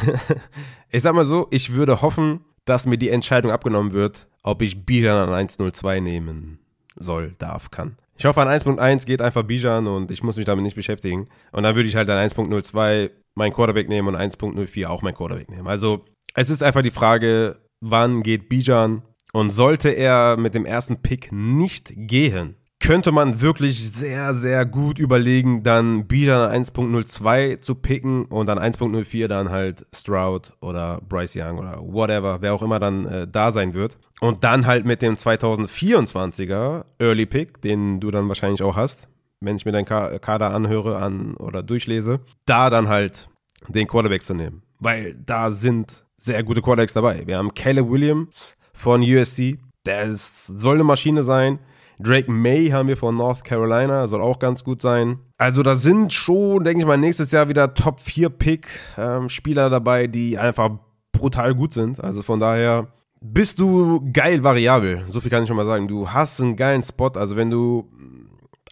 ich 0.91 1.03
sag 1.03 1.15
mal 1.15 1.25
so, 1.25 1.49
ich 1.51 1.73
würde 1.75 2.03
hoffen, 2.03 2.41
dass 2.65 2.87
mir 2.87 2.99
die 2.99 3.11
Entscheidung 3.11 3.51
abgenommen 3.51 3.93
wird, 3.93 4.29
ob 4.43 4.63
ich 4.63 4.85
Bijan 4.85 5.29
an 5.29 5.49
1.02 5.49 6.01
nehmen 6.01 6.59
soll, 6.97 7.35
darf, 7.39 7.71
kann. 7.71 7.97
Ich 8.17 8.27
hoffe, 8.27 8.43
an 8.43 8.49
1.1 8.49 9.07
geht 9.07 9.23
einfach 9.23 9.45
Bijan 9.45 9.87
und 9.87 10.11
ich 10.11 10.23
muss 10.23 10.37
mich 10.37 10.45
damit 10.45 10.63
nicht 10.63 10.77
beschäftigen. 10.77 11.27
Und 11.53 11.63
dann 11.63 11.75
würde 11.75 11.89
ich 11.89 11.97
halt 11.97 12.11
an 12.11 12.19
1.02 12.19 13.11
mein 13.35 13.53
Quarterback 13.53 13.89
nehmen 13.89 14.09
und 14.09 14.17
1.04 14.17 14.87
auch 14.87 15.03
mein 15.03 15.15
Quarterback 15.15 15.49
nehmen. 15.51 15.67
Also 15.67 16.05
es 16.35 16.51
ist 16.51 16.63
einfach 16.63 16.83
die 16.83 16.91
Frage, 16.91 17.59
wann 17.81 18.23
geht 18.23 18.49
Bijan. 18.49 19.03
Und 19.33 19.51
sollte 19.51 19.91
er 19.91 20.37
mit 20.37 20.55
dem 20.55 20.67
ersten 20.67 21.03
Pick 21.03 21.31
nicht 21.31 21.93
gehen, 21.95 22.57
könnte 22.81 23.13
man 23.13 23.41
wirklich 23.41 23.93
sehr, 23.93 24.35
sehr 24.35 24.65
gut 24.65 24.99
überlegen, 24.99 25.63
dann 25.63 26.07
Bijan 26.07 26.65
1.02 26.65 27.61
zu 27.61 27.75
picken 27.75 28.25
und 28.25 28.47
dann 28.47 28.59
1.04 28.59 29.29
dann 29.29 29.51
halt 29.51 29.87
Stroud 29.95 30.55
oder 30.61 31.01
Bryce 31.07 31.37
Young 31.37 31.59
oder 31.59 31.79
whatever, 31.81 32.39
wer 32.41 32.55
auch 32.55 32.63
immer 32.63 32.81
dann 32.81 33.05
äh, 33.07 33.29
da 33.29 33.53
sein 33.53 33.75
wird. 33.75 33.99
Und 34.21 34.43
dann 34.45 34.67
halt 34.67 34.87
mit 34.87 35.03
dem 35.03 35.17
2024er 35.17 36.85
Early 36.99 37.27
Pick, 37.27 37.61
den 37.61 38.01
du 38.01 38.11
dann 38.11 38.29
wahrscheinlich 38.29 38.63
auch 38.63 38.77
hast, 38.77 39.09
wenn 39.41 39.57
ich 39.57 39.65
mir 39.65 39.73
deinen 39.73 39.87
Kader 39.87 40.53
anhöre 40.53 40.97
an 40.97 41.35
oder 41.35 41.63
durchlese, 41.63 42.21
da 42.47 42.71
dann 42.71 42.89
halt 42.89 43.29
den 43.69 43.87
Quarterback 43.87 44.23
zu 44.23 44.35
nehmen. 44.35 44.63
Weil 44.79 45.17
da 45.25 45.51
sind 45.51 46.05
sehr 46.21 46.43
gute 46.43 46.61
Quarterbacks 46.61 46.93
dabei. 46.93 47.23
Wir 47.27 47.39
haben 47.39 47.55
Caleb 47.55 47.89
Williams 47.89 48.57
von 48.75 49.03
USC, 49.03 49.59
der 49.87 50.03
ist, 50.03 50.47
soll 50.47 50.75
eine 50.75 50.85
Maschine 50.85 51.25
sein. 51.25 51.59
Drake 51.99 52.31
May 52.31 52.69
haben 52.69 52.89
wir 52.89 52.97
von 52.97 53.17
North 53.17 53.45
Carolina, 53.45 54.07
soll 54.09 54.21
auch 54.23 54.39
ganz 54.39 54.65
gut 54.65 54.81
sein. 54.81 55.19
Also 55.39 55.63
da 55.63 55.77
sind 55.77 56.13
schon, 56.13 56.65
denke 56.65 56.81
ich 56.81 56.87
mal, 56.87 56.97
nächstes 56.97 57.31
Jahr 57.31 57.49
wieder 57.49 57.75
Top 57.75 58.01
4 58.01 58.31
Pick 58.31 58.69
ähm, 58.97 59.29
Spieler 59.29 59.69
dabei, 59.69 60.07
die 60.07 60.39
einfach 60.39 60.71
brutal 61.13 61.55
gut 61.55 61.73
sind. 61.73 62.03
Also 62.03 62.23
von 62.23 62.41
daher 62.41 62.89
bist 63.21 63.59
du 63.59 64.11
geil 64.13 64.43
variabel. 64.43 65.05
So 65.09 65.21
viel 65.21 65.31
kann 65.31 65.43
ich 65.43 65.49
schon 65.49 65.57
mal 65.57 65.67
sagen. 65.67 65.89
Du 65.89 66.11
hast 66.11 66.41
einen 66.41 66.57
geilen 66.57 66.83
Spot. 66.83 67.11
Also 67.15 67.37
wenn 67.37 67.51
du 67.51 67.91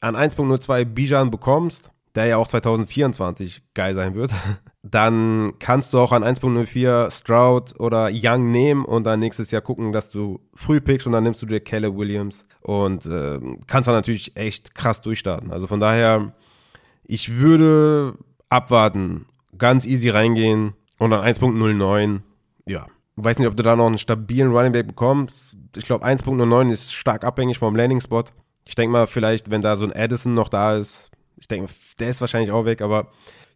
an 0.00 0.16
1.02 0.16 0.86
Bijan 0.86 1.30
bekommst, 1.30 1.90
der 2.14 2.26
ja 2.26 2.36
auch 2.38 2.46
2024 2.46 3.62
geil 3.74 3.94
sein 3.94 4.14
wird, 4.14 4.30
dann 4.90 5.54
kannst 5.58 5.92
du 5.92 5.98
auch 5.98 6.12
an 6.12 6.24
1.04 6.24 7.10
Stroud 7.10 7.78
oder 7.78 8.10
Young 8.12 8.50
nehmen 8.50 8.84
und 8.84 9.04
dann 9.04 9.20
nächstes 9.20 9.50
Jahr 9.50 9.62
gucken, 9.62 9.92
dass 9.92 10.10
du 10.10 10.40
früh 10.54 10.80
pickst 10.80 11.06
und 11.06 11.12
dann 11.12 11.24
nimmst 11.24 11.42
du 11.42 11.46
dir 11.46 11.60
Caleb 11.60 11.96
Williams 11.96 12.46
und 12.60 13.06
äh, 13.06 13.40
kannst 13.66 13.88
dann 13.88 13.94
natürlich 13.94 14.36
echt 14.36 14.74
krass 14.74 15.00
durchstarten. 15.00 15.50
Also 15.50 15.66
von 15.66 15.80
daher, 15.80 16.32
ich 17.04 17.38
würde 17.38 18.14
abwarten, 18.48 19.26
ganz 19.56 19.84
easy 19.84 20.10
reingehen 20.10 20.74
und 20.98 21.10
dann 21.10 21.24
1.09, 21.24 22.20
ja. 22.66 22.86
Weiß 23.20 23.40
nicht, 23.40 23.48
ob 23.48 23.56
du 23.56 23.64
da 23.64 23.74
noch 23.74 23.86
einen 23.86 23.98
stabilen 23.98 24.52
Running 24.52 24.70
Back 24.70 24.86
bekommst. 24.86 25.56
Ich 25.76 25.84
glaube, 25.84 26.06
1.09 26.06 26.70
ist 26.70 26.94
stark 26.94 27.24
abhängig 27.24 27.58
vom 27.58 27.74
Landing 27.74 28.00
Spot. 28.00 28.22
Ich 28.64 28.76
denke 28.76 28.92
mal, 28.92 29.08
vielleicht, 29.08 29.50
wenn 29.50 29.60
da 29.60 29.74
so 29.74 29.86
ein 29.86 29.92
Addison 29.92 30.34
noch 30.34 30.48
da 30.48 30.76
ist, 30.76 31.10
ich 31.36 31.48
denke, 31.48 31.72
der 31.98 32.10
ist 32.10 32.20
wahrscheinlich 32.20 32.52
auch 32.52 32.64
weg, 32.64 32.80
aber 32.80 33.08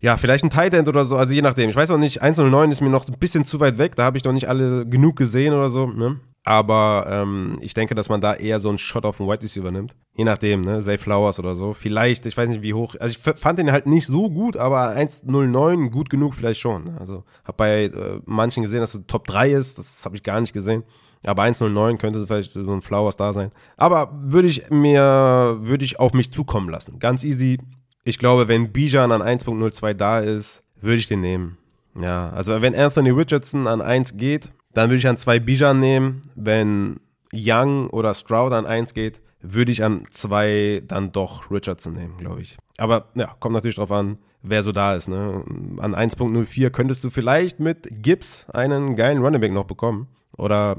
ja, 0.02 0.16
vielleicht 0.16 0.42
ein 0.42 0.50
Tight 0.50 0.74
End 0.74 0.88
oder 0.88 1.04
so, 1.04 1.16
also 1.16 1.32
je 1.32 1.42
nachdem. 1.42 1.70
Ich 1.70 1.76
weiß 1.76 1.90
auch 1.92 1.98
nicht, 1.98 2.20
109 2.20 2.72
ist 2.72 2.80
mir 2.80 2.90
noch 2.90 3.06
ein 3.06 3.18
bisschen 3.18 3.44
zu 3.44 3.60
weit 3.60 3.78
weg, 3.78 3.94
da 3.94 4.02
habe 4.02 4.18
ich 4.18 4.24
noch 4.24 4.32
nicht 4.32 4.48
alle 4.48 4.84
genug 4.84 5.16
gesehen 5.16 5.54
oder 5.54 5.70
so. 5.70 5.86
Ne? 5.86 6.18
Aber 6.44 7.06
ähm, 7.08 7.58
ich 7.60 7.72
denke, 7.72 7.94
dass 7.94 8.08
man 8.08 8.20
da 8.20 8.34
eher 8.34 8.58
so 8.58 8.68
einen 8.68 8.78
Shot 8.78 9.04
auf 9.04 9.18
den 9.18 9.28
White 9.28 9.44
Receiver 9.44 9.70
nimmt. 9.70 9.94
Je 10.16 10.24
nachdem, 10.24 10.62
ne? 10.62 10.82
Zay 10.82 10.98
Flowers 10.98 11.38
oder 11.38 11.54
so. 11.54 11.72
Vielleicht, 11.72 12.26
ich 12.26 12.36
weiß 12.36 12.48
nicht, 12.48 12.62
wie 12.62 12.74
hoch. 12.74 12.96
Also 12.98 13.16
ich 13.16 13.38
fand 13.38 13.60
den 13.60 13.70
halt 13.70 13.86
nicht 13.86 14.08
so 14.08 14.28
gut, 14.28 14.56
aber 14.56 14.88
1,09 14.88 15.90
gut 15.90 16.10
genug 16.10 16.34
vielleicht 16.34 16.60
schon. 16.60 16.84
Ne? 16.84 16.96
Also 16.98 17.22
habe 17.44 17.56
bei 17.56 17.84
äh, 17.84 18.20
manchen 18.26 18.64
gesehen, 18.64 18.80
dass 18.80 18.94
es 18.94 19.06
Top 19.06 19.28
3 19.28 19.52
ist. 19.52 19.78
Das 19.78 20.04
habe 20.04 20.16
ich 20.16 20.24
gar 20.24 20.40
nicht 20.40 20.52
gesehen. 20.52 20.82
Aber 21.24 21.44
1,09 21.44 21.98
könnte 21.98 22.26
vielleicht 22.26 22.50
so 22.50 22.72
ein 22.72 22.82
Flowers 22.82 23.16
da 23.16 23.32
sein. 23.32 23.52
Aber 23.76 24.10
würde 24.20 24.48
ich 24.48 24.68
mir, 24.70 25.58
würde 25.60 25.84
ich 25.84 26.00
auf 26.00 26.12
mich 26.12 26.32
zukommen 26.32 26.68
lassen. 26.68 26.98
Ganz 26.98 27.22
easy. 27.22 27.60
Ich 28.04 28.18
glaube, 28.18 28.48
wenn 28.48 28.72
Bijan 28.72 29.12
an 29.12 29.22
1.02 29.22 29.94
da 29.94 30.18
ist, 30.18 30.62
würde 30.80 30.96
ich 30.96 31.08
den 31.08 31.20
nehmen. 31.20 31.58
Ja, 32.00 32.30
also 32.30 32.60
wenn 32.62 32.74
Anthony 32.74 33.10
Richardson 33.10 33.66
an 33.66 33.80
1 33.80 34.16
geht, 34.16 34.50
dann 34.72 34.90
würde 34.90 34.98
ich 34.98 35.06
an 35.06 35.16
2 35.16 35.40
Bijan 35.40 35.78
nehmen. 35.78 36.22
Wenn 36.34 37.00
Young 37.32 37.88
oder 37.90 38.14
Stroud 38.14 38.52
an 38.52 38.66
1 38.66 38.94
geht, 38.94 39.20
würde 39.40 39.72
ich 39.72 39.84
an 39.84 40.04
2 40.10 40.82
dann 40.86 41.12
doch 41.12 41.50
Richardson 41.50 41.94
nehmen, 41.94 42.16
glaube 42.16 42.42
ich. 42.42 42.56
Aber 42.78 43.08
ja, 43.14 43.34
kommt 43.38 43.54
natürlich 43.54 43.76
drauf 43.76 43.92
an, 43.92 44.18
wer 44.42 44.62
so 44.62 44.72
da 44.72 44.94
ist. 44.94 45.08
Ne? 45.08 45.44
An 45.78 45.94
1.04 45.94 46.70
könntest 46.70 47.04
du 47.04 47.10
vielleicht 47.10 47.60
mit 47.60 47.86
Gibbs 48.02 48.48
einen 48.50 48.96
geilen 48.96 49.22
Running 49.22 49.40
Back 49.40 49.52
noch 49.52 49.64
bekommen. 49.64 50.08
Oder 50.36 50.78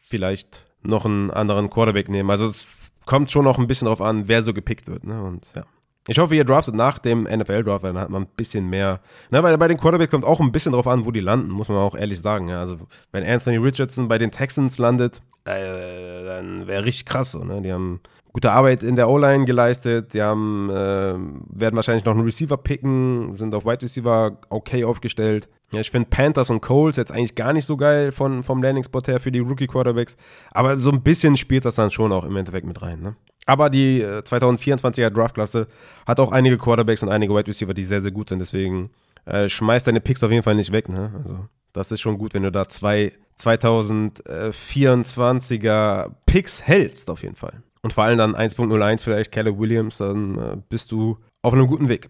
vielleicht 0.00 0.66
noch 0.82 1.04
einen 1.04 1.30
anderen 1.30 1.70
Quarterback 1.70 2.08
nehmen. 2.08 2.30
Also 2.30 2.46
es 2.46 2.90
kommt 3.06 3.30
schon 3.30 3.44
noch 3.44 3.58
ein 3.58 3.66
bisschen 3.66 3.86
drauf 3.86 4.00
an, 4.00 4.28
wer 4.28 4.42
so 4.42 4.52
gepickt 4.52 4.88
wird. 4.88 5.04
Ne? 5.04 5.22
Und 5.22 5.50
ja. 5.54 5.62
Ich 6.08 6.18
hoffe, 6.18 6.34
ihr 6.34 6.44
draftet 6.44 6.74
nach 6.74 6.98
dem 6.98 7.24
NFL-Draft, 7.24 7.82
weil 7.82 7.92
dann 7.92 8.02
hat 8.02 8.10
man 8.10 8.22
ein 8.22 8.28
bisschen 8.36 8.68
mehr. 8.68 9.00
Ne, 9.30 9.42
weil 9.42 9.56
bei 9.58 9.68
den 9.68 9.76
Quarterbacks 9.76 10.10
kommt 10.10 10.24
auch 10.24 10.40
ein 10.40 10.50
bisschen 10.50 10.72
drauf 10.72 10.86
an, 10.86 11.04
wo 11.04 11.10
die 11.10 11.20
landen, 11.20 11.50
muss 11.50 11.68
man 11.68 11.78
auch 11.78 11.94
ehrlich 11.94 12.20
sagen. 12.20 12.48
Ja. 12.48 12.60
Also, 12.60 12.78
wenn 13.12 13.24
Anthony 13.24 13.58
Richardson 13.58 14.08
bei 14.08 14.18
den 14.18 14.30
Texans 14.30 14.78
landet, 14.78 15.20
äh, 15.44 16.24
dann 16.24 16.66
wäre 16.66 16.84
richtig 16.84 17.04
krass. 17.04 17.32
So, 17.32 17.44
ne? 17.44 17.60
Die 17.60 17.72
haben 17.72 18.00
gute 18.32 18.50
Arbeit 18.52 18.82
in 18.82 18.96
der 18.96 19.08
O-Line 19.08 19.44
geleistet. 19.44 20.14
Die 20.14 20.22
haben, 20.22 20.70
äh, 20.70 21.14
werden 21.14 21.76
wahrscheinlich 21.76 22.04
noch 22.04 22.14
einen 22.14 22.24
Receiver 22.24 22.56
picken, 22.56 23.34
sind 23.34 23.54
auf 23.54 23.64
Wide 23.64 23.82
Receiver 23.82 24.38
okay 24.48 24.84
aufgestellt. 24.84 25.48
Ja, 25.72 25.80
ich 25.80 25.90
finde 25.90 26.08
Panthers 26.08 26.50
und 26.50 26.62
Coles 26.62 26.96
jetzt 26.96 27.12
eigentlich 27.12 27.34
gar 27.34 27.52
nicht 27.52 27.66
so 27.66 27.76
geil 27.76 28.10
von, 28.10 28.42
vom 28.42 28.62
Landing-Spot 28.62 29.02
her 29.06 29.20
für 29.20 29.30
die 29.30 29.38
Rookie-Quarterbacks. 29.38 30.16
Aber 30.50 30.78
so 30.78 30.90
ein 30.90 31.02
bisschen 31.02 31.36
spielt 31.36 31.64
das 31.64 31.76
dann 31.76 31.90
schon 31.90 32.10
auch 32.10 32.24
im 32.24 32.36
Endeffekt 32.36 32.66
mit 32.66 32.80
rein. 32.82 33.00
Ne? 33.00 33.16
Aber 33.50 33.68
die 33.68 34.02
2024er 34.04 35.06
äh, 35.06 35.10
Draftklasse 35.10 35.66
hat 36.06 36.20
auch 36.20 36.30
einige 36.30 36.56
Quarterbacks 36.56 37.02
und 37.02 37.08
einige 37.08 37.34
Wide 37.34 37.48
Receiver, 37.48 37.74
die 37.74 37.82
sehr, 37.82 38.00
sehr 38.00 38.12
gut 38.12 38.28
sind. 38.28 38.38
Deswegen 38.38 38.90
äh, 39.24 39.48
schmeiß 39.48 39.82
deine 39.82 40.00
Picks 40.00 40.22
auf 40.22 40.30
jeden 40.30 40.44
Fall 40.44 40.54
nicht 40.54 40.70
weg. 40.70 40.88
Ne? 40.88 41.10
Also, 41.18 41.48
das 41.72 41.90
ist 41.90 42.00
schon 42.00 42.16
gut, 42.16 42.32
wenn 42.34 42.44
du 42.44 42.52
da 42.52 42.68
zwei 42.68 43.12
2024er 43.40 46.12
Picks 46.26 46.62
hältst, 46.62 47.10
auf 47.10 47.24
jeden 47.24 47.34
Fall. 47.34 47.64
Und 47.82 47.92
vor 47.92 48.04
allem 48.04 48.18
dann 48.18 48.36
1.01 48.36 49.02
vielleicht 49.02 49.32
Caleb 49.32 49.58
Williams, 49.58 49.96
dann 49.96 50.38
äh, 50.38 50.56
bist 50.68 50.92
du 50.92 51.18
auf 51.42 51.52
einem 51.52 51.66
guten 51.66 51.88
Weg. 51.88 52.08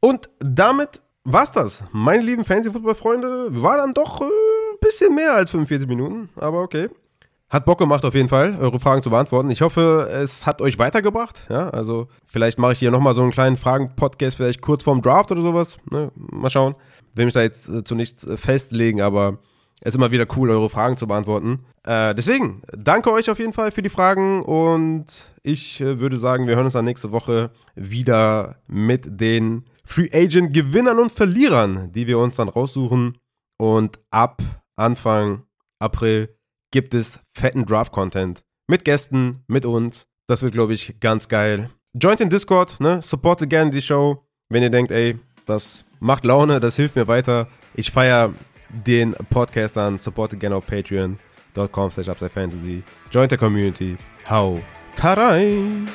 Und 0.00 0.28
damit 0.40 1.04
war's 1.22 1.52
das. 1.52 1.84
Meine 1.92 2.24
lieben 2.24 2.44
Fantasy-Football-Freunde, 2.44 3.62
war 3.62 3.76
dann 3.76 3.94
doch 3.94 4.22
ein 4.22 4.26
äh, 4.26 4.76
bisschen 4.80 5.14
mehr 5.14 5.34
als 5.34 5.52
45 5.52 5.86
Minuten, 5.86 6.30
aber 6.34 6.62
okay. 6.62 6.88
Hat 7.50 7.64
Bock 7.64 7.78
gemacht 7.78 8.04
auf 8.04 8.14
jeden 8.14 8.28
Fall, 8.28 8.56
eure 8.60 8.78
Fragen 8.78 9.02
zu 9.02 9.10
beantworten. 9.10 9.50
Ich 9.50 9.60
hoffe, 9.60 10.08
es 10.12 10.46
hat 10.46 10.62
euch 10.62 10.78
weitergebracht. 10.78 11.48
Ja, 11.50 11.68
also 11.70 12.06
vielleicht 12.24 12.60
mache 12.60 12.74
ich 12.74 12.78
hier 12.78 12.92
nochmal 12.92 13.12
so 13.12 13.22
einen 13.22 13.32
kleinen 13.32 13.56
Fragen-Podcast, 13.56 14.36
vielleicht 14.36 14.60
kurz 14.60 14.84
vorm 14.84 15.02
Draft 15.02 15.32
oder 15.32 15.42
sowas. 15.42 15.78
Ne? 15.90 16.12
Mal 16.14 16.48
schauen. 16.48 16.76
Will 17.16 17.24
mich 17.24 17.34
da 17.34 17.42
jetzt 17.42 17.68
äh, 17.68 17.82
zu 17.82 17.96
nichts 17.96 18.22
äh, 18.22 18.36
festlegen, 18.36 19.00
aber 19.00 19.38
es 19.80 19.88
ist 19.88 19.94
immer 19.96 20.12
wieder 20.12 20.26
cool, 20.36 20.48
eure 20.50 20.70
Fragen 20.70 20.96
zu 20.96 21.08
beantworten. 21.08 21.64
Äh, 21.84 22.14
deswegen, 22.14 22.62
danke 22.76 23.10
euch 23.12 23.28
auf 23.30 23.40
jeden 23.40 23.52
Fall 23.52 23.72
für 23.72 23.82
die 23.82 23.90
Fragen 23.90 24.42
und 24.42 25.06
ich 25.42 25.80
äh, 25.80 25.98
würde 25.98 26.18
sagen, 26.18 26.46
wir 26.46 26.54
hören 26.54 26.66
uns 26.66 26.74
dann 26.74 26.84
nächste 26.84 27.10
Woche 27.10 27.50
wieder 27.74 28.58
mit 28.68 29.20
den 29.20 29.64
Free 29.84 30.10
Agent 30.12 30.54
Gewinnern 30.54 31.00
und 31.00 31.10
Verlierern, 31.10 31.90
die 31.90 32.06
wir 32.06 32.18
uns 32.18 32.36
dann 32.36 32.48
raussuchen. 32.48 33.18
Und 33.58 33.98
ab 34.10 34.40
Anfang 34.76 35.42
April 35.80 36.36
gibt 36.70 36.94
es 36.94 37.20
fetten 37.34 37.66
Draft-Content 37.66 38.42
mit 38.68 38.84
Gästen, 38.84 39.42
mit 39.48 39.66
uns. 39.66 40.06
Das 40.28 40.42
wird, 40.42 40.52
glaube 40.52 40.74
ich, 40.74 41.00
ganz 41.00 41.28
geil. 41.28 41.70
Joint 41.92 42.20
in 42.20 42.30
Discord, 42.30 42.78
ne? 42.80 43.02
Supportet 43.02 43.50
gerne 43.50 43.70
die 43.70 43.82
Show. 43.82 44.24
Wenn 44.48 44.62
ihr 44.62 44.70
denkt, 44.70 44.92
ey, 44.92 45.18
das 45.46 45.84
macht 45.98 46.24
Laune, 46.24 46.60
das 46.60 46.76
hilft 46.76 46.94
mir 46.94 47.08
weiter. 47.08 47.48
Ich 47.74 47.90
feiere 47.90 48.32
den 48.86 49.14
Podcast 49.28 49.76
an. 49.76 49.98
Supportet 49.98 50.38
gerne 50.38 50.56
auf 50.56 50.66
patreon.com 50.66 51.90
slash. 51.90 52.06
Joint 53.10 53.30
der 53.30 53.38
Community. 53.38 53.96
Hau. 54.28 54.60
Tarein! 54.94 55.88